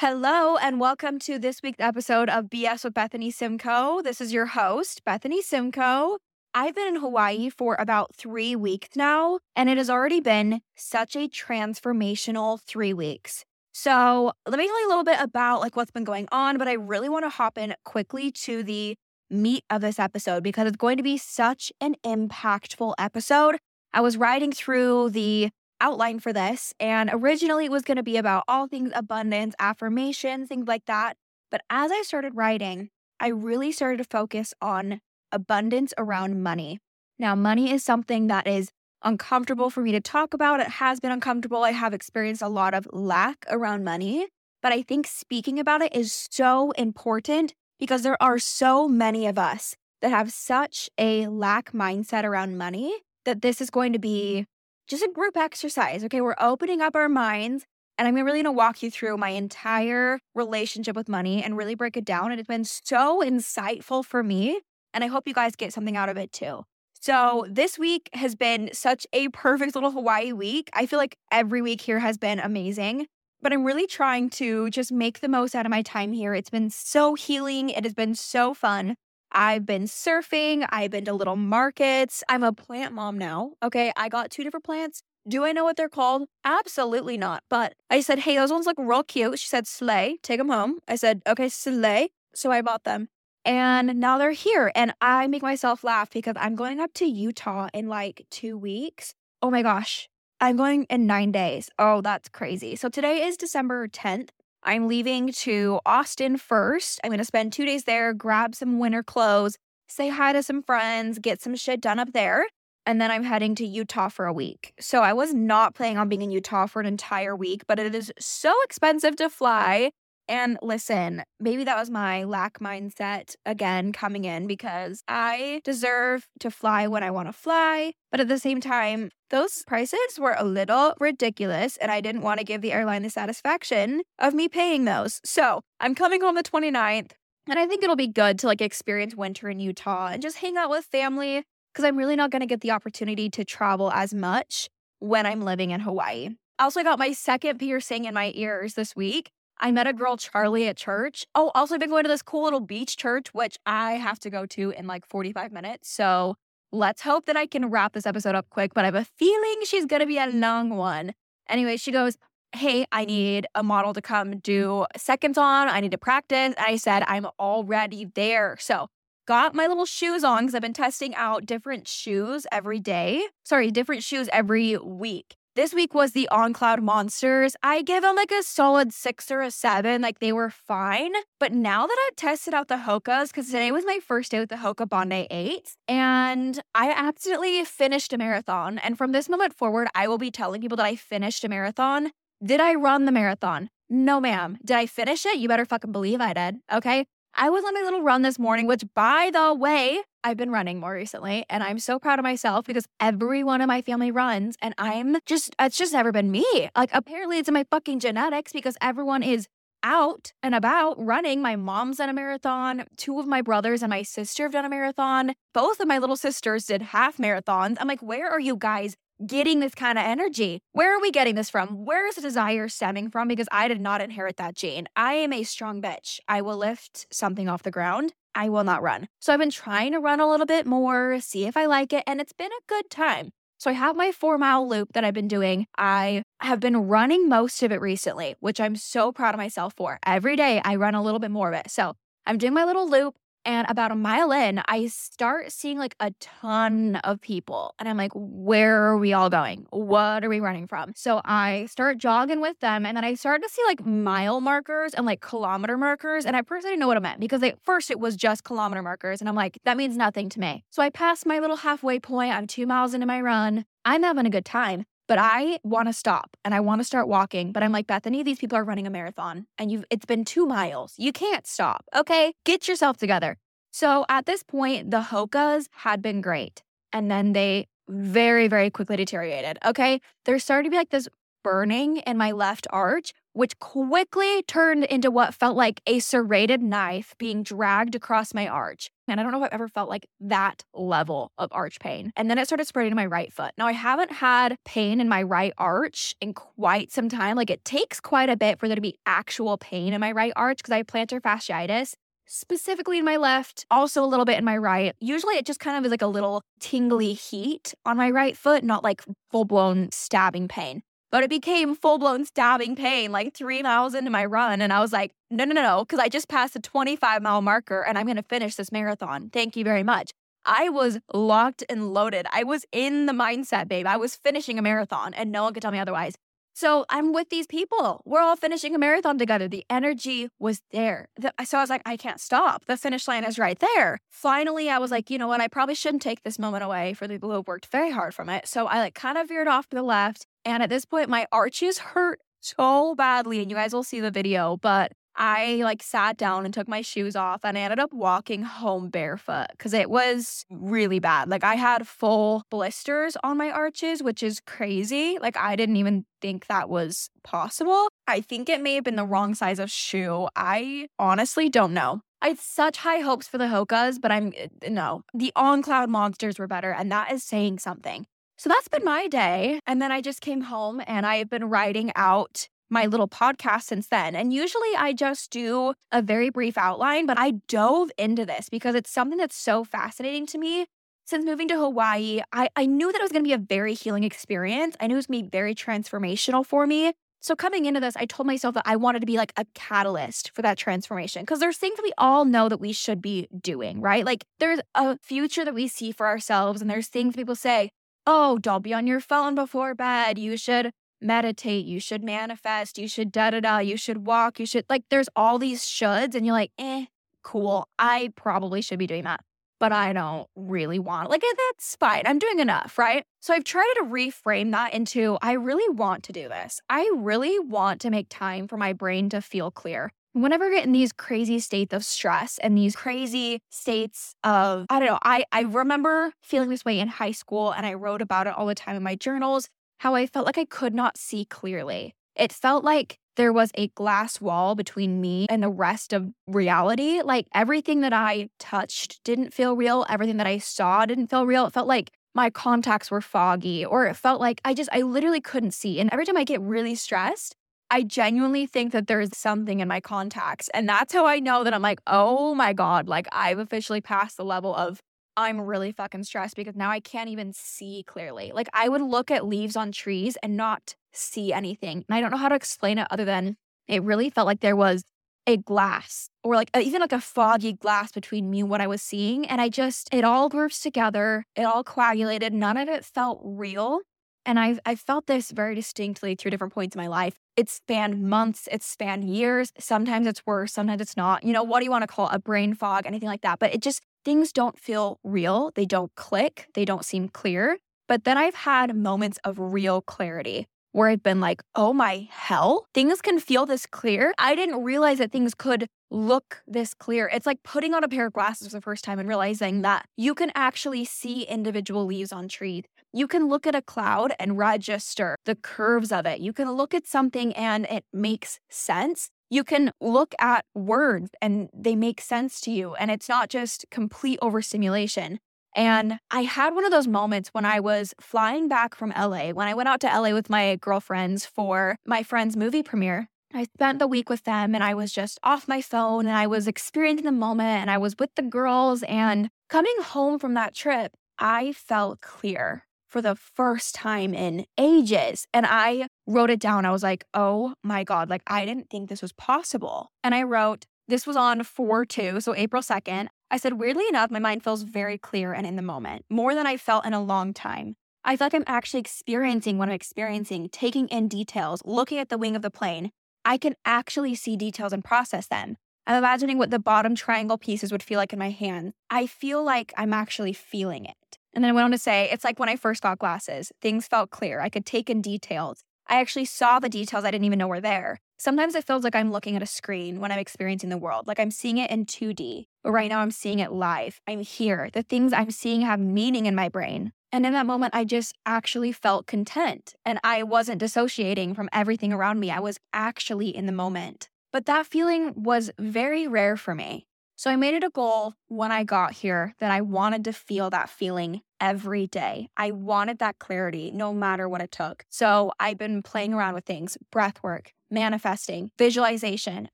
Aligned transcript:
Hello, 0.00 0.56
and 0.56 0.80
welcome 0.80 1.18
to 1.18 1.38
this 1.38 1.62
week's 1.62 1.78
episode 1.78 2.30
of 2.30 2.46
BS 2.46 2.84
with 2.84 2.94
Bethany 2.94 3.30
Simcoe. 3.30 4.00
This 4.00 4.22
is 4.22 4.32
your 4.32 4.46
host, 4.46 5.04
Bethany 5.04 5.42
Simcoe. 5.42 6.16
I've 6.54 6.74
been 6.74 6.88
in 6.88 7.00
Hawaii 7.02 7.50
for 7.50 7.76
about 7.78 8.14
three 8.16 8.56
weeks 8.56 8.96
now, 8.96 9.40
and 9.54 9.68
it 9.68 9.76
has 9.76 9.90
already 9.90 10.20
been 10.20 10.62
such 10.74 11.16
a 11.16 11.28
transformational 11.28 12.62
three 12.62 12.94
weeks. 12.94 13.44
So 13.74 14.32
let 14.48 14.56
me 14.56 14.66
tell 14.66 14.80
you 14.80 14.86
a 14.86 14.88
little 14.88 15.04
bit 15.04 15.20
about 15.20 15.60
like 15.60 15.76
what's 15.76 15.90
been 15.90 16.04
going 16.04 16.28
on, 16.32 16.56
but 16.56 16.66
I 16.66 16.72
really 16.72 17.10
want 17.10 17.26
to 17.26 17.28
hop 17.28 17.58
in 17.58 17.74
quickly 17.84 18.32
to 18.32 18.62
the 18.62 18.96
meat 19.28 19.64
of 19.68 19.82
this 19.82 19.98
episode 19.98 20.42
because 20.42 20.66
it's 20.66 20.78
going 20.78 20.96
to 20.96 21.02
be 21.02 21.18
such 21.18 21.70
an 21.78 21.94
impactful 22.06 22.94
episode. 22.96 23.58
I 23.92 24.00
was 24.00 24.16
riding 24.16 24.52
through 24.52 25.10
the 25.10 25.50
outline 25.80 26.20
for 26.20 26.32
this. 26.32 26.74
And 26.78 27.10
originally 27.12 27.66
it 27.66 27.70
was 27.70 27.82
going 27.82 27.96
to 27.96 28.02
be 28.02 28.16
about 28.16 28.44
all 28.46 28.66
things 28.66 28.92
abundance, 28.94 29.54
affirmation, 29.58 30.46
things 30.46 30.68
like 30.68 30.86
that. 30.86 31.16
But 31.50 31.62
as 31.70 31.90
I 31.90 32.02
started 32.02 32.36
writing, 32.36 32.90
I 33.18 33.28
really 33.28 33.72
started 33.72 33.98
to 33.98 34.04
focus 34.04 34.54
on 34.60 35.00
abundance 35.32 35.92
around 35.98 36.42
money. 36.42 36.78
Now, 37.18 37.34
money 37.34 37.70
is 37.70 37.84
something 37.84 38.28
that 38.28 38.46
is 38.46 38.70
uncomfortable 39.02 39.70
for 39.70 39.80
me 39.80 39.92
to 39.92 40.00
talk 40.00 40.34
about. 40.34 40.60
It 40.60 40.68
has 40.68 41.00
been 41.00 41.10
uncomfortable. 41.10 41.64
I 41.64 41.72
have 41.72 41.94
experienced 41.94 42.42
a 42.42 42.48
lot 42.48 42.74
of 42.74 42.88
lack 42.92 43.44
around 43.48 43.84
money. 43.84 44.28
But 44.62 44.72
I 44.72 44.82
think 44.82 45.06
speaking 45.06 45.58
about 45.58 45.82
it 45.82 45.94
is 45.94 46.28
so 46.30 46.70
important 46.72 47.54
because 47.78 48.02
there 48.02 48.22
are 48.22 48.38
so 48.38 48.88
many 48.88 49.26
of 49.26 49.38
us 49.38 49.74
that 50.02 50.10
have 50.10 50.32
such 50.32 50.90
a 50.98 51.26
lack 51.28 51.72
mindset 51.72 52.24
around 52.24 52.58
money 52.58 52.94
that 53.24 53.42
this 53.42 53.60
is 53.60 53.70
going 53.70 53.92
to 53.92 53.98
be 53.98 54.46
just 54.90 55.04
a 55.04 55.08
group 55.08 55.36
exercise. 55.36 56.04
Okay, 56.04 56.20
we're 56.20 56.34
opening 56.38 56.82
up 56.82 56.96
our 56.96 57.08
minds. 57.08 57.64
And 57.96 58.08
I'm 58.08 58.14
really 58.14 58.42
gonna 58.42 58.52
walk 58.52 58.82
you 58.82 58.90
through 58.90 59.18
my 59.18 59.28
entire 59.28 60.18
relationship 60.34 60.96
with 60.96 61.08
money 61.08 61.44
and 61.44 61.56
really 61.56 61.74
break 61.74 61.96
it 61.96 62.04
down. 62.04 62.30
And 62.30 62.40
it's 62.40 62.48
been 62.48 62.64
so 62.64 63.22
insightful 63.22 64.04
for 64.04 64.22
me. 64.22 64.60
And 64.92 65.04
I 65.04 65.06
hope 65.06 65.28
you 65.28 65.34
guys 65.34 65.54
get 65.54 65.72
something 65.72 65.96
out 65.96 66.08
of 66.08 66.16
it 66.16 66.32
too. 66.32 66.64
So, 67.02 67.46
this 67.48 67.78
week 67.78 68.10
has 68.12 68.34
been 68.34 68.70
such 68.72 69.06
a 69.14 69.28
perfect 69.28 69.74
little 69.74 69.90
Hawaii 69.90 70.32
week. 70.32 70.68
I 70.74 70.84
feel 70.86 70.98
like 70.98 71.16
every 71.30 71.62
week 71.62 71.80
here 71.80 71.98
has 71.98 72.18
been 72.18 72.38
amazing, 72.38 73.06
but 73.40 73.54
I'm 73.54 73.64
really 73.64 73.86
trying 73.86 74.28
to 74.30 74.68
just 74.68 74.92
make 74.92 75.20
the 75.20 75.28
most 75.28 75.54
out 75.54 75.64
of 75.64 75.70
my 75.70 75.80
time 75.80 76.12
here. 76.12 76.34
It's 76.34 76.50
been 76.50 76.68
so 76.68 77.14
healing, 77.14 77.70
it 77.70 77.84
has 77.84 77.94
been 77.94 78.14
so 78.14 78.52
fun. 78.52 78.96
I've 79.32 79.64
been 79.66 79.84
surfing, 79.84 80.66
I've 80.70 80.90
been 80.90 81.04
to 81.04 81.12
little 81.12 81.36
markets. 81.36 82.22
I'm 82.28 82.42
a 82.42 82.52
plant 82.52 82.94
mom 82.94 83.18
now. 83.18 83.52
Okay, 83.62 83.92
I 83.96 84.08
got 84.08 84.30
two 84.30 84.42
different 84.42 84.64
plants. 84.64 85.02
Do 85.28 85.44
I 85.44 85.52
know 85.52 85.64
what 85.64 85.76
they're 85.76 85.88
called? 85.88 86.28
Absolutely 86.44 87.16
not. 87.16 87.42
But 87.48 87.74
I 87.90 88.00
said, 88.00 88.20
hey, 88.20 88.36
those 88.36 88.50
ones 88.50 88.66
look 88.66 88.78
real 88.78 89.02
cute. 89.02 89.38
She 89.38 89.48
said, 89.48 89.66
slay, 89.66 90.18
take 90.22 90.38
them 90.38 90.48
home. 90.48 90.78
I 90.88 90.96
said, 90.96 91.22
okay, 91.26 91.48
slay. 91.48 92.10
So 92.34 92.50
I 92.50 92.62
bought 92.62 92.84
them. 92.84 93.08
And 93.44 94.00
now 94.00 94.18
they're 94.18 94.32
here. 94.32 94.72
And 94.74 94.94
I 95.00 95.26
make 95.26 95.42
myself 95.42 95.84
laugh 95.84 96.10
because 96.10 96.36
I'm 96.38 96.54
going 96.54 96.80
up 96.80 96.92
to 96.94 97.04
Utah 97.04 97.68
in 97.72 97.88
like 97.88 98.26
two 98.30 98.56
weeks. 98.56 99.14
Oh 99.42 99.50
my 99.50 99.62
gosh. 99.62 100.08
I'm 100.40 100.56
going 100.56 100.84
in 100.84 101.06
nine 101.06 101.32
days. 101.32 101.68
Oh, 101.78 102.00
that's 102.00 102.28
crazy. 102.30 102.74
So 102.74 102.88
today 102.88 103.22
is 103.22 103.36
December 103.36 103.88
10th. 103.88 104.30
I'm 104.62 104.88
leaving 104.88 105.32
to 105.32 105.80
Austin 105.86 106.36
first. 106.36 107.00
I'm 107.02 107.10
going 107.10 107.18
to 107.18 107.24
spend 107.24 107.52
two 107.52 107.64
days 107.64 107.84
there, 107.84 108.12
grab 108.12 108.54
some 108.54 108.78
winter 108.78 109.02
clothes, 109.02 109.56
say 109.88 110.08
hi 110.08 110.32
to 110.32 110.42
some 110.42 110.62
friends, 110.62 111.18
get 111.18 111.40
some 111.40 111.56
shit 111.56 111.80
done 111.80 111.98
up 111.98 112.12
there. 112.12 112.46
And 112.86 113.00
then 113.00 113.10
I'm 113.10 113.24
heading 113.24 113.54
to 113.56 113.66
Utah 113.66 114.08
for 114.08 114.26
a 114.26 114.32
week. 114.32 114.72
So 114.80 115.02
I 115.02 115.12
was 115.12 115.34
not 115.34 115.74
planning 115.74 115.98
on 115.98 116.08
being 116.08 116.22
in 116.22 116.30
Utah 116.30 116.66
for 116.66 116.80
an 116.80 116.86
entire 116.86 117.36
week, 117.36 117.62
but 117.66 117.78
it 117.78 117.94
is 117.94 118.12
so 118.18 118.54
expensive 118.64 119.16
to 119.16 119.28
fly. 119.28 119.90
And 120.30 120.58
listen, 120.62 121.24
maybe 121.40 121.64
that 121.64 121.76
was 121.76 121.90
my 121.90 122.22
lack 122.22 122.60
mindset 122.60 123.34
again 123.44 123.92
coming 123.92 124.24
in 124.24 124.46
because 124.46 125.02
I 125.08 125.60
deserve 125.64 126.28
to 126.38 126.52
fly 126.52 126.86
when 126.86 127.02
I 127.02 127.10
want 127.10 127.26
to 127.26 127.32
fly. 127.32 127.94
But 128.12 128.20
at 128.20 128.28
the 128.28 128.38
same 128.38 128.60
time, 128.60 129.10
those 129.30 129.64
prices 129.66 130.20
were 130.20 130.36
a 130.38 130.44
little 130.44 130.94
ridiculous, 131.00 131.76
and 131.78 131.90
I 131.90 132.00
didn't 132.00 132.22
want 132.22 132.38
to 132.38 132.44
give 132.44 132.62
the 132.62 132.72
airline 132.72 133.02
the 133.02 133.10
satisfaction 133.10 134.02
of 134.20 134.32
me 134.32 134.48
paying 134.48 134.84
those. 134.84 135.20
So 135.24 135.62
I'm 135.80 135.96
coming 135.96 136.20
home 136.20 136.36
the 136.36 136.44
29th, 136.44 137.10
and 137.48 137.58
I 137.58 137.66
think 137.66 137.82
it'll 137.82 137.96
be 137.96 138.06
good 138.06 138.38
to 138.38 138.46
like 138.46 138.60
experience 138.60 139.16
winter 139.16 139.50
in 139.50 139.58
Utah 139.58 140.10
and 140.12 140.22
just 140.22 140.36
hang 140.36 140.56
out 140.56 140.70
with 140.70 140.84
family 140.84 141.42
because 141.74 141.84
I'm 141.84 141.96
really 141.96 142.14
not 142.14 142.30
going 142.30 142.40
to 142.40 142.46
get 142.46 142.60
the 142.60 142.70
opportunity 142.70 143.30
to 143.30 143.44
travel 143.44 143.90
as 143.90 144.14
much 144.14 144.68
when 145.00 145.26
I'm 145.26 145.40
living 145.40 145.72
in 145.72 145.80
Hawaii. 145.80 146.30
Also, 146.60 146.78
I 146.78 146.84
got 146.84 147.00
my 147.00 147.12
second 147.12 147.58
piercing 147.58 148.04
in 148.04 148.14
my 148.14 148.30
ears 148.36 148.74
this 148.74 148.94
week. 148.94 149.32
I 149.60 149.70
met 149.72 149.86
a 149.86 149.92
girl, 149.92 150.16
Charlie, 150.16 150.66
at 150.68 150.76
church. 150.76 151.26
Oh, 151.34 151.52
also, 151.54 151.74
I've 151.74 151.80
been 151.80 151.90
going 151.90 152.04
to 152.04 152.08
this 152.08 152.22
cool 152.22 152.44
little 152.44 152.60
beach 152.60 152.96
church, 152.96 153.28
which 153.34 153.58
I 153.66 153.92
have 153.92 154.18
to 154.20 154.30
go 154.30 154.46
to 154.46 154.70
in 154.70 154.86
like 154.86 155.06
45 155.06 155.52
minutes. 155.52 155.90
So 155.90 156.36
let's 156.72 157.02
hope 157.02 157.26
that 157.26 157.36
I 157.36 157.46
can 157.46 157.70
wrap 157.70 157.92
this 157.92 158.06
episode 158.06 158.34
up 158.34 158.48
quick, 158.48 158.72
but 158.74 158.84
I 158.84 158.88
have 158.88 158.94
a 158.94 159.04
feeling 159.04 159.60
she's 159.64 159.84
going 159.84 160.00
to 160.00 160.06
be 160.06 160.18
a 160.18 160.28
long 160.28 160.70
one. 160.70 161.12
Anyway, 161.48 161.76
she 161.76 161.92
goes, 161.92 162.16
Hey, 162.52 162.84
I 162.90 163.04
need 163.04 163.46
a 163.54 163.62
model 163.62 163.92
to 163.92 164.02
come 164.02 164.38
do 164.38 164.86
seconds 164.96 165.38
on. 165.38 165.68
I 165.68 165.78
need 165.78 165.92
to 165.92 165.98
practice. 165.98 166.54
I 166.58 166.76
said, 166.76 167.04
I'm 167.06 167.26
already 167.38 168.06
there. 168.14 168.56
So 168.58 168.88
got 169.28 169.54
my 169.54 169.68
little 169.68 169.86
shoes 169.86 170.24
on 170.24 170.42
because 170.42 170.56
I've 170.56 170.62
been 170.62 170.72
testing 170.72 171.14
out 171.14 171.46
different 171.46 171.86
shoes 171.86 172.48
every 172.50 172.80
day. 172.80 173.22
Sorry, 173.44 173.70
different 173.70 174.02
shoes 174.02 174.28
every 174.32 174.76
week. 174.78 175.36
This 175.56 175.74
week 175.74 175.94
was 175.94 176.12
the 176.12 176.28
On 176.28 176.52
Cloud 176.52 176.80
Monsters. 176.80 177.56
I 177.60 177.82
give 177.82 178.02
them 178.02 178.14
like 178.14 178.30
a 178.30 178.40
solid 178.40 178.92
six 178.92 179.32
or 179.32 179.40
a 179.40 179.50
seven. 179.50 180.00
Like 180.00 180.20
they 180.20 180.32
were 180.32 180.48
fine. 180.48 181.10
But 181.40 181.52
now 181.52 181.88
that 181.88 182.06
I've 182.06 182.14
tested 182.14 182.54
out 182.54 182.68
the 182.68 182.76
Hokas, 182.76 183.28
because 183.28 183.46
today 183.46 183.72
was 183.72 183.84
my 183.84 183.98
first 183.98 184.30
day 184.30 184.38
with 184.38 184.48
the 184.48 184.56
Hoka 184.56 184.88
Bondi 184.88 185.26
8, 185.28 185.74
and 185.88 186.62
I 186.72 186.92
absolutely 186.92 187.64
finished 187.64 188.12
a 188.12 188.18
marathon. 188.18 188.78
And 188.78 188.96
from 188.96 189.10
this 189.10 189.28
moment 189.28 189.52
forward, 189.52 189.88
I 189.92 190.06
will 190.06 190.18
be 190.18 190.30
telling 190.30 190.60
people 190.60 190.76
that 190.76 190.86
I 190.86 190.94
finished 190.94 191.42
a 191.42 191.48
marathon. 191.48 192.12
Did 192.44 192.60
I 192.60 192.74
run 192.74 193.04
the 193.04 193.12
marathon? 193.12 193.70
No, 193.88 194.20
ma'am. 194.20 194.56
Did 194.64 194.76
I 194.76 194.86
finish 194.86 195.26
it? 195.26 195.38
You 195.38 195.48
better 195.48 195.64
fucking 195.64 195.90
believe 195.90 196.20
I 196.20 196.32
did. 196.32 196.58
Okay. 196.72 197.06
I 197.34 197.50
was 197.50 197.64
on 197.64 197.74
my 197.74 197.80
little 197.80 198.02
run 198.02 198.22
this 198.22 198.38
morning, 198.38 198.68
which, 198.68 198.84
by 198.94 199.30
the 199.32 199.52
way, 199.52 200.02
I've 200.22 200.36
been 200.36 200.50
running 200.50 200.80
more 200.80 200.94
recently. 200.94 201.44
And 201.48 201.62
I'm 201.62 201.78
so 201.78 201.98
proud 201.98 202.18
of 202.18 202.22
myself 202.22 202.66
because 202.66 202.86
every 202.98 203.42
one 203.42 203.60
of 203.60 203.68
my 203.68 203.82
family 203.82 204.10
runs. 204.10 204.56
And 204.60 204.74
I'm 204.78 205.16
just, 205.26 205.54
it's 205.60 205.76
just 205.76 205.92
never 205.92 206.12
been 206.12 206.30
me. 206.30 206.70
Like, 206.76 206.90
apparently, 206.92 207.38
it's 207.38 207.48
in 207.48 207.54
my 207.54 207.64
fucking 207.70 208.00
genetics 208.00 208.52
because 208.52 208.76
everyone 208.80 209.22
is 209.22 209.48
out 209.82 210.32
and 210.42 210.54
about 210.54 210.94
running. 210.98 211.40
My 211.40 211.56
mom's 211.56 211.98
done 211.98 212.08
a 212.08 212.12
marathon. 212.12 212.84
Two 212.96 213.18
of 213.18 213.26
my 213.26 213.42
brothers 213.42 213.82
and 213.82 213.90
my 213.90 214.02
sister 214.02 214.44
have 214.44 214.52
done 214.52 214.64
a 214.64 214.68
marathon. 214.68 215.32
Both 215.54 215.80
of 215.80 215.88
my 215.88 215.98
little 215.98 216.16
sisters 216.16 216.66
did 216.66 216.82
half 216.82 217.16
marathons. 217.16 217.76
I'm 217.80 217.88
like, 217.88 218.02
where 218.02 218.28
are 218.30 218.40
you 218.40 218.56
guys 218.56 218.96
getting 219.26 219.60
this 219.60 219.74
kind 219.74 219.98
of 219.98 220.04
energy? 220.04 220.60
Where 220.72 220.96
are 220.96 221.00
we 221.00 221.10
getting 221.10 221.34
this 221.34 221.50
from? 221.50 221.84
Where 221.84 222.06
is 222.06 222.14
the 222.14 222.22
desire 222.22 222.68
stemming 222.68 223.10
from? 223.10 223.28
Because 223.28 223.48
I 223.52 223.68
did 223.68 223.80
not 223.80 224.00
inherit 224.00 224.36
that 224.38 224.54
gene. 224.54 224.86
I 224.96 225.14
am 225.14 225.32
a 225.32 225.42
strong 225.42 225.82
bitch. 225.82 226.20
I 226.26 226.40
will 226.40 226.56
lift 226.56 227.06
something 227.12 227.48
off 227.48 227.62
the 227.62 227.70
ground. 227.70 228.12
I 228.34 228.48
will 228.48 228.64
not 228.64 228.82
run. 228.82 229.08
So 229.20 229.32
I've 229.32 229.38
been 229.40 229.50
trying 229.50 229.92
to 229.92 230.00
run 230.00 230.20
a 230.20 230.28
little 230.28 230.46
bit 230.46 230.66
more, 230.66 231.20
see 231.20 231.46
if 231.46 231.56
I 231.56 231.66
like 231.66 231.92
it, 231.92 232.04
and 232.06 232.20
it's 232.20 232.32
been 232.32 232.50
a 232.52 232.66
good 232.66 232.90
time. 232.90 233.30
So 233.58 233.70
I 233.70 233.74
have 233.74 233.94
my 233.94 234.10
four 234.10 234.38
mile 234.38 234.66
loop 234.66 234.94
that 234.94 235.04
I've 235.04 235.14
been 235.14 235.28
doing. 235.28 235.66
I 235.76 236.22
have 236.40 236.60
been 236.60 236.88
running 236.88 237.28
most 237.28 237.62
of 237.62 237.72
it 237.72 237.80
recently, 237.80 238.34
which 238.40 238.58
I'm 238.58 238.74
so 238.74 239.12
proud 239.12 239.34
of 239.34 239.38
myself 239.38 239.74
for. 239.76 239.98
Every 240.06 240.34
day 240.34 240.62
I 240.64 240.76
run 240.76 240.94
a 240.94 241.02
little 241.02 241.20
bit 241.20 241.30
more 241.30 241.52
of 241.52 241.54
it. 241.54 241.70
So 241.70 241.94
I'm 242.24 242.38
doing 242.38 242.54
my 242.54 242.64
little 242.64 242.88
loop. 242.88 243.16
And 243.44 243.66
about 243.70 243.90
a 243.90 243.94
mile 243.94 244.32
in, 244.32 244.60
I 244.68 244.86
start 244.86 245.50
seeing 245.50 245.78
like 245.78 245.94
a 246.00 246.12
ton 246.20 246.96
of 246.96 247.20
people. 247.20 247.74
And 247.78 247.88
I'm 247.88 247.96
like, 247.96 248.12
where 248.14 248.82
are 248.84 248.98
we 248.98 249.12
all 249.12 249.30
going? 249.30 249.66
What 249.70 250.24
are 250.24 250.28
we 250.28 250.40
running 250.40 250.66
from? 250.66 250.92
So 250.94 251.20
I 251.24 251.66
start 251.66 251.98
jogging 251.98 252.40
with 252.40 252.58
them. 252.60 252.84
And 252.84 252.96
then 252.96 253.04
I 253.04 253.14
started 253.14 253.46
to 253.46 253.52
see 253.52 253.62
like 253.66 253.84
mile 253.84 254.40
markers 254.40 254.94
and 254.94 255.06
like 255.06 255.20
kilometer 255.20 255.78
markers. 255.78 256.26
And 256.26 256.36
I 256.36 256.42
first 256.42 256.66
didn't 256.66 256.80
know 256.80 256.88
what 256.88 256.96
it 256.96 257.00
meant 257.00 257.20
because 257.20 257.42
at 257.42 257.58
first 257.64 257.90
it 257.90 257.98
was 257.98 258.16
just 258.16 258.44
kilometer 258.44 258.82
markers. 258.82 259.20
And 259.20 259.28
I'm 259.28 259.36
like, 259.36 259.58
that 259.64 259.76
means 259.76 259.96
nothing 259.96 260.28
to 260.30 260.40
me. 260.40 260.64
So 260.70 260.82
I 260.82 260.90
passed 260.90 261.24
my 261.26 261.38
little 261.38 261.56
halfway 261.56 261.98
point. 261.98 262.34
I'm 262.34 262.46
two 262.46 262.66
miles 262.66 262.94
into 262.94 263.06
my 263.06 263.20
run. 263.20 263.64
I'm 263.84 264.02
having 264.02 264.26
a 264.26 264.30
good 264.30 264.44
time 264.44 264.84
but 265.10 265.18
I 265.18 265.58
want 265.64 265.88
to 265.88 265.92
stop 265.92 266.36
and 266.44 266.54
I 266.54 266.60
want 266.60 266.80
to 266.80 266.84
start 266.84 267.08
walking. 267.08 267.50
But 267.50 267.64
I'm 267.64 267.72
like, 267.72 267.88
Bethany, 267.88 268.22
these 268.22 268.38
people 268.38 268.56
are 268.56 268.62
running 268.62 268.86
a 268.86 268.90
marathon 268.90 269.48
and 269.58 269.72
you've 269.72 269.84
it's 269.90 270.06
been 270.06 270.24
two 270.24 270.46
miles. 270.46 270.94
You 270.98 271.12
can't 271.12 271.48
stop. 271.48 271.84
Okay. 271.96 272.32
Get 272.44 272.68
yourself 272.68 272.96
together. 272.96 273.36
So 273.72 274.06
at 274.08 274.26
this 274.26 274.44
point, 274.44 274.92
the 274.92 275.00
Hokas 275.00 275.66
had 275.72 276.00
been 276.00 276.20
great. 276.20 276.62
And 276.92 277.10
then 277.10 277.32
they 277.32 277.66
very, 277.88 278.46
very 278.46 278.70
quickly 278.70 278.96
deteriorated. 278.96 279.58
Okay. 279.66 280.00
There 280.26 280.38
started 280.38 280.66
to 280.66 280.70
be 280.70 280.76
like 280.76 280.90
this 280.90 281.08
burning 281.42 281.96
in 281.98 282.16
my 282.16 282.30
left 282.30 282.68
arch, 282.70 283.12
which 283.32 283.58
quickly 283.58 284.44
turned 284.44 284.84
into 284.84 285.10
what 285.10 285.34
felt 285.34 285.56
like 285.56 285.80
a 285.88 285.98
serrated 285.98 286.62
knife 286.62 287.16
being 287.18 287.42
dragged 287.42 287.96
across 287.96 288.32
my 288.32 288.46
arch. 288.46 288.92
And 289.10 289.20
I 289.20 289.22
don't 289.22 289.32
know 289.32 289.38
if 289.38 289.44
I've 289.44 289.52
ever 289.52 289.68
felt 289.68 289.88
like 289.88 290.06
that 290.20 290.64
level 290.74 291.32
of 291.38 291.48
arch 291.52 291.80
pain. 291.80 292.12
And 292.16 292.30
then 292.30 292.38
it 292.38 292.46
started 292.46 292.66
spreading 292.66 292.90
to 292.90 292.96
my 292.96 293.06
right 293.06 293.32
foot. 293.32 293.52
Now, 293.58 293.66
I 293.66 293.72
haven't 293.72 294.12
had 294.12 294.56
pain 294.64 295.00
in 295.00 295.08
my 295.08 295.22
right 295.22 295.52
arch 295.58 296.14
in 296.20 296.34
quite 296.34 296.92
some 296.92 297.08
time. 297.08 297.36
Like 297.36 297.50
it 297.50 297.64
takes 297.64 298.00
quite 298.00 298.28
a 298.28 298.36
bit 298.36 298.58
for 298.58 298.68
there 298.68 298.76
to 298.76 298.80
be 298.80 298.96
actual 299.06 299.58
pain 299.58 299.92
in 299.92 300.00
my 300.00 300.12
right 300.12 300.32
arch 300.36 300.58
because 300.58 300.72
I 300.72 300.78
have 300.78 300.86
plantar 300.86 301.20
fasciitis 301.20 301.94
specifically 302.30 302.96
in 302.98 303.04
my 303.04 303.16
left, 303.16 303.66
also 303.70 304.04
a 304.04 304.06
little 304.06 304.24
bit 304.24 304.38
in 304.38 304.44
my 304.44 304.56
right. 304.56 304.94
Usually 305.00 305.34
it 305.34 305.44
just 305.44 305.58
kind 305.58 305.76
of 305.76 305.84
is 305.84 305.90
like 305.90 306.00
a 306.00 306.06
little 306.06 306.42
tingly 306.60 307.12
heat 307.12 307.74
on 307.84 307.96
my 307.96 308.08
right 308.08 308.36
foot, 308.36 308.62
not 308.62 308.84
like 308.84 309.02
full 309.30 309.44
blown 309.44 309.88
stabbing 309.90 310.46
pain. 310.46 310.82
But 311.10 311.24
it 311.24 311.30
became 311.30 311.74
full 311.74 311.98
blown 311.98 312.24
stabbing 312.24 312.76
pain 312.76 313.10
like 313.10 313.34
three 313.34 313.62
miles 313.62 313.94
into 313.94 314.10
my 314.10 314.24
run. 314.24 314.60
And 314.60 314.72
I 314.72 314.80
was 314.80 314.92
like, 314.92 315.12
no, 315.30 315.44
no, 315.44 315.54
no, 315.54 315.62
no, 315.62 315.84
because 315.84 315.98
I 315.98 316.08
just 316.08 316.28
passed 316.28 316.56
a 316.56 316.60
25 316.60 317.22
mile 317.22 317.42
marker 317.42 317.82
and 317.82 317.98
I'm 317.98 318.06
going 318.06 318.16
to 318.16 318.22
finish 318.22 318.54
this 318.54 318.72
marathon. 318.72 319.30
Thank 319.30 319.56
you 319.56 319.64
very 319.64 319.82
much. 319.82 320.12
I 320.44 320.68
was 320.68 320.98
locked 321.12 321.64
and 321.68 321.92
loaded. 321.92 322.26
I 322.32 322.44
was 322.44 322.64
in 322.72 323.06
the 323.06 323.12
mindset, 323.12 323.68
babe. 323.68 323.86
I 323.86 323.96
was 323.96 324.16
finishing 324.16 324.58
a 324.58 324.62
marathon 324.62 325.12
and 325.14 325.30
no 325.30 325.42
one 325.42 325.52
could 325.52 325.62
tell 325.62 325.72
me 325.72 325.78
otherwise. 325.78 326.14
So 326.60 326.84
I'm 326.90 327.14
with 327.14 327.30
these 327.30 327.46
people. 327.46 328.02
We're 328.04 328.20
all 328.20 328.36
finishing 328.36 328.74
a 328.74 328.78
marathon 328.78 329.16
together. 329.16 329.48
The 329.48 329.64
energy 329.70 330.28
was 330.38 330.60
there. 330.72 331.08
So 331.42 331.56
I 331.56 331.62
was 331.62 331.70
like, 331.70 331.80
I 331.86 331.96
can't 331.96 332.20
stop. 332.20 332.66
The 332.66 332.76
finish 332.76 333.08
line 333.08 333.24
is 333.24 333.38
right 333.38 333.58
there. 333.58 333.98
Finally, 334.10 334.68
I 334.68 334.76
was 334.76 334.90
like, 334.90 335.08
you 335.08 335.16
know 335.16 335.26
what? 335.26 335.40
I 335.40 335.48
probably 335.48 335.74
shouldn't 335.74 336.02
take 336.02 336.22
this 336.22 336.38
moment 336.38 336.62
away 336.62 336.92
for 336.92 337.08
the 337.08 337.14
people 337.14 337.32
who 337.32 337.42
worked 337.46 337.64
very 337.72 337.90
hard 337.90 338.14
from 338.14 338.28
it. 338.28 338.46
So 338.46 338.66
I 338.66 338.78
like 338.78 338.94
kind 338.94 339.16
of 339.16 339.28
veered 339.28 339.48
off 339.48 339.70
to 339.70 339.76
the 339.76 339.82
left. 339.82 340.26
And 340.44 340.62
at 340.62 340.68
this 340.68 340.84
point, 340.84 341.08
my 341.08 341.26
arches 341.32 341.78
hurt 341.78 342.20
so 342.40 342.94
badly. 342.94 343.40
And 343.40 343.50
you 343.50 343.56
guys 343.56 343.72
will 343.72 343.82
see 343.82 344.00
the 344.00 344.10
video, 344.10 344.58
but 344.58 344.92
I 345.20 345.56
like 345.62 345.82
sat 345.82 346.16
down 346.16 346.46
and 346.46 346.54
took 346.54 346.66
my 346.66 346.80
shoes 346.80 347.14
off 347.14 347.44
and 347.44 347.58
I 347.58 347.60
ended 347.60 347.78
up 347.78 347.92
walking 347.92 348.42
home 348.42 348.88
barefoot 348.88 349.48
because 349.50 349.74
it 349.74 349.90
was 349.90 350.46
really 350.48 350.98
bad. 350.98 351.28
Like 351.28 351.44
I 351.44 351.56
had 351.56 351.86
full 351.86 352.44
blisters 352.50 353.18
on 353.22 353.36
my 353.36 353.50
arches, 353.50 354.02
which 354.02 354.22
is 354.22 354.40
crazy. 354.40 355.18
Like 355.20 355.36
I 355.36 355.56
didn't 355.56 355.76
even 355.76 356.06
think 356.22 356.46
that 356.46 356.70
was 356.70 357.10
possible. 357.22 357.88
I 358.06 358.22
think 358.22 358.48
it 358.48 358.62
may 358.62 358.76
have 358.76 358.84
been 358.84 358.96
the 358.96 359.04
wrong 359.04 359.34
size 359.34 359.58
of 359.58 359.70
shoe. 359.70 360.26
I 360.36 360.88
honestly 360.98 361.50
don't 361.50 361.74
know. 361.74 362.00
I 362.22 362.28
had 362.28 362.38
such 362.38 362.78
high 362.78 363.00
hopes 363.00 363.28
for 363.28 363.36
the 363.36 363.44
Hokas, 363.44 364.00
but 364.00 364.10
I'm 364.10 364.32
eh, 364.34 364.48
no. 364.70 365.02
The 365.12 365.32
on 365.36 365.60
cloud 365.60 365.90
monsters 365.90 366.38
were 366.38 366.46
better, 366.46 366.72
and 366.72 366.90
that 366.92 367.12
is 367.12 367.24
saying 367.24 367.58
something. 367.58 368.06
So 368.40 368.48
that's 368.48 368.68
been 368.68 368.84
my 368.84 369.06
day. 369.06 369.60
And 369.66 369.82
then 369.82 369.92
I 369.92 370.00
just 370.00 370.22
came 370.22 370.40
home 370.40 370.80
and 370.86 371.04
I've 371.04 371.28
been 371.28 371.50
writing 371.50 371.92
out 371.94 372.48
my 372.70 372.86
little 372.86 373.08
podcast 373.08 373.62
since 373.62 373.88
then. 373.88 374.14
And 374.14 374.32
usually 374.32 374.74
I 374.76 374.92
just 374.92 375.30
do 375.30 375.74
a 375.92 376.00
very 376.00 376.30
brief 376.30 376.56
outline, 376.56 377.06
but 377.06 377.18
I 377.18 377.32
dove 377.48 377.90
into 377.98 378.24
this 378.24 378.48
because 378.48 378.74
it's 378.74 378.90
something 378.90 379.18
that's 379.18 379.36
so 379.36 379.64
fascinating 379.64 380.26
to 380.26 380.38
me. 380.38 380.66
Since 381.06 381.24
moving 381.24 381.48
to 381.48 381.56
Hawaii, 381.56 382.20
I, 382.32 382.48
I 382.54 382.66
knew 382.66 382.92
that 382.92 383.00
it 383.00 383.02
was 383.02 383.10
going 383.10 383.24
to 383.24 383.28
be 383.28 383.34
a 383.34 383.38
very 383.38 383.74
healing 383.74 384.04
experience. 384.04 384.76
I 384.78 384.86
knew 384.86 384.94
it 384.94 384.96
was 384.96 385.06
going 385.08 385.20
to 385.20 385.24
be 385.24 385.30
very 385.30 385.56
transformational 385.56 386.46
for 386.46 386.68
me. 386.68 386.92
So 387.22 387.36
coming 387.36 387.66
into 387.66 387.80
this, 387.80 387.96
I 387.96 388.06
told 388.06 388.26
myself 388.26 388.54
that 388.54 388.62
I 388.64 388.76
wanted 388.76 389.00
to 389.00 389.06
be 389.06 389.18
like 389.18 389.32
a 389.36 389.44
catalyst 389.54 390.30
for 390.34 390.40
that 390.40 390.56
transformation 390.56 391.22
because 391.22 391.38
there's 391.40 391.58
things 391.58 391.78
we 391.82 391.92
all 391.98 392.24
know 392.24 392.48
that 392.48 392.60
we 392.60 392.72
should 392.72 393.02
be 393.02 393.28
doing, 393.38 393.80
right? 393.82 394.06
Like 394.06 394.24
there's 394.38 394.60
a 394.74 394.96
future 395.02 395.44
that 395.44 395.52
we 395.52 395.68
see 395.68 395.92
for 395.92 396.06
ourselves, 396.06 396.62
and 396.62 396.70
there's 396.70 396.88
things 396.88 397.16
people 397.16 397.34
say, 397.34 397.70
oh, 398.06 398.38
don't 398.38 398.64
be 398.64 398.72
on 398.72 398.86
your 398.86 399.00
phone 399.00 399.34
before 399.34 399.74
bed. 399.74 400.18
You 400.18 400.38
should 400.38 400.70
meditate, 401.00 401.66
you 401.66 401.80
should 401.80 402.02
manifest, 402.02 402.78
you 402.78 402.88
should 402.88 403.12
da 403.12 403.30
da 403.30 403.40
da, 403.40 403.58
you 403.58 403.76
should 403.76 404.06
walk, 404.06 404.38
you 404.40 404.46
should 404.46 404.64
like 404.68 404.84
there's 404.90 405.08
all 405.16 405.38
these 405.38 405.62
shoulds, 405.64 406.14
and 406.14 406.26
you're 406.26 406.34
like, 406.34 406.52
eh, 406.58 406.86
cool. 407.22 407.68
I 407.78 408.12
probably 408.16 408.62
should 408.62 408.78
be 408.78 408.86
doing 408.86 409.04
that. 409.04 409.20
But 409.58 409.72
I 409.72 409.92
don't 409.92 410.26
really 410.36 410.78
want 410.78 411.10
like 411.10 411.22
that's 411.48 411.76
fine. 411.76 412.04
I'm 412.06 412.18
doing 412.18 412.38
enough, 412.38 412.78
right? 412.78 413.04
So 413.20 413.34
I've 413.34 413.44
tried 413.44 413.74
to 413.76 413.84
reframe 413.84 414.52
that 414.52 414.72
into 414.72 415.18
I 415.20 415.32
really 415.32 415.68
want 415.74 416.02
to 416.04 416.12
do 416.12 416.28
this. 416.28 416.60
I 416.70 416.90
really 416.96 417.38
want 417.38 417.82
to 417.82 417.90
make 417.90 418.06
time 418.08 418.48
for 418.48 418.56
my 418.56 418.72
brain 418.72 419.10
to 419.10 419.20
feel 419.20 419.50
clear. 419.50 419.92
Whenever 420.12 420.46
I 420.46 420.50
get 420.50 420.64
in 420.64 420.72
these 420.72 420.92
crazy 420.92 421.38
states 421.38 421.74
of 421.74 421.84
stress 421.84 422.38
and 422.38 422.56
these 422.56 422.74
crazy 422.74 423.42
states 423.50 424.14
of, 424.24 424.66
I 424.68 424.80
don't 424.80 424.88
know, 424.88 424.98
I, 425.02 425.24
I 425.30 425.42
remember 425.42 426.14
feeling 426.22 426.48
this 426.48 426.64
way 426.64 426.80
in 426.80 426.88
high 426.88 427.12
school 427.12 427.52
and 427.52 427.64
I 427.64 427.74
wrote 427.74 428.02
about 428.02 428.26
it 428.26 428.34
all 428.36 428.46
the 428.46 428.54
time 428.54 428.74
in 428.76 428.82
my 428.82 428.96
journals 428.96 429.48
how 429.80 429.94
I 429.94 430.06
felt 430.06 430.26
like 430.26 430.36
I 430.36 430.44
could 430.44 430.74
not 430.74 430.98
see 430.98 431.24
clearly. 431.24 431.94
It 432.14 432.34
felt 432.34 432.64
like 432.64 432.98
there 433.16 433.32
was 433.32 433.50
a 433.54 433.68
glass 433.68 434.20
wall 434.20 434.54
between 434.54 435.00
me 435.00 435.26
and 435.30 435.42
the 435.42 435.48
rest 435.48 435.94
of 435.94 436.10
reality. 436.26 437.00
Like 437.02 437.26
everything 437.34 437.80
that 437.80 437.94
I 437.94 438.28
touched 438.38 439.02
didn't 439.04 439.32
feel 439.32 439.56
real. 439.56 439.86
Everything 439.88 440.18
that 440.18 440.26
I 440.26 440.36
saw 440.36 440.84
didn't 440.84 441.06
feel 441.08 441.24
real. 441.24 441.46
It 441.46 441.54
felt 441.54 441.66
like 441.66 441.90
my 442.14 442.28
contacts 442.28 442.90
were 442.90 443.00
foggy, 443.00 443.64
or 443.64 443.86
it 443.86 443.94
felt 443.94 444.20
like 444.20 444.42
I 444.44 444.52
just, 444.52 444.68
I 444.70 444.82
literally 444.82 445.20
couldn't 445.20 445.52
see. 445.52 445.80
And 445.80 445.90
every 445.92 446.04
time 446.04 446.16
I 446.16 446.24
get 446.24 446.42
really 446.42 446.74
stressed, 446.74 447.34
I 447.70 447.82
genuinely 447.82 448.46
think 448.46 448.72
that 448.72 448.86
there's 448.86 449.16
something 449.16 449.60
in 449.60 449.68
my 449.68 449.80
contacts. 449.80 450.50
And 450.52 450.68
that's 450.68 450.92
how 450.92 451.06
I 451.06 451.20
know 451.20 451.42
that 451.42 451.54
I'm 451.54 451.62
like, 451.62 451.80
oh 451.86 452.34
my 452.34 452.52
God, 452.52 452.86
like 452.86 453.06
I've 453.12 453.38
officially 453.38 453.80
passed 453.80 454.18
the 454.18 454.24
level 454.24 454.54
of 454.54 454.80
I'm 455.16 455.40
really 455.40 455.72
fucking 455.72 456.04
stressed 456.04 456.36
because 456.36 456.56
now 456.56 456.70
I 456.70 456.80
can't 456.80 457.08
even 457.08 457.32
see 457.32 457.84
clearly. 457.86 458.32
Like 458.34 458.48
I 458.52 458.68
would 458.68 458.82
look 458.82 459.10
at 459.10 459.26
leaves 459.26 459.56
on 459.56 459.72
trees 459.72 460.16
and 460.22 460.36
not 460.36 460.74
see 460.92 461.32
anything. 461.32 461.84
And 461.88 461.96
I 461.96 462.00
don't 462.00 462.10
know 462.10 462.16
how 462.16 462.28
to 462.28 462.34
explain 462.34 462.78
it 462.78 462.86
other 462.90 463.04
than 463.04 463.36
it 463.68 463.82
really 463.82 464.10
felt 464.10 464.26
like 464.26 464.40
there 464.40 464.56
was 464.56 464.84
a 465.26 465.36
glass 465.36 466.08
or 466.24 466.34
like 466.34 466.50
even 466.56 466.80
like 466.80 466.92
a 466.92 467.00
foggy 467.00 467.52
glass 467.52 467.92
between 467.92 468.30
me 468.30 468.40
and 468.40 468.50
what 468.50 468.60
I 468.60 468.66
was 468.66 468.82
seeing. 468.82 469.26
And 469.26 469.40
I 469.40 469.48
just, 469.48 469.88
it 469.92 470.04
all 470.04 470.28
groups 470.28 470.60
together, 470.60 471.24
it 471.36 471.42
all 471.42 471.62
coagulated. 471.62 472.32
None 472.32 472.56
of 472.56 472.68
it 472.68 472.84
felt 472.84 473.20
real. 473.22 473.80
And 474.26 474.38
I've, 474.38 474.60
I 474.66 474.74
felt 474.74 475.06
this 475.06 475.30
very 475.30 475.54
distinctly 475.54 476.14
through 476.14 476.30
different 476.30 476.52
points 476.52 476.76
in 476.76 476.80
my 476.80 476.88
life. 476.88 477.14
It 477.36 477.48
spanned 477.48 478.02
months, 478.02 478.48
it 478.52 478.62
spanned 478.62 479.04
years. 479.04 479.50
Sometimes 479.58 480.06
it's 480.06 480.26
worse, 480.26 480.52
sometimes 480.52 480.82
it's 480.82 480.96
not. 480.96 481.24
You 481.24 481.32
know, 481.32 481.42
what 481.42 481.60
do 481.60 481.64
you 481.64 481.70
want 481.70 481.82
to 481.82 481.86
call 481.86 482.08
it? 482.08 482.14
a 482.14 482.18
brain 482.18 482.54
fog, 482.54 482.86
anything 482.86 483.08
like 483.08 483.22
that? 483.22 483.38
But 483.38 483.54
it 483.54 483.62
just 483.62 483.82
things 484.04 484.32
don't 484.32 484.58
feel 484.58 484.98
real. 485.04 485.52
They 485.54 485.66
don't 485.66 485.94
click. 485.94 486.48
They 486.54 486.64
don't 486.64 486.84
seem 486.84 487.08
clear. 487.08 487.58
But 487.88 488.04
then 488.04 488.16
I've 488.16 488.34
had 488.34 488.76
moments 488.76 489.18
of 489.24 489.38
real 489.38 489.80
clarity 489.80 490.46
where 490.72 490.88
I've 490.88 491.02
been 491.02 491.20
like, 491.20 491.42
oh 491.56 491.72
my 491.72 492.08
hell, 492.10 492.66
things 492.72 493.02
can 493.02 493.18
feel 493.18 493.46
this 493.46 493.66
clear. 493.66 494.14
I 494.18 494.34
didn't 494.34 494.62
realize 494.62 494.98
that 494.98 495.10
things 495.10 495.34
could 495.34 495.66
look 495.90 496.42
this 496.46 496.74
clear. 496.74 497.10
It's 497.12 497.26
like 497.26 497.42
putting 497.42 497.74
on 497.74 497.82
a 497.82 497.88
pair 497.88 498.06
of 498.06 498.12
glasses 498.12 498.48
for 498.48 498.54
the 498.54 498.60
first 498.60 498.84
time 498.84 499.00
and 499.00 499.08
realizing 499.08 499.62
that 499.62 499.86
you 499.96 500.14
can 500.14 500.30
actually 500.36 500.84
see 500.84 501.22
individual 501.22 501.84
leaves 501.84 502.12
on 502.12 502.28
trees. 502.28 502.64
You 502.92 503.08
can 503.08 503.28
look 503.28 503.46
at 503.46 503.54
a 503.54 503.62
cloud 503.62 504.12
and 504.20 504.38
register 504.38 505.16
the 505.24 505.34
curves 505.34 505.90
of 505.90 506.06
it. 506.06 506.20
You 506.20 506.32
can 506.32 506.52
look 506.52 506.74
at 506.74 506.86
something 506.86 507.32
and 507.34 507.66
it 507.66 507.84
makes 507.92 508.38
sense. 508.48 509.10
You 509.30 509.44
can 509.44 509.72
look 509.80 510.14
at 510.18 510.44
words 510.54 511.10
and 511.22 511.48
they 511.54 511.76
make 511.76 512.00
sense 512.00 512.40
to 512.42 512.50
you. 512.50 512.74
And 512.74 512.90
it's 512.90 513.08
not 513.08 513.30
just 513.30 513.64
complete 513.70 514.18
overstimulation. 514.20 515.14
Mm-hmm. 515.56 515.62
And 515.62 515.98
I 516.10 516.22
had 516.22 516.54
one 516.54 516.64
of 516.64 516.72
those 516.72 516.88
moments 516.88 517.30
when 517.32 517.44
I 517.44 517.60
was 517.60 517.94
flying 518.00 518.48
back 518.48 518.74
from 518.74 518.92
LA, 518.96 519.30
when 519.30 519.48
I 519.48 519.54
went 519.54 519.68
out 519.68 519.80
to 519.80 519.86
LA 519.86 520.10
with 520.10 520.28
my 520.30 520.56
girlfriends 520.56 521.24
for 521.26 521.76
my 521.86 522.02
friend's 522.02 522.36
movie 522.36 522.62
premiere. 522.62 523.08
I 523.32 523.44
spent 523.44 523.78
the 523.78 523.86
week 523.86 524.08
with 524.10 524.24
them 524.24 524.54
and 524.54 524.64
I 524.64 524.74
was 524.74 524.92
just 524.92 525.20
off 525.22 525.46
my 525.46 525.62
phone 525.62 526.06
and 526.06 526.16
I 526.16 526.26
was 526.26 526.48
experiencing 526.48 527.04
the 527.04 527.12
moment 527.12 527.60
and 527.62 527.70
I 527.70 527.78
was 527.78 527.94
with 527.98 528.10
the 528.16 528.22
girls. 528.22 528.82
And 528.84 529.28
coming 529.48 529.76
home 529.80 530.18
from 530.18 530.34
that 530.34 530.54
trip, 530.54 530.92
I 531.18 531.52
felt 531.52 532.00
clear 532.00 532.64
for 532.90 533.00
the 533.00 533.14
first 533.14 533.74
time 533.74 534.12
in 534.12 534.44
ages. 534.58 535.26
And 535.32 535.46
I 535.46 535.86
wrote 536.06 536.30
it 536.30 536.40
down. 536.40 536.66
I 536.66 536.72
was 536.72 536.82
like, 536.82 537.04
oh 537.14 537.54
my 537.62 537.84
God, 537.84 538.10
like 538.10 538.22
I 538.26 538.44
didn't 538.44 538.68
think 538.68 538.88
this 538.88 539.02
was 539.02 539.12
possible. 539.12 539.90
And 540.02 540.14
I 540.14 540.24
wrote, 540.24 540.66
this 540.88 541.06
was 541.06 541.16
on 541.16 541.44
4 541.44 541.84
2, 541.84 542.20
so 542.20 542.34
April 542.34 542.62
2nd. 542.62 543.06
I 543.30 543.36
said, 543.36 543.54
weirdly 543.54 543.86
enough, 543.88 544.10
my 544.10 544.18
mind 544.18 544.42
feels 544.42 544.62
very 544.62 544.98
clear 544.98 545.32
and 545.32 545.46
in 545.46 545.54
the 545.54 545.62
moment, 545.62 546.04
more 546.10 546.34
than 546.34 546.48
I 546.48 546.56
felt 546.56 546.84
in 546.84 546.92
a 546.92 547.02
long 547.02 547.32
time. 547.32 547.76
I 548.04 548.16
feel 548.16 548.26
like 548.26 548.34
I'm 548.34 548.44
actually 548.46 548.80
experiencing 548.80 549.56
what 549.56 549.68
I'm 549.68 549.74
experiencing, 549.74 550.48
taking 550.50 550.88
in 550.88 551.06
details, 551.06 551.62
looking 551.64 551.98
at 551.98 552.08
the 552.08 552.18
wing 552.18 552.34
of 552.34 552.42
the 552.42 552.50
plane. 552.50 552.90
I 553.24 553.36
can 553.38 553.54
actually 553.64 554.14
see 554.16 554.36
details 554.36 554.72
and 554.72 554.82
process 554.82 555.28
them. 555.28 555.58
I'm 555.86 555.96
imagining 555.96 556.38
what 556.38 556.50
the 556.50 556.58
bottom 556.58 556.94
triangle 556.94 557.38
pieces 557.38 557.70
would 557.70 557.82
feel 557.82 557.98
like 557.98 558.12
in 558.12 558.18
my 558.18 558.30
hand. 558.30 558.72
I 558.88 559.06
feel 559.06 559.44
like 559.44 559.72
I'm 559.76 559.92
actually 559.92 560.32
feeling 560.32 560.86
it. 560.86 560.94
And 561.34 561.44
then 561.44 561.50
I 561.50 561.54
went 561.54 561.64
on 561.64 561.70
to 561.70 561.78
say, 561.78 562.08
it's 562.10 562.24
like 562.24 562.38
when 562.38 562.48
I 562.48 562.56
first 562.56 562.82
got 562.82 562.98
glasses, 562.98 563.52
things 563.60 563.86
felt 563.86 564.10
clear. 564.10 564.40
I 564.40 564.48
could 564.48 564.66
take 564.66 564.90
in 564.90 565.00
details. 565.00 565.62
I 565.88 566.00
actually 566.00 566.24
saw 566.24 566.60
the 566.60 566.68
details 566.68 567.04
I 567.04 567.10
didn't 567.10 567.24
even 567.24 567.38
know 567.38 567.48
were 567.48 567.60
there. 567.60 567.98
Sometimes 568.16 568.54
it 568.54 568.64
feels 568.64 568.84
like 568.84 568.94
I'm 568.94 569.10
looking 569.10 569.34
at 569.34 569.42
a 569.42 569.46
screen 569.46 569.98
when 569.98 570.12
I'm 570.12 570.18
experiencing 570.18 570.70
the 570.70 570.78
world, 570.78 571.06
like 571.06 571.18
I'm 571.18 571.30
seeing 571.30 571.58
it 571.58 571.70
in 571.70 571.86
2D. 571.86 572.46
But 572.62 572.72
right 572.72 572.88
now 572.88 573.00
I'm 573.00 573.10
seeing 573.10 573.38
it 573.38 573.50
live. 573.50 574.00
I'm 574.06 574.20
here. 574.20 574.68
The 574.72 574.82
things 574.82 575.12
I'm 575.12 575.30
seeing 575.30 575.62
have 575.62 575.80
meaning 575.80 576.26
in 576.26 576.34
my 576.34 576.48
brain. 576.48 576.92
And 577.10 577.26
in 577.26 577.32
that 577.32 577.46
moment, 577.46 577.74
I 577.74 577.84
just 577.84 578.14
actually 578.24 578.72
felt 578.72 579.06
content 579.06 579.74
and 579.84 579.98
I 580.04 580.22
wasn't 580.22 580.60
dissociating 580.60 581.34
from 581.34 581.48
everything 581.52 581.92
around 581.92 582.20
me. 582.20 582.30
I 582.30 582.40
was 582.40 582.60
actually 582.72 583.34
in 583.34 583.46
the 583.46 583.52
moment. 583.52 584.08
But 584.32 584.46
that 584.46 584.66
feeling 584.66 585.12
was 585.16 585.50
very 585.58 586.06
rare 586.06 586.36
for 586.36 586.54
me. 586.54 586.86
So 587.20 587.28
I 587.28 587.36
made 587.36 587.52
it 587.52 587.62
a 587.62 587.68
goal 587.68 588.14
when 588.28 588.50
I 588.50 588.64
got 588.64 588.92
here 588.92 589.34
that 589.40 589.50
I 589.50 589.60
wanted 589.60 590.04
to 590.04 590.12
feel 590.14 590.48
that 590.48 590.70
feeling 590.70 591.20
every 591.38 591.86
day. 591.86 592.30
I 592.34 592.50
wanted 592.50 592.98
that 593.00 593.18
clarity 593.18 593.70
no 593.70 593.92
matter 593.92 594.26
what 594.26 594.40
it 594.40 594.50
took. 594.50 594.86
So 594.88 595.30
I've 595.38 595.58
been 595.58 595.82
playing 595.82 596.14
around 596.14 596.32
with 596.32 596.46
things 596.46 596.78
breath 596.90 597.22
work, 597.22 597.52
manifesting, 597.70 598.52
visualization, 598.56 599.50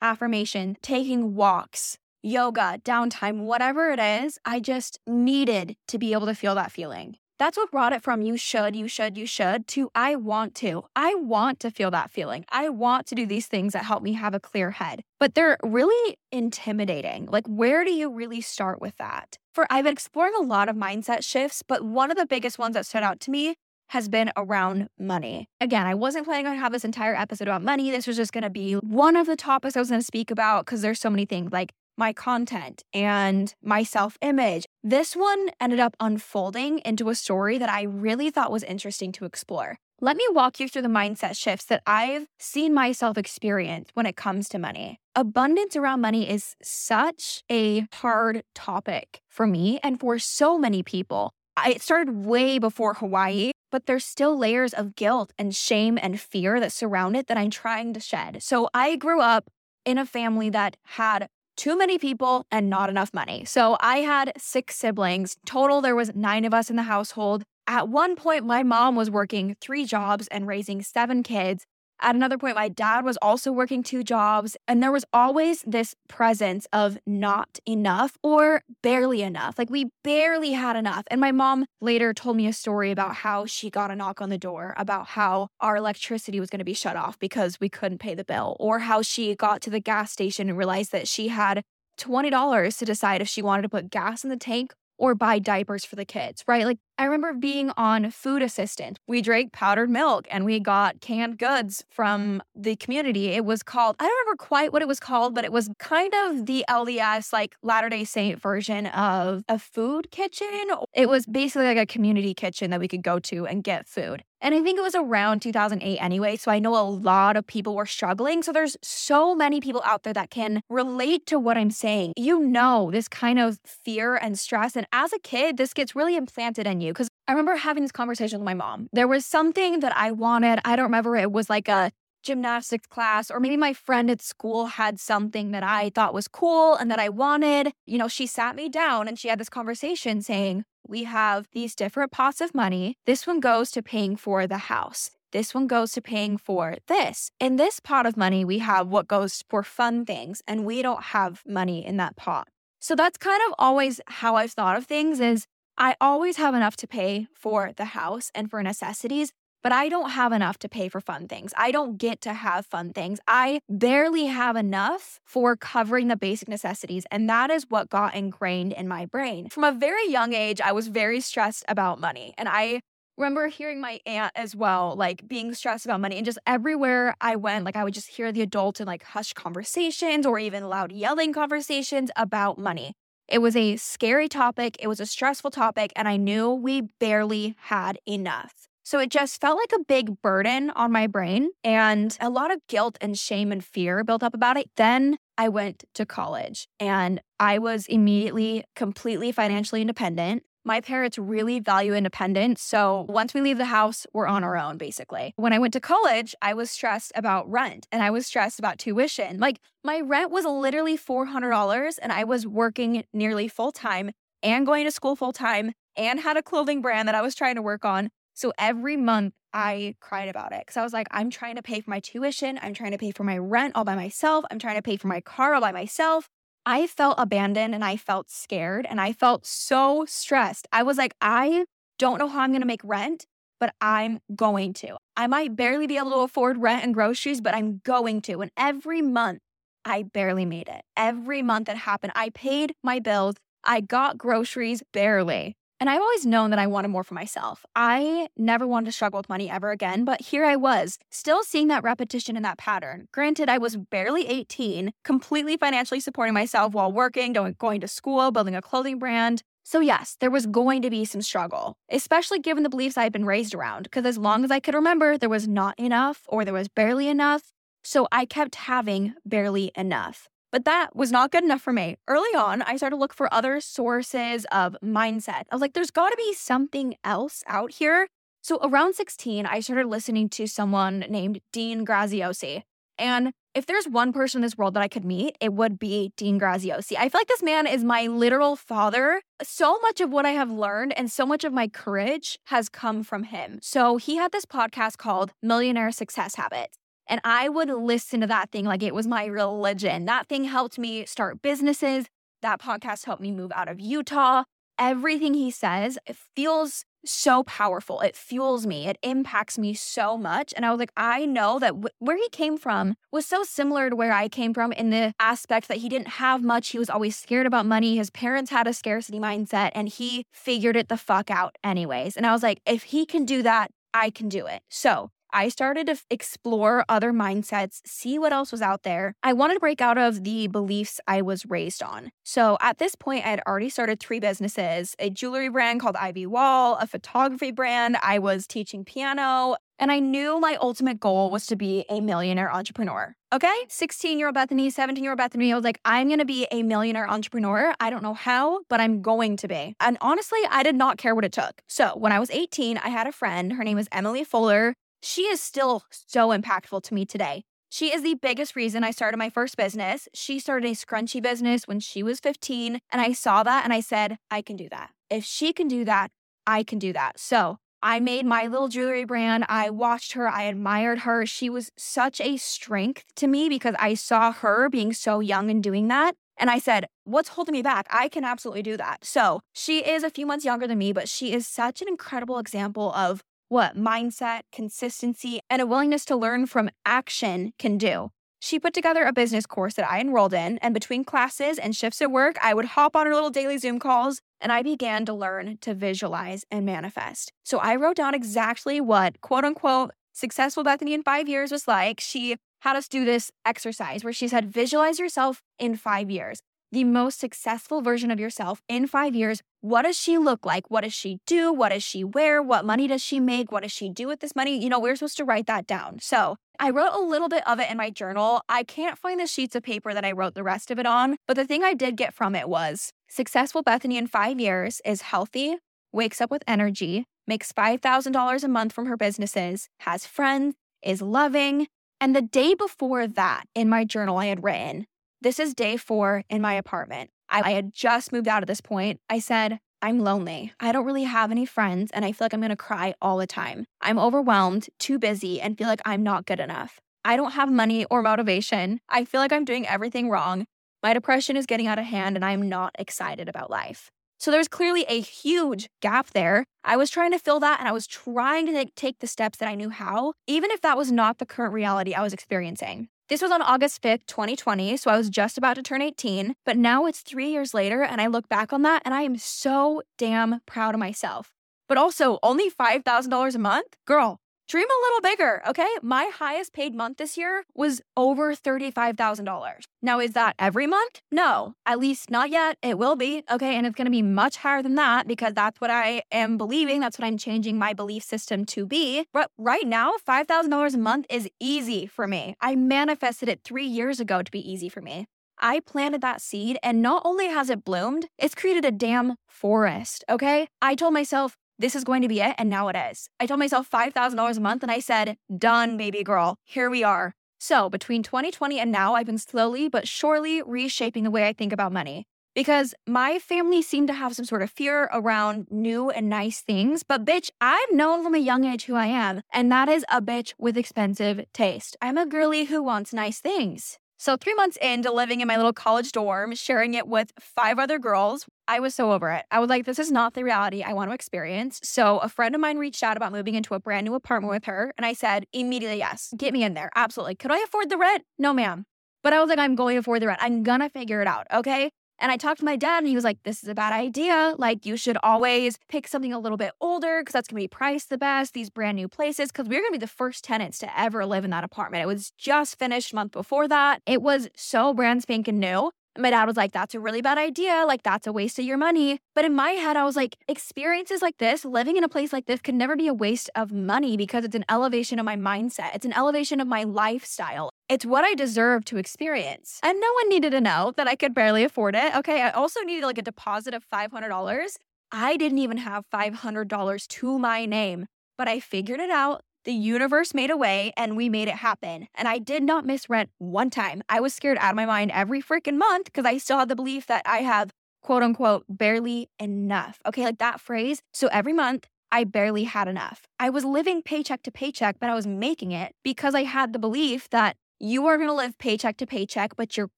affirmation, 0.00 0.76
taking 0.80 1.34
walks, 1.34 1.98
yoga, 2.22 2.80
downtime, 2.84 3.46
whatever 3.46 3.90
it 3.90 3.98
is. 3.98 4.38
I 4.44 4.60
just 4.60 5.00
needed 5.04 5.74
to 5.88 5.98
be 5.98 6.12
able 6.12 6.26
to 6.26 6.36
feel 6.36 6.54
that 6.54 6.70
feeling. 6.70 7.16
That's 7.38 7.58
what 7.58 7.70
brought 7.70 7.92
it 7.92 8.02
from 8.02 8.22
you 8.22 8.38
should, 8.38 8.74
you 8.74 8.88
should, 8.88 9.18
you 9.18 9.26
should 9.26 9.66
to 9.68 9.90
I 9.94 10.16
want 10.16 10.54
to. 10.56 10.84
I 10.96 11.14
want 11.14 11.60
to 11.60 11.70
feel 11.70 11.90
that 11.90 12.10
feeling. 12.10 12.46
I 12.48 12.70
want 12.70 13.06
to 13.08 13.14
do 13.14 13.26
these 13.26 13.46
things 13.46 13.74
that 13.74 13.84
help 13.84 14.02
me 14.02 14.14
have 14.14 14.34
a 14.34 14.40
clear 14.40 14.70
head. 14.70 15.02
But 15.20 15.34
they're 15.34 15.58
really 15.62 16.16
intimidating. 16.32 17.26
Like, 17.26 17.46
where 17.46 17.84
do 17.84 17.92
you 17.92 18.10
really 18.10 18.40
start 18.40 18.80
with 18.80 18.96
that? 18.96 19.36
For 19.52 19.66
I've 19.68 19.84
been 19.84 19.92
exploring 19.92 20.32
a 20.38 20.42
lot 20.42 20.68
of 20.68 20.76
mindset 20.76 21.24
shifts, 21.24 21.62
but 21.66 21.82
one 21.84 22.10
of 22.10 22.16
the 22.16 22.26
biggest 22.26 22.58
ones 22.58 22.74
that 22.74 22.86
stood 22.86 23.02
out 23.02 23.20
to 23.20 23.30
me 23.30 23.56
has 23.90 24.08
been 24.08 24.32
around 24.36 24.88
money. 24.98 25.48
Again, 25.60 25.86
I 25.86 25.94
wasn't 25.94 26.24
planning 26.24 26.46
on 26.46 26.56
have 26.56 26.72
this 26.72 26.84
entire 26.84 27.14
episode 27.14 27.48
about 27.48 27.62
money. 27.62 27.90
This 27.90 28.06
was 28.06 28.16
just 28.16 28.32
going 28.32 28.42
to 28.42 28.50
be 28.50 28.74
one 28.74 29.14
of 29.14 29.26
the 29.26 29.36
topics 29.36 29.76
I 29.76 29.80
was 29.80 29.90
going 29.90 30.00
to 30.00 30.06
speak 30.06 30.30
about 30.30 30.66
because 30.66 30.82
there's 30.82 30.98
so 30.98 31.10
many 31.10 31.24
things 31.24 31.52
like 31.52 31.72
my 31.96 32.12
content 32.12 32.82
and 32.92 33.54
my 33.62 33.82
self 33.82 34.18
image. 34.20 34.64
This 34.82 35.14
one 35.14 35.50
ended 35.60 35.80
up 35.80 35.96
unfolding 36.00 36.78
into 36.80 37.08
a 37.08 37.14
story 37.14 37.58
that 37.58 37.68
I 37.68 37.82
really 37.82 38.30
thought 38.30 38.52
was 38.52 38.62
interesting 38.62 39.12
to 39.12 39.24
explore. 39.24 39.78
Let 40.00 40.16
me 40.16 40.26
walk 40.30 40.60
you 40.60 40.68
through 40.68 40.82
the 40.82 40.88
mindset 40.88 41.38
shifts 41.38 41.64
that 41.66 41.82
I've 41.86 42.26
seen 42.38 42.74
myself 42.74 43.16
experience 43.16 43.88
when 43.94 44.04
it 44.04 44.14
comes 44.14 44.46
to 44.50 44.58
money. 44.58 45.00
Abundance 45.14 45.74
around 45.74 46.02
money 46.02 46.28
is 46.28 46.54
such 46.62 47.42
a 47.50 47.86
hard 47.94 48.42
topic 48.54 49.22
for 49.26 49.46
me 49.46 49.80
and 49.82 49.98
for 49.98 50.18
so 50.18 50.58
many 50.58 50.82
people. 50.82 51.32
It 51.66 51.80
started 51.80 52.26
way 52.26 52.58
before 52.58 52.94
Hawaii, 52.94 53.52
but 53.72 53.86
there's 53.86 54.04
still 54.04 54.36
layers 54.38 54.74
of 54.74 54.96
guilt 54.96 55.32
and 55.38 55.56
shame 55.56 55.98
and 56.00 56.20
fear 56.20 56.60
that 56.60 56.72
surround 56.72 57.16
it 57.16 57.28
that 57.28 57.38
I'm 57.38 57.50
trying 57.50 57.94
to 57.94 58.00
shed. 58.00 58.42
So 58.42 58.68
I 58.74 58.96
grew 58.96 59.22
up 59.22 59.48
in 59.86 59.96
a 59.96 60.04
family 60.04 60.50
that 60.50 60.76
had 60.84 61.28
too 61.56 61.76
many 61.76 61.98
people 61.98 62.46
and 62.50 62.70
not 62.70 62.88
enough 62.90 63.12
money. 63.12 63.44
So 63.44 63.76
I 63.80 63.98
had 63.98 64.32
six 64.36 64.76
siblings. 64.76 65.36
Total, 65.46 65.80
there 65.80 65.96
was 65.96 66.14
nine 66.14 66.44
of 66.44 66.54
us 66.54 66.70
in 66.70 66.76
the 66.76 66.82
household. 66.82 67.44
At 67.66 67.88
one 67.88 68.14
point, 68.14 68.44
my 68.44 68.62
mom 68.62 68.94
was 68.94 69.10
working 69.10 69.56
three 69.60 69.84
jobs 69.84 70.28
and 70.28 70.46
raising 70.46 70.82
seven 70.82 71.22
kids. 71.22 71.66
At 72.00 72.14
another 72.14 72.36
point, 72.36 72.56
my 72.56 72.68
dad 72.68 73.04
was 73.04 73.16
also 73.22 73.50
working 73.50 73.82
two 73.82 74.02
jobs, 74.02 74.56
and 74.68 74.82
there 74.82 74.92
was 74.92 75.04
always 75.12 75.62
this 75.66 75.94
presence 76.08 76.66
of 76.72 76.98
not 77.06 77.58
enough 77.66 78.18
or 78.22 78.62
barely 78.82 79.22
enough. 79.22 79.58
Like 79.58 79.70
we 79.70 79.90
barely 80.04 80.52
had 80.52 80.76
enough. 80.76 81.04
And 81.10 81.20
my 81.20 81.32
mom 81.32 81.64
later 81.80 82.12
told 82.12 82.36
me 82.36 82.46
a 82.46 82.52
story 82.52 82.90
about 82.90 83.16
how 83.16 83.46
she 83.46 83.70
got 83.70 83.90
a 83.90 83.96
knock 83.96 84.20
on 84.20 84.28
the 84.28 84.38
door 84.38 84.74
about 84.76 85.08
how 85.08 85.48
our 85.60 85.76
electricity 85.76 86.38
was 86.38 86.50
going 86.50 86.58
to 86.58 86.64
be 86.64 86.74
shut 86.74 86.96
off 86.96 87.18
because 87.18 87.58
we 87.60 87.68
couldn't 87.68 87.98
pay 87.98 88.14
the 88.14 88.24
bill, 88.24 88.56
or 88.60 88.80
how 88.80 89.00
she 89.02 89.34
got 89.34 89.60
to 89.62 89.70
the 89.70 89.80
gas 89.80 90.12
station 90.12 90.48
and 90.48 90.58
realized 90.58 90.92
that 90.92 91.08
she 91.08 91.28
had 91.28 91.62
$20 91.98 92.78
to 92.78 92.84
decide 92.84 93.22
if 93.22 93.28
she 93.28 93.40
wanted 93.40 93.62
to 93.62 93.68
put 93.70 93.90
gas 93.90 94.22
in 94.22 94.30
the 94.30 94.36
tank 94.36 94.74
or 94.98 95.14
buy 95.14 95.38
diapers 95.38 95.84
for 95.84 95.96
the 95.96 96.04
kids, 96.04 96.42
right? 96.46 96.64
Like 96.64 96.78
I 96.98 97.04
remember 97.04 97.34
being 97.34 97.72
on 97.76 98.10
food 98.10 98.40
assistant. 98.40 98.98
We 99.06 99.20
drank 99.20 99.52
powdered 99.52 99.90
milk 99.90 100.26
and 100.30 100.46
we 100.46 100.58
got 100.58 101.02
canned 101.02 101.38
goods 101.38 101.84
from 101.90 102.42
the 102.54 102.74
community. 102.76 103.28
It 103.28 103.44
was 103.44 103.62
called, 103.62 103.96
I 103.98 104.04
don't 104.04 104.18
remember 104.20 104.38
quite 104.38 104.72
what 104.72 104.80
it 104.80 104.88
was 104.88 104.98
called, 104.98 105.34
but 105.34 105.44
it 105.44 105.52
was 105.52 105.68
kind 105.78 106.14
of 106.14 106.46
the 106.46 106.64
LDS, 106.70 107.34
like 107.34 107.54
Latter 107.62 107.90
day 107.90 108.04
Saint 108.04 108.40
version 108.40 108.86
of 108.86 109.44
a 109.46 109.58
food 109.58 110.10
kitchen. 110.10 110.48
It 110.94 111.10
was 111.10 111.26
basically 111.26 111.66
like 111.66 111.76
a 111.76 111.86
community 111.86 112.32
kitchen 112.32 112.70
that 112.70 112.80
we 112.80 112.88
could 112.88 113.02
go 113.02 113.18
to 113.18 113.46
and 113.46 113.62
get 113.62 113.86
food. 113.86 114.24
And 114.42 114.54
I 114.54 114.62
think 114.62 114.78
it 114.78 114.82
was 114.82 114.94
around 114.94 115.40
2008 115.40 115.98
anyway. 115.98 116.36
So 116.36 116.50
I 116.50 116.58
know 116.58 116.76
a 116.76 116.84
lot 116.84 117.36
of 117.36 117.46
people 117.46 117.74
were 117.74 117.86
struggling. 117.86 118.42
So 118.42 118.52
there's 118.52 118.76
so 118.82 119.34
many 119.34 119.60
people 119.60 119.82
out 119.84 120.02
there 120.02 120.12
that 120.12 120.30
can 120.30 120.62
relate 120.68 121.26
to 121.26 121.38
what 121.38 121.56
I'm 121.56 121.70
saying. 121.70 122.12
You 122.16 122.40
know, 122.40 122.90
this 122.92 123.08
kind 123.08 123.38
of 123.38 123.58
fear 123.64 124.14
and 124.14 124.38
stress. 124.38 124.76
And 124.76 124.86
as 124.92 125.12
a 125.14 125.18
kid, 125.18 125.56
this 125.56 125.72
gets 125.72 125.96
really 125.96 126.16
implanted 126.16 126.66
in 126.66 126.82
you. 126.82 126.85
Cause 126.94 127.08
I 127.28 127.32
remember 127.32 127.56
having 127.56 127.82
this 127.82 127.92
conversation 127.92 128.38
with 128.38 128.44
my 128.44 128.54
mom. 128.54 128.88
There 128.92 129.08
was 129.08 129.26
something 129.26 129.80
that 129.80 129.96
I 129.96 130.12
wanted. 130.12 130.60
I 130.64 130.76
don't 130.76 130.84
remember. 130.84 131.16
It 131.16 131.32
was 131.32 131.50
like 131.50 131.68
a 131.68 131.90
gymnastics 132.22 132.86
class, 132.88 133.30
or 133.30 133.38
maybe 133.40 133.56
my 133.56 133.72
friend 133.72 134.10
at 134.10 134.20
school 134.20 134.66
had 134.66 134.98
something 134.98 135.52
that 135.52 135.62
I 135.62 135.90
thought 135.90 136.12
was 136.12 136.28
cool 136.28 136.74
and 136.74 136.90
that 136.90 136.98
I 136.98 137.08
wanted. 137.08 137.72
You 137.86 137.98
know, 137.98 138.08
she 138.08 138.26
sat 138.26 138.56
me 138.56 138.68
down 138.68 139.06
and 139.06 139.18
she 139.18 139.28
had 139.28 139.38
this 139.38 139.48
conversation 139.48 140.20
saying, 140.20 140.64
we 140.88 141.04
have 141.04 141.48
these 141.52 141.74
different 141.74 142.12
pots 142.12 142.40
of 142.40 142.54
money. 142.54 142.96
This 143.06 143.26
one 143.26 143.40
goes 143.40 143.70
to 143.72 143.82
paying 143.82 144.16
for 144.16 144.46
the 144.46 144.58
house. 144.58 145.10
This 145.32 145.54
one 145.54 145.66
goes 145.66 145.92
to 145.92 146.00
paying 146.00 146.38
for 146.38 146.76
this. 146.86 147.30
In 147.40 147.56
this 147.56 147.80
pot 147.80 148.06
of 148.06 148.16
money, 148.16 148.44
we 148.44 148.60
have 148.60 148.88
what 148.88 149.08
goes 149.08 149.44
for 149.48 149.62
fun 149.62 150.04
things, 150.04 150.42
and 150.46 150.64
we 150.64 150.82
don't 150.82 151.02
have 151.04 151.42
money 151.46 151.84
in 151.84 151.96
that 151.96 152.16
pot. 152.16 152.48
So 152.78 152.94
that's 152.94 153.18
kind 153.18 153.42
of 153.48 153.54
always 153.58 154.00
how 154.06 154.36
I've 154.36 154.52
thought 154.52 154.76
of 154.76 154.86
things 154.86 155.18
is 155.18 155.46
I 155.78 155.94
always 156.00 156.38
have 156.38 156.54
enough 156.54 156.76
to 156.78 156.86
pay 156.86 157.28
for 157.34 157.72
the 157.76 157.86
house 157.86 158.30
and 158.34 158.50
for 158.50 158.62
necessities, 158.62 159.30
but 159.62 159.72
I 159.72 159.90
don't 159.90 160.10
have 160.10 160.32
enough 160.32 160.58
to 160.60 160.70
pay 160.70 160.88
for 160.88 161.02
fun 161.02 161.28
things. 161.28 161.52
I 161.54 161.70
don't 161.70 161.98
get 161.98 162.22
to 162.22 162.32
have 162.32 162.64
fun 162.64 162.94
things. 162.94 163.20
I 163.28 163.60
barely 163.68 164.26
have 164.26 164.56
enough 164.56 165.20
for 165.24 165.54
covering 165.54 166.08
the 166.08 166.16
basic 166.16 166.48
necessities. 166.48 167.04
And 167.10 167.28
that 167.28 167.50
is 167.50 167.66
what 167.68 167.90
got 167.90 168.14
ingrained 168.14 168.72
in 168.72 168.88
my 168.88 169.04
brain. 169.04 169.50
From 169.50 169.64
a 169.64 169.72
very 169.72 170.08
young 170.08 170.32
age, 170.32 170.62
I 170.62 170.72
was 170.72 170.88
very 170.88 171.20
stressed 171.20 171.64
about 171.68 172.00
money. 172.00 172.32
And 172.38 172.48
I 172.48 172.80
remember 173.18 173.48
hearing 173.48 173.80
my 173.80 174.00
aunt 174.06 174.32
as 174.34 174.56
well, 174.56 174.94
like 174.96 175.28
being 175.28 175.52
stressed 175.52 175.84
about 175.84 176.00
money. 176.00 176.16
And 176.16 176.24
just 176.24 176.38
everywhere 176.46 177.14
I 177.20 177.36
went, 177.36 177.66
like 177.66 177.76
I 177.76 177.84
would 177.84 177.94
just 177.94 178.08
hear 178.08 178.32
the 178.32 178.42
adults 178.42 178.80
in 178.80 178.86
like 178.86 179.02
hushed 179.02 179.34
conversations 179.34 180.24
or 180.24 180.38
even 180.38 180.70
loud 180.70 180.90
yelling 180.90 181.34
conversations 181.34 182.10
about 182.16 182.58
money. 182.58 182.94
It 183.28 183.38
was 183.38 183.56
a 183.56 183.76
scary 183.76 184.28
topic, 184.28 184.76
it 184.80 184.86
was 184.86 185.00
a 185.00 185.06
stressful 185.06 185.50
topic, 185.50 185.92
and 185.96 186.06
I 186.06 186.16
knew 186.16 186.50
we 186.52 186.82
barely 187.00 187.56
had 187.58 187.98
enough. 188.06 188.68
So 188.84 189.00
it 189.00 189.10
just 189.10 189.40
felt 189.40 189.58
like 189.58 189.72
a 189.72 189.82
big 189.84 190.22
burden 190.22 190.70
on 190.70 190.92
my 190.92 191.08
brain 191.08 191.50
and 191.64 192.16
a 192.20 192.30
lot 192.30 192.52
of 192.52 192.60
guilt 192.68 192.96
and 193.00 193.18
shame 193.18 193.50
and 193.50 193.64
fear 193.64 194.04
built 194.04 194.22
up 194.22 194.32
about 194.32 194.56
it. 194.56 194.70
Then 194.76 195.18
I 195.36 195.48
went 195.48 195.84
to 195.94 196.06
college 196.06 196.68
and 196.78 197.20
I 197.40 197.58
was 197.58 197.86
immediately 197.86 198.62
completely 198.76 199.32
financially 199.32 199.80
independent. 199.80 200.44
My 200.66 200.80
parents 200.80 201.16
really 201.16 201.60
value 201.60 201.94
independence. 201.94 202.60
So 202.60 203.06
once 203.08 203.32
we 203.32 203.40
leave 203.40 203.56
the 203.56 203.66
house, 203.66 204.04
we're 204.12 204.26
on 204.26 204.42
our 204.42 204.56
own, 204.56 204.78
basically. 204.78 205.32
When 205.36 205.52
I 205.52 205.60
went 205.60 205.72
to 205.74 205.80
college, 205.80 206.34
I 206.42 206.54
was 206.54 206.72
stressed 206.72 207.12
about 207.14 207.48
rent 207.48 207.86
and 207.92 208.02
I 208.02 208.10
was 208.10 208.26
stressed 208.26 208.58
about 208.58 208.80
tuition. 208.80 209.38
Like 209.38 209.60
my 209.84 210.00
rent 210.00 210.32
was 210.32 210.44
literally 210.44 210.98
$400 210.98 211.98
and 212.02 212.12
I 212.12 212.24
was 212.24 212.48
working 212.48 213.04
nearly 213.12 213.46
full 213.46 213.70
time 213.70 214.10
and 214.42 214.66
going 214.66 214.84
to 214.86 214.90
school 214.90 215.14
full 215.14 215.32
time 215.32 215.70
and 215.96 216.18
had 216.18 216.36
a 216.36 216.42
clothing 216.42 216.82
brand 216.82 217.06
that 217.06 217.14
I 217.14 217.22
was 217.22 217.36
trying 217.36 217.54
to 217.54 217.62
work 217.62 217.84
on. 217.84 218.10
So 218.34 218.52
every 218.58 218.96
month 218.96 219.34
I 219.52 219.94
cried 220.00 220.28
about 220.28 220.52
it 220.52 220.62
because 220.66 220.76
I 220.76 220.82
was 220.82 220.92
like, 220.92 221.06
I'm 221.12 221.30
trying 221.30 221.54
to 221.54 221.62
pay 221.62 221.80
for 221.80 221.90
my 221.90 222.00
tuition. 222.00 222.58
I'm 222.60 222.74
trying 222.74 222.90
to 222.90 222.98
pay 222.98 223.12
for 223.12 223.22
my 223.22 223.38
rent 223.38 223.76
all 223.76 223.84
by 223.84 223.94
myself. 223.94 224.44
I'm 224.50 224.58
trying 224.58 224.76
to 224.76 224.82
pay 224.82 224.96
for 224.96 225.06
my 225.06 225.20
car 225.20 225.54
all 225.54 225.60
by 225.60 225.70
myself. 225.70 226.28
I 226.66 226.86
felt 226.88 227.14
abandoned 227.18 227.74
and 227.74 227.84
I 227.84 227.96
felt 227.96 228.30
scared 228.30 228.86
and 228.90 229.00
I 229.00 229.12
felt 229.12 229.46
so 229.46 230.04
stressed. 230.06 230.66
I 230.72 230.82
was 230.82 230.98
like, 230.98 231.14
I 231.20 231.64
don't 231.98 232.18
know 232.18 232.28
how 232.28 232.40
I'm 232.40 232.50
going 232.50 232.60
to 232.60 232.66
make 232.66 232.80
rent, 232.82 233.24
but 233.60 233.74
I'm 233.80 234.18
going 234.34 234.72
to. 234.74 234.96
I 235.16 235.28
might 235.28 235.54
barely 235.54 235.86
be 235.86 235.96
able 235.96 236.10
to 236.10 236.16
afford 236.18 236.58
rent 236.58 236.84
and 236.84 236.92
groceries, 236.92 237.40
but 237.40 237.54
I'm 237.54 237.80
going 237.84 238.20
to. 238.22 238.42
And 238.42 238.50
every 238.56 239.00
month, 239.00 239.40
I 239.84 240.02
barely 240.02 240.44
made 240.44 240.68
it. 240.68 240.82
Every 240.96 241.40
month 241.42 241.68
it 241.68 241.76
happened, 241.76 242.12
I 242.16 242.30
paid 242.30 242.74
my 242.82 242.98
bills. 242.98 243.36
I 243.62 243.80
got 243.80 244.18
groceries 244.18 244.82
barely. 244.92 245.54
And 245.78 245.90
I've 245.90 246.00
always 246.00 246.24
known 246.24 246.50
that 246.50 246.58
I 246.58 246.66
wanted 246.66 246.88
more 246.88 247.04
for 247.04 247.12
myself. 247.12 247.66
I 247.74 248.28
never 248.36 248.66
wanted 248.66 248.86
to 248.86 248.92
struggle 248.92 249.18
with 249.18 249.28
money 249.28 249.50
ever 249.50 249.70
again, 249.70 250.06
but 250.06 250.22
here 250.22 250.44
I 250.44 250.56
was, 250.56 250.98
still 251.10 251.42
seeing 251.42 251.68
that 251.68 251.82
repetition 251.82 252.34
in 252.34 252.42
that 252.44 252.56
pattern. 252.56 253.08
Granted, 253.12 253.50
I 253.50 253.58
was 253.58 253.76
barely 253.76 254.26
18, 254.26 254.92
completely 255.04 255.58
financially 255.58 256.00
supporting 256.00 256.32
myself 256.32 256.72
while 256.72 256.90
working, 256.90 257.34
going 257.34 257.80
to 257.82 257.88
school, 257.88 258.30
building 258.30 258.54
a 258.54 258.62
clothing 258.62 258.98
brand. 258.98 259.42
So, 259.64 259.80
yes, 259.80 260.16
there 260.20 260.30
was 260.30 260.46
going 260.46 260.80
to 260.82 260.90
be 260.90 261.04
some 261.04 261.20
struggle, 261.20 261.74
especially 261.90 262.38
given 262.38 262.62
the 262.62 262.70
beliefs 262.70 262.96
I 262.96 263.02
had 263.02 263.12
been 263.12 263.26
raised 263.26 263.54
around, 263.54 263.82
because 263.82 264.06
as 264.06 264.16
long 264.16 264.44
as 264.44 264.50
I 264.50 264.60
could 264.60 264.74
remember, 264.74 265.18
there 265.18 265.28
was 265.28 265.46
not 265.46 265.78
enough 265.78 266.22
or 266.28 266.44
there 266.44 266.54
was 266.54 266.68
barely 266.68 267.08
enough. 267.08 267.52
So, 267.84 268.08
I 268.10 268.24
kept 268.24 268.54
having 268.54 269.14
barely 269.26 269.72
enough. 269.76 270.28
But 270.56 270.64
that 270.64 270.96
was 270.96 271.12
not 271.12 271.32
good 271.32 271.44
enough 271.44 271.60
for 271.60 271.74
me. 271.74 271.96
Early 272.08 272.34
on, 272.34 272.62
I 272.62 272.78
started 272.78 272.96
to 272.96 272.98
look 272.98 273.12
for 273.12 273.28
other 273.30 273.60
sources 273.60 274.46
of 274.50 274.74
mindset. 274.82 275.42
I 275.50 275.54
was 275.54 275.60
like, 275.60 275.74
there's 275.74 275.90
got 275.90 276.08
to 276.08 276.16
be 276.16 276.32
something 276.32 276.94
else 277.04 277.44
out 277.46 277.72
here. 277.72 278.08
So 278.40 278.58
around 278.62 278.94
16, 278.94 279.44
I 279.44 279.60
started 279.60 279.86
listening 279.86 280.30
to 280.30 280.46
someone 280.46 281.00
named 281.10 281.40
Dean 281.52 281.84
Graziosi. 281.84 282.62
And 282.96 283.32
if 283.54 283.66
there's 283.66 283.86
one 283.86 284.14
person 284.14 284.38
in 284.38 284.42
this 284.44 284.56
world 284.56 284.72
that 284.72 284.82
I 284.82 284.88
could 284.88 285.04
meet, 285.04 285.36
it 285.42 285.52
would 285.52 285.78
be 285.78 286.14
Dean 286.16 286.40
Graziosi. 286.40 286.96
I 286.96 287.10
feel 287.10 287.20
like 287.20 287.28
this 287.28 287.42
man 287.42 287.66
is 287.66 287.84
my 287.84 288.06
literal 288.06 288.56
father. 288.56 289.20
So 289.42 289.78
much 289.80 290.00
of 290.00 290.08
what 290.08 290.24
I 290.24 290.30
have 290.30 290.50
learned 290.50 290.96
and 290.96 291.12
so 291.12 291.26
much 291.26 291.44
of 291.44 291.52
my 291.52 291.68
courage 291.68 292.38
has 292.46 292.70
come 292.70 293.02
from 293.02 293.24
him. 293.24 293.58
So 293.60 293.98
he 293.98 294.16
had 294.16 294.32
this 294.32 294.46
podcast 294.46 294.96
called 294.96 295.32
Millionaire 295.42 295.92
Success 295.92 296.36
Habits. 296.36 296.78
And 297.08 297.20
I 297.24 297.48
would 297.48 297.68
listen 297.68 298.20
to 298.20 298.26
that 298.26 298.50
thing 298.50 298.64
like 298.64 298.82
it 298.82 298.94
was 298.94 299.06
my 299.06 299.26
religion. 299.26 300.04
That 300.06 300.28
thing 300.28 300.44
helped 300.44 300.78
me 300.78 301.06
start 301.06 301.42
businesses. 301.42 302.06
That 302.42 302.60
podcast 302.60 303.04
helped 303.04 303.22
me 303.22 303.32
move 303.32 303.52
out 303.54 303.68
of 303.68 303.80
Utah. 303.80 304.44
Everything 304.78 305.34
he 305.34 305.50
says, 305.50 305.98
it 306.06 306.16
feels 306.34 306.84
so 307.08 307.42
powerful. 307.44 308.00
It 308.00 308.16
fuels 308.16 308.66
me. 308.66 308.86
It 308.86 308.98
impacts 309.02 309.58
me 309.58 309.74
so 309.74 310.18
much. 310.18 310.52
And 310.54 310.66
I 310.66 310.70
was 310.70 310.78
like, 310.78 310.92
I 310.96 311.24
know 311.24 311.58
that 311.58 311.68
w- 311.68 311.88
where 311.98 312.16
he 312.16 312.28
came 312.30 312.58
from 312.58 312.94
was 313.10 313.24
so 313.26 313.42
similar 313.42 313.90
to 313.90 313.96
where 313.96 314.12
I 314.12 314.28
came 314.28 314.52
from 314.52 314.72
in 314.72 314.90
the 314.90 315.14
aspect 315.18 315.68
that 315.68 315.78
he 315.78 315.88
didn't 315.88 316.08
have 316.08 316.42
much. 316.42 316.68
He 316.68 316.78
was 316.78 316.90
always 316.90 317.16
scared 317.16 317.46
about 317.46 317.64
money. 317.64 317.96
His 317.96 318.10
parents 318.10 318.50
had 318.50 318.66
a 318.66 318.72
scarcity 318.72 319.18
mindset 319.18 319.70
and 319.74 319.88
he 319.88 320.26
figured 320.32 320.76
it 320.76 320.88
the 320.88 320.96
fuck 320.96 321.30
out, 321.30 321.56
anyways. 321.64 322.16
And 322.16 322.26
I 322.26 322.32
was 322.32 322.42
like, 322.42 322.60
if 322.66 322.84
he 322.84 323.06
can 323.06 323.24
do 323.24 323.42
that, 323.42 323.70
I 323.94 324.10
can 324.10 324.28
do 324.28 324.46
it. 324.46 324.62
So 324.68 325.10
I 325.32 325.48
started 325.48 325.86
to 325.88 325.96
explore 326.10 326.84
other 326.88 327.12
mindsets, 327.12 327.80
see 327.84 328.18
what 328.18 328.32
else 328.32 328.52
was 328.52 328.62
out 328.62 328.82
there. 328.82 329.14
I 329.22 329.32
wanted 329.32 329.54
to 329.54 329.60
break 329.60 329.80
out 329.80 329.98
of 329.98 330.24
the 330.24 330.46
beliefs 330.46 331.00
I 331.06 331.22
was 331.22 331.46
raised 331.46 331.82
on. 331.82 332.10
So 332.24 332.56
at 332.60 332.78
this 332.78 332.94
point, 332.94 333.24
I 333.26 333.30
had 333.30 333.42
already 333.46 333.68
started 333.68 334.00
three 334.00 334.20
businesses 334.20 334.94
a 334.98 335.10
jewelry 335.10 335.48
brand 335.48 335.80
called 335.80 335.96
Ivy 335.96 336.26
Wall, 336.26 336.76
a 336.80 336.86
photography 336.86 337.50
brand. 337.50 337.96
I 338.02 338.18
was 338.18 338.46
teaching 338.46 338.84
piano. 338.84 339.56
And 339.78 339.92
I 339.92 339.98
knew 339.98 340.40
my 340.40 340.56
ultimate 340.60 340.98
goal 340.98 341.30
was 341.30 341.46
to 341.46 341.56
be 341.56 341.84
a 341.90 342.00
millionaire 342.00 342.50
entrepreneur. 342.50 343.14
Okay. 343.32 343.54
16 343.68 344.18
year 344.18 344.28
old 344.28 344.34
Bethany, 344.34 344.70
17 344.70 345.04
year 345.04 345.12
old 345.12 345.18
Bethany, 345.18 345.52
I 345.52 345.54
was 345.54 345.64
like, 345.64 345.80
I'm 345.84 346.06
going 346.08 346.20
to 346.20 346.24
be 346.24 346.46
a 346.50 346.62
millionaire 346.62 347.08
entrepreneur. 347.08 347.74
I 347.78 347.90
don't 347.90 348.02
know 348.02 348.14
how, 348.14 348.60
but 348.70 348.80
I'm 348.80 349.02
going 349.02 349.36
to 349.38 349.48
be. 349.48 349.76
And 349.80 349.98
honestly, 350.00 350.38
I 350.48 350.62
did 350.62 350.76
not 350.76 350.96
care 350.96 351.14
what 351.14 351.24
it 351.24 351.32
took. 351.32 351.60
So 351.66 351.88
when 351.96 352.12
I 352.12 352.20
was 352.20 352.30
18, 352.30 352.78
I 352.78 352.88
had 352.88 353.06
a 353.06 353.12
friend. 353.12 353.52
Her 353.52 353.64
name 353.64 353.76
was 353.76 353.88
Emily 353.92 354.24
Fuller. 354.24 354.74
She 355.00 355.22
is 355.22 355.40
still 355.40 355.82
so 355.90 356.28
impactful 356.28 356.82
to 356.82 356.94
me 356.94 357.04
today. 357.04 357.44
She 357.68 357.92
is 357.92 358.02
the 358.02 358.14
biggest 358.14 358.56
reason 358.56 358.84
I 358.84 358.90
started 358.90 359.18
my 359.18 359.28
first 359.28 359.56
business. 359.56 360.08
She 360.14 360.38
started 360.38 360.68
a 360.68 360.74
scrunchie 360.74 361.22
business 361.22 361.66
when 361.66 361.80
she 361.80 362.02
was 362.02 362.20
15, 362.20 362.80
and 362.90 363.02
I 363.02 363.12
saw 363.12 363.42
that 363.42 363.64
and 363.64 363.72
I 363.72 363.80
said, 363.80 364.18
I 364.30 364.40
can 364.40 364.56
do 364.56 364.68
that. 364.70 364.90
If 365.10 365.24
she 365.24 365.52
can 365.52 365.68
do 365.68 365.84
that, 365.84 366.10
I 366.46 366.62
can 366.62 366.78
do 366.78 366.92
that. 366.92 367.18
So 367.18 367.58
I 367.82 368.00
made 368.00 368.24
my 368.24 368.46
little 368.46 368.68
jewelry 368.68 369.04
brand. 369.04 369.44
I 369.48 369.70
watched 369.70 370.12
her, 370.12 370.28
I 370.28 370.44
admired 370.44 371.00
her. 371.00 371.26
She 371.26 371.50
was 371.50 371.70
such 371.76 372.20
a 372.20 372.36
strength 372.36 373.04
to 373.16 373.26
me 373.26 373.48
because 373.48 373.74
I 373.78 373.94
saw 373.94 374.32
her 374.32 374.68
being 374.68 374.92
so 374.92 375.20
young 375.20 375.50
and 375.50 375.62
doing 375.62 375.88
that. 375.88 376.14
And 376.38 376.50
I 376.50 376.58
said, 376.58 376.86
What's 377.04 377.30
holding 377.30 377.52
me 377.52 377.62
back? 377.62 377.86
I 377.90 378.08
can 378.08 378.24
absolutely 378.24 378.62
do 378.62 378.76
that. 378.76 379.04
So 379.04 379.40
she 379.52 379.78
is 379.78 380.02
a 380.02 380.10
few 380.10 380.26
months 380.26 380.44
younger 380.44 380.66
than 380.66 380.78
me, 380.78 380.92
but 380.92 381.08
she 381.08 381.32
is 381.32 381.46
such 381.46 381.80
an 381.80 381.88
incredible 381.88 382.38
example 382.38 382.92
of 382.92 383.22
what 383.48 383.76
mindset, 383.76 384.42
consistency, 384.52 385.40
and 385.48 385.62
a 385.62 385.66
willingness 385.66 386.04
to 386.06 386.16
learn 386.16 386.46
from 386.46 386.70
action 386.84 387.52
can 387.58 387.78
do. 387.78 388.10
She 388.38 388.58
put 388.58 388.74
together 388.74 389.04
a 389.04 389.12
business 389.12 389.46
course 389.46 389.74
that 389.74 389.90
I 389.90 390.00
enrolled 390.00 390.34
in, 390.34 390.58
and 390.58 390.74
between 390.74 391.04
classes 391.04 391.58
and 391.58 391.74
shifts 391.74 392.02
at 392.02 392.10
work, 392.10 392.36
I 392.42 392.54
would 392.54 392.66
hop 392.66 392.94
on 392.94 393.06
her 393.06 393.14
little 393.14 393.30
daily 393.30 393.58
Zoom 393.58 393.78
calls 393.78 394.20
and 394.40 394.52
I 394.52 394.62
began 394.62 395.04
to 395.06 395.14
learn 395.14 395.58
to 395.62 395.74
visualize 395.74 396.44
and 396.50 396.66
manifest. 396.66 397.32
So 397.42 397.58
I 397.58 397.76
wrote 397.76 397.96
down 397.96 398.14
exactly 398.14 398.80
what 398.80 399.20
quote 399.20 399.44
unquote 399.44 399.92
successful 400.12 400.62
Bethany 400.62 400.94
in 400.94 401.02
five 401.02 401.28
years 401.28 401.50
was 401.50 401.66
like. 401.66 402.00
She 402.00 402.36
had 402.60 402.76
us 402.76 402.88
do 402.88 403.04
this 403.04 403.30
exercise 403.44 404.04
where 404.04 404.12
she 404.12 404.28
said, 404.28 404.52
visualize 404.52 404.98
yourself 404.98 405.42
in 405.58 405.76
five 405.76 406.10
years 406.10 406.40
the 406.76 406.84
most 406.84 407.18
successful 407.18 407.80
version 407.80 408.10
of 408.10 408.20
yourself 408.20 408.60
in 408.68 408.86
five 408.86 409.14
years. 409.14 409.40
What 409.62 409.84
does 409.86 409.98
she 409.98 410.18
look 410.18 410.44
like? 410.44 410.70
What 410.70 410.82
does 410.82 410.92
she 410.92 411.20
do? 411.26 411.50
What 411.50 411.70
does 411.70 411.82
she 411.82 412.04
wear? 412.04 412.42
What 412.42 412.66
money 412.66 412.86
does 412.86 413.02
she 413.02 413.18
make? 413.18 413.50
What 413.50 413.62
does 413.62 413.72
she 413.72 413.88
do 413.88 414.06
with 414.06 414.20
this 414.20 414.36
money? 414.36 414.62
You 414.62 414.68
know, 414.68 414.78
we're 414.78 414.94
supposed 414.94 415.16
to 415.16 415.24
write 415.24 415.46
that 415.46 415.66
down. 415.66 416.00
So 416.00 416.36
I 416.60 416.68
wrote 416.68 416.92
a 416.92 417.00
little 417.00 417.30
bit 417.30 417.48
of 417.48 417.58
it 417.60 417.70
in 417.70 417.78
my 417.78 417.88
journal. 417.88 418.42
I 418.46 418.62
can't 418.62 418.98
find 418.98 419.18
the 419.18 419.26
sheets 419.26 419.56
of 419.56 419.62
paper 419.62 419.94
that 419.94 420.04
I 420.04 420.12
wrote 420.12 420.34
the 420.34 420.42
rest 420.42 420.70
of 420.70 420.78
it 420.78 420.84
on, 420.84 421.16
but 421.26 421.34
the 421.34 421.46
thing 421.46 421.64
I 421.64 421.72
did 421.72 421.96
get 421.96 422.12
from 422.12 422.34
it 422.34 422.46
was 422.46 422.92
successful 423.08 423.62
Bethany 423.62 423.96
in 423.96 424.06
five 424.06 424.38
years 424.38 424.82
is 424.84 425.00
healthy, 425.00 425.56
wakes 425.94 426.20
up 426.20 426.30
with 426.30 426.44
energy, 426.46 427.06
makes 427.26 427.54
$5,000 427.54 428.44
a 428.44 428.48
month 428.48 428.74
from 428.74 428.84
her 428.84 428.98
businesses, 428.98 429.70
has 429.80 430.04
friends, 430.04 430.56
is 430.82 431.00
loving. 431.00 431.68
And 432.02 432.14
the 432.14 432.20
day 432.20 432.52
before 432.52 433.06
that, 433.06 433.44
in 433.54 433.70
my 433.70 433.86
journal, 433.86 434.18
I 434.18 434.26
had 434.26 434.44
written, 434.44 434.84
this 435.20 435.38
is 435.38 435.54
day 435.54 435.76
four 435.76 436.24
in 436.28 436.40
my 436.42 436.54
apartment. 436.54 437.10
I, 437.28 437.42
I 437.42 437.50
had 437.52 437.72
just 437.72 438.12
moved 438.12 438.28
out 438.28 438.42
at 438.42 438.46
this 438.46 438.60
point. 438.60 439.00
I 439.08 439.18
said, 439.18 439.58
I'm 439.82 440.00
lonely. 440.00 440.52
I 440.60 440.72
don't 440.72 440.86
really 440.86 441.04
have 441.04 441.30
any 441.30 441.44
friends, 441.46 441.90
and 441.92 442.04
I 442.04 442.12
feel 442.12 442.24
like 442.24 442.34
I'm 442.34 442.40
gonna 442.40 442.56
cry 442.56 442.94
all 443.02 443.18
the 443.18 443.26
time. 443.26 443.66
I'm 443.80 443.98
overwhelmed, 443.98 444.68
too 444.78 444.98
busy, 444.98 445.40
and 445.40 445.58
feel 445.58 445.68
like 445.68 445.82
I'm 445.84 446.02
not 446.02 446.26
good 446.26 446.40
enough. 446.40 446.80
I 447.04 447.16
don't 447.16 447.32
have 447.32 447.50
money 447.50 447.84
or 447.86 448.02
motivation. 448.02 448.80
I 448.88 449.04
feel 449.04 449.20
like 449.20 449.32
I'm 449.32 449.44
doing 449.44 449.66
everything 449.66 450.08
wrong. 450.08 450.46
My 450.82 450.92
depression 450.92 451.36
is 451.36 451.46
getting 451.46 451.66
out 451.66 451.78
of 451.78 451.84
hand, 451.84 452.16
and 452.16 452.24
I'm 452.24 452.48
not 452.48 452.74
excited 452.78 453.28
about 453.28 453.50
life. 453.50 453.90
So 454.18 454.30
there's 454.30 454.48
clearly 454.48 454.84
a 454.88 455.00
huge 455.00 455.68
gap 455.82 456.10
there. 456.10 456.44
I 456.64 456.76
was 456.76 456.90
trying 456.90 457.12
to 457.12 457.18
fill 457.18 457.38
that 457.40 457.60
and 457.60 457.68
I 457.68 457.72
was 457.72 457.86
trying 457.86 458.46
to 458.46 458.64
take 458.74 459.00
the 459.00 459.06
steps 459.06 459.38
that 459.38 459.48
I 459.48 459.54
knew 459.54 459.68
how, 459.68 460.14
even 460.26 460.50
if 460.50 460.62
that 460.62 460.76
was 460.76 460.90
not 460.90 461.18
the 461.18 461.26
current 461.26 461.52
reality 461.52 461.92
I 461.92 462.02
was 462.02 462.14
experiencing. 462.14 462.88
This 463.08 463.22
was 463.22 463.30
on 463.30 463.40
August 463.40 463.82
5th, 463.82 464.04
2020, 464.06 464.76
so 464.76 464.90
I 464.90 464.96
was 464.96 465.08
just 465.08 465.38
about 465.38 465.54
to 465.54 465.62
turn 465.62 465.80
18, 465.80 466.34
but 466.44 466.56
now 466.56 466.86
it's 466.86 467.02
three 467.02 467.28
years 467.28 467.54
later, 467.54 467.84
and 467.84 468.00
I 468.00 468.08
look 468.08 468.28
back 468.28 468.52
on 468.52 468.62
that 468.62 468.82
and 468.84 468.92
I 468.92 469.02
am 469.02 469.16
so 469.16 469.82
damn 469.96 470.40
proud 470.44 470.74
of 470.74 470.80
myself. 470.80 471.30
But 471.68 471.78
also, 471.78 472.18
only 472.24 472.50
$5,000 472.50 473.34
a 473.34 473.38
month? 473.38 473.76
Girl, 473.86 474.18
Dream 474.48 474.68
a 474.70 474.82
little 474.84 475.00
bigger, 475.00 475.42
okay? 475.48 475.66
My 475.82 476.08
highest 476.14 476.52
paid 476.52 476.72
month 476.72 476.98
this 476.98 477.16
year 477.16 477.42
was 477.56 477.80
over 477.96 478.32
$35,000. 478.32 479.64
Now, 479.82 479.98
is 479.98 480.12
that 480.12 480.36
every 480.38 480.68
month? 480.68 481.00
No, 481.10 481.54
at 481.66 481.80
least 481.80 482.12
not 482.12 482.30
yet. 482.30 482.56
It 482.62 482.78
will 482.78 482.94
be, 482.94 483.24
okay? 483.28 483.56
And 483.56 483.66
it's 483.66 483.74
gonna 483.74 483.90
be 483.90 484.02
much 484.02 484.36
higher 484.36 484.62
than 484.62 484.76
that 484.76 485.08
because 485.08 485.34
that's 485.34 485.60
what 485.60 485.72
I 485.72 486.02
am 486.12 486.38
believing. 486.38 486.78
That's 486.78 486.96
what 486.96 487.06
I'm 487.06 487.18
changing 487.18 487.58
my 487.58 487.72
belief 487.72 488.04
system 488.04 488.44
to 488.46 488.64
be. 488.66 489.06
But 489.12 489.32
right 489.36 489.66
now, 489.66 489.94
$5,000 490.06 490.74
a 490.74 490.78
month 490.78 491.06
is 491.10 491.28
easy 491.40 491.86
for 491.86 492.06
me. 492.06 492.36
I 492.40 492.54
manifested 492.54 493.28
it 493.28 493.40
three 493.42 493.66
years 493.66 493.98
ago 493.98 494.22
to 494.22 494.30
be 494.30 494.48
easy 494.48 494.68
for 494.68 494.80
me. 494.80 495.06
I 495.40 495.60
planted 495.60 496.00
that 496.02 496.22
seed, 496.22 496.56
and 496.62 496.80
not 496.80 497.02
only 497.04 497.26
has 497.26 497.50
it 497.50 497.64
bloomed, 497.64 498.06
it's 498.16 498.34
created 498.34 498.64
a 498.64 498.70
damn 498.70 499.16
forest, 499.28 500.04
okay? 500.08 500.46
I 500.62 500.74
told 500.74 500.94
myself, 500.94 501.36
this 501.58 501.74
is 501.74 501.84
going 501.84 502.02
to 502.02 502.08
be 502.08 502.20
it. 502.20 502.34
And 502.38 502.50
now 502.50 502.68
it 502.68 502.76
is. 502.76 503.08
I 503.18 503.26
told 503.26 503.40
myself 503.40 503.70
$5,000 503.70 504.36
a 504.36 504.40
month 504.40 504.62
and 504.62 504.72
I 504.72 504.80
said, 504.80 505.16
done, 505.36 505.76
baby 505.76 506.02
girl. 506.02 506.38
Here 506.44 506.70
we 506.70 506.84
are. 506.84 507.14
So 507.38 507.68
between 507.68 508.02
2020 508.02 508.58
and 508.58 508.72
now, 508.72 508.94
I've 508.94 509.06
been 509.06 509.18
slowly 509.18 509.68
but 509.68 509.86
surely 509.86 510.42
reshaping 510.42 511.04
the 511.04 511.10
way 511.10 511.26
I 511.26 511.32
think 511.32 511.52
about 511.52 511.72
money. 511.72 512.06
Because 512.34 512.74
my 512.86 513.18
family 513.18 513.62
seemed 513.62 513.88
to 513.88 513.94
have 513.94 514.14
some 514.14 514.26
sort 514.26 514.42
of 514.42 514.50
fear 514.50 514.90
around 514.92 515.46
new 515.50 515.88
and 515.88 516.10
nice 516.10 516.42
things. 516.42 516.82
But 516.82 517.06
bitch, 517.06 517.30
I've 517.40 517.72
known 517.72 518.02
from 518.02 518.14
a 518.14 518.18
young 518.18 518.44
age 518.44 518.64
who 518.64 518.74
I 518.74 518.86
am. 518.86 519.22
And 519.32 519.50
that 519.50 519.70
is 519.70 519.86
a 519.90 520.02
bitch 520.02 520.34
with 520.38 520.58
expensive 520.58 521.24
taste. 521.32 521.78
I'm 521.80 521.96
a 521.96 522.04
girly 522.04 522.44
who 522.44 522.62
wants 522.62 522.92
nice 522.92 523.20
things. 523.20 523.78
So, 523.98 524.16
three 524.16 524.34
months 524.34 524.58
into 524.60 524.92
living 524.92 525.20
in 525.20 525.28
my 525.28 525.36
little 525.36 525.54
college 525.54 525.90
dorm, 525.92 526.34
sharing 526.34 526.74
it 526.74 526.86
with 526.86 527.12
five 527.18 527.58
other 527.58 527.78
girls, 527.78 528.26
I 528.46 528.60
was 528.60 528.74
so 528.74 528.92
over 528.92 529.10
it. 529.10 529.24
I 529.30 529.40
was 529.40 529.48
like, 529.48 529.64
this 529.64 529.78
is 529.78 529.90
not 529.90 530.12
the 530.12 530.22
reality 530.22 530.62
I 530.62 530.74
want 530.74 530.90
to 530.90 530.94
experience. 530.94 531.60
So, 531.62 531.98
a 531.98 532.08
friend 532.08 532.34
of 532.34 532.40
mine 532.40 532.58
reached 532.58 532.82
out 532.82 532.96
about 532.96 533.12
moving 533.12 533.34
into 533.34 533.54
a 533.54 533.60
brand 533.60 533.86
new 533.86 533.94
apartment 533.94 534.30
with 534.30 534.44
her. 534.44 534.74
And 534.76 534.84
I 534.84 534.92
said, 534.92 535.24
immediately, 535.32 535.78
yes, 535.78 536.12
get 536.16 536.34
me 536.34 536.44
in 536.44 536.54
there. 536.54 536.70
Absolutely. 536.76 537.14
Could 537.14 537.32
I 537.32 537.38
afford 537.42 537.70
the 537.70 537.78
rent? 537.78 538.04
No, 538.18 538.34
ma'am. 538.34 538.66
But 539.02 539.12
I 539.12 539.20
was 539.20 539.30
like, 539.30 539.38
I'm 539.38 539.54
going 539.54 539.76
to 539.76 539.80
afford 539.80 540.02
the 540.02 540.08
rent. 540.08 540.20
I'm 540.22 540.42
going 540.42 540.60
to 540.60 540.68
figure 540.68 541.00
it 541.00 541.06
out. 541.06 541.26
Okay. 541.32 541.70
And 541.98 542.12
I 542.12 542.16
talked 542.16 542.40
to 542.40 542.44
my 542.44 542.56
dad 542.56 542.78
and 542.78 542.88
he 542.88 542.94
was 542.94 543.04
like, 543.04 543.22
This 543.22 543.42
is 543.42 543.48
a 543.48 543.54
bad 543.54 543.72
idea. 543.72 544.34
Like, 544.38 544.66
you 544.66 544.76
should 544.76 544.98
always 545.02 545.58
pick 545.68 545.88
something 545.88 546.12
a 546.12 546.18
little 546.18 546.38
bit 546.38 546.52
older 546.60 547.00
because 547.00 547.12
that's 547.12 547.28
going 547.28 547.40
to 547.40 547.44
be 547.44 547.48
priced 547.48 547.90
the 547.90 547.98
best, 547.98 548.34
these 548.34 548.50
brand 548.50 548.76
new 548.76 548.88
places. 548.88 549.30
Because 549.30 549.48
we 549.48 549.56
are 549.56 549.60
going 549.60 549.72
to 549.72 549.78
be 549.78 549.84
the 549.84 549.86
first 549.86 550.24
tenants 550.24 550.58
to 550.58 550.78
ever 550.80 551.06
live 551.06 551.24
in 551.24 551.30
that 551.30 551.44
apartment. 551.44 551.82
It 551.82 551.86
was 551.86 552.12
just 552.18 552.58
finished 552.58 552.92
month 552.92 553.12
before 553.12 553.48
that. 553.48 553.82
It 553.86 554.02
was 554.02 554.28
so 554.36 554.74
brand 554.74 555.02
spanking 555.02 555.38
new. 555.38 555.70
My 555.98 556.10
dad 556.10 556.26
was 556.26 556.36
like, 556.36 556.52
that's 556.52 556.74
a 556.74 556.80
really 556.80 557.00
bad 557.00 557.16
idea. 557.16 557.64
Like, 557.66 557.82
that's 557.82 558.06
a 558.06 558.12
waste 558.12 558.38
of 558.38 558.44
your 558.44 558.58
money. 558.58 558.98
But 559.14 559.24
in 559.24 559.34
my 559.34 559.52
head, 559.52 559.78
I 559.78 559.84
was 559.84 559.96
like, 559.96 560.16
experiences 560.28 561.00
like 561.00 561.16
this, 561.16 561.42
living 561.42 561.78
in 561.78 561.84
a 561.84 561.88
place 561.88 562.12
like 562.12 562.26
this, 562.26 562.40
could 562.40 562.54
never 562.54 562.76
be 562.76 562.86
a 562.86 562.92
waste 562.92 563.30
of 563.34 563.50
money 563.50 563.96
because 563.96 564.22
it's 564.22 564.34
an 564.34 564.44
elevation 564.50 564.98
of 564.98 565.06
my 565.06 565.16
mindset. 565.16 565.74
It's 565.74 565.86
an 565.86 565.94
elevation 565.94 566.38
of 566.38 566.46
my 566.48 566.64
lifestyle. 566.64 567.50
It's 567.68 567.84
what 567.84 568.04
I 568.04 568.14
deserve 568.14 568.64
to 568.66 568.76
experience. 568.76 569.58
And 569.62 569.80
no 569.80 569.92
one 569.94 570.08
needed 570.08 570.30
to 570.30 570.40
know 570.40 570.72
that 570.76 570.86
I 570.86 570.94
could 570.94 571.14
barely 571.14 571.42
afford 571.42 571.74
it. 571.74 571.94
Okay. 571.96 572.22
I 572.22 572.30
also 572.30 572.60
needed 572.60 572.84
like 572.84 572.98
a 572.98 573.02
deposit 573.02 573.54
of 573.54 573.64
$500. 573.68 574.56
I 574.92 575.16
didn't 575.16 575.38
even 575.38 575.58
have 575.58 575.84
$500 575.92 576.86
to 576.86 577.18
my 577.18 577.44
name, 577.44 577.86
but 578.16 578.28
I 578.28 578.38
figured 578.40 578.80
it 578.80 578.90
out 578.90 579.22
the 579.46 579.52
universe 579.52 580.12
made 580.12 580.30
a 580.30 580.36
way 580.36 580.72
and 580.76 580.96
we 580.96 581.08
made 581.08 581.28
it 581.28 581.36
happen. 581.36 581.86
And 581.94 582.08
I 582.08 582.18
did 582.18 582.42
not 582.42 582.66
miss 582.66 582.90
rent 582.90 583.10
one 583.18 583.48
time. 583.48 583.80
I 583.88 584.00
was 584.00 584.12
scared 584.12 584.38
out 584.40 584.50
of 584.50 584.56
my 584.56 584.66
mind 584.66 584.90
every 584.92 585.22
freaking 585.22 585.56
month 585.56 585.84
because 585.84 586.04
I 586.04 586.18
still 586.18 586.40
had 586.40 586.48
the 586.48 586.56
belief 586.56 586.86
that 586.88 587.02
I 587.06 587.18
have 587.18 587.52
quote 587.80 588.02
unquote 588.02 588.44
barely 588.48 589.08
enough. 589.20 589.78
Okay, 589.86 590.02
like 590.02 590.18
that 590.18 590.40
phrase. 590.40 590.82
So 590.92 591.06
every 591.12 591.32
month, 591.32 591.68
I 591.92 592.02
barely 592.02 592.42
had 592.42 592.66
enough. 592.66 593.06
I 593.20 593.30
was 593.30 593.44
living 593.44 593.80
paycheck 593.80 594.24
to 594.24 594.32
paycheck, 594.32 594.80
but 594.80 594.90
I 594.90 594.94
was 594.94 595.06
making 595.06 595.52
it 595.52 595.72
because 595.84 596.16
I 596.16 596.24
had 596.24 596.52
the 596.52 596.58
belief 596.58 597.08
that 597.10 597.36
you 597.58 597.86
are 597.86 597.96
going 597.96 598.08
to 598.08 598.14
live 598.14 598.38
paycheck 598.38 598.76
to 598.78 598.86
paycheck, 598.86 599.36
but 599.36 599.56
you're 599.56 599.70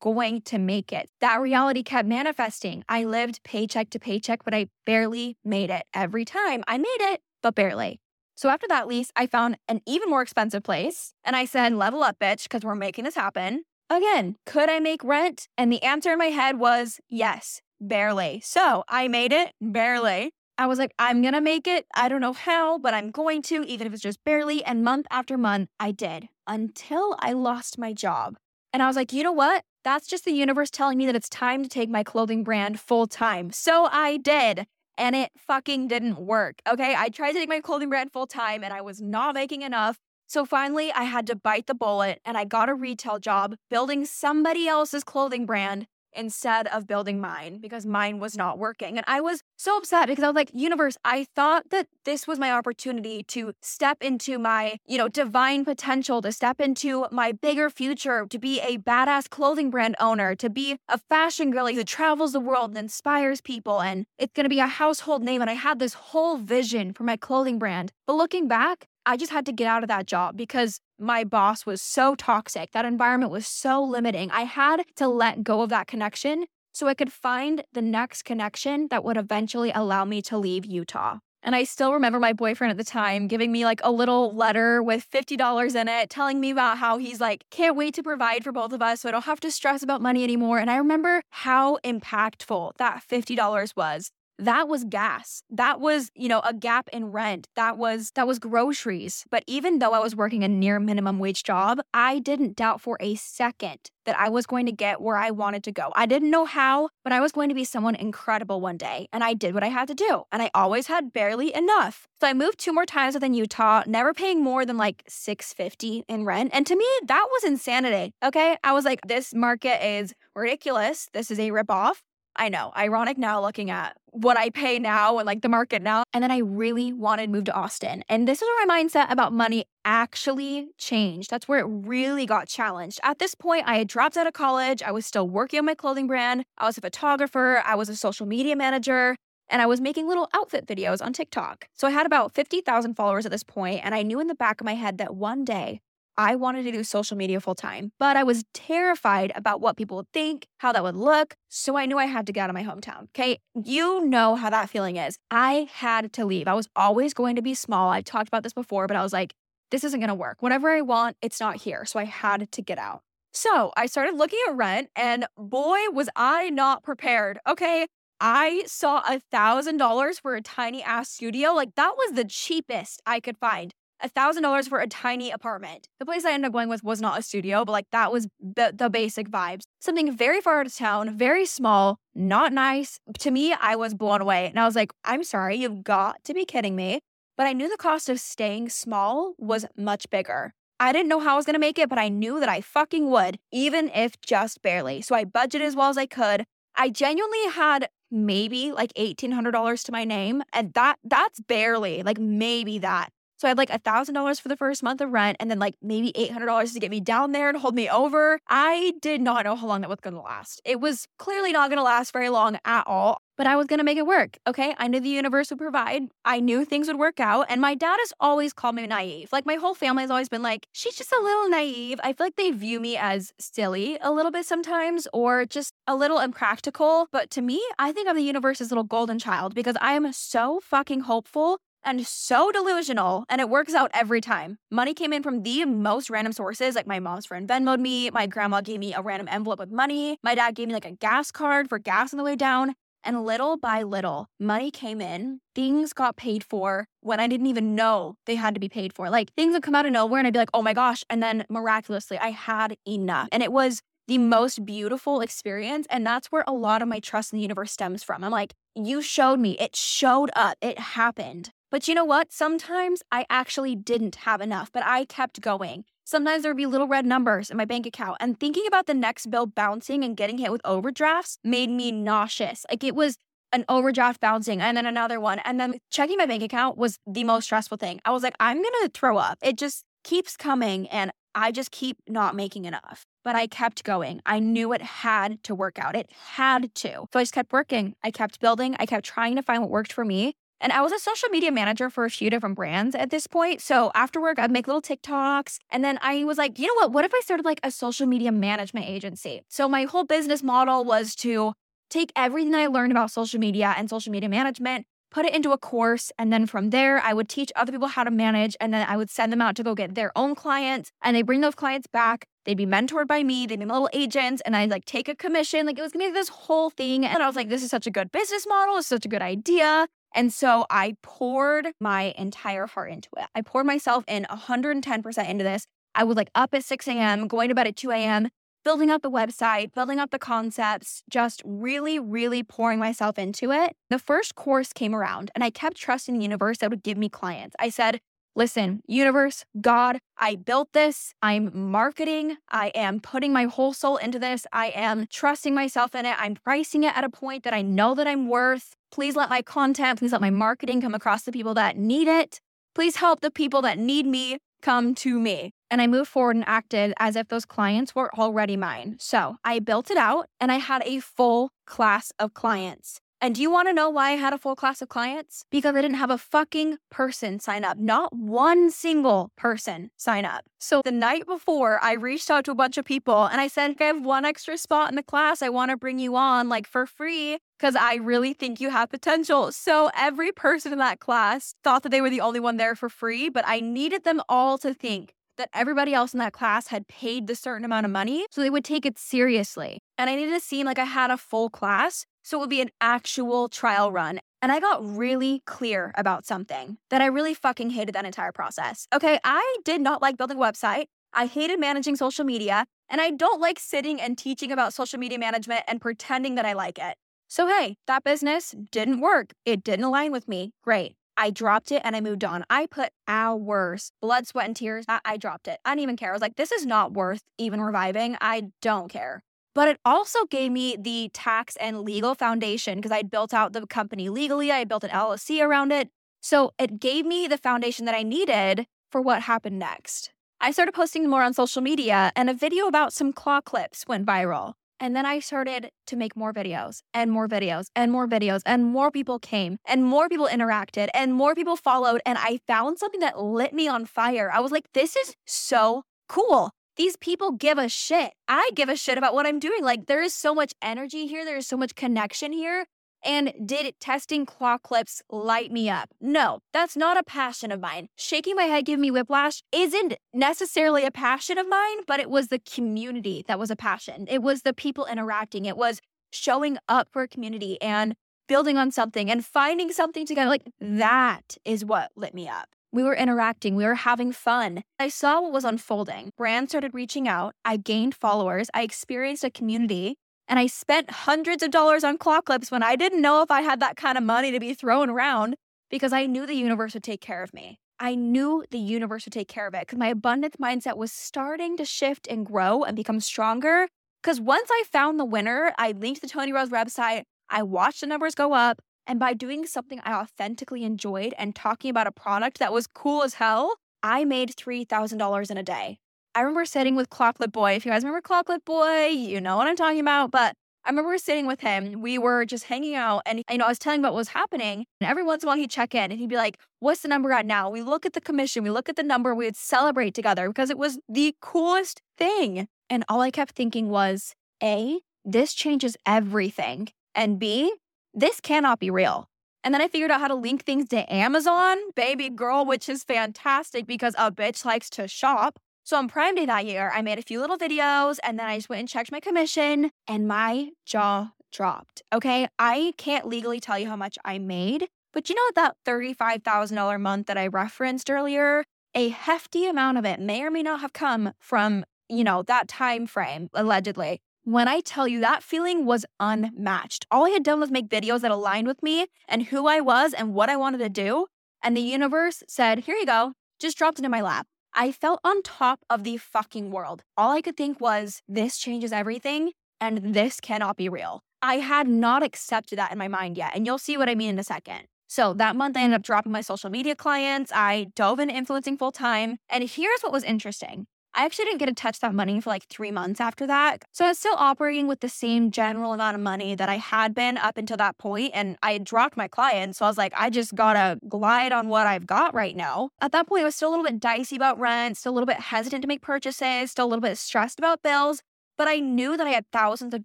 going 0.00 0.42
to 0.42 0.58
make 0.58 0.92
it. 0.92 1.10
That 1.20 1.40
reality 1.40 1.82
kept 1.82 2.08
manifesting. 2.08 2.84
I 2.88 3.04
lived 3.04 3.42
paycheck 3.44 3.90
to 3.90 3.98
paycheck, 3.98 4.44
but 4.44 4.54
I 4.54 4.68
barely 4.86 5.36
made 5.44 5.70
it 5.70 5.84
every 5.92 6.24
time. 6.24 6.62
I 6.66 6.78
made 6.78 6.98
it, 7.00 7.22
but 7.42 7.54
barely. 7.54 8.00
So 8.36 8.48
after 8.48 8.66
that 8.68 8.88
lease, 8.88 9.12
I 9.14 9.26
found 9.26 9.58
an 9.68 9.80
even 9.86 10.10
more 10.10 10.22
expensive 10.22 10.62
place 10.62 11.14
and 11.24 11.36
I 11.36 11.44
said, 11.44 11.72
level 11.72 12.02
up, 12.02 12.18
bitch, 12.18 12.44
because 12.44 12.62
we're 12.62 12.74
making 12.74 13.04
this 13.04 13.14
happen. 13.14 13.64
Again, 13.88 14.36
could 14.44 14.68
I 14.68 14.80
make 14.80 15.04
rent? 15.04 15.46
And 15.56 15.72
the 15.72 15.82
answer 15.82 16.12
in 16.12 16.18
my 16.18 16.26
head 16.26 16.58
was 16.58 17.00
yes, 17.08 17.60
barely. 17.80 18.40
So 18.44 18.82
I 18.88 19.08
made 19.08 19.32
it 19.32 19.52
barely. 19.60 20.33
I 20.56 20.66
was 20.66 20.78
like, 20.78 20.94
I'm 20.98 21.20
going 21.20 21.34
to 21.34 21.40
make 21.40 21.66
it. 21.66 21.86
I 21.94 22.08
don't 22.08 22.20
know 22.20 22.32
how, 22.32 22.78
but 22.78 22.94
I'm 22.94 23.10
going 23.10 23.42
to, 23.42 23.64
even 23.66 23.86
if 23.86 23.92
it's 23.92 24.02
just 24.02 24.22
barely. 24.24 24.64
And 24.64 24.84
month 24.84 25.06
after 25.10 25.36
month, 25.36 25.70
I 25.80 25.90
did 25.90 26.28
until 26.46 27.16
I 27.18 27.32
lost 27.32 27.78
my 27.78 27.92
job. 27.92 28.36
And 28.72 28.82
I 28.82 28.86
was 28.86 28.96
like, 28.96 29.12
you 29.12 29.22
know 29.22 29.32
what? 29.32 29.64
That's 29.82 30.06
just 30.06 30.24
the 30.24 30.32
universe 30.32 30.70
telling 30.70 30.98
me 30.98 31.06
that 31.06 31.16
it's 31.16 31.28
time 31.28 31.62
to 31.62 31.68
take 31.68 31.90
my 31.90 32.02
clothing 32.02 32.44
brand 32.44 32.80
full 32.80 33.06
time. 33.06 33.50
So 33.52 33.88
I 33.90 34.16
did 34.16 34.66
and 34.96 35.16
it 35.16 35.32
fucking 35.36 35.88
didn't 35.88 36.18
work. 36.18 36.60
Okay. 36.68 36.94
I 36.96 37.08
tried 37.08 37.32
to 37.32 37.38
take 37.38 37.48
my 37.48 37.60
clothing 37.60 37.88
brand 37.88 38.12
full 38.12 38.26
time 38.26 38.62
and 38.62 38.72
I 38.72 38.80
was 38.80 39.00
not 39.00 39.34
making 39.34 39.62
enough. 39.62 39.98
So 40.26 40.44
finally, 40.44 40.90
I 40.92 41.04
had 41.04 41.26
to 41.28 41.36
bite 41.36 41.66
the 41.66 41.74
bullet 41.74 42.20
and 42.24 42.36
I 42.36 42.44
got 42.44 42.68
a 42.68 42.74
retail 42.74 43.18
job 43.18 43.56
building 43.70 44.04
somebody 44.04 44.66
else's 44.66 45.04
clothing 45.04 45.46
brand 45.46 45.86
instead 46.16 46.66
of 46.68 46.86
building 46.86 47.20
mine 47.20 47.58
because 47.58 47.86
mine 47.86 48.18
was 48.18 48.36
not 48.36 48.58
working. 48.58 48.96
And 48.96 49.04
I 49.06 49.20
was 49.20 49.42
so 49.56 49.76
upset 49.76 50.08
because 50.08 50.24
I 50.24 50.28
was 50.28 50.34
like, 50.34 50.50
universe, 50.52 50.96
I 51.04 51.26
thought 51.34 51.70
that 51.70 51.88
this 52.04 52.26
was 52.26 52.38
my 52.38 52.50
opportunity 52.50 53.22
to 53.24 53.52
step 53.60 54.02
into 54.02 54.38
my, 54.38 54.78
you 54.86 54.98
know, 54.98 55.08
divine 55.08 55.64
potential, 55.64 56.22
to 56.22 56.32
step 56.32 56.60
into 56.60 57.06
my 57.10 57.32
bigger 57.32 57.70
future, 57.70 58.26
to 58.28 58.38
be 58.38 58.60
a 58.60 58.78
badass 58.78 59.28
clothing 59.28 59.70
brand 59.70 59.96
owner, 60.00 60.34
to 60.36 60.50
be 60.50 60.76
a 60.88 60.98
fashion 60.98 61.50
girly 61.50 61.74
who 61.74 61.84
travels 61.84 62.32
the 62.32 62.40
world 62.40 62.70
and 62.70 62.78
inspires 62.78 63.40
people. 63.40 63.80
And 63.80 64.06
it's 64.18 64.32
going 64.34 64.44
to 64.44 64.50
be 64.50 64.60
a 64.60 64.66
household 64.66 65.22
name. 65.22 65.40
And 65.40 65.50
I 65.50 65.54
had 65.54 65.78
this 65.78 65.94
whole 65.94 66.36
vision 66.36 66.92
for 66.92 67.04
my 67.04 67.16
clothing 67.16 67.58
brand. 67.58 67.92
But 68.06 68.14
looking 68.14 68.48
back, 68.48 68.88
I 69.06 69.16
just 69.16 69.32
had 69.32 69.44
to 69.46 69.52
get 69.52 69.66
out 69.66 69.82
of 69.82 69.88
that 69.88 70.06
job 70.06 70.36
because 70.36 70.80
my 70.98 71.24
boss 71.24 71.66
was 71.66 71.82
so 71.82 72.14
toxic. 72.14 72.72
That 72.72 72.84
environment 72.84 73.30
was 73.30 73.46
so 73.46 73.82
limiting. 73.82 74.30
I 74.30 74.42
had 74.42 74.82
to 74.96 75.08
let 75.08 75.44
go 75.44 75.60
of 75.62 75.70
that 75.70 75.86
connection 75.86 76.46
so 76.72 76.86
I 76.86 76.94
could 76.94 77.12
find 77.12 77.62
the 77.72 77.82
next 77.82 78.24
connection 78.24 78.88
that 78.88 79.04
would 79.04 79.16
eventually 79.16 79.70
allow 79.74 80.04
me 80.04 80.22
to 80.22 80.38
leave 80.38 80.64
Utah. 80.64 81.18
And 81.42 81.54
I 81.54 81.64
still 81.64 81.92
remember 81.92 82.18
my 82.18 82.32
boyfriend 82.32 82.70
at 82.70 82.78
the 82.78 82.84
time 82.84 83.28
giving 83.28 83.52
me 83.52 83.66
like 83.66 83.80
a 83.84 83.92
little 83.92 84.34
letter 84.34 84.82
with 84.82 85.06
$50 85.10 85.74
in 85.74 85.88
it, 85.88 86.08
telling 86.08 86.40
me 86.40 86.50
about 86.50 86.78
how 86.78 86.96
he's 86.96 87.20
like, 87.20 87.44
can't 87.50 87.76
wait 87.76 87.94
to 87.94 88.02
provide 88.02 88.42
for 88.42 88.50
both 88.50 88.72
of 88.72 88.80
us 88.80 89.02
so 89.02 89.10
I 89.10 89.12
don't 89.12 89.24
have 89.24 89.40
to 89.40 89.50
stress 89.50 89.82
about 89.82 90.00
money 90.00 90.24
anymore. 90.24 90.58
And 90.58 90.70
I 90.70 90.76
remember 90.76 91.20
how 91.30 91.76
impactful 91.84 92.72
that 92.78 93.02
$50 93.08 93.76
was 93.76 94.10
that 94.38 94.68
was 94.68 94.84
gas. 94.84 95.42
That 95.50 95.80
was 95.80 96.10
you 96.14 96.28
know 96.28 96.40
a 96.40 96.52
gap 96.52 96.88
in 96.92 97.06
rent. 97.12 97.48
That 97.56 97.78
was 97.78 98.10
that 98.14 98.26
was 98.26 98.38
groceries. 98.38 99.24
But 99.30 99.44
even 99.46 99.78
though 99.78 99.92
i 99.92 99.98
was 99.98 100.16
working 100.16 100.42
a 100.44 100.48
near 100.48 100.78
minimum 100.80 101.18
wage 101.18 101.42
job 101.42 101.80
i 101.92 102.18
didn't 102.18 102.56
doubt 102.56 102.80
for 102.80 102.96
a 103.00 103.14
second 103.14 103.90
that 104.06 104.18
i 104.18 104.28
was 104.28 104.46
going 104.46 104.66
to 104.66 104.72
get 104.72 105.00
where 105.00 105.16
i 105.16 105.30
wanted 105.30 105.62
to 105.64 105.72
go. 105.72 105.92
I 105.94 106.06
didn't 106.06 106.30
know 106.30 106.44
how 106.44 106.88
but 107.02 107.12
i 107.12 107.20
was 107.20 107.32
going 107.32 107.48
to 107.48 107.54
be 107.54 107.64
someone 107.64 107.94
incredible 107.94 108.60
one 108.60 108.76
day 108.76 109.08
and 109.12 109.22
i 109.22 109.34
did 109.34 109.54
what 109.54 109.62
i 109.62 109.68
had 109.68 109.88
to 109.88 109.94
do 109.94 110.22
and 110.32 110.42
i 110.42 110.50
always 110.54 110.86
had 110.86 111.12
barely 111.12 111.54
enough. 111.54 112.06
So 112.20 112.26
i 112.26 112.34
moved 112.34 112.58
two 112.58 112.72
more 112.72 112.86
times 112.86 113.14
within 113.14 113.34
utah 113.34 113.82
never 113.86 114.12
paying 114.12 114.42
more 114.42 114.64
than 114.66 114.76
like 114.76 115.04
650 115.08 116.04
in 116.08 116.24
rent 116.24 116.50
and 116.52 116.66
to 116.66 116.76
me 116.76 116.86
that 117.06 117.26
was 117.30 117.44
insanity 117.44 118.12
okay? 118.24 118.56
I 118.64 118.72
was 118.72 118.84
like 118.84 119.00
this 119.06 119.34
market 119.34 119.84
is 119.86 120.14
ridiculous. 120.34 121.08
This 121.12 121.30
is 121.30 121.38
a 121.38 121.50
ripoff 121.50 122.00
I 122.36 122.48
know, 122.48 122.72
ironic 122.76 123.16
now 123.16 123.40
looking 123.40 123.70
at 123.70 123.96
what 124.10 124.36
I 124.36 124.50
pay 124.50 124.78
now 124.78 125.18
and 125.18 125.26
like 125.26 125.42
the 125.42 125.48
market 125.48 125.82
now. 125.82 126.04
And 126.12 126.22
then 126.22 126.30
I 126.30 126.38
really 126.38 126.92
wanted 126.92 127.26
to 127.26 127.32
move 127.32 127.44
to 127.44 127.54
Austin. 127.54 128.04
And 128.08 128.26
this 128.26 128.42
is 128.42 128.48
where 128.48 128.66
my 128.66 128.82
mindset 128.82 129.10
about 129.10 129.32
money 129.32 129.64
actually 129.84 130.68
changed. 130.78 131.30
That's 131.30 131.46
where 131.46 131.60
it 131.60 131.66
really 131.66 132.26
got 132.26 132.48
challenged. 132.48 133.00
At 133.02 133.18
this 133.18 133.34
point, 133.34 133.64
I 133.66 133.78
had 133.78 133.88
dropped 133.88 134.16
out 134.16 134.26
of 134.26 134.32
college. 134.32 134.82
I 134.82 134.90
was 134.90 135.06
still 135.06 135.28
working 135.28 135.58
on 135.58 135.64
my 135.64 135.74
clothing 135.74 136.06
brand. 136.06 136.44
I 136.58 136.66
was 136.66 136.78
a 136.78 136.80
photographer. 136.80 137.62
I 137.64 137.74
was 137.76 137.88
a 137.88 137.96
social 137.96 138.26
media 138.26 138.56
manager. 138.56 139.16
And 139.50 139.60
I 139.60 139.66
was 139.66 139.80
making 139.80 140.08
little 140.08 140.28
outfit 140.34 140.66
videos 140.66 141.04
on 141.04 141.12
TikTok. 141.12 141.68
So 141.74 141.86
I 141.86 141.90
had 141.90 142.06
about 142.06 142.34
50,000 142.34 142.94
followers 142.94 143.26
at 143.26 143.32
this 143.32 143.44
point, 143.44 143.80
And 143.84 143.94
I 143.94 144.02
knew 144.02 144.18
in 144.18 144.26
the 144.26 144.34
back 144.34 144.60
of 144.60 144.64
my 144.64 144.74
head 144.74 144.98
that 144.98 145.14
one 145.14 145.44
day 145.44 145.80
I 146.16 146.36
wanted 146.36 146.64
to 146.64 146.72
do 146.72 146.84
social 146.84 147.16
media 147.16 147.40
full 147.40 147.54
time, 147.54 147.92
but 147.98 148.16
I 148.16 148.22
was 148.22 148.44
terrified 148.54 149.32
about 149.34 149.60
what 149.60 149.76
people 149.76 149.96
would 149.96 150.12
think, 150.12 150.46
how 150.58 150.72
that 150.72 150.82
would 150.82 150.96
look. 150.96 151.34
So 151.48 151.76
I 151.76 151.86
knew 151.86 151.98
I 151.98 152.06
had 152.06 152.26
to 152.26 152.32
get 152.32 152.42
out 152.42 152.50
of 152.50 152.54
my 152.54 152.64
hometown. 152.64 153.04
Okay. 153.16 153.38
You 153.54 154.04
know 154.04 154.34
how 154.36 154.50
that 154.50 154.70
feeling 154.70 154.96
is. 154.96 155.18
I 155.30 155.68
had 155.72 156.12
to 156.14 156.24
leave. 156.24 156.46
I 156.46 156.54
was 156.54 156.68
always 156.76 157.14
going 157.14 157.36
to 157.36 157.42
be 157.42 157.54
small. 157.54 157.90
I've 157.90 158.04
talked 158.04 158.28
about 158.28 158.42
this 158.42 158.52
before, 158.52 158.86
but 158.86 158.96
I 158.96 159.02
was 159.02 159.12
like, 159.12 159.34
this 159.70 159.82
isn't 159.84 160.00
going 160.00 160.08
to 160.08 160.14
work. 160.14 160.36
Whatever 160.40 160.70
I 160.70 160.82
want, 160.82 161.16
it's 161.20 161.40
not 161.40 161.56
here. 161.56 161.84
So 161.84 161.98
I 161.98 162.04
had 162.04 162.50
to 162.52 162.62
get 162.62 162.78
out. 162.78 163.00
So 163.32 163.72
I 163.76 163.86
started 163.86 164.14
looking 164.14 164.38
at 164.48 164.54
rent, 164.54 164.90
and 164.94 165.26
boy, 165.36 165.78
was 165.92 166.08
I 166.14 166.50
not 166.50 166.84
prepared. 166.84 167.40
Okay. 167.48 167.86
I 168.20 168.62
saw 168.66 169.02
a 169.08 169.18
thousand 169.18 169.78
dollars 169.78 170.20
for 170.20 170.36
a 170.36 170.40
tiny 170.40 170.82
ass 170.84 171.10
studio. 171.10 171.52
Like 171.52 171.74
that 171.74 171.94
was 171.98 172.12
the 172.12 172.24
cheapest 172.24 173.02
I 173.04 173.18
could 173.18 173.36
find. 173.36 173.74
$1,000 174.04 174.68
for 174.68 174.80
a 174.80 174.86
tiny 174.86 175.30
apartment. 175.30 175.88
The 175.98 176.06
place 176.06 176.24
I 176.24 176.32
ended 176.32 176.48
up 176.48 176.52
going 176.52 176.68
with 176.68 176.82
was 176.82 177.00
not 177.00 177.18
a 177.18 177.22
studio, 177.22 177.64
but 177.64 177.72
like 177.72 177.86
that 177.92 178.12
was 178.12 178.28
the, 178.40 178.72
the 178.74 178.90
basic 178.90 179.28
vibes. 179.28 179.62
Something 179.80 180.14
very 180.16 180.40
far 180.40 180.60
out 180.60 180.66
of 180.66 180.74
town, 180.74 181.16
very 181.16 181.46
small, 181.46 181.98
not 182.14 182.52
nice. 182.52 182.98
To 183.20 183.30
me, 183.30 183.52
I 183.52 183.76
was 183.76 183.94
blown 183.94 184.20
away. 184.20 184.46
And 184.46 184.58
I 184.58 184.64
was 184.64 184.76
like, 184.76 184.92
I'm 185.04 185.24
sorry, 185.24 185.56
you've 185.56 185.84
got 185.84 186.22
to 186.24 186.34
be 186.34 186.44
kidding 186.44 186.76
me. 186.76 187.00
But 187.36 187.46
I 187.46 187.52
knew 187.52 187.68
the 187.68 187.76
cost 187.76 188.08
of 188.08 188.20
staying 188.20 188.68
small 188.68 189.34
was 189.38 189.66
much 189.76 190.08
bigger. 190.10 190.54
I 190.78 190.92
didn't 190.92 191.08
know 191.08 191.20
how 191.20 191.34
I 191.34 191.36
was 191.36 191.46
going 191.46 191.54
to 191.54 191.60
make 191.60 191.78
it, 191.78 191.88
but 191.88 191.98
I 191.98 192.08
knew 192.08 192.40
that 192.40 192.48
I 192.48 192.60
fucking 192.60 193.10
would, 193.10 193.38
even 193.52 193.90
if 193.90 194.20
just 194.20 194.62
barely. 194.62 195.02
So 195.02 195.14
I 195.14 195.24
budgeted 195.24 195.62
as 195.62 195.76
well 195.76 195.88
as 195.88 195.98
I 195.98 196.06
could. 196.06 196.44
I 196.76 196.90
genuinely 196.90 197.48
had 197.52 197.88
maybe 198.10 198.72
like 198.72 198.92
$1800 198.94 199.84
to 199.84 199.92
my 199.92 200.04
name 200.04 200.42
and 200.52 200.72
that 200.74 200.98
that's 201.02 201.40
barely 201.40 202.02
like 202.04 202.18
maybe 202.18 202.78
that 202.78 203.10
so 203.44 203.48
I 203.48 203.50
had 203.50 203.58
like 203.58 203.68
a 203.68 203.78
thousand 203.78 204.14
dollars 204.14 204.40
for 204.40 204.48
the 204.48 204.56
first 204.56 204.82
month 204.82 205.02
of 205.02 205.12
rent 205.12 205.36
and 205.38 205.50
then 205.50 205.58
like 205.58 205.74
maybe 205.82 206.12
eight 206.14 206.30
hundred 206.30 206.46
dollars 206.46 206.72
to 206.72 206.80
get 206.80 206.90
me 206.90 206.98
down 206.98 207.32
there 207.32 207.50
and 207.50 207.58
hold 207.58 207.74
me 207.74 207.90
over. 207.90 208.40
I 208.48 208.94
did 209.02 209.20
not 209.20 209.44
know 209.44 209.54
how 209.54 209.66
long 209.66 209.82
that 209.82 209.90
was 209.90 210.00
gonna 210.00 210.22
last. 210.22 210.62
It 210.64 210.80
was 210.80 211.06
clearly 211.18 211.52
not 211.52 211.68
gonna 211.68 211.82
last 211.82 212.10
very 212.10 212.30
long 212.30 212.56
at 212.64 212.84
all. 212.86 213.18
But 213.36 213.48
I 213.48 213.56
was 213.56 213.66
gonna 213.66 213.84
make 213.84 213.98
it 213.98 214.06
work. 214.06 214.38
Okay. 214.46 214.74
I 214.78 214.86
knew 214.86 215.00
the 215.00 215.08
universe 215.08 215.50
would 215.50 215.58
provide. 215.58 216.04
I 216.24 216.38
knew 216.40 216.64
things 216.64 216.86
would 216.86 216.98
work 217.00 217.18
out. 217.18 217.46
And 217.48 217.60
my 217.60 217.74
dad 217.74 217.96
has 217.98 218.12
always 218.20 218.52
called 218.52 218.76
me 218.76 218.86
naive. 218.86 219.30
Like 219.32 219.44
my 219.44 219.56
whole 219.56 219.74
family 219.74 220.04
has 220.04 220.10
always 220.10 220.28
been 220.28 220.42
like, 220.42 220.66
she's 220.72 220.94
just 220.94 221.12
a 221.12 221.20
little 221.20 221.50
naive. 221.50 221.98
I 222.02 222.12
feel 222.12 222.26
like 222.26 222.36
they 222.36 222.52
view 222.52 222.78
me 222.78 222.96
as 222.96 223.32
silly 223.40 223.98
a 224.00 224.12
little 224.12 224.30
bit 224.30 224.46
sometimes 224.46 225.08
or 225.12 225.44
just 225.46 225.74
a 225.88 225.96
little 225.96 226.20
impractical. 226.20 227.08
But 227.10 227.28
to 227.32 227.42
me, 227.42 227.60
I 227.76 227.90
think 227.90 228.08
of 228.08 228.14
the 228.14 228.22
universe 228.22 228.60
as 228.60 228.70
little 228.70 228.84
golden 228.84 229.18
child 229.18 229.52
because 229.52 229.76
I 229.80 229.94
am 229.94 230.10
so 230.12 230.60
fucking 230.62 231.00
hopeful 231.00 231.58
and 231.84 232.06
so 232.06 232.50
delusional, 232.52 233.24
and 233.28 233.40
it 233.40 233.48
works 233.48 233.74
out 233.74 233.90
every 233.94 234.20
time. 234.20 234.58
Money 234.70 234.94
came 234.94 235.12
in 235.12 235.22
from 235.22 235.42
the 235.42 235.64
most 235.64 236.10
random 236.10 236.32
sources, 236.32 236.74
like 236.74 236.86
my 236.86 237.00
mom's 237.00 237.26
friend 237.26 237.48
Venmoed 237.48 237.80
me, 237.80 238.10
my 238.10 238.26
grandma 238.26 238.60
gave 238.60 238.80
me 238.80 238.94
a 238.94 239.02
random 239.02 239.28
envelope 239.30 239.58
with 239.58 239.70
money, 239.70 240.18
my 240.22 240.34
dad 240.34 240.54
gave 240.54 240.68
me 240.68 240.74
like 240.74 240.84
a 240.84 240.92
gas 240.92 241.30
card 241.30 241.68
for 241.68 241.78
gas 241.78 242.12
on 242.12 242.18
the 242.18 242.24
way 242.24 242.36
down. 242.36 242.74
And 243.06 243.24
little 243.24 243.58
by 243.58 243.82
little, 243.82 244.28
money 244.40 244.70
came 244.70 245.02
in. 245.02 245.40
Things 245.54 245.92
got 245.92 246.16
paid 246.16 246.42
for 246.42 246.86
when 247.02 247.20
I 247.20 247.26
didn't 247.26 247.48
even 247.48 247.74
know 247.74 248.16
they 248.24 248.34
had 248.34 248.54
to 248.54 248.60
be 248.60 248.70
paid 248.70 248.94
for. 248.94 249.10
Like 249.10 249.30
things 249.34 249.52
would 249.52 249.62
come 249.62 249.74
out 249.74 249.84
of 249.84 249.92
nowhere 249.92 250.20
and 250.20 250.26
I'd 250.26 250.32
be 250.32 250.38
like, 250.38 250.48
oh 250.54 250.62
my 250.62 250.72
gosh. 250.72 251.04
And 251.10 251.22
then 251.22 251.44
miraculously, 251.50 252.16
I 252.16 252.30
had 252.30 252.78
enough. 252.88 253.28
And 253.30 253.42
it 253.42 253.52
was 253.52 253.82
the 254.08 254.18
most 254.18 254.64
beautiful 254.64 255.20
experience. 255.20 255.86
And 255.90 256.06
that's 256.06 256.28
where 256.28 256.44
a 256.46 256.52
lot 256.52 256.82
of 256.82 256.88
my 256.88 257.00
trust 257.00 257.32
in 257.32 257.36
the 257.36 257.42
universe 257.42 257.72
stems 257.72 258.02
from. 258.02 258.24
I'm 258.24 258.30
like, 258.30 258.54
you 258.74 259.02
showed 259.02 259.38
me, 259.38 259.52
it 259.58 259.76
showed 259.76 260.30
up, 260.34 260.56
it 260.60 260.78
happened. 260.78 261.50
But 261.74 261.88
you 261.88 261.94
know 261.96 262.04
what? 262.04 262.32
Sometimes 262.32 263.02
I 263.10 263.26
actually 263.28 263.74
didn't 263.74 264.14
have 264.14 264.40
enough, 264.40 264.70
but 264.70 264.84
I 264.86 265.06
kept 265.06 265.40
going. 265.40 265.84
Sometimes 266.04 266.44
there'd 266.44 266.56
be 266.56 266.66
little 266.66 266.86
red 266.86 267.04
numbers 267.04 267.50
in 267.50 267.56
my 267.56 267.64
bank 267.64 267.84
account, 267.84 268.18
and 268.20 268.38
thinking 268.38 268.62
about 268.68 268.86
the 268.86 268.94
next 268.94 269.28
bill 269.28 269.46
bouncing 269.46 270.04
and 270.04 270.16
getting 270.16 270.38
hit 270.38 270.52
with 270.52 270.60
overdrafts 270.64 271.36
made 271.42 271.70
me 271.70 271.90
nauseous. 271.90 272.64
Like 272.70 272.84
it 272.84 272.94
was 272.94 273.18
an 273.52 273.64
overdraft 273.68 274.20
bouncing 274.20 274.60
and 274.60 274.76
then 274.76 274.86
another 274.86 275.18
one. 275.18 275.40
And 275.40 275.58
then 275.58 275.80
checking 275.90 276.16
my 276.16 276.26
bank 276.26 276.44
account 276.44 276.78
was 276.78 277.00
the 277.08 277.24
most 277.24 277.46
stressful 277.46 277.78
thing. 277.78 278.00
I 278.04 278.12
was 278.12 278.22
like, 278.22 278.36
I'm 278.38 278.58
going 278.58 278.72
to 278.84 278.90
throw 278.94 279.18
up. 279.18 279.38
It 279.42 279.58
just 279.58 279.82
keeps 280.04 280.36
coming 280.36 280.86
and 280.90 281.10
I 281.34 281.50
just 281.50 281.72
keep 281.72 281.96
not 282.08 282.36
making 282.36 282.66
enough. 282.66 283.04
But 283.24 283.34
I 283.34 283.48
kept 283.48 283.82
going. 283.82 284.20
I 284.24 284.38
knew 284.38 284.72
it 284.72 284.82
had 284.82 285.42
to 285.42 285.56
work 285.56 285.80
out. 285.80 285.96
It 285.96 286.08
had 286.34 286.72
to. 286.76 287.08
So 287.12 287.18
I 287.18 287.22
just 287.22 287.32
kept 287.34 287.52
working. 287.52 287.96
I 288.04 288.12
kept 288.12 288.38
building. 288.38 288.76
I 288.78 288.86
kept 288.86 289.04
trying 289.04 289.34
to 289.34 289.42
find 289.42 289.60
what 289.60 289.70
worked 289.70 289.92
for 289.92 290.04
me. 290.04 290.36
And 290.64 290.72
I 290.72 290.80
was 290.80 290.92
a 290.92 290.98
social 290.98 291.28
media 291.28 291.52
manager 291.52 291.90
for 291.90 292.06
a 292.06 292.10
few 292.10 292.30
different 292.30 292.56
brands 292.56 292.94
at 292.94 293.10
this 293.10 293.26
point. 293.26 293.60
So 293.60 293.92
after 293.94 294.18
work, 294.18 294.38
I'd 294.38 294.50
make 294.50 294.66
little 294.66 294.80
TikToks. 294.80 295.58
And 295.70 295.84
then 295.84 295.98
I 296.00 296.24
was 296.24 296.38
like, 296.38 296.58
you 296.58 296.66
know 296.66 296.72
what? 296.76 296.92
What 296.92 297.04
if 297.04 297.12
I 297.14 297.20
started 297.20 297.44
like 297.44 297.60
a 297.62 297.70
social 297.70 298.06
media 298.06 298.32
management 298.32 298.86
agency? 298.86 299.42
So 299.50 299.68
my 299.68 299.84
whole 299.84 300.04
business 300.04 300.42
model 300.42 300.82
was 300.82 301.14
to 301.16 301.52
take 301.90 302.12
everything 302.16 302.54
I 302.54 302.66
learned 302.68 302.92
about 302.92 303.10
social 303.10 303.38
media 303.38 303.74
and 303.76 303.90
social 303.90 304.10
media 304.10 304.30
management, 304.30 304.86
put 305.10 305.26
it 305.26 305.34
into 305.34 305.52
a 305.52 305.58
course. 305.58 306.10
And 306.18 306.32
then 306.32 306.46
from 306.46 306.70
there, 306.70 306.98
I 306.98 307.12
would 307.12 307.28
teach 307.28 307.52
other 307.54 307.70
people 307.70 307.88
how 307.88 308.02
to 308.02 308.10
manage. 308.10 308.56
And 308.58 308.72
then 308.72 308.86
I 308.88 308.96
would 308.96 309.10
send 309.10 309.30
them 309.32 309.42
out 309.42 309.56
to 309.56 309.62
go 309.62 309.74
get 309.74 309.94
their 309.94 310.12
own 310.16 310.34
clients. 310.34 310.90
And 311.02 311.14
they 311.14 311.20
bring 311.20 311.42
those 311.42 311.54
clients 311.54 311.88
back. 311.88 312.24
They'd 312.46 312.56
be 312.56 312.64
mentored 312.64 313.06
by 313.06 313.22
me. 313.22 313.46
They'd 313.46 313.60
be 313.60 313.66
little 313.66 313.90
agents. 313.92 314.40
And 314.46 314.56
I'd 314.56 314.70
like 314.70 314.86
take 314.86 315.10
a 315.10 315.14
commission. 315.14 315.66
Like 315.66 315.78
it 315.78 315.82
was 315.82 315.92
gonna 315.92 316.06
be 316.06 316.12
this 316.12 316.30
whole 316.30 316.70
thing. 316.70 317.04
And 317.04 317.22
I 317.22 317.26
was 317.26 317.36
like, 317.36 317.50
this 317.50 317.62
is 317.62 317.68
such 317.68 317.86
a 317.86 317.90
good 317.90 318.10
business 318.10 318.46
model. 318.46 318.78
It's 318.78 318.86
such 318.86 319.04
a 319.04 319.08
good 319.08 319.20
idea. 319.20 319.88
And 320.14 320.32
so 320.32 320.64
I 320.70 320.96
poured 321.02 321.68
my 321.80 322.14
entire 322.16 322.66
heart 322.66 322.90
into 322.90 323.08
it. 323.16 323.26
I 323.34 323.42
poured 323.42 323.66
myself 323.66 324.04
in 324.06 324.26
110% 324.30 325.28
into 325.28 325.44
this. 325.44 325.66
I 325.94 326.04
was 326.04 326.16
like 326.16 326.30
up 326.34 326.54
at 326.54 326.64
6 326.64 326.88
a.m., 326.88 327.28
going 327.28 327.48
to 327.48 327.54
bed 327.54 327.66
at 327.66 327.76
2 327.76 327.90
a.m., 327.90 328.28
building 328.64 328.90
up 328.90 329.02
the 329.02 329.10
website, 329.10 329.72
building 329.74 329.98
up 329.98 330.10
the 330.10 330.18
concepts, 330.18 331.02
just 331.10 331.42
really, 331.44 331.98
really 331.98 332.42
pouring 332.42 332.78
myself 332.78 333.18
into 333.18 333.52
it. 333.52 333.76
The 333.90 333.98
first 333.98 334.34
course 334.34 334.72
came 334.72 334.94
around 334.94 335.30
and 335.34 335.44
I 335.44 335.50
kept 335.50 335.76
trusting 335.76 336.16
the 336.16 336.22
universe 336.22 336.58
that 336.58 336.70
would 336.70 336.82
give 336.82 336.96
me 336.96 337.08
clients. 337.08 337.54
I 337.58 337.68
said, 337.68 338.00
Listen, 338.36 338.80
universe, 338.88 339.44
God, 339.60 340.00
I 340.18 340.34
built 340.34 340.72
this. 340.72 341.14
I'm 341.22 341.70
marketing. 341.70 342.38
I 342.50 342.72
am 342.74 342.98
putting 342.98 343.32
my 343.32 343.44
whole 343.44 343.72
soul 343.72 343.96
into 343.96 344.18
this. 344.18 344.44
I 344.52 344.72
am 344.74 345.06
trusting 345.08 345.54
myself 345.54 345.94
in 345.94 346.04
it. 346.04 346.16
I'm 346.18 346.34
pricing 346.34 346.82
it 346.82 346.96
at 346.96 347.04
a 347.04 347.08
point 347.08 347.44
that 347.44 347.54
I 347.54 347.62
know 347.62 347.94
that 347.94 348.08
I'm 348.08 348.28
worth. 348.28 348.74
Please 348.94 349.16
let 349.16 349.28
my 349.28 349.42
content, 349.42 349.98
please 349.98 350.12
let 350.12 350.20
my 350.20 350.30
marketing 350.30 350.80
come 350.80 350.94
across 350.94 351.24
the 351.24 351.32
people 351.32 351.52
that 351.54 351.76
need 351.76 352.06
it. 352.06 352.40
Please 352.76 352.94
help 352.94 353.22
the 353.22 353.30
people 353.30 353.60
that 353.60 353.76
need 353.76 354.06
me 354.06 354.38
come 354.62 354.94
to 354.94 355.18
me. 355.18 355.50
And 355.68 355.82
I 355.82 355.88
moved 355.88 356.08
forward 356.08 356.36
and 356.36 356.44
acted 356.46 356.94
as 357.00 357.16
if 357.16 357.26
those 357.26 357.44
clients 357.44 357.96
were 357.96 358.14
already 358.14 358.56
mine. 358.56 358.94
So 359.00 359.34
I 359.44 359.58
built 359.58 359.90
it 359.90 359.96
out 359.96 360.28
and 360.40 360.52
I 360.52 360.58
had 360.58 360.80
a 360.86 361.00
full 361.00 361.50
class 361.66 362.12
of 362.20 362.34
clients. 362.34 363.00
And 363.24 363.34
do 363.34 363.40
you 363.40 363.50
want 363.50 363.68
to 363.68 363.72
know 363.72 363.88
why 363.88 364.10
I 364.10 364.16
had 364.16 364.34
a 364.34 364.38
full 364.38 364.54
class 364.54 364.82
of 364.82 364.90
clients? 364.90 365.46
Because 365.50 365.74
I 365.74 365.80
didn't 365.80 365.96
have 365.96 366.10
a 366.10 366.18
fucking 366.18 366.76
person 366.90 367.40
sign 367.40 367.64
up, 367.64 367.78
not 367.78 368.14
one 368.14 368.70
single 368.70 369.30
person 369.34 369.90
sign 369.96 370.26
up. 370.26 370.44
So 370.58 370.82
the 370.84 370.92
night 370.92 371.24
before, 371.24 371.82
I 371.82 371.94
reached 371.94 372.30
out 372.30 372.44
to 372.44 372.50
a 372.50 372.54
bunch 372.54 372.76
of 372.76 372.84
people 372.84 373.24
and 373.24 373.40
I 373.40 373.48
said, 373.48 373.76
I 373.80 373.84
have 373.84 374.04
one 374.04 374.26
extra 374.26 374.58
spot 374.58 374.90
in 374.90 374.96
the 374.96 375.02
class. 375.02 375.40
I 375.40 375.48
want 375.48 375.70
to 375.70 375.78
bring 375.78 375.98
you 375.98 376.16
on 376.16 376.50
like 376.50 376.66
for 376.66 376.84
free 376.84 377.38
because 377.58 377.74
I 377.76 377.94
really 377.94 378.34
think 378.34 378.60
you 378.60 378.68
have 378.68 378.90
potential. 378.90 379.52
So 379.52 379.90
every 379.96 380.30
person 380.30 380.74
in 380.74 380.78
that 380.80 381.00
class 381.00 381.54
thought 381.64 381.82
that 381.84 381.88
they 381.88 382.02
were 382.02 382.10
the 382.10 382.20
only 382.20 382.40
one 382.40 382.58
there 382.58 382.74
for 382.74 382.90
free, 382.90 383.30
but 383.30 383.44
I 383.46 383.58
needed 383.58 384.04
them 384.04 384.20
all 384.28 384.58
to 384.58 384.74
think 384.74 385.14
that 385.38 385.48
everybody 385.54 385.94
else 385.94 386.12
in 386.12 386.18
that 386.18 386.34
class 386.34 386.68
had 386.68 386.88
paid 386.88 387.26
the 387.26 387.34
certain 387.34 387.64
amount 387.64 387.86
of 387.86 387.90
money 387.90 388.26
so 388.30 388.42
they 388.42 388.50
would 388.50 388.64
take 388.64 388.84
it 388.84 388.98
seriously. 388.98 389.78
And 389.96 390.10
I 390.10 390.14
needed 390.14 390.32
to 390.32 390.40
seem 390.40 390.66
like 390.66 390.78
I 390.78 390.84
had 390.84 391.10
a 391.10 391.16
full 391.16 391.48
class 391.48 392.04
so 392.24 392.38
it 392.38 392.40
would 392.40 392.50
be 392.50 392.60
an 392.60 392.70
actual 392.80 393.48
trial 393.48 393.92
run. 393.92 394.18
And 394.42 394.50
I 394.50 394.58
got 394.58 394.84
really 394.84 395.42
clear 395.46 395.92
about 395.94 396.26
something 396.26 396.78
that 396.90 397.00
I 397.00 397.06
really 397.06 397.34
fucking 397.34 397.70
hated 397.70 397.94
that 397.94 398.04
entire 398.04 398.32
process. 398.32 398.88
Okay, 398.92 399.20
I 399.22 399.56
did 399.64 399.80
not 399.80 400.02
like 400.02 400.16
building 400.16 400.38
a 400.38 400.40
website. 400.40 400.86
I 401.12 401.26
hated 401.26 401.60
managing 401.60 401.96
social 401.96 402.24
media. 402.24 402.66
And 402.88 403.00
I 403.00 403.10
don't 403.10 403.40
like 403.40 403.58
sitting 403.58 404.00
and 404.00 404.18
teaching 404.18 404.52
about 404.52 404.74
social 404.74 404.98
media 404.98 405.18
management 405.18 405.62
and 405.66 405.80
pretending 405.80 406.34
that 406.34 406.44
I 406.44 406.52
like 406.52 406.78
it. 406.78 406.96
So, 407.28 407.46
hey, 407.46 407.76
that 407.86 408.04
business 408.04 408.54
didn't 408.70 409.00
work. 409.00 409.32
It 409.44 409.64
didn't 409.64 409.84
align 409.84 410.12
with 410.12 410.28
me. 410.28 410.52
Great. 410.62 410.96
I 411.16 411.30
dropped 411.30 411.72
it 411.72 411.82
and 411.84 411.96
I 411.96 412.00
moved 412.00 412.24
on. 412.24 412.44
I 412.50 412.66
put 412.66 412.90
hours, 413.08 413.92
blood, 414.02 414.26
sweat, 414.26 414.46
and 414.46 414.56
tears. 414.56 414.84
I, 414.88 415.00
I 415.04 415.16
dropped 415.16 415.48
it. 415.48 415.58
I 415.64 415.70
didn't 415.70 415.82
even 415.82 415.96
care. 415.96 416.10
I 416.10 416.12
was 416.12 416.22
like, 416.22 416.36
this 416.36 416.52
is 416.52 416.66
not 416.66 416.92
worth 416.92 417.22
even 417.38 417.60
reviving. 417.60 418.16
I 418.20 418.50
don't 418.60 418.88
care. 418.88 419.22
But 419.54 419.68
it 419.68 419.78
also 419.84 420.24
gave 420.24 420.50
me 420.50 420.76
the 420.78 421.10
tax 421.14 421.56
and 421.56 421.82
legal 421.82 422.14
foundation 422.14 422.76
because 422.78 422.90
I'd 422.90 423.10
built 423.10 423.32
out 423.32 423.52
the 423.52 423.66
company 423.66 424.08
legally. 424.08 424.50
I 424.50 424.64
built 424.64 424.84
an 424.84 424.90
LLC 424.90 425.40
around 425.40 425.70
it. 425.70 425.90
So 426.20 426.52
it 426.58 426.80
gave 426.80 427.06
me 427.06 427.28
the 427.28 427.38
foundation 427.38 427.84
that 427.86 427.94
I 427.94 428.02
needed 428.02 428.66
for 428.90 429.00
what 429.00 429.22
happened 429.22 429.58
next. 429.58 430.10
I 430.40 430.50
started 430.50 430.72
posting 430.72 431.08
more 431.08 431.22
on 431.22 431.32
social 431.32 431.62
media, 431.62 432.12
and 432.16 432.28
a 432.28 432.34
video 432.34 432.66
about 432.66 432.92
some 432.92 433.12
claw 433.12 433.40
clips 433.40 433.84
went 433.86 434.06
viral. 434.06 434.54
And 434.80 434.96
then 434.96 435.06
I 435.06 435.20
started 435.20 435.70
to 435.86 435.96
make 435.96 436.16
more 436.16 436.32
videos 436.32 436.82
and 436.92 437.10
more 437.10 437.28
videos 437.28 437.66
and 437.76 437.92
more 437.92 438.08
videos, 438.08 438.42
and 438.44 438.64
more 438.64 438.90
people 438.90 439.18
came 439.18 439.58
and 439.64 439.84
more 439.84 440.08
people 440.08 440.28
interacted 440.30 440.88
and 440.92 441.14
more 441.14 441.34
people 441.34 441.56
followed. 441.56 442.02
And 442.04 442.18
I 442.18 442.40
found 442.46 442.78
something 442.78 443.00
that 443.00 443.18
lit 443.18 443.52
me 443.52 443.68
on 443.68 443.86
fire. 443.86 444.30
I 444.32 444.40
was 444.40 444.50
like, 444.50 444.66
this 444.74 444.96
is 444.96 445.14
so 445.24 445.84
cool 446.08 446.50
these 446.76 446.96
people 446.96 447.32
give 447.32 447.58
a 447.58 447.68
shit. 447.68 448.12
I 448.28 448.50
give 448.54 448.68
a 448.68 448.76
shit 448.76 448.98
about 448.98 449.14
what 449.14 449.26
I'm 449.26 449.38
doing. 449.38 449.62
Like 449.62 449.86
there 449.86 450.02
is 450.02 450.14
so 450.14 450.34
much 450.34 450.52
energy 450.60 451.06
here, 451.06 451.24
there 451.24 451.36
is 451.36 451.46
so 451.46 451.56
much 451.56 451.74
connection 451.74 452.32
here. 452.32 452.66
And 453.06 453.34
did 453.44 453.74
testing 453.80 454.24
claw 454.24 454.56
clips 454.56 455.02
light 455.10 455.52
me 455.52 455.68
up? 455.68 455.90
No, 456.00 456.38
that's 456.54 456.74
not 456.74 456.96
a 456.96 457.02
passion 457.02 457.52
of 457.52 457.60
mine. 457.60 457.88
Shaking 457.96 458.34
my 458.34 458.44
head, 458.44 458.64
giving 458.64 458.80
me 458.80 458.90
whiplash 458.90 459.42
isn't 459.52 459.94
necessarily 460.14 460.86
a 460.86 460.90
passion 460.90 461.36
of 461.36 461.46
mine, 461.46 461.78
but 461.86 462.00
it 462.00 462.08
was 462.08 462.28
the 462.28 462.38
community 462.38 463.22
that 463.28 463.38
was 463.38 463.50
a 463.50 463.56
passion. 463.56 464.06
It 464.08 464.22
was 464.22 464.40
the 464.40 464.54
people 464.54 464.86
interacting. 464.86 465.44
It 465.44 465.58
was 465.58 465.82
showing 466.12 466.56
up 466.66 466.88
for 466.90 467.02
a 467.02 467.08
community 467.08 467.60
and 467.60 467.94
building 468.26 468.56
on 468.56 468.70
something 468.70 469.10
and 469.10 469.24
finding 469.24 469.70
something 469.70 470.06
together. 470.06 470.30
Like 470.30 470.48
that 470.60 471.36
is 471.44 471.62
what 471.62 471.90
lit 471.96 472.14
me 472.14 472.26
up. 472.26 472.48
We 472.74 472.82
were 472.82 472.96
interacting, 472.96 473.54
we 473.54 473.66
were 473.66 473.76
having 473.76 474.10
fun. 474.10 474.64
I 474.80 474.88
saw 474.88 475.20
what 475.20 475.30
was 475.30 475.44
unfolding. 475.44 476.10
Brands 476.18 476.50
started 476.50 476.74
reaching 476.74 477.06
out. 477.06 477.32
I 477.44 477.56
gained 477.56 477.94
followers. 477.94 478.48
I 478.52 478.62
experienced 478.62 479.22
a 479.22 479.30
community. 479.30 479.94
And 480.26 480.40
I 480.40 480.48
spent 480.48 480.90
hundreds 480.90 481.44
of 481.44 481.52
dollars 481.52 481.84
on 481.84 481.98
claw 481.98 482.20
clips 482.20 482.50
when 482.50 482.64
I 482.64 482.74
didn't 482.74 483.00
know 483.00 483.22
if 483.22 483.30
I 483.30 483.42
had 483.42 483.60
that 483.60 483.76
kind 483.76 483.96
of 483.96 484.02
money 484.02 484.32
to 484.32 484.40
be 484.40 484.54
thrown 484.54 484.90
around 484.90 485.36
because 485.70 485.92
I 485.92 486.06
knew 486.06 486.26
the 486.26 486.34
universe 486.34 486.74
would 486.74 486.82
take 486.82 487.00
care 487.00 487.22
of 487.22 487.32
me. 487.32 487.60
I 487.78 487.94
knew 487.94 488.44
the 488.50 488.58
universe 488.58 489.04
would 489.04 489.12
take 489.12 489.28
care 489.28 489.46
of 489.46 489.54
it 489.54 489.60
because 489.60 489.78
my 489.78 489.88
abundance 489.90 490.34
mindset 490.42 490.76
was 490.76 490.90
starting 490.90 491.56
to 491.58 491.64
shift 491.64 492.08
and 492.10 492.26
grow 492.26 492.64
and 492.64 492.74
become 492.74 492.98
stronger. 492.98 493.68
Because 494.02 494.20
once 494.20 494.48
I 494.50 494.64
found 494.72 494.98
the 494.98 495.04
winner, 495.04 495.52
I 495.58 495.70
linked 495.70 496.00
the 496.00 496.08
Tony 496.08 496.32
Rose 496.32 496.48
website, 496.48 497.04
I 497.30 497.44
watched 497.44 497.82
the 497.82 497.86
numbers 497.86 498.16
go 498.16 498.32
up, 498.32 498.60
and 498.86 498.98
by 498.98 499.14
doing 499.14 499.46
something 499.46 499.80
I 499.84 499.94
authentically 499.94 500.64
enjoyed 500.64 501.14
and 501.18 501.34
talking 501.34 501.70
about 501.70 501.86
a 501.86 501.92
product 501.92 502.38
that 502.38 502.52
was 502.52 502.66
cool 502.66 503.02
as 503.02 503.14
hell, 503.14 503.56
I 503.82 504.04
made 504.04 504.30
$3,000 504.36 505.30
in 505.30 505.36
a 505.36 505.42
day. 505.42 505.78
I 506.14 506.20
remember 506.20 506.44
sitting 506.44 506.76
with 506.76 506.90
Clawclip 506.90 507.32
Boy. 507.32 507.52
If 507.52 507.66
you 507.66 507.72
guys 507.72 507.82
remember 507.82 508.00
Clawclip 508.00 508.44
Boy, 508.44 508.86
you 508.86 509.20
know 509.20 509.36
what 509.36 509.48
I'm 509.48 509.56
talking 509.56 509.80
about. 509.80 510.10
But 510.10 510.34
I 510.64 510.70
remember 510.70 510.96
sitting 510.96 511.26
with 511.26 511.40
him. 511.40 511.82
We 511.82 511.98
were 511.98 512.24
just 512.24 512.44
hanging 512.44 512.74
out, 512.74 513.02
and 513.04 513.22
you 513.30 513.38
know, 513.38 513.44
I 513.44 513.48
was 513.48 513.58
telling 513.58 513.80
him 513.80 513.84
about 513.84 513.92
what 513.92 513.98
was 513.98 514.08
happening. 514.08 514.64
And 514.80 514.88
every 514.88 515.02
once 515.02 515.22
in 515.22 515.26
a 515.26 515.30
while, 515.30 515.36
he'd 515.36 515.50
check 515.50 515.74
in 515.74 515.90
and 515.90 516.00
he'd 516.00 516.08
be 516.08 516.16
like, 516.16 516.38
"What's 516.60 516.80
the 516.80 516.88
number 516.88 517.12
at 517.12 517.26
now?" 517.26 517.50
We 517.50 517.60
look 517.62 517.84
at 517.84 517.92
the 517.92 518.00
commission, 518.00 518.42
we 518.42 518.50
look 518.50 518.68
at 518.68 518.76
the 518.76 518.82
number, 518.82 519.14
we 519.14 519.26
would 519.26 519.36
celebrate 519.36 519.92
together 519.92 520.28
because 520.28 520.50
it 520.50 520.56
was 520.56 520.78
the 520.88 521.14
coolest 521.20 521.82
thing. 521.98 522.48
And 522.70 522.84
all 522.88 523.02
I 523.02 523.10
kept 523.10 523.34
thinking 523.34 523.68
was, 523.68 524.14
a, 524.42 524.80
this 525.04 525.34
changes 525.34 525.76
everything, 525.84 526.68
and 526.94 527.18
b, 527.18 527.52
this 527.94 528.20
cannot 528.20 528.58
be 528.58 528.70
real. 528.70 529.08
And 529.42 529.52
then 529.52 529.60
I 529.60 529.68
figured 529.68 529.90
out 529.90 530.00
how 530.00 530.08
to 530.08 530.14
link 530.14 530.44
things 530.44 530.68
to 530.68 530.92
Amazon, 530.92 531.58
baby 531.76 532.08
girl, 532.08 532.44
which 532.44 532.68
is 532.68 532.82
fantastic 532.82 533.66
because 533.66 533.94
a 533.98 534.10
bitch 534.10 534.44
likes 534.44 534.70
to 534.70 534.88
shop. 534.88 535.38
So 535.64 535.76
on 535.76 535.88
Prime 535.88 536.14
Day 536.14 536.26
that 536.26 536.46
year, 536.46 536.70
I 536.74 536.82
made 536.82 536.98
a 536.98 537.02
few 537.02 537.20
little 537.20 537.38
videos 537.38 537.98
and 538.02 538.18
then 538.18 538.26
I 538.26 538.36
just 538.36 538.48
went 538.48 538.60
and 538.60 538.68
checked 538.68 538.90
my 538.90 539.00
commission 539.00 539.70
and 539.86 540.08
my 540.08 540.50
jaw 540.64 541.12
dropped. 541.32 541.82
Okay. 541.92 542.28
I 542.38 542.72
can't 542.78 543.06
legally 543.06 543.40
tell 543.40 543.58
you 543.58 543.68
how 543.68 543.76
much 543.76 543.98
I 544.04 544.18
made, 544.18 544.68
but 544.92 545.08
you 545.08 545.14
know 545.14 545.30
that 545.34 545.56
$35,000 545.66 546.80
month 546.80 547.06
that 547.06 547.18
I 547.18 547.26
referenced 547.26 547.90
earlier? 547.90 548.44
A 548.74 548.88
hefty 548.88 549.46
amount 549.46 549.78
of 549.78 549.84
it 549.84 550.00
may 550.00 550.22
or 550.22 550.30
may 550.30 550.42
not 550.42 550.60
have 550.60 550.72
come 550.72 551.12
from, 551.18 551.64
you 551.88 552.04
know, 552.04 552.22
that 552.22 552.48
time 552.48 552.86
frame, 552.86 553.28
allegedly. 553.34 554.00
When 554.26 554.48
I 554.48 554.60
tell 554.60 554.88
you 554.88 555.00
that 555.00 555.22
feeling 555.22 555.66
was 555.66 555.84
unmatched. 556.00 556.86
All 556.90 557.04
I 557.04 557.10
had 557.10 557.22
done 557.22 557.40
was 557.40 557.50
make 557.50 557.68
videos 557.68 558.00
that 558.00 558.10
aligned 558.10 558.46
with 558.46 558.62
me 558.62 558.86
and 559.06 559.24
who 559.24 559.46
I 559.46 559.60
was 559.60 559.92
and 559.92 560.14
what 560.14 560.30
I 560.30 560.36
wanted 560.36 560.58
to 560.58 560.70
do. 560.70 561.08
And 561.42 561.54
the 561.54 561.60
universe 561.60 562.22
said, 562.26 562.60
here 562.60 562.74
you 562.74 562.86
go, 562.86 563.12
just 563.38 563.58
dropped 563.58 563.78
into 563.78 563.90
my 563.90 564.00
lap. 564.00 564.26
I 564.54 564.72
felt 564.72 565.00
on 565.04 565.22
top 565.22 565.60
of 565.68 565.84
the 565.84 565.98
fucking 565.98 566.50
world. 566.50 566.84
All 566.96 567.10
I 567.10 567.20
could 567.20 567.36
think 567.36 567.60
was, 567.60 568.00
this 568.08 568.38
changes 568.38 568.72
everything 568.72 569.32
and 569.60 569.92
this 569.94 570.20
cannot 570.20 570.56
be 570.56 570.70
real. 570.70 571.02
I 571.20 571.34
had 571.36 571.68
not 571.68 572.02
accepted 572.02 572.58
that 572.58 572.72
in 572.72 572.78
my 572.78 572.88
mind 572.88 573.18
yet. 573.18 573.32
And 573.34 573.44
you'll 573.44 573.58
see 573.58 573.76
what 573.76 573.90
I 573.90 573.94
mean 573.94 574.08
in 574.08 574.18
a 574.18 574.24
second. 574.24 574.62
So 574.86 575.12
that 575.14 575.36
month, 575.36 575.54
I 575.58 575.60
ended 575.60 575.76
up 575.76 575.82
dropping 575.82 576.12
my 576.12 576.22
social 576.22 576.48
media 576.48 576.74
clients. 576.74 577.30
I 577.34 577.66
dove 577.76 577.98
into 577.98 578.14
influencing 578.14 578.56
full 578.56 578.72
time. 578.72 579.18
And 579.28 579.44
here's 579.44 579.82
what 579.82 579.92
was 579.92 580.02
interesting 580.02 580.66
I 580.96 581.04
actually 581.04 581.26
didn't 581.26 581.38
get 581.38 581.46
to 581.46 581.54
touch 581.54 581.80
that 581.80 581.94
money 581.94 582.20
for 582.20 582.30
like 582.30 582.44
three 582.44 582.70
months 582.70 583.00
after 583.00 583.26
that. 583.26 583.64
So 583.72 583.84
I 583.84 583.88
was 583.88 583.98
still 583.98 584.14
operating 584.16 584.68
with 584.68 584.80
the 584.80 584.88
same 584.88 585.30
general 585.30 585.72
amount 585.72 585.96
of 585.96 586.00
money 586.00 586.34
that 586.36 586.48
I 586.48 586.58
had 586.58 586.94
been 586.94 587.18
up 587.18 587.36
until 587.36 587.56
that 587.56 587.78
point, 587.78 588.12
And 588.14 588.36
I 588.42 588.52
had 588.52 588.64
dropped 588.64 588.96
my 588.96 589.08
clients. 589.08 589.58
So 589.58 589.64
I 589.64 589.68
was 589.68 589.78
like, 589.78 589.92
I 589.96 590.08
just 590.08 590.34
gotta 590.34 590.78
glide 590.88 591.32
on 591.32 591.48
what 591.48 591.66
I've 591.66 591.86
got 591.86 592.14
right 592.14 592.36
now. 592.36 592.70
At 592.80 592.92
that 592.92 593.08
point, 593.08 593.22
I 593.22 593.24
was 593.24 593.34
still 593.34 593.48
a 593.48 593.52
little 593.52 593.64
bit 593.64 593.80
dicey 593.80 594.16
about 594.16 594.38
rent, 594.38 594.76
still 594.76 594.92
a 594.92 594.94
little 594.94 595.06
bit 595.06 595.20
hesitant 595.20 595.62
to 595.62 595.68
make 595.68 595.82
purchases, 595.82 596.52
still 596.52 596.66
a 596.66 596.68
little 596.68 596.82
bit 596.82 596.96
stressed 596.96 597.38
about 597.38 597.62
bills. 597.62 598.02
But 598.36 598.48
I 598.48 598.58
knew 598.58 598.96
that 598.96 599.06
I 599.06 599.10
had 599.10 599.30
thousands 599.30 599.74
of 599.74 599.84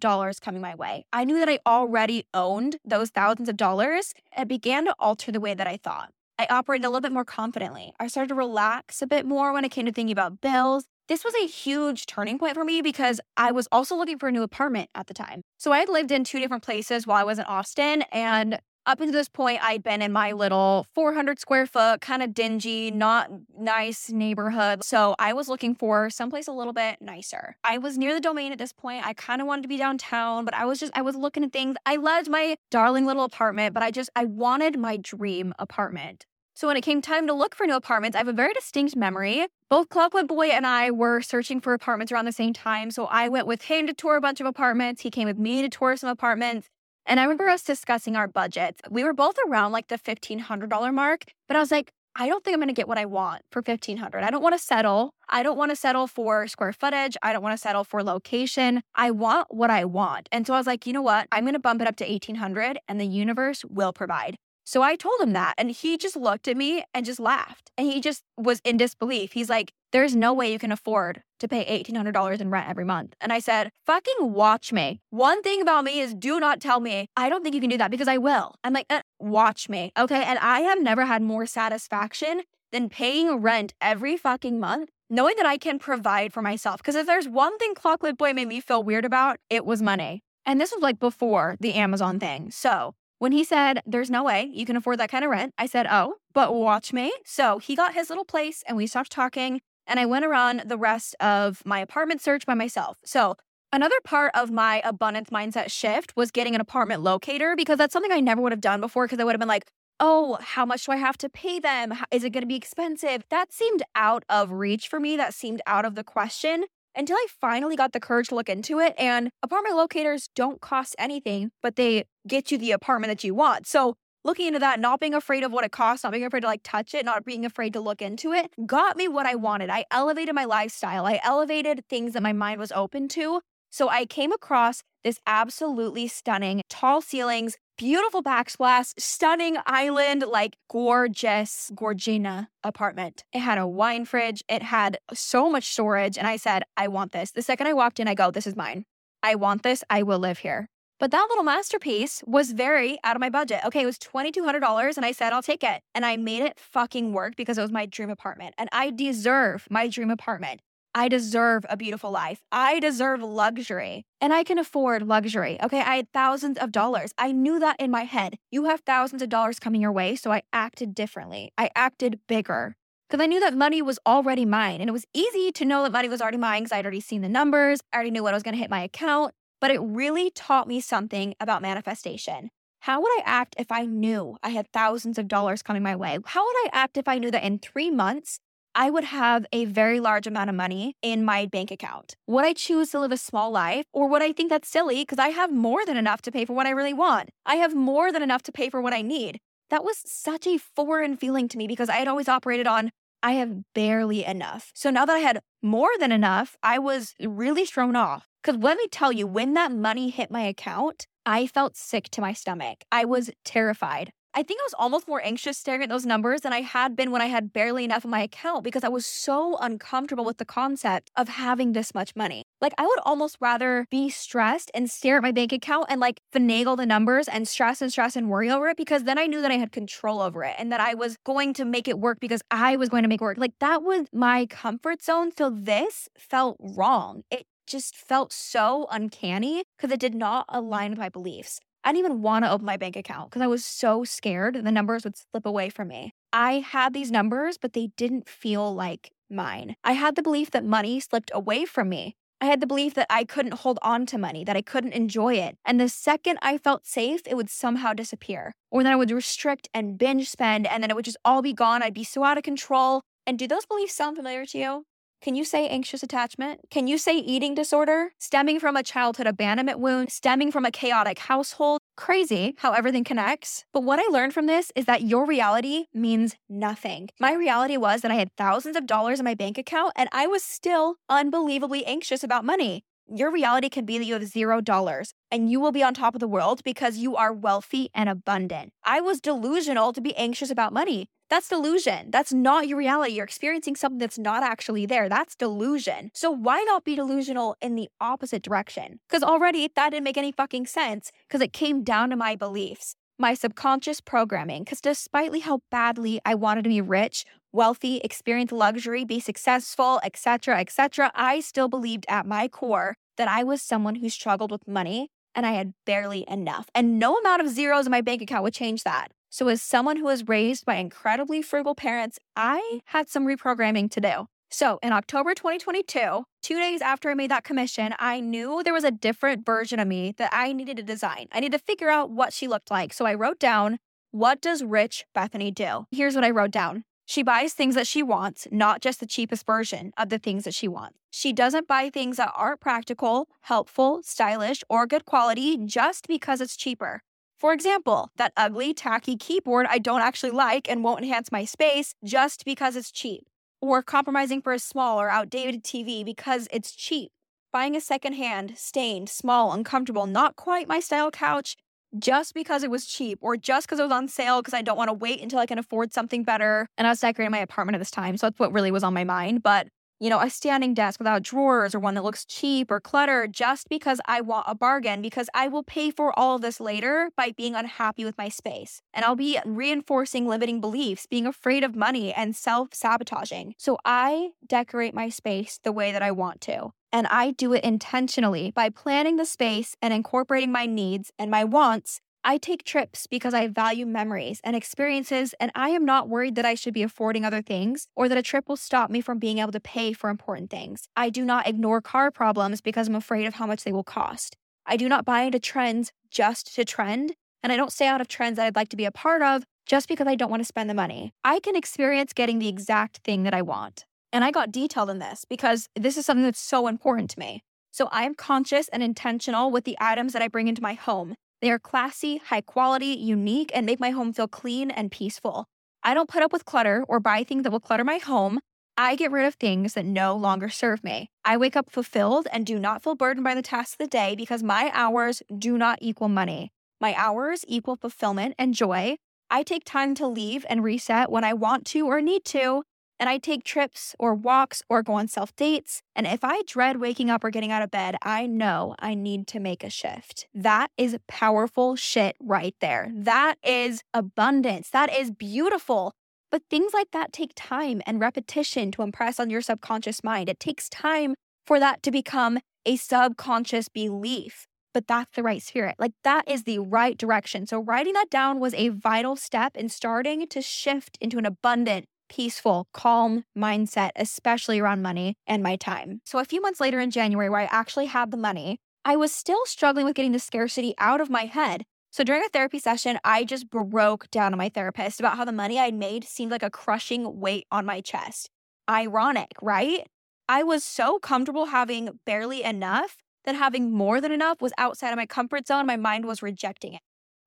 dollars 0.00 0.40
coming 0.40 0.60
my 0.60 0.74
way. 0.74 1.04
I 1.12 1.24
knew 1.24 1.38
that 1.38 1.48
I 1.48 1.60
already 1.66 2.24
owned 2.34 2.78
those 2.84 3.10
thousands 3.10 3.48
of 3.48 3.56
dollars. 3.56 4.12
It 4.36 4.48
began 4.48 4.84
to 4.86 4.94
alter 4.98 5.30
the 5.30 5.40
way 5.40 5.54
that 5.54 5.68
I 5.68 5.76
thought. 5.76 6.12
I 6.40 6.46
operated 6.48 6.86
a 6.86 6.88
little 6.88 7.02
bit 7.02 7.12
more 7.12 7.26
confidently. 7.26 7.92
I 8.00 8.06
started 8.06 8.28
to 8.28 8.34
relax 8.34 9.02
a 9.02 9.06
bit 9.06 9.26
more 9.26 9.52
when 9.52 9.62
it 9.62 9.68
came 9.68 9.84
to 9.84 9.92
thinking 9.92 10.12
about 10.12 10.40
bills. 10.40 10.86
This 11.06 11.22
was 11.22 11.34
a 11.34 11.46
huge 11.46 12.06
turning 12.06 12.38
point 12.38 12.54
for 12.54 12.64
me 12.64 12.80
because 12.80 13.20
I 13.36 13.52
was 13.52 13.68
also 13.70 13.94
looking 13.94 14.18
for 14.18 14.30
a 14.30 14.32
new 14.32 14.42
apartment 14.42 14.88
at 14.94 15.06
the 15.06 15.12
time. 15.12 15.42
So 15.58 15.70
I 15.72 15.80
had 15.80 15.90
lived 15.90 16.10
in 16.10 16.24
two 16.24 16.38
different 16.38 16.62
places 16.62 17.06
while 17.06 17.18
I 17.18 17.24
was 17.24 17.38
in 17.38 17.44
Austin. 17.44 18.04
And 18.10 18.58
up 18.86 19.00
until 19.00 19.12
this 19.12 19.28
point, 19.28 19.62
I'd 19.62 19.82
been 19.82 20.00
in 20.00 20.12
my 20.12 20.32
little 20.32 20.86
400 20.94 21.38
square 21.38 21.66
foot, 21.66 22.00
kind 22.00 22.22
of 22.22 22.32
dingy, 22.32 22.90
not 22.90 23.30
nice 23.58 24.10
neighborhood. 24.10 24.82
So 24.82 25.14
I 25.18 25.32
was 25.32 25.48
looking 25.48 25.74
for 25.74 26.08
someplace 26.08 26.48
a 26.48 26.52
little 26.52 26.72
bit 26.72 26.96
nicer. 27.00 27.56
I 27.62 27.76
was 27.78 27.98
near 27.98 28.14
the 28.14 28.20
domain 28.20 28.52
at 28.52 28.58
this 28.58 28.72
point. 28.72 29.06
I 29.06 29.12
kind 29.12 29.42
of 29.42 29.46
wanted 29.46 29.62
to 29.62 29.68
be 29.68 29.76
downtown, 29.76 30.44
but 30.44 30.54
I 30.54 30.64
was 30.64 30.80
just, 30.80 30.92
I 30.96 31.02
was 31.02 31.14
looking 31.14 31.44
at 31.44 31.52
things. 31.52 31.76
I 31.84 31.96
loved 31.96 32.30
my 32.30 32.56
darling 32.70 33.04
little 33.04 33.24
apartment, 33.24 33.74
but 33.74 33.82
I 33.82 33.90
just, 33.90 34.08
I 34.16 34.24
wanted 34.24 34.78
my 34.78 34.96
dream 34.96 35.52
apartment. 35.58 36.26
So 36.60 36.66
when 36.66 36.76
it 36.76 36.82
came 36.82 37.00
time 37.00 37.26
to 37.26 37.32
look 37.32 37.54
for 37.54 37.66
new 37.66 37.74
apartments, 37.74 38.14
I 38.14 38.18
have 38.18 38.28
a 38.28 38.34
very 38.34 38.52
distinct 38.52 38.94
memory. 38.94 39.46
Both 39.70 39.88
Clockwood 39.88 40.26
Boy 40.26 40.48
and 40.48 40.66
I 40.66 40.90
were 40.90 41.22
searching 41.22 41.58
for 41.58 41.72
apartments 41.72 42.12
around 42.12 42.26
the 42.26 42.32
same 42.32 42.52
time. 42.52 42.90
So 42.90 43.06
I 43.06 43.30
went 43.30 43.46
with 43.46 43.62
him 43.62 43.86
to 43.86 43.94
tour 43.94 44.16
a 44.16 44.20
bunch 44.20 44.40
of 44.40 44.46
apartments. 44.46 45.00
He 45.00 45.10
came 45.10 45.26
with 45.26 45.38
me 45.38 45.62
to 45.62 45.70
tour 45.70 45.96
some 45.96 46.10
apartments. 46.10 46.68
And 47.06 47.18
I 47.18 47.22
remember 47.22 47.48
us 47.48 47.62
discussing 47.62 48.14
our 48.14 48.28
budgets. 48.28 48.82
We 48.90 49.04
were 49.04 49.14
both 49.14 49.36
around 49.48 49.72
like 49.72 49.88
the 49.88 49.96
$1,500 49.96 50.92
mark, 50.92 51.24
but 51.48 51.56
I 51.56 51.60
was 51.60 51.70
like, 51.70 51.92
I 52.14 52.28
don't 52.28 52.44
think 52.44 52.52
I'm 52.52 52.60
going 52.60 52.68
to 52.68 52.74
get 52.74 52.88
what 52.88 52.98
I 52.98 53.06
want 53.06 53.40
for 53.50 53.62
1500. 53.62 54.22
I 54.22 54.30
don't 54.30 54.42
want 54.42 54.54
to 54.54 54.62
settle. 54.62 55.14
I 55.30 55.42
don't 55.42 55.56
want 55.56 55.70
to 55.70 55.76
settle 55.76 56.06
for 56.08 56.46
square 56.46 56.74
footage. 56.74 57.16
I 57.22 57.32
don't 57.32 57.42
want 57.42 57.54
to 57.54 57.62
settle 57.62 57.84
for 57.84 58.02
location. 58.02 58.82
I 58.94 59.12
want 59.12 59.46
what 59.48 59.70
I 59.70 59.86
want. 59.86 60.28
And 60.30 60.46
so 60.46 60.52
I 60.52 60.58
was 60.58 60.66
like, 60.66 60.86
you 60.86 60.92
know 60.92 61.00
what? 61.00 61.26
I'm 61.32 61.44
going 61.44 61.54
to 61.54 61.58
bump 61.58 61.80
it 61.80 61.88
up 61.88 61.96
to 61.96 62.04
1800 62.04 62.78
and 62.86 63.00
the 63.00 63.06
universe 63.06 63.64
will 63.64 63.94
provide. 63.94 64.36
So 64.70 64.82
I 64.82 64.94
told 64.94 65.20
him 65.20 65.32
that, 65.32 65.54
and 65.58 65.68
he 65.68 65.96
just 65.96 66.14
looked 66.14 66.46
at 66.46 66.56
me 66.56 66.84
and 66.94 67.04
just 67.04 67.18
laughed. 67.18 67.72
And 67.76 67.90
he 67.90 68.00
just 68.00 68.22
was 68.36 68.60
in 68.62 68.76
disbelief. 68.76 69.32
He's 69.32 69.48
like, 69.48 69.72
There's 69.90 70.14
no 70.14 70.32
way 70.32 70.52
you 70.52 70.60
can 70.60 70.70
afford 70.70 71.24
to 71.40 71.48
pay 71.48 71.64
$1,800 71.82 72.40
in 72.40 72.50
rent 72.50 72.68
every 72.68 72.84
month. 72.84 73.16
And 73.20 73.32
I 73.32 73.40
said, 73.40 73.72
Fucking 73.84 74.32
watch 74.32 74.72
me. 74.72 75.00
One 75.10 75.42
thing 75.42 75.60
about 75.60 75.82
me 75.82 75.98
is 75.98 76.14
do 76.14 76.38
not 76.38 76.60
tell 76.60 76.78
me, 76.78 77.08
I 77.16 77.28
don't 77.28 77.42
think 77.42 77.56
you 77.56 77.60
can 77.60 77.68
do 77.68 77.78
that 77.78 77.90
because 77.90 78.06
I 78.06 78.18
will. 78.18 78.54
I'm 78.62 78.72
like, 78.72 78.86
uh, 78.88 79.02
Watch 79.18 79.68
me. 79.68 79.90
Okay. 79.98 80.22
And 80.22 80.38
I 80.38 80.60
have 80.60 80.80
never 80.80 81.04
had 81.04 81.20
more 81.20 81.46
satisfaction 81.46 82.42
than 82.70 82.88
paying 82.88 83.38
rent 83.38 83.74
every 83.80 84.16
fucking 84.16 84.60
month 84.60 84.90
knowing 85.12 85.34
that 85.38 85.46
I 85.46 85.56
can 85.56 85.80
provide 85.80 86.32
for 86.32 86.42
myself. 86.42 86.78
Because 86.78 86.94
if 86.94 87.08
there's 87.08 87.26
one 87.26 87.58
thing 87.58 87.74
Clockwood 87.74 88.16
Boy 88.16 88.32
made 88.32 88.46
me 88.46 88.60
feel 88.60 88.84
weird 88.84 89.04
about, 89.04 89.38
it 89.50 89.66
was 89.66 89.82
money. 89.82 90.22
And 90.46 90.60
this 90.60 90.70
was 90.70 90.80
like 90.80 91.00
before 91.00 91.56
the 91.58 91.74
Amazon 91.74 92.20
thing. 92.20 92.52
So 92.52 92.94
when 93.20 93.30
he 93.30 93.44
said, 93.44 93.80
There's 93.86 94.10
no 94.10 94.24
way 94.24 94.50
you 94.52 94.66
can 94.66 94.76
afford 94.76 94.98
that 94.98 95.10
kind 95.10 95.24
of 95.24 95.30
rent, 95.30 95.54
I 95.56 95.66
said, 95.66 95.86
Oh, 95.88 96.16
but 96.34 96.52
watch 96.52 96.92
me. 96.92 97.12
So 97.24 97.58
he 97.58 97.76
got 97.76 97.94
his 97.94 98.08
little 98.08 98.24
place 98.24 98.64
and 98.66 98.76
we 98.76 98.88
stopped 98.88 99.12
talking. 99.12 99.60
And 99.86 100.00
I 100.00 100.06
went 100.06 100.24
around 100.24 100.62
the 100.66 100.78
rest 100.78 101.14
of 101.20 101.62
my 101.64 101.78
apartment 101.80 102.20
search 102.20 102.44
by 102.46 102.54
myself. 102.54 102.98
So 103.04 103.36
Another 103.72 104.00
part 104.02 104.32
of 104.34 104.50
my 104.50 104.82
abundance 104.84 105.30
mindset 105.30 105.70
shift 105.70 106.16
was 106.16 106.32
getting 106.32 106.56
an 106.56 106.60
apartment 106.60 107.02
locator 107.02 107.54
because 107.54 107.78
that's 107.78 107.92
something 107.92 108.10
I 108.10 108.18
never 108.18 108.42
would 108.42 108.50
have 108.50 108.60
done 108.60 108.80
before 108.80 109.06
because 109.06 109.20
I 109.20 109.24
would 109.24 109.32
have 109.32 109.38
been 109.38 109.46
like, 109.46 109.66
oh, 110.00 110.38
how 110.40 110.66
much 110.66 110.86
do 110.86 110.92
I 110.92 110.96
have 110.96 111.16
to 111.18 111.28
pay 111.28 111.60
them? 111.60 111.94
Is 112.10 112.24
it 112.24 112.30
going 112.30 112.42
to 112.42 112.48
be 112.48 112.56
expensive? 112.56 113.22
That 113.30 113.52
seemed 113.52 113.84
out 113.94 114.24
of 114.28 114.50
reach 114.50 114.88
for 114.88 114.98
me. 114.98 115.16
That 115.16 115.34
seemed 115.34 115.62
out 115.68 115.84
of 115.84 115.94
the 115.94 116.02
question 116.02 116.64
until 116.96 117.16
I 117.16 117.26
finally 117.40 117.76
got 117.76 117.92
the 117.92 118.00
courage 118.00 118.28
to 118.28 118.34
look 118.34 118.48
into 118.48 118.80
it. 118.80 118.94
And 118.98 119.30
apartment 119.42 119.76
locators 119.76 120.28
don't 120.34 120.60
cost 120.60 120.96
anything, 120.98 121.52
but 121.62 121.76
they 121.76 122.04
get 122.26 122.50
you 122.50 122.58
the 122.58 122.72
apartment 122.72 123.10
that 123.10 123.24
you 123.24 123.34
want. 123.34 123.66
So 123.66 123.96
looking 124.24 124.46
into 124.46 124.58
that, 124.58 124.80
not 124.80 125.00
being 125.00 125.14
afraid 125.14 125.42
of 125.44 125.52
what 125.52 125.64
it 125.64 125.72
costs, 125.72 126.04
not 126.04 126.12
being 126.12 126.24
afraid 126.24 126.40
to 126.40 126.46
like 126.46 126.62
touch 126.62 126.94
it, 126.94 127.04
not 127.04 127.24
being 127.24 127.44
afraid 127.44 127.72
to 127.72 127.80
look 127.80 128.02
into 128.02 128.32
it, 128.32 128.52
got 128.66 128.96
me 128.96 129.08
what 129.08 129.26
I 129.26 129.34
wanted. 129.34 129.70
I 129.70 129.84
elevated 129.90 130.34
my 130.34 130.44
lifestyle. 130.44 131.06
I 131.06 131.20
elevated 131.24 131.84
things 131.88 132.12
that 132.12 132.22
my 132.22 132.32
mind 132.32 132.60
was 132.60 132.72
open 132.72 133.08
to. 133.08 133.40
So 133.70 133.88
I 133.88 134.04
came 134.04 134.32
across 134.32 134.82
this 135.04 135.18
absolutely 135.26 136.08
stunning 136.08 136.60
tall 136.68 137.00
ceilings, 137.00 137.56
beautiful 137.78 138.22
backsplash, 138.22 138.92
stunning 138.98 139.56
island, 139.64 140.24
like 140.28 140.56
gorgeous, 140.68 141.70
gorgina 141.74 142.48
apartment. 142.62 143.24
It 143.32 143.38
had 143.38 143.58
a 143.58 143.66
wine 143.66 144.04
fridge, 144.04 144.42
it 144.48 144.62
had 144.62 144.98
so 145.14 145.48
much 145.48 145.72
storage. 145.72 146.18
And 146.18 146.26
I 146.26 146.36
said, 146.36 146.64
I 146.76 146.88
want 146.88 147.12
this. 147.12 147.30
The 147.30 147.42
second 147.42 147.68
I 147.68 147.72
walked 147.72 148.00
in, 148.00 148.08
I 148.08 148.14
go, 148.14 148.30
This 148.30 148.46
is 148.46 148.56
mine. 148.56 148.84
I 149.22 149.34
want 149.34 149.62
this. 149.62 149.84
I 149.88 150.02
will 150.02 150.18
live 150.18 150.38
here. 150.38 150.68
But 151.00 151.12
that 151.12 151.26
little 151.30 151.44
masterpiece 151.44 152.22
was 152.26 152.52
very 152.52 152.98
out 153.04 153.16
of 153.16 153.20
my 153.20 153.30
budget. 153.30 153.60
Okay, 153.64 153.82
it 153.82 153.86
was 153.86 153.98
$2,200 153.98 154.96
and 154.98 155.06
I 155.06 155.12
said, 155.12 155.32
I'll 155.32 155.42
take 155.42 155.64
it. 155.64 155.80
And 155.94 156.04
I 156.04 156.18
made 156.18 156.42
it 156.42 156.60
fucking 156.60 157.14
work 157.14 157.36
because 157.36 157.56
it 157.56 157.62
was 157.62 157.72
my 157.72 157.86
dream 157.86 158.10
apartment. 158.10 158.54
And 158.58 158.68
I 158.70 158.90
deserve 158.90 159.66
my 159.70 159.88
dream 159.88 160.10
apartment. 160.10 160.60
I 160.94 161.08
deserve 161.08 161.64
a 161.70 161.76
beautiful 161.76 162.10
life. 162.10 162.42
I 162.52 162.80
deserve 162.80 163.22
luxury 163.22 164.04
and 164.20 164.34
I 164.34 164.44
can 164.44 164.58
afford 164.58 165.02
luxury. 165.02 165.56
Okay. 165.62 165.80
I 165.80 165.96
had 165.96 166.12
thousands 166.12 166.58
of 166.58 166.70
dollars. 166.70 167.14
I 167.16 167.32
knew 167.32 167.58
that 167.60 167.76
in 167.80 167.90
my 167.90 168.02
head. 168.02 168.36
You 168.50 168.66
have 168.66 168.80
thousands 168.80 169.22
of 169.22 169.30
dollars 169.30 169.58
coming 169.58 169.80
your 169.80 169.92
way. 169.92 170.16
So 170.16 170.30
I 170.30 170.42
acted 170.52 170.94
differently. 170.94 171.50
I 171.56 171.70
acted 171.74 172.20
bigger 172.26 172.76
because 173.08 173.22
I 173.22 173.26
knew 173.26 173.40
that 173.40 173.56
money 173.56 173.80
was 173.80 173.98
already 174.04 174.44
mine. 174.44 174.82
And 174.82 174.90
it 174.90 174.92
was 174.92 175.06
easy 175.14 175.50
to 175.52 175.64
know 175.64 175.82
that 175.82 175.92
money 175.92 176.10
was 176.10 176.20
already 176.20 176.36
mine 176.36 176.64
because 176.64 176.72
I'd 176.72 176.84
already 176.84 177.00
seen 177.00 177.22
the 177.22 177.28
numbers. 177.30 177.80
I 177.90 177.96
already 177.96 178.10
knew 178.10 178.22
what 178.22 178.34
was 178.34 178.42
going 178.42 178.54
to 178.54 178.60
hit 178.60 178.68
my 178.68 178.82
account. 178.82 179.32
But 179.60 179.70
it 179.70 179.80
really 179.80 180.30
taught 180.30 180.68
me 180.68 180.80
something 180.80 181.34
about 181.40 181.62
manifestation. 181.62 182.50
How 182.80 183.00
would 183.00 183.10
I 183.18 183.22
act 183.26 183.54
if 183.58 183.70
I 183.70 183.84
knew 183.84 184.36
I 184.42 184.50
had 184.50 184.72
thousands 184.72 185.18
of 185.18 185.28
dollars 185.28 185.62
coming 185.62 185.82
my 185.82 185.94
way? 185.94 186.18
How 186.24 186.44
would 186.44 186.56
I 186.64 186.70
act 186.72 186.96
if 186.96 187.06
I 187.06 187.18
knew 187.18 187.30
that 187.30 187.44
in 187.44 187.58
three 187.58 187.90
months 187.90 188.40
I 188.74 188.88
would 188.88 189.04
have 189.04 189.46
a 189.52 189.64
very 189.64 189.98
large 189.98 190.26
amount 190.26 190.48
of 190.48 190.56
money 190.56 190.94
in 191.02 191.24
my 191.24 191.46
bank 191.46 191.70
account. 191.70 192.14
Would 192.28 192.44
I 192.44 192.52
choose 192.52 192.90
to 192.90 193.00
live 193.00 193.10
a 193.10 193.16
small 193.16 193.50
life 193.50 193.84
or 193.92 194.08
would 194.08 194.22
I 194.22 194.32
think 194.32 194.48
that's 194.48 194.68
silly 194.68 195.02
because 195.02 195.18
I 195.18 195.28
have 195.28 195.52
more 195.52 195.84
than 195.84 195.96
enough 195.96 196.22
to 196.22 196.32
pay 196.32 196.44
for 196.44 196.52
what 196.52 196.66
I 196.66 196.70
really 196.70 196.92
want? 196.92 197.30
I 197.44 197.56
have 197.56 197.74
more 197.74 198.12
than 198.12 198.22
enough 198.22 198.42
to 198.44 198.52
pay 198.52 198.70
for 198.70 198.80
what 198.80 198.92
I 198.92 199.02
need. 199.02 199.40
That 199.70 199.84
was 199.84 200.02
such 200.06 200.46
a 200.46 200.58
foreign 200.58 201.16
feeling 201.16 201.48
to 201.48 201.58
me 201.58 201.66
because 201.66 201.88
I 201.88 201.96
had 201.96 202.08
always 202.08 202.28
operated 202.28 202.66
on 202.66 202.90
I 203.22 203.32
have 203.32 203.62
barely 203.74 204.24
enough. 204.24 204.70
So 204.74 204.90
now 204.90 205.04
that 205.04 205.16
I 205.16 205.18
had 205.18 205.40
more 205.62 205.90
than 205.98 206.10
enough, 206.10 206.56
I 206.62 206.78
was 206.78 207.14
really 207.20 207.66
thrown 207.66 207.94
off. 207.94 208.29
Because 208.42 208.62
let 208.62 208.78
me 208.78 208.86
tell 208.88 209.12
you, 209.12 209.26
when 209.26 209.54
that 209.54 209.72
money 209.72 210.08
hit 210.08 210.30
my 210.30 210.42
account, 210.42 211.06
I 211.26 211.46
felt 211.46 211.76
sick 211.76 212.08
to 212.10 212.20
my 212.20 212.32
stomach. 212.32 212.84
I 212.90 213.04
was 213.04 213.30
terrified. 213.44 214.12
I 214.32 214.44
think 214.44 214.60
I 214.60 214.64
was 214.64 214.74
almost 214.78 215.08
more 215.08 215.20
anxious 215.24 215.58
staring 215.58 215.82
at 215.82 215.88
those 215.88 216.06
numbers 216.06 216.42
than 216.42 216.52
I 216.52 216.60
had 216.60 216.94
been 216.94 217.10
when 217.10 217.20
I 217.20 217.26
had 217.26 217.52
barely 217.52 217.84
enough 217.84 218.04
in 218.04 218.12
my 218.12 218.20
account 218.22 218.62
because 218.62 218.84
I 218.84 218.88
was 218.88 219.04
so 219.04 219.56
uncomfortable 219.60 220.24
with 220.24 220.38
the 220.38 220.44
concept 220.44 221.10
of 221.16 221.28
having 221.28 221.72
this 221.72 221.92
much 221.94 222.14
money. 222.14 222.44
Like, 222.60 222.72
I 222.78 222.86
would 222.86 223.00
almost 223.00 223.38
rather 223.40 223.86
be 223.90 224.08
stressed 224.08 224.70
and 224.72 224.88
stare 224.88 225.16
at 225.16 225.22
my 225.24 225.32
bank 225.32 225.52
account 225.52 225.86
and 225.88 226.00
like 226.00 226.20
finagle 226.32 226.76
the 226.76 226.86
numbers 226.86 227.26
and 227.26 227.48
stress 227.48 227.82
and 227.82 227.90
stress 227.90 228.14
and 228.14 228.30
worry 228.30 228.48
over 228.48 228.68
it 228.68 228.76
because 228.76 229.02
then 229.02 229.18
I 229.18 229.26
knew 229.26 229.42
that 229.42 229.50
I 229.50 229.56
had 229.56 229.72
control 229.72 230.20
over 230.20 230.44
it 230.44 230.54
and 230.58 230.70
that 230.70 230.80
I 230.80 230.94
was 230.94 231.16
going 231.24 231.52
to 231.54 231.64
make 231.64 231.88
it 231.88 231.98
work 231.98 232.20
because 232.20 232.40
I 232.52 232.76
was 232.76 232.88
going 232.88 233.02
to 233.02 233.08
make 233.08 233.20
it 233.20 233.24
work. 233.24 233.38
Like, 233.38 233.58
that 233.58 233.82
was 233.82 234.06
my 234.12 234.46
comfort 234.46 235.02
zone. 235.02 235.32
So, 235.36 235.50
this 235.50 236.08
felt 236.16 236.56
wrong. 236.60 237.24
It 237.32 237.46
just 237.70 237.96
felt 237.96 238.32
so 238.32 238.86
uncanny 238.90 239.64
because 239.76 239.92
it 239.92 240.00
did 240.00 240.14
not 240.14 240.46
mm. 240.48 240.58
align 240.58 240.90
with 240.90 240.98
my 240.98 241.08
beliefs. 241.08 241.60
I 241.82 241.92
didn't 241.92 242.04
even 242.04 242.22
want 242.22 242.44
to 242.44 242.50
open 242.50 242.66
my 242.66 242.76
bank 242.76 242.96
account 242.96 243.30
because 243.30 243.40
I 243.40 243.46
was 243.46 243.64
so 243.64 244.04
scared 244.04 244.54
the 244.54 244.70
numbers 244.70 245.04
would 245.04 245.16
slip 245.16 245.46
away 245.46 245.70
from 245.70 245.88
me. 245.88 246.12
I 246.32 246.58
had 246.58 246.92
these 246.92 247.10
numbers, 247.10 247.56
but 247.56 247.72
they 247.72 247.88
didn't 247.96 248.28
feel 248.28 248.74
like 248.74 249.12
mine. 249.30 249.76
I 249.82 249.92
had 249.92 250.16
the 250.16 250.22
belief 250.22 250.50
that 250.50 250.64
money 250.64 251.00
slipped 251.00 251.30
away 251.32 251.64
from 251.64 251.88
me. 251.88 252.16
I 252.42 252.46
had 252.46 252.60
the 252.60 252.66
belief 252.66 252.94
that 252.94 253.06
I 253.10 253.24
couldn't 253.24 253.60
hold 253.60 253.78
on 253.82 254.06
to 254.06 254.18
money, 254.18 254.44
that 254.44 254.56
I 254.56 254.62
couldn't 254.62 254.92
enjoy 254.92 255.34
it. 255.34 255.56
And 255.64 255.78
the 255.78 255.88
second 255.88 256.38
I 256.40 256.56
felt 256.58 256.86
safe, 256.86 257.20
it 257.26 257.36
would 257.36 257.50
somehow 257.50 257.92
disappear. 257.92 258.54
Or 258.70 258.82
then 258.82 258.92
I 258.92 258.96
would 258.96 259.10
restrict 259.10 259.68
and 259.74 259.98
binge 259.98 260.28
spend, 260.30 260.66
and 260.66 260.82
then 260.82 260.90
it 260.90 260.96
would 260.96 261.04
just 261.04 261.18
all 261.24 261.42
be 261.42 261.52
gone. 261.52 261.82
I'd 261.82 261.94
be 261.94 262.04
so 262.04 262.24
out 262.24 262.38
of 262.38 262.42
control. 262.42 263.02
And 263.26 263.38
do 263.38 263.46
those 263.46 263.66
beliefs 263.66 263.94
sound 263.94 264.16
familiar 264.16 264.46
to 264.46 264.58
you? 264.58 264.84
Can 265.20 265.34
you 265.34 265.44
say 265.44 265.68
anxious 265.68 266.02
attachment? 266.02 266.60
Can 266.70 266.88
you 266.88 266.96
say 266.96 267.18
eating 267.18 267.54
disorder? 267.54 268.12
Stemming 268.18 268.58
from 268.58 268.74
a 268.74 268.82
childhood 268.82 269.26
abandonment 269.26 269.78
wound, 269.78 270.10
stemming 270.10 270.50
from 270.50 270.64
a 270.64 270.70
chaotic 270.70 271.18
household. 271.18 271.80
Crazy 271.94 272.54
how 272.58 272.72
everything 272.72 273.04
connects. 273.04 273.66
But 273.74 273.82
what 273.82 273.98
I 273.98 274.10
learned 274.10 274.32
from 274.32 274.46
this 274.46 274.72
is 274.74 274.86
that 274.86 275.02
your 275.02 275.26
reality 275.26 275.84
means 275.92 276.36
nothing. 276.48 277.10
My 277.20 277.34
reality 277.34 277.76
was 277.76 278.00
that 278.00 278.10
I 278.10 278.14
had 278.14 278.34
thousands 278.38 278.76
of 278.76 278.86
dollars 278.86 279.20
in 279.20 279.24
my 279.24 279.34
bank 279.34 279.58
account 279.58 279.92
and 279.94 280.08
I 280.10 280.26
was 280.26 280.42
still 280.42 280.96
unbelievably 281.10 281.84
anxious 281.84 282.24
about 282.24 282.46
money. 282.46 282.84
Your 283.12 283.32
reality 283.32 283.68
can 283.68 283.84
be 283.86 283.98
that 283.98 284.04
you 284.04 284.14
have 284.14 284.24
zero 284.24 284.60
dollars 284.60 285.14
and 285.32 285.50
you 285.50 285.58
will 285.58 285.72
be 285.72 285.82
on 285.82 285.94
top 285.94 286.14
of 286.14 286.20
the 286.20 286.28
world 286.28 286.62
because 286.62 286.98
you 286.98 287.16
are 287.16 287.32
wealthy 287.32 287.90
and 287.92 288.08
abundant. 288.08 288.72
I 288.84 289.00
was 289.00 289.20
delusional 289.20 289.92
to 289.94 290.00
be 290.00 290.14
anxious 290.14 290.48
about 290.48 290.72
money. 290.72 291.08
That's 291.28 291.48
delusion. 291.48 292.12
That's 292.12 292.32
not 292.32 292.68
your 292.68 292.78
reality. 292.78 293.14
You're 293.14 293.24
experiencing 293.24 293.74
something 293.74 293.98
that's 293.98 294.16
not 294.18 294.44
actually 294.44 294.86
there. 294.86 295.08
That's 295.08 295.34
delusion. 295.34 296.12
So 296.14 296.30
why 296.30 296.62
not 296.62 296.84
be 296.84 296.94
delusional 296.94 297.56
in 297.60 297.74
the 297.74 297.88
opposite 298.00 298.42
direction? 298.42 299.00
Because 299.08 299.24
already 299.24 299.68
that 299.74 299.90
didn't 299.90 300.04
make 300.04 300.16
any 300.16 300.30
fucking 300.30 300.66
sense 300.66 301.10
because 301.26 301.40
it 301.40 301.52
came 301.52 301.82
down 301.82 302.10
to 302.10 302.16
my 302.16 302.36
beliefs, 302.36 302.94
my 303.18 303.34
subconscious 303.34 304.00
programming. 304.00 304.62
Because 304.62 304.80
despite 304.80 305.42
how 305.42 305.62
badly 305.68 306.20
I 306.24 306.36
wanted 306.36 306.62
to 306.62 306.70
be 306.70 306.80
rich, 306.80 307.24
wealthy, 307.52 307.98
experience 307.98 308.52
luxury, 308.52 309.04
be 309.04 309.20
successful, 309.20 310.00
etc., 310.04 310.60
etc., 310.60 311.10
I 311.14 311.40
still 311.40 311.68
believed 311.68 312.06
at 312.08 312.26
my 312.26 312.48
core 312.48 312.96
that 313.16 313.28
I 313.28 313.44
was 313.44 313.62
someone 313.62 313.96
who 313.96 314.08
struggled 314.08 314.50
with 314.50 314.66
money 314.66 315.10
and 315.34 315.46
I 315.46 315.52
had 315.52 315.74
barely 315.86 316.24
enough. 316.28 316.68
And 316.74 316.98
no 316.98 317.16
amount 317.16 317.42
of 317.42 317.48
zeros 317.48 317.86
in 317.86 317.90
my 317.90 318.00
bank 318.00 318.22
account 318.22 318.42
would 318.42 318.54
change 318.54 318.84
that. 318.84 319.12
So, 319.30 319.46
as 319.48 319.62
someone 319.62 319.96
who 319.96 320.04
was 320.04 320.26
raised 320.26 320.64
by 320.64 320.74
incredibly 320.76 321.40
frugal 321.40 321.76
parents, 321.76 322.18
I 322.34 322.80
had 322.86 323.08
some 323.08 323.26
reprogramming 323.26 323.90
to 323.92 324.00
do. 324.00 324.26
So, 324.50 324.80
in 324.82 324.92
October 324.92 325.34
2022, 325.34 326.24
two 326.42 326.58
days 326.58 326.82
after 326.82 327.10
I 327.10 327.14
made 327.14 327.30
that 327.30 327.44
commission, 327.44 327.94
I 328.00 328.18
knew 328.18 328.62
there 328.64 328.74
was 328.74 328.82
a 328.82 328.90
different 328.90 329.46
version 329.46 329.78
of 329.78 329.86
me 329.86 330.14
that 330.18 330.30
I 330.32 330.52
needed 330.52 330.78
to 330.78 330.82
design. 330.82 331.28
I 331.30 331.38
needed 331.38 331.56
to 331.58 331.64
figure 331.64 331.90
out 331.90 332.10
what 332.10 332.32
she 332.32 332.48
looked 332.48 332.72
like. 332.72 332.92
So, 332.92 333.06
I 333.06 333.14
wrote 333.14 333.38
down, 333.38 333.78
What 334.10 334.40
does 334.40 334.64
rich 334.64 335.04
Bethany 335.14 335.52
do? 335.52 335.86
Here's 335.92 336.16
what 336.16 336.24
I 336.24 336.30
wrote 336.30 336.50
down. 336.50 336.82
She 337.10 337.24
buys 337.24 337.54
things 337.54 337.74
that 337.74 337.88
she 337.88 338.04
wants, 338.04 338.46
not 338.52 338.80
just 338.80 339.00
the 339.00 339.04
cheapest 339.14 339.44
version 339.44 339.90
of 339.98 340.10
the 340.10 340.18
things 340.20 340.44
that 340.44 340.54
she 340.54 340.68
wants. 340.68 340.96
She 341.10 341.32
doesn't 341.32 341.66
buy 341.66 341.90
things 341.90 342.18
that 342.18 342.32
aren't 342.36 342.60
practical, 342.60 343.26
helpful, 343.40 344.00
stylish, 344.04 344.62
or 344.68 344.86
good 344.86 345.06
quality 345.06 345.56
just 345.56 346.06
because 346.06 346.40
it's 346.40 346.56
cheaper. 346.56 347.02
For 347.36 347.52
example, 347.52 348.10
that 348.16 348.32
ugly, 348.36 348.72
tacky 348.72 349.16
keyboard 349.16 349.66
I 349.68 349.78
don't 349.78 350.02
actually 350.02 350.30
like 350.30 350.70
and 350.70 350.84
won't 350.84 351.02
enhance 351.02 351.32
my 351.32 351.44
space 351.44 351.96
just 352.04 352.44
because 352.44 352.76
it's 352.76 352.92
cheap. 352.92 353.26
Or 353.60 353.82
compromising 353.82 354.40
for 354.40 354.52
a 354.52 354.60
small 354.60 355.00
or 355.00 355.10
outdated 355.10 355.64
TV 355.64 356.04
because 356.04 356.46
it's 356.52 356.70
cheap. 356.70 357.10
Buying 357.52 357.74
a 357.74 357.80
secondhand, 357.80 358.56
stained, 358.56 359.08
small, 359.08 359.52
uncomfortable, 359.52 360.06
not 360.06 360.36
quite 360.36 360.68
my 360.68 360.78
style 360.78 361.10
couch 361.10 361.56
just 361.98 362.34
because 362.34 362.62
it 362.62 362.70
was 362.70 362.86
cheap 362.86 363.18
or 363.20 363.36
just 363.36 363.66
because 363.66 363.78
it 363.78 363.82
was 363.82 363.92
on 363.92 364.08
sale 364.08 364.40
because 364.40 364.54
I 364.54 364.62
don't 364.62 364.76
want 364.76 364.88
to 364.88 364.94
wait 364.94 365.20
until 365.20 365.38
I 365.38 365.46
can 365.46 365.58
afford 365.58 365.92
something 365.92 366.22
better. 366.22 366.66
And 366.78 366.86
I 366.86 366.90
was 366.90 367.00
decorating 367.00 367.32
my 367.32 367.38
apartment 367.38 367.74
at 367.74 367.78
this 367.78 367.90
time. 367.90 368.16
So 368.16 368.26
that's 368.26 368.38
what 368.38 368.52
really 368.52 368.70
was 368.70 368.84
on 368.84 368.94
my 368.94 369.04
mind. 369.04 369.42
But 369.42 369.68
you 370.00 370.08
know, 370.08 370.18
a 370.18 370.30
standing 370.30 370.72
desk 370.72 370.98
without 370.98 371.22
drawers 371.22 371.74
or 371.74 371.78
one 371.78 371.94
that 371.94 372.02
looks 372.02 372.24
cheap 372.24 372.70
or 372.70 372.80
cluttered 372.80 373.32
just 373.32 373.68
because 373.68 374.00
I 374.06 374.22
want 374.22 374.46
a 374.48 374.54
bargain, 374.54 375.02
because 375.02 375.28
I 375.34 375.46
will 375.46 375.62
pay 375.62 375.90
for 375.90 376.18
all 376.18 376.36
of 376.36 376.42
this 376.42 376.58
later 376.58 377.10
by 377.16 377.32
being 377.32 377.54
unhappy 377.54 378.04
with 378.06 378.16
my 378.16 378.30
space. 378.30 378.80
And 378.94 379.04
I'll 379.04 379.14
be 379.14 379.38
reinforcing 379.44 380.26
limiting 380.26 380.60
beliefs, 380.60 381.06
being 381.06 381.26
afraid 381.26 381.62
of 381.62 381.76
money, 381.76 382.14
and 382.14 382.34
self 382.34 382.74
sabotaging. 382.74 383.54
So 383.58 383.76
I 383.84 384.30
decorate 384.46 384.94
my 384.94 385.10
space 385.10 385.60
the 385.62 385.72
way 385.72 385.92
that 385.92 386.02
I 386.02 386.10
want 386.12 386.40
to. 386.42 386.72
And 386.92 387.06
I 387.06 387.30
do 387.30 387.52
it 387.52 387.62
intentionally 387.62 388.50
by 388.50 388.70
planning 388.70 389.16
the 389.16 389.24
space 389.24 389.76
and 389.80 389.94
incorporating 389.94 390.50
my 390.50 390.66
needs 390.66 391.12
and 391.18 391.30
my 391.30 391.44
wants 391.44 392.00
I 392.22 392.36
take 392.36 392.64
trips 392.64 393.06
because 393.06 393.32
I 393.32 393.48
value 393.48 393.86
memories 393.86 394.42
and 394.44 394.54
experiences, 394.54 395.34
and 395.40 395.50
I 395.54 395.70
am 395.70 395.86
not 395.86 396.08
worried 396.08 396.34
that 396.34 396.44
I 396.44 396.54
should 396.54 396.74
be 396.74 396.82
affording 396.82 397.24
other 397.24 397.40
things 397.40 397.88
or 397.96 398.10
that 398.10 398.18
a 398.18 398.22
trip 398.22 398.46
will 398.46 398.58
stop 398.58 398.90
me 398.90 399.00
from 399.00 399.18
being 399.18 399.38
able 399.38 399.52
to 399.52 399.60
pay 399.60 399.94
for 399.94 400.10
important 400.10 400.50
things. 400.50 400.86
I 400.94 401.08
do 401.08 401.24
not 401.24 401.48
ignore 401.48 401.80
car 401.80 402.10
problems 402.10 402.60
because 402.60 402.88
I'm 402.88 402.94
afraid 402.94 403.24
of 403.24 403.34
how 403.34 403.46
much 403.46 403.64
they 403.64 403.72
will 403.72 403.84
cost. 403.84 404.36
I 404.66 404.76
do 404.76 404.86
not 404.86 405.06
buy 405.06 405.22
into 405.22 405.40
trends 405.40 405.92
just 406.10 406.54
to 406.56 406.64
trend, 406.64 407.14
and 407.42 407.52
I 407.52 407.56
don't 407.56 407.72
stay 407.72 407.86
out 407.86 408.02
of 408.02 408.08
trends 408.08 408.36
that 408.36 408.44
I'd 408.44 408.56
like 408.56 408.68
to 408.68 408.76
be 408.76 408.84
a 408.84 408.92
part 408.92 409.22
of 409.22 409.44
just 409.64 409.88
because 409.88 410.06
I 410.06 410.14
don't 410.14 410.30
want 410.30 410.40
to 410.40 410.46
spend 410.46 410.68
the 410.68 410.74
money. 410.74 411.14
I 411.24 411.40
can 411.40 411.56
experience 411.56 412.12
getting 412.12 412.38
the 412.38 412.48
exact 412.48 412.98
thing 412.98 413.22
that 413.22 413.34
I 413.34 413.40
want. 413.40 413.86
And 414.12 414.24
I 414.24 414.30
got 414.30 414.52
detailed 414.52 414.90
in 414.90 414.98
this 414.98 415.24
because 415.24 415.68
this 415.74 415.96
is 415.96 416.04
something 416.04 416.24
that's 416.24 416.40
so 416.40 416.66
important 416.66 417.08
to 417.10 417.18
me. 417.18 417.42
So 417.70 417.88
I 417.90 418.04
am 418.04 418.14
conscious 418.14 418.68
and 418.68 418.82
intentional 418.82 419.50
with 419.50 419.64
the 419.64 419.78
items 419.80 420.12
that 420.12 420.22
I 420.22 420.28
bring 420.28 420.48
into 420.48 420.60
my 420.60 420.74
home. 420.74 421.14
They 421.40 421.50
are 421.50 421.58
classy, 421.58 422.18
high 422.18 422.42
quality, 422.42 422.86
unique, 422.86 423.50
and 423.54 423.64
make 423.64 423.80
my 423.80 423.90
home 423.90 424.12
feel 424.12 424.28
clean 424.28 424.70
and 424.70 424.90
peaceful. 424.90 425.46
I 425.82 425.94
don't 425.94 426.08
put 426.08 426.22
up 426.22 426.32
with 426.32 426.44
clutter 426.44 426.84
or 426.86 427.00
buy 427.00 427.24
things 427.24 427.44
that 427.44 427.52
will 427.52 427.60
clutter 427.60 427.84
my 427.84 427.96
home. 427.96 428.40
I 428.76 428.94
get 428.94 429.10
rid 429.10 429.26
of 429.26 429.34
things 429.34 429.74
that 429.74 429.86
no 429.86 430.14
longer 430.16 430.50
serve 430.50 430.84
me. 430.84 431.08
I 431.24 431.36
wake 431.36 431.56
up 431.56 431.70
fulfilled 431.70 432.28
and 432.32 432.44
do 432.44 432.58
not 432.58 432.82
feel 432.82 432.94
burdened 432.94 433.24
by 433.24 433.34
the 433.34 433.42
tasks 433.42 433.74
of 433.74 433.78
the 433.78 433.86
day 433.86 434.14
because 434.16 434.42
my 434.42 434.70
hours 434.74 435.22
do 435.36 435.56
not 435.56 435.78
equal 435.80 436.08
money. 436.08 436.50
My 436.80 436.94
hours 436.94 437.44
equal 437.48 437.76
fulfillment 437.76 438.34
and 438.38 438.54
joy. 438.54 438.96
I 439.30 439.42
take 439.42 439.64
time 439.64 439.94
to 439.96 440.06
leave 440.06 440.44
and 440.48 440.64
reset 440.64 441.10
when 441.10 441.24
I 441.24 441.34
want 441.34 441.64
to 441.66 441.86
or 441.86 442.00
need 442.00 442.24
to, 442.26 442.64
and 443.00 443.08
I 443.08 443.16
take 443.16 443.42
trips 443.42 443.96
or 443.98 444.14
walks 444.14 444.62
or 444.68 444.82
go 444.82 444.92
on 444.92 445.08
self 445.08 445.34
dates. 445.34 445.82
And 445.96 446.06
if 446.06 446.22
I 446.22 446.42
dread 446.46 446.80
waking 446.80 447.10
up 447.10 447.24
or 447.24 447.30
getting 447.30 447.50
out 447.50 447.62
of 447.62 447.70
bed, 447.70 447.96
I 448.02 448.26
know 448.26 448.76
I 448.78 448.94
need 448.94 449.26
to 449.28 449.40
make 449.40 449.64
a 449.64 449.70
shift. 449.70 450.28
That 450.34 450.70
is 450.76 450.96
powerful 451.08 451.74
shit 451.76 452.14
right 452.20 452.54
there. 452.60 452.92
That 452.94 453.36
is 453.42 453.82
abundance. 453.94 454.68
That 454.68 454.94
is 454.94 455.10
beautiful. 455.10 455.94
But 456.30 456.42
things 456.50 456.72
like 456.74 456.90
that 456.92 457.12
take 457.12 457.32
time 457.34 457.82
and 457.86 458.00
repetition 458.00 458.70
to 458.72 458.82
impress 458.82 459.18
on 459.18 459.30
your 459.30 459.40
subconscious 459.40 460.04
mind. 460.04 460.28
It 460.28 460.38
takes 460.38 460.68
time 460.68 461.14
for 461.46 461.58
that 461.58 461.82
to 461.82 461.90
become 461.90 462.38
a 462.66 462.76
subconscious 462.76 463.68
belief. 463.68 464.46
But 464.72 464.86
that's 464.86 465.16
the 465.16 465.24
right 465.24 465.42
spirit. 465.42 465.76
Like 465.78 465.92
that 466.04 466.28
is 466.28 466.44
the 466.44 466.60
right 466.60 466.96
direction. 466.96 467.46
So, 467.46 467.58
writing 467.58 467.94
that 467.94 468.10
down 468.10 468.38
was 468.38 468.54
a 468.54 468.68
vital 468.68 469.16
step 469.16 469.56
in 469.56 469.68
starting 469.68 470.28
to 470.28 470.40
shift 470.40 470.96
into 471.00 471.18
an 471.18 471.26
abundant, 471.26 471.86
peaceful, 472.10 472.68
calm 472.74 473.24
mindset, 473.38 473.90
especially 473.96 474.58
around 474.58 474.82
money 474.82 475.14
and 475.26 475.42
my 475.42 475.56
time. 475.56 476.02
So, 476.04 476.18
a 476.18 476.24
few 476.26 476.42
months 476.42 476.60
later 476.60 476.78
in 476.78 476.90
January, 476.90 477.30
where 477.30 477.40
I 477.40 477.44
actually 477.44 477.86
had 477.86 478.10
the 478.10 478.18
money, 478.18 478.58
I 478.84 478.96
was 478.96 479.12
still 479.12 479.46
struggling 479.46 479.86
with 479.86 479.94
getting 479.94 480.12
the 480.12 480.18
scarcity 480.18 480.74
out 480.78 481.00
of 481.00 481.08
my 481.08 481.24
head. 481.24 481.62
So, 481.90 482.04
during 482.04 482.22
a 482.22 482.28
therapy 482.28 482.58
session, 482.58 482.98
I 483.04 483.24
just 483.24 483.48
broke 483.48 484.10
down 484.10 484.32
to 484.32 484.36
my 484.36 484.50
therapist 484.50 485.00
about 485.00 485.16
how 485.16 485.24
the 485.24 485.32
money 485.32 485.58
I'd 485.58 485.74
made 485.74 486.04
seemed 486.04 486.32
like 486.32 486.42
a 486.42 486.50
crushing 486.50 487.20
weight 487.20 487.46
on 487.50 487.64
my 487.64 487.80
chest. 487.80 488.28
Ironic, 488.68 489.32
right? 489.40 489.86
I 490.28 490.42
was 490.42 490.62
so 490.62 490.98
comfortable 490.98 491.46
having 491.46 492.00
barely 492.04 492.42
enough 492.42 492.96
that 493.24 493.34
having 493.34 493.72
more 493.72 494.00
than 494.00 494.12
enough 494.12 494.40
was 494.40 494.52
outside 494.58 494.90
of 494.90 494.96
my 494.96 495.06
comfort 495.06 495.46
zone. 495.46 495.66
My 495.66 495.76
mind 495.76 496.04
was 496.04 496.22
rejecting 496.22 496.74
it. 496.74 496.80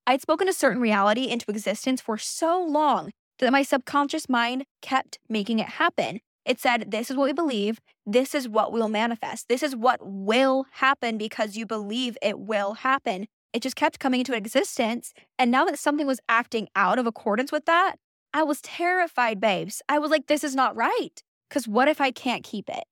I'd 0.06 0.22
spoken 0.22 0.50
a 0.50 0.54
certain 0.54 0.82
reality 0.82 1.30
into 1.30 1.50
existence 1.50 2.02
for 2.02 2.18
so 2.18 2.62
long 2.62 3.12
that 3.40 3.52
my 3.52 3.64
subconscious 3.64 4.30
mind 4.30 4.66
kept 4.82 5.20
making 5.30 5.60
it 5.60 5.68
happen. 5.68 6.20
It 6.46 6.60
said, 6.60 6.92
This 6.92 7.10
is 7.10 7.18
what 7.18 7.26
we 7.26 7.34
believe. 7.34 7.80
This 8.06 8.36
is 8.36 8.50
what 8.50 8.72
will 8.72 8.90
manifest. 8.90 9.48
This 9.48 9.64
is 9.64 9.76
what 9.76 10.00
will 10.02 10.66
happen 10.72 11.18
because 11.18 11.56
you 11.56 11.66
believe 11.66 12.18
it 12.22 12.40
will 12.40 12.74
happen. 12.74 13.28
It 13.54 13.62
just 13.62 13.76
kept 13.76 14.00
coming 14.00 14.20
into 14.20 14.36
existence. 14.36 15.14
And 15.40 15.52
now 15.52 15.66
that 15.66 15.80
something 15.80 16.08
was 16.08 16.20
acting 16.28 16.68
out 16.76 17.00
of 17.00 17.08
accordance 17.08 17.52
with 17.52 17.66
that, 17.66 17.96
I 18.34 18.44
was 18.44 18.62
terrified, 18.62 19.40
babes. 19.40 19.82
I 19.88 20.00
was 20.00 20.12
like, 20.12 20.28
This 20.28 20.44
is 20.44 20.56
not 20.56 20.76
right. 20.76 21.24
Because 21.50 21.68
what 21.68 21.88
if 21.88 22.02
I 22.02 22.12
can't 22.12 22.44
keep 22.44 22.70
it? 22.70 22.86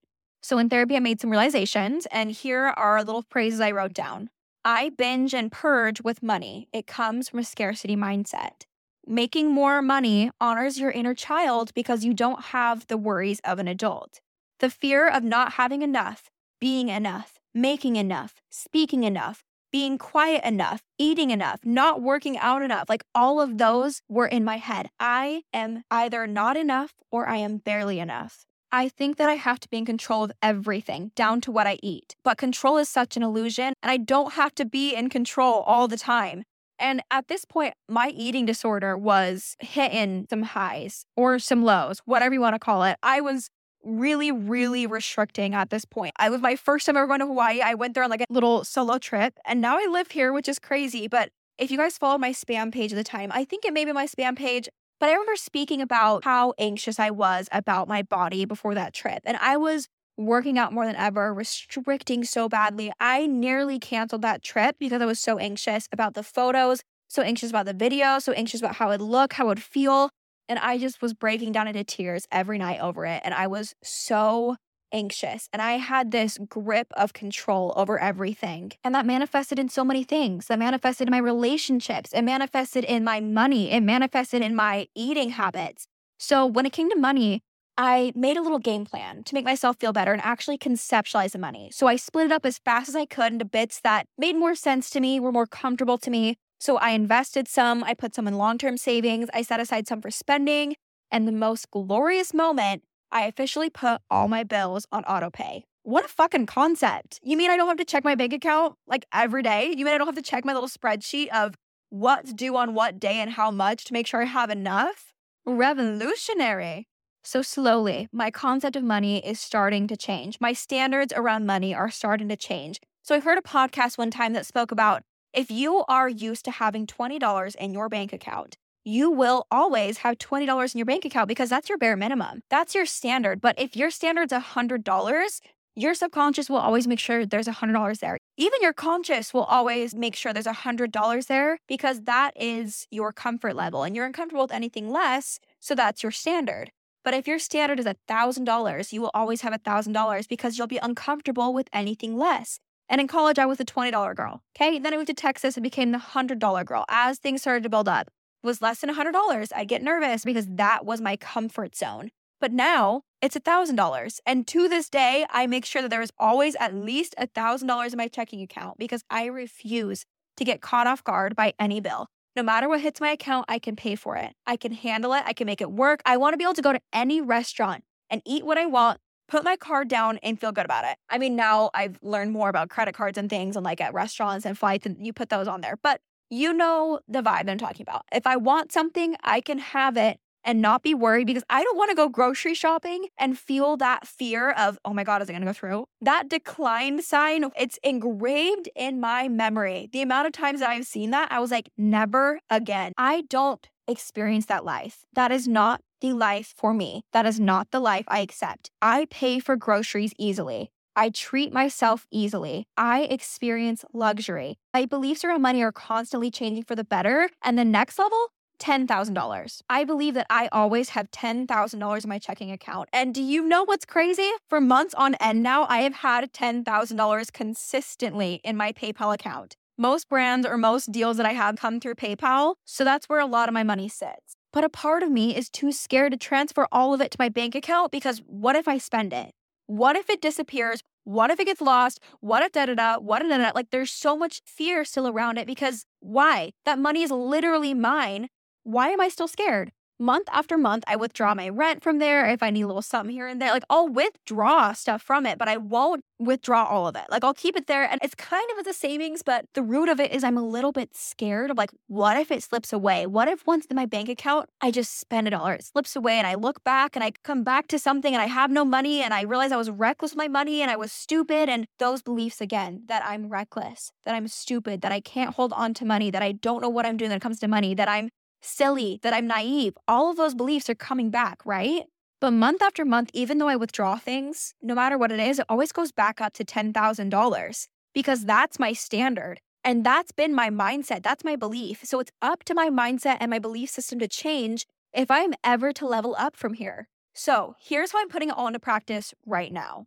So 0.43 0.57
in 0.57 0.69
therapy, 0.69 0.95
I 0.95 0.99
made 0.99 1.21
some 1.21 1.29
realizations, 1.29 2.07
and 2.11 2.31
here 2.31 2.73
are 2.75 3.03
little 3.03 3.25
phrases 3.29 3.59
I 3.59 3.71
wrote 3.71 3.93
down. 3.93 4.29
I 4.65 4.89
binge 4.89 5.33
and 5.33 5.51
purge 5.51 6.01
with 6.01 6.23
money. 6.23 6.67
It 6.71 6.87
comes 6.87 7.29
from 7.29 7.39
a 7.39 7.43
scarcity 7.43 7.95
mindset. 7.95 8.65
Making 9.11 9.51
more 9.51 9.81
money 9.81 10.31
honors 10.39 10.79
your 10.79 10.89
inner 10.89 11.13
child 11.13 11.73
because 11.73 12.05
you 12.05 12.13
don't 12.13 12.45
have 12.45 12.87
the 12.87 12.95
worries 12.95 13.41
of 13.43 13.59
an 13.59 13.67
adult. 13.67 14.21
The 14.61 14.69
fear 14.69 15.05
of 15.05 15.21
not 15.21 15.55
having 15.55 15.81
enough, 15.81 16.29
being 16.61 16.87
enough, 16.87 17.37
making 17.53 17.97
enough, 17.97 18.41
speaking 18.49 19.03
enough, 19.03 19.43
being 19.69 19.97
quiet 19.97 20.45
enough, 20.45 20.83
eating 20.97 21.29
enough, 21.29 21.59
not 21.65 22.01
working 22.01 22.37
out 22.37 22.61
enough. 22.61 22.87
Like 22.87 23.03
all 23.13 23.41
of 23.41 23.57
those 23.57 24.01
were 24.07 24.27
in 24.27 24.45
my 24.45 24.55
head. 24.55 24.87
I 24.97 25.43
am 25.51 25.83
either 25.91 26.25
not 26.25 26.55
enough 26.55 26.93
or 27.11 27.27
I 27.27 27.35
am 27.35 27.57
barely 27.57 27.99
enough. 27.99 28.45
I 28.71 28.87
think 28.87 29.17
that 29.17 29.29
I 29.29 29.33
have 29.33 29.59
to 29.59 29.67
be 29.67 29.79
in 29.79 29.85
control 29.85 30.23
of 30.23 30.31
everything, 30.41 31.11
down 31.15 31.41
to 31.41 31.51
what 31.51 31.67
I 31.67 31.79
eat. 31.83 32.15
But 32.23 32.37
control 32.37 32.77
is 32.77 32.87
such 32.87 33.17
an 33.17 33.23
illusion, 33.23 33.73
and 33.83 33.91
I 33.91 33.97
don't 33.97 34.35
have 34.35 34.55
to 34.55 34.63
be 34.63 34.95
in 34.95 35.09
control 35.09 35.55
all 35.67 35.89
the 35.89 35.97
time. 35.97 36.45
And 36.81 37.01
at 37.11 37.27
this 37.27 37.45
point, 37.45 37.75
my 37.87 38.11
eating 38.15 38.45
disorder 38.45 38.97
was 38.97 39.55
hitting 39.59 40.25
some 40.29 40.41
highs 40.41 41.05
or 41.15 41.39
some 41.39 41.63
lows, 41.63 42.01
whatever 42.05 42.33
you 42.33 42.41
want 42.41 42.55
to 42.55 42.59
call 42.59 42.83
it. 42.83 42.97
I 43.03 43.21
was 43.21 43.49
really, 43.83 44.31
really 44.31 44.87
restricting 44.87 45.53
at 45.53 45.69
this 45.69 45.85
point. 45.85 46.13
I 46.17 46.29
was 46.29 46.41
my 46.41 46.55
first 46.55 46.85
time 46.85 46.97
ever 46.97 47.07
going 47.07 47.19
to 47.19 47.27
Hawaii. 47.27 47.61
I 47.61 47.75
went 47.75 47.93
there 47.93 48.03
on 48.03 48.09
like 48.09 48.21
a 48.21 48.25
little 48.29 48.63
solo 48.63 48.97
trip 48.97 49.37
and 49.45 49.61
now 49.61 49.77
I 49.77 49.87
live 49.89 50.11
here, 50.11 50.33
which 50.33 50.49
is 50.49 50.59
crazy. 50.59 51.07
But 51.07 51.29
if 51.57 51.71
you 51.71 51.77
guys 51.77 51.97
follow 51.97 52.17
my 52.17 52.31
spam 52.31 52.71
page 52.71 52.91
at 52.91 52.95
the 52.95 53.03
time, 53.03 53.31
I 53.33 53.45
think 53.45 53.63
it 53.63 53.73
may 53.73 53.85
be 53.85 53.91
my 53.91 54.07
spam 54.07 54.35
page, 54.35 54.67
but 54.99 55.09
I 55.09 55.13
remember 55.13 55.35
speaking 55.35 55.81
about 55.81 56.23
how 56.23 56.53
anxious 56.57 56.99
I 56.99 57.11
was 57.11 57.47
about 57.51 57.87
my 57.87 58.01
body 58.01 58.45
before 58.45 58.73
that 58.75 58.93
trip. 58.93 59.21
And 59.25 59.37
I 59.37 59.57
was 59.57 59.87
working 60.25 60.57
out 60.57 60.73
more 60.73 60.85
than 60.85 60.95
ever, 60.95 61.33
restricting 61.33 62.23
so 62.23 62.49
badly. 62.49 62.91
I 62.99 63.27
nearly 63.27 63.79
canceled 63.79 64.21
that 64.23 64.43
trip 64.43 64.77
because 64.79 65.01
I 65.01 65.05
was 65.05 65.19
so 65.19 65.37
anxious 65.37 65.87
about 65.91 66.13
the 66.13 66.23
photos, 66.23 66.81
so 67.07 67.21
anxious 67.21 67.49
about 67.49 67.65
the 67.65 67.73
video, 67.73 68.19
so 68.19 68.31
anxious 68.33 68.61
about 68.61 68.75
how 68.75 68.89
it 68.89 68.99
would 68.99 69.01
look, 69.01 69.33
how 69.33 69.45
it 69.45 69.49
would 69.49 69.63
feel. 69.63 70.09
And 70.47 70.59
I 70.59 70.77
just 70.77 71.01
was 71.01 71.13
breaking 71.13 71.51
down 71.51 71.67
into 71.67 71.83
tears 71.83 72.27
every 72.31 72.57
night 72.57 72.79
over 72.81 73.05
it. 73.05 73.21
And 73.23 73.33
I 73.33 73.47
was 73.47 73.73
so 73.83 74.55
anxious. 74.93 75.47
And 75.53 75.61
I 75.61 75.73
had 75.73 76.11
this 76.11 76.37
grip 76.49 76.87
of 76.97 77.13
control 77.13 77.73
over 77.75 77.99
everything. 77.99 78.73
And 78.83 78.93
that 78.93 79.05
manifested 79.05 79.59
in 79.59 79.69
so 79.69 79.83
many 79.85 80.03
things. 80.03 80.47
That 80.47 80.59
manifested 80.59 81.07
in 81.07 81.11
my 81.11 81.17
relationships. 81.19 82.11
It 82.13 82.23
manifested 82.23 82.83
in 82.83 83.03
my 83.03 83.19
money. 83.19 83.71
It 83.71 83.81
manifested 83.81 84.41
in 84.41 84.55
my 84.55 84.87
eating 84.95 85.29
habits. 85.29 85.87
So 86.19 86.45
when 86.45 86.65
it 86.65 86.73
came 86.73 86.89
to 86.89 86.97
money, 86.97 87.41
I 87.77 88.11
made 88.15 88.37
a 88.37 88.41
little 88.41 88.59
game 88.59 88.85
plan 88.85 89.23
to 89.23 89.33
make 89.33 89.45
myself 89.45 89.77
feel 89.79 89.93
better 89.93 90.13
and 90.13 90.21
actually 90.21 90.57
conceptualize 90.57 91.31
the 91.31 91.39
money. 91.39 91.69
So 91.73 91.87
I 91.87 91.95
split 91.95 92.25
it 92.25 92.31
up 92.31 92.45
as 92.45 92.59
fast 92.59 92.89
as 92.89 92.95
I 92.95 93.05
could 93.05 93.33
into 93.33 93.45
bits 93.45 93.79
that 93.81 94.05
made 94.17 94.35
more 94.35 94.55
sense 94.55 94.89
to 94.91 94.99
me, 94.99 95.19
were 95.19 95.31
more 95.31 95.47
comfortable 95.47 95.97
to 95.99 96.11
me. 96.11 96.37
So 96.59 96.77
I 96.77 96.91
invested 96.91 97.47
some, 97.47 97.83
I 97.83 97.93
put 97.93 98.13
some 98.13 98.27
in 98.27 98.37
long 98.37 98.57
term 98.57 98.77
savings, 98.77 99.29
I 99.33 99.41
set 99.41 99.59
aside 99.59 99.87
some 99.87 100.01
for 100.01 100.11
spending. 100.11 100.75
And 101.11 101.27
the 101.27 101.31
most 101.31 101.71
glorious 101.71 102.33
moment, 102.33 102.83
I 103.11 103.23
officially 103.23 103.69
put 103.69 104.01
all 104.09 104.27
my 104.27 104.43
bills 104.43 104.85
on 104.91 105.03
autopay. 105.03 105.63
What 105.83 106.05
a 106.05 106.07
fucking 106.07 106.45
concept. 106.45 107.19
You 107.23 107.35
mean 107.35 107.49
I 107.49 107.57
don't 107.57 107.67
have 107.67 107.77
to 107.77 107.85
check 107.85 108.03
my 108.03 108.15
bank 108.15 108.33
account 108.33 108.75
like 108.85 109.05
every 109.11 109.41
day? 109.41 109.73
You 109.75 109.83
mean 109.83 109.93
I 109.93 109.97
don't 109.97 110.07
have 110.07 110.15
to 110.15 110.21
check 110.21 110.45
my 110.45 110.53
little 110.53 110.69
spreadsheet 110.69 111.29
of 111.29 111.55
what's 111.89 112.33
due 112.33 112.55
on 112.55 112.75
what 112.75 112.99
day 112.99 113.15
and 113.15 113.31
how 113.31 113.49
much 113.49 113.85
to 113.85 113.93
make 113.93 114.05
sure 114.05 114.21
I 114.21 114.25
have 114.25 114.49
enough? 114.51 115.13
Revolutionary. 115.45 116.87
So, 117.23 117.41
slowly, 117.41 118.07
my 118.11 118.31
concept 118.31 118.75
of 118.75 118.83
money 118.83 119.25
is 119.25 119.39
starting 119.39 119.87
to 119.87 119.95
change. 119.95 120.37
My 120.41 120.53
standards 120.53 121.13
around 121.15 121.45
money 121.45 121.73
are 121.73 121.91
starting 121.91 122.27
to 122.29 122.35
change. 122.35 122.79
So, 123.03 123.15
I 123.15 123.19
heard 123.19 123.37
a 123.37 123.41
podcast 123.41 123.97
one 123.97 124.09
time 124.09 124.33
that 124.33 124.45
spoke 124.45 124.71
about 124.71 125.03
if 125.33 125.51
you 125.51 125.85
are 125.87 126.09
used 126.09 126.45
to 126.45 126.51
having 126.51 126.87
$20 126.87 127.55
in 127.55 127.73
your 127.73 127.89
bank 127.89 128.11
account, 128.11 128.57
you 128.83 129.11
will 129.11 129.45
always 129.51 129.99
have 129.99 130.17
$20 130.17 130.73
in 130.73 130.79
your 130.79 130.85
bank 130.85 131.05
account 131.05 131.27
because 131.27 131.49
that's 131.49 131.69
your 131.69 131.77
bare 131.77 131.95
minimum. 131.95 132.41
That's 132.49 132.73
your 132.73 132.85
standard. 132.85 133.39
But 133.39 133.57
if 133.59 133.75
your 133.75 133.91
standard's 133.91 134.33
$100, 134.33 135.41
your 135.75 135.93
subconscious 135.93 136.49
will 136.49 136.57
always 136.57 136.87
make 136.87 136.99
sure 136.99 137.25
there's 137.25 137.47
$100 137.47 137.99
there. 137.99 138.17
Even 138.35 138.61
your 138.61 138.73
conscious 138.73 139.33
will 139.33 139.43
always 139.43 139.93
make 139.93 140.15
sure 140.15 140.33
there's 140.33 140.47
$100 140.47 141.27
there 141.27 141.59
because 141.67 142.01
that 142.01 142.31
is 142.35 142.87
your 142.91 143.13
comfort 143.13 143.55
level 143.55 143.83
and 143.83 143.95
you're 143.95 144.05
uncomfortable 144.05 144.43
with 144.43 144.51
anything 144.51 144.89
less. 144.89 145.39
So 145.59 145.75
that's 145.75 146.03
your 146.03 146.11
standard. 146.11 146.71
But 147.03 147.13
if 147.13 147.27
your 147.27 147.39
standard 147.39 147.79
is 147.79 147.85
$1,000, 147.85 148.93
you 148.93 149.01
will 149.01 149.11
always 149.13 149.41
have 149.41 149.53
$1,000 149.53 150.27
because 150.27 150.57
you'll 150.57 150.67
be 150.67 150.77
uncomfortable 150.77 151.53
with 151.53 151.67
anything 151.73 152.17
less. 152.17 152.59
And 152.87 153.01
in 153.01 153.07
college, 153.07 153.39
I 153.39 153.45
was 153.45 153.59
a 153.59 153.65
$20 153.65 154.15
girl. 154.15 154.41
Okay. 154.55 154.77
Then 154.77 154.93
I 154.93 154.97
moved 154.97 155.07
to 155.07 155.13
Texas 155.13 155.55
and 155.55 155.63
became 155.63 155.91
the 155.91 155.97
$100 155.97 156.65
girl. 156.65 156.85
As 156.89 157.17
things 157.17 157.41
started 157.41 157.63
to 157.63 157.69
build 157.69 157.87
up, 157.87 158.07
it 158.43 158.47
was 158.47 158.61
less 158.61 158.81
than 158.81 158.93
$100. 158.93 159.51
I 159.55 159.63
get 159.63 159.81
nervous 159.81 160.25
because 160.25 160.47
that 160.47 160.85
was 160.85 160.99
my 160.99 161.15
comfort 161.15 161.75
zone. 161.75 162.11
But 162.39 162.51
now 162.51 163.03
it's 163.21 163.37
$1,000. 163.37 164.19
And 164.25 164.47
to 164.47 164.67
this 164.67 164.89
day, 164.89 165.25
I 165.29 165.47
make 165.47 165.63
sure 165.63 165.81
that 165.81 165.89
there 165.89 166.01
is 166.01 166.11
always 166.17 166.55
at 166.59 166.73
least 166.73 167.15
$1,000 167.19 167.91
in 167.91 167.97
my 167.97 168.07
checking 168.07 168.41
account 168.41 168.77
because 168.77 169.03
I 169.09 169.25
refuse 169.25 170.05
to 170.37 170.43
get 170.43 170.61
caught 170.61 170.87
off 170.87 171.03
guard 171.03 171.35
by 171.35 171.53
any 171.59 171.79
bill. 171.79 172.07
No 172.35 172.43
matter 172.43 172.69
what 172.69 172.79
hits 172.79 173.01
my 173.01 173.09
account, 173.09 173.45
I 173.49 173.59
can 173.59 173.75
pay 173.75 173.95
for 173.95 174.15
it. 174.15 174.33
I 174.47 174.55
can 174.55 174.71
handle 174.71 175.13
it. 175.13 175.23
I 175.25 175.33
can 175.33 175.45
make 175.45 175.59
it 175.59 175.71
work. 175.71 176.01
I 176.05 176.15
want 176.15 176.33
to 176.33 176.37
be 176.37 176.45
able 176.45 176.53
to 176.53 176.61
go 176.61 176.71
to 176.71 176.79
any 176.93 177.19
restaurant 177.19 177.83
and 178.09 178.21
eat 178.25 178.45
what 178.45 178.57
I 178.57 178.65
want, 178.65 178.99
put 179.27 179.43
my 179.43 179.57
card 179.57 179.89
down 179.89 180.17
and 180.23 180.39
feel 180.39 180.53
good 180.53 180.65
about 180.65 180.85
it. 180.85 180.97
I 181.09 181.17
mean, 181.17 181.35
now 181.35 181.71
I've 181.73 181.99
learned 182.01 182.31
more 182.31 182.47
about 182.49 182.69
credit 182.69 182.95
cards 182.95 183.17
and 183.17 183.29
things 183.29 183.57
and 183.57 183.65
like 183.65 183.81
at 183.81 183.93
restaurants 183.93 184.45
and 184.45 184.57
flights, 184.57 184.85
and 184.85 185.05
you 185.05 185.11
put 185.11 185.29
those 185.29 185.47
on 185.47 185.61
there. 185.61 185.77
But 185.81 185.99
you 186.29 186.53
know 186.53 187.01
the 187.07 187.21
vibe 187.21 187.49
I'm 187.49 187.57
talking 187.57 187.83
about. 187.83 188.03
If 188.13 188.25
I 188.25 188.37
want 188.37 188.71
something, 188.71 189.17
I 189.23 189.41
can 189.41 189.57
have 189.57 189.97
it 189.97 190.19
and 190.43 190.61
not 190.61 190.83
be 190.83 190.93
worried 190.93 191.27
because 191.27 191.43
I 191.49 191.63
don't 191.63 191.77
want 191.77 191.89
to 191.89 191.95
go 191.95 192.09
grocery 192.09 192.53
shopping 192.53 193.07
and 193.17 193.37
feel 193.37 193.77
that 193.77 194.07
fear 194.07 194.51
of, 194.51 194.77
oh 194.85 194.93
my 194.93 195.03
God, 195.03 195.21
is 195.21 195.29
it 195.29 195.33
going 195.33 195.41
to 195.41 195.47
go 195.47 195.53
through? 195.53 195.85
That 196.01 196.29
decline 196.29 197.01
sign, 197.01 197.45
it's 197.57 197.79
engraved 197.83 198.69
in 198.75 198.99
my 198.99 199.27
memory. 199.27 199.89
The 199.91 200.01
amount 200.01 200.27
of 200.27 200.33
times 200.33 200.59
that 200.59 200.69
I've 200.69 200.85
seen 200.85 201.11
that, 201.11 201.31
I 201.31 201.39
was 201.39 201.51
like, 201.51 201.69
never 201.77 202.39
again. 202.49 202.93
I 202.97 203.23
don't 203.29 203.67
experience 203.87 204.45
that 204.47 204.65
life. 204.65 205.05
That 205.13 205.31
is 205.31 205.47
not 205.47 205.81
the 206.01 206.13
life 206.13 206.53
for 206.57 206.73
me. 206.73 207.03
That 207.13 207.25
is 207.25 207.39
not 207.39 207.71
the 207.71 207.79
life 207.79 208.05
I 208.07 208.19
accept. 208.19 208.71
I 208.81 209.07
pay 209.09 209.39
for 209.39 209.55
groceries 209.55 210.13
easily. 210.17 210.71
I 210.95 211.09
treat 211.09 211.53
myself 211.53 212.05
easily. 212.11 212.67
I 212.75 213.03
experience 213.03 213.85
luxury. 213.93 214.57
My 214.73 214.85
beliefs 214.85 215.23
around 215.23 215.41
money 215.41 215.63
are 215.63 215.71
constantly 215.71 216.29
changing 216.29 216.63
for 216.63 216.75
the 216.75 216.83
better. 216.83 217.29
And 217.43 217.57
the 217.57 217.63
next 217.63 217.97
level, 217.97 218.27
$10,000. 218.61 219.61
I 219.69 219.83
believe 219.83 220.13
that 220.13 220.27
I 220.29 220.47
always 220.51 220.89
have 220.89 221.09
$10,000 221.11 222.03
in 222.03 222.09
my 222.09 222.19
checking 222.19 222.51
account. 222.51 222.89
And 222.93 223.13
do 223.13 223.23
you 223.23 223.43
know 223.43 223.63
what's 223.63 223.85
crazy? 223.85 224.29
For 224.49 224.61
months 224.61 224.93
on 224.93 225.15
end 225.15 225.41
now, 225.41 225.65
I 225.67 225.79
have 225.79 225.95
had 225.95 226.31
$10,000 226.31 227.33
consistently 227.33 228.39
in 228.43 228.55
my 228.55 228.71
PayPal 228.71 229.13
account. 229.13 229.55
Most 229.77 230.09
brands 230.09 230.45
or 230.45 230.57
most 230.57 230.91
deals 230.91 231.17
that 231.17 231.25
I 231.25 231.33
have 231.33 231.55
come 231.55 231.79
through 231.79 231.95
PayPal. 231.95 232.55
So 232.65 232.83
that's 232.83 233.09
where 233.09 233.19
a 233.19 233.25
lot 233.25 233.49
of 233.49 233.53
my 233.53 233.63
money 233.63 233.89
sits. 233.89 234.35
But 234.53 234.63
a 234.63 234.69
part 234.69 235.01
of 235.01 235.09
me 235.09 235.35
is 235.35 235.49
too 235.49 235.71
scared 235.71 236.11
to 236.11 236.17
transfer 236.17 236.67
all 236.71 236.93
of 236.93 237.01
it 237.01 237.11
to 237.11 237.17
my 237.17 237.29
bank 237.29 237.55
account 237.55 237.91
because 237.91 238.21
what 238.27 238.55
if 238.55 238.67
I 238.67 238.77
spend 238.77 239.11
it? 239.11 239.31
What 239.65 239.95
if 239.95 240.09
it 240.09 240.21
disappears? 240.21 240.81
What 241.03 241.31
if 241.31 241.39
it 241.39 241.45
gets 241.45 241.61
lost? 241.61 241.99
What 242.19 242.43
if 242.43 242.51
da 242.51 242.65
da 242.67 242.75
da? 242.75 242.99
What 242.99 243.21
if 243.21 243.29
da 243.29 243.37
da? 243.37 243.51
Like 243.55 243.71
there's 243.71 243.91
so 243.91 244.15
much 244.15 244.41
fear 244.45 244.85
still 244.85 245.07
around 245.07 245.37
it 245.37 245.47
because 245.47 245.85
why? 245.99 246.51
That 246.65 246.77
money 246.77 247.01
is 247.01 247.09
literally 247.09 247.73
mine 247.73 248.27
why 248.63 248.89
am 248.89 249.01
I 249.01 249.09
still 249.09 249.27
scared? 249.27 249.71
Month 250.01 250.29
after 250.31 250.57
month, 250.57 250.83
I 250.87 250.95
withdraw 250.95 251.35
my 251.35 251.47
rent 251.47 251.83
from 251.83 251.99
there. 251.99 252.27
If 252.27 252.41
I 252.41 252.49
need 252.49 252.63
a 252.63 252.67
little 252.67 252.81
something 252.81 253.13
here 253.13 253.27
and 253.27 253.39
there, 253.39 253.51
like 253.51 253.61
I'll 253.69 253.87
withdraw 253.87 254.73
stuff 254.73 255.03
from 255.03 255.27
it, 255.27 255.37
but 255.37 255.47
I 255.47 255.57
won't 255.57 256.01
withdraw 256.17 256.63
all 256.63 256.87
of 256.87 256.95
it. 256.95 257.03
Like 257.11 257.23
I'll 257.23 257.35
keep 257.35 257.55
it 257.55 257.67
there 257.67 257.83
and 257.83 257.99
it's 258.03 258.15
kind 258.15 258.49
of 258.51 258.57
as 258.57 258.65
a 258.65 258.73
savings, 258.73 259.21
but 259.21 259.45
the 259.53 259.61
root 259.61 259.89
of 259.89 259.99
it 259.99 260.11
is 260.11 260.23
I'm 260.23 260.37
a 260.37 260.43
little 260.43 260.71
bit 260.71 260.95
scared 260.95 261.51
of 261.51 261.57
like, 261.57 261.69
what 261.85 262.17
if 262.17 262.31
it 262.31 262.41
slips 262.41 262.73
away? 262.73 263.05
What 263.05 263.27
if 263.27 263.45
once 263.45 263.67
in 263.67 263.75
my 263.75 263.85
bank 263.85 264.09
account, 264.09 264.49
I 264.59 264.71
just 264.71 264.99
spend 264.99 265.27
it 265.27 265.35
all 265.35 265.47
or 265.47 265.53
it 265.53 265.65
slips 265.65 265.95
away 265.95 266.13
and 266.13 266.25
I 266.25 266.33
look 266.33 266.63
back 266.63 266.95
and 266.95 267.03
I 267.03 267.11
come 267.23 267.43
back 267.43 267.67
to 267.67 267.77
something 267.77 268.11
and 268.11 268.23
I 268.23 268.27
have 268.27 268.49
no 268.49 268.65
money 268.65 269.03
and 269.03 269.13
I 269.13 269.21
realize 269.21 269.51
I 269.51 269.57
was 269.57 269.69
reckless 269.69 270.13
with 270.13 270.17
my 270.17 270.27
money 270.27 270.63
and 270.63 270.71
I 270.71 270.77
was 270.77 270.91
stupid. 270.91 271.47
And 271.47 271.67
those 271.77 272.01
beliefs 272.01 272.41
again, 272.41 272.85
that 272.87 273.03
I'm 273.05 273.29
reckless, 273.29 273.91
that 274.05 274.15
I'm 274.15 274.27
stupid, 274.27 274.81
that 274.81 274.91
I 274.91 274.99
can't 274.99 275.35
hold 275.35 275.53
on 275.53 275.75
to 275.75 275.85
money, 275.85 276.09
that 276.09 276.23
I 276.23 276.31
don't 276.31 276.63
know 276.63 276.69
what 276.69 276.87
I'm 276.87 276.97
doing 276.97 277.11
when 277.11 277.17
it 277.17 277.21
comes 277.21 277.39
to 277.41 277.47
money, 277.47 277.75
that 277.75 277.87
I'm 277.87 278.09
silly, 278.41 278.99
that 279.03 279.13
I'm 279.13 279.27
naive. 279.27 279.77
All 279.87 280.09
of 280.09 280.17
those 280.17 280.35
beliefs 280.35 280.69
are 280.69 280.75
coming 280.75 281.09
back, 281.09 281.45
right? 281.45 281.83
But 282.19 282.31
month 282.31 282.61
after 282.61 282.85
month, 282.85 283.09
even 283.13 283.37
though 283.37 283.47
I 283.47 283.55
withdraw 283.55 283.97
things, 283.97 284.53
no 284.61 284.75
matter 284.75 284.97
what 284.97 285.11
it 285.11 285.19
is, 285.19 285.39
it 285.39 285.45
always 285.49 285.71
goes 285.71 285.91
back 285.91 286.21
up 286.21 286.33
to 286.33 286.45
$10,000 286.45 287.67
because 287.93 288.25
that's 288.25 288.59
my 288.59 288.73
standard. 288.73 289.39
And 289.63 289.83
that's 289.83 290.11
been 290.11 290.33
my 290.33 290.49
mindset. 290.49 291.03
That's 291.03 291.23
my 291.23 291.35
belief. 291.35 291.81
So 291.83 291.99
it's 291.99 292.11
up 292.21 292.43
to 292.45 292.53
my 292.53 292.69
mindset 292.69 293.17
and 293.19 293.29
my 293.29 293.39
belief 293.39 293.69
system 293.69 293.99
to 293.99 294.07
change 294.07 294.65
if 294.93 295.09
I'm 295.09 295.33
ever 295.43 295.71
to 295.73 295.87
level 295.87 296.15
up 296.17 296.35
from 296.35 296.53
here. 296.53 296.87
So 297.13 297.55
here's 297.59 297.91
how 297.91 297.99
I'm 297.99 298.09
putting 298.09 298.29
it 298.29 298.37
all 298.37 298.47
into 298.47 298.59
practice 298.59 299.13
right 299.25 299.51
now. 299.51 299.85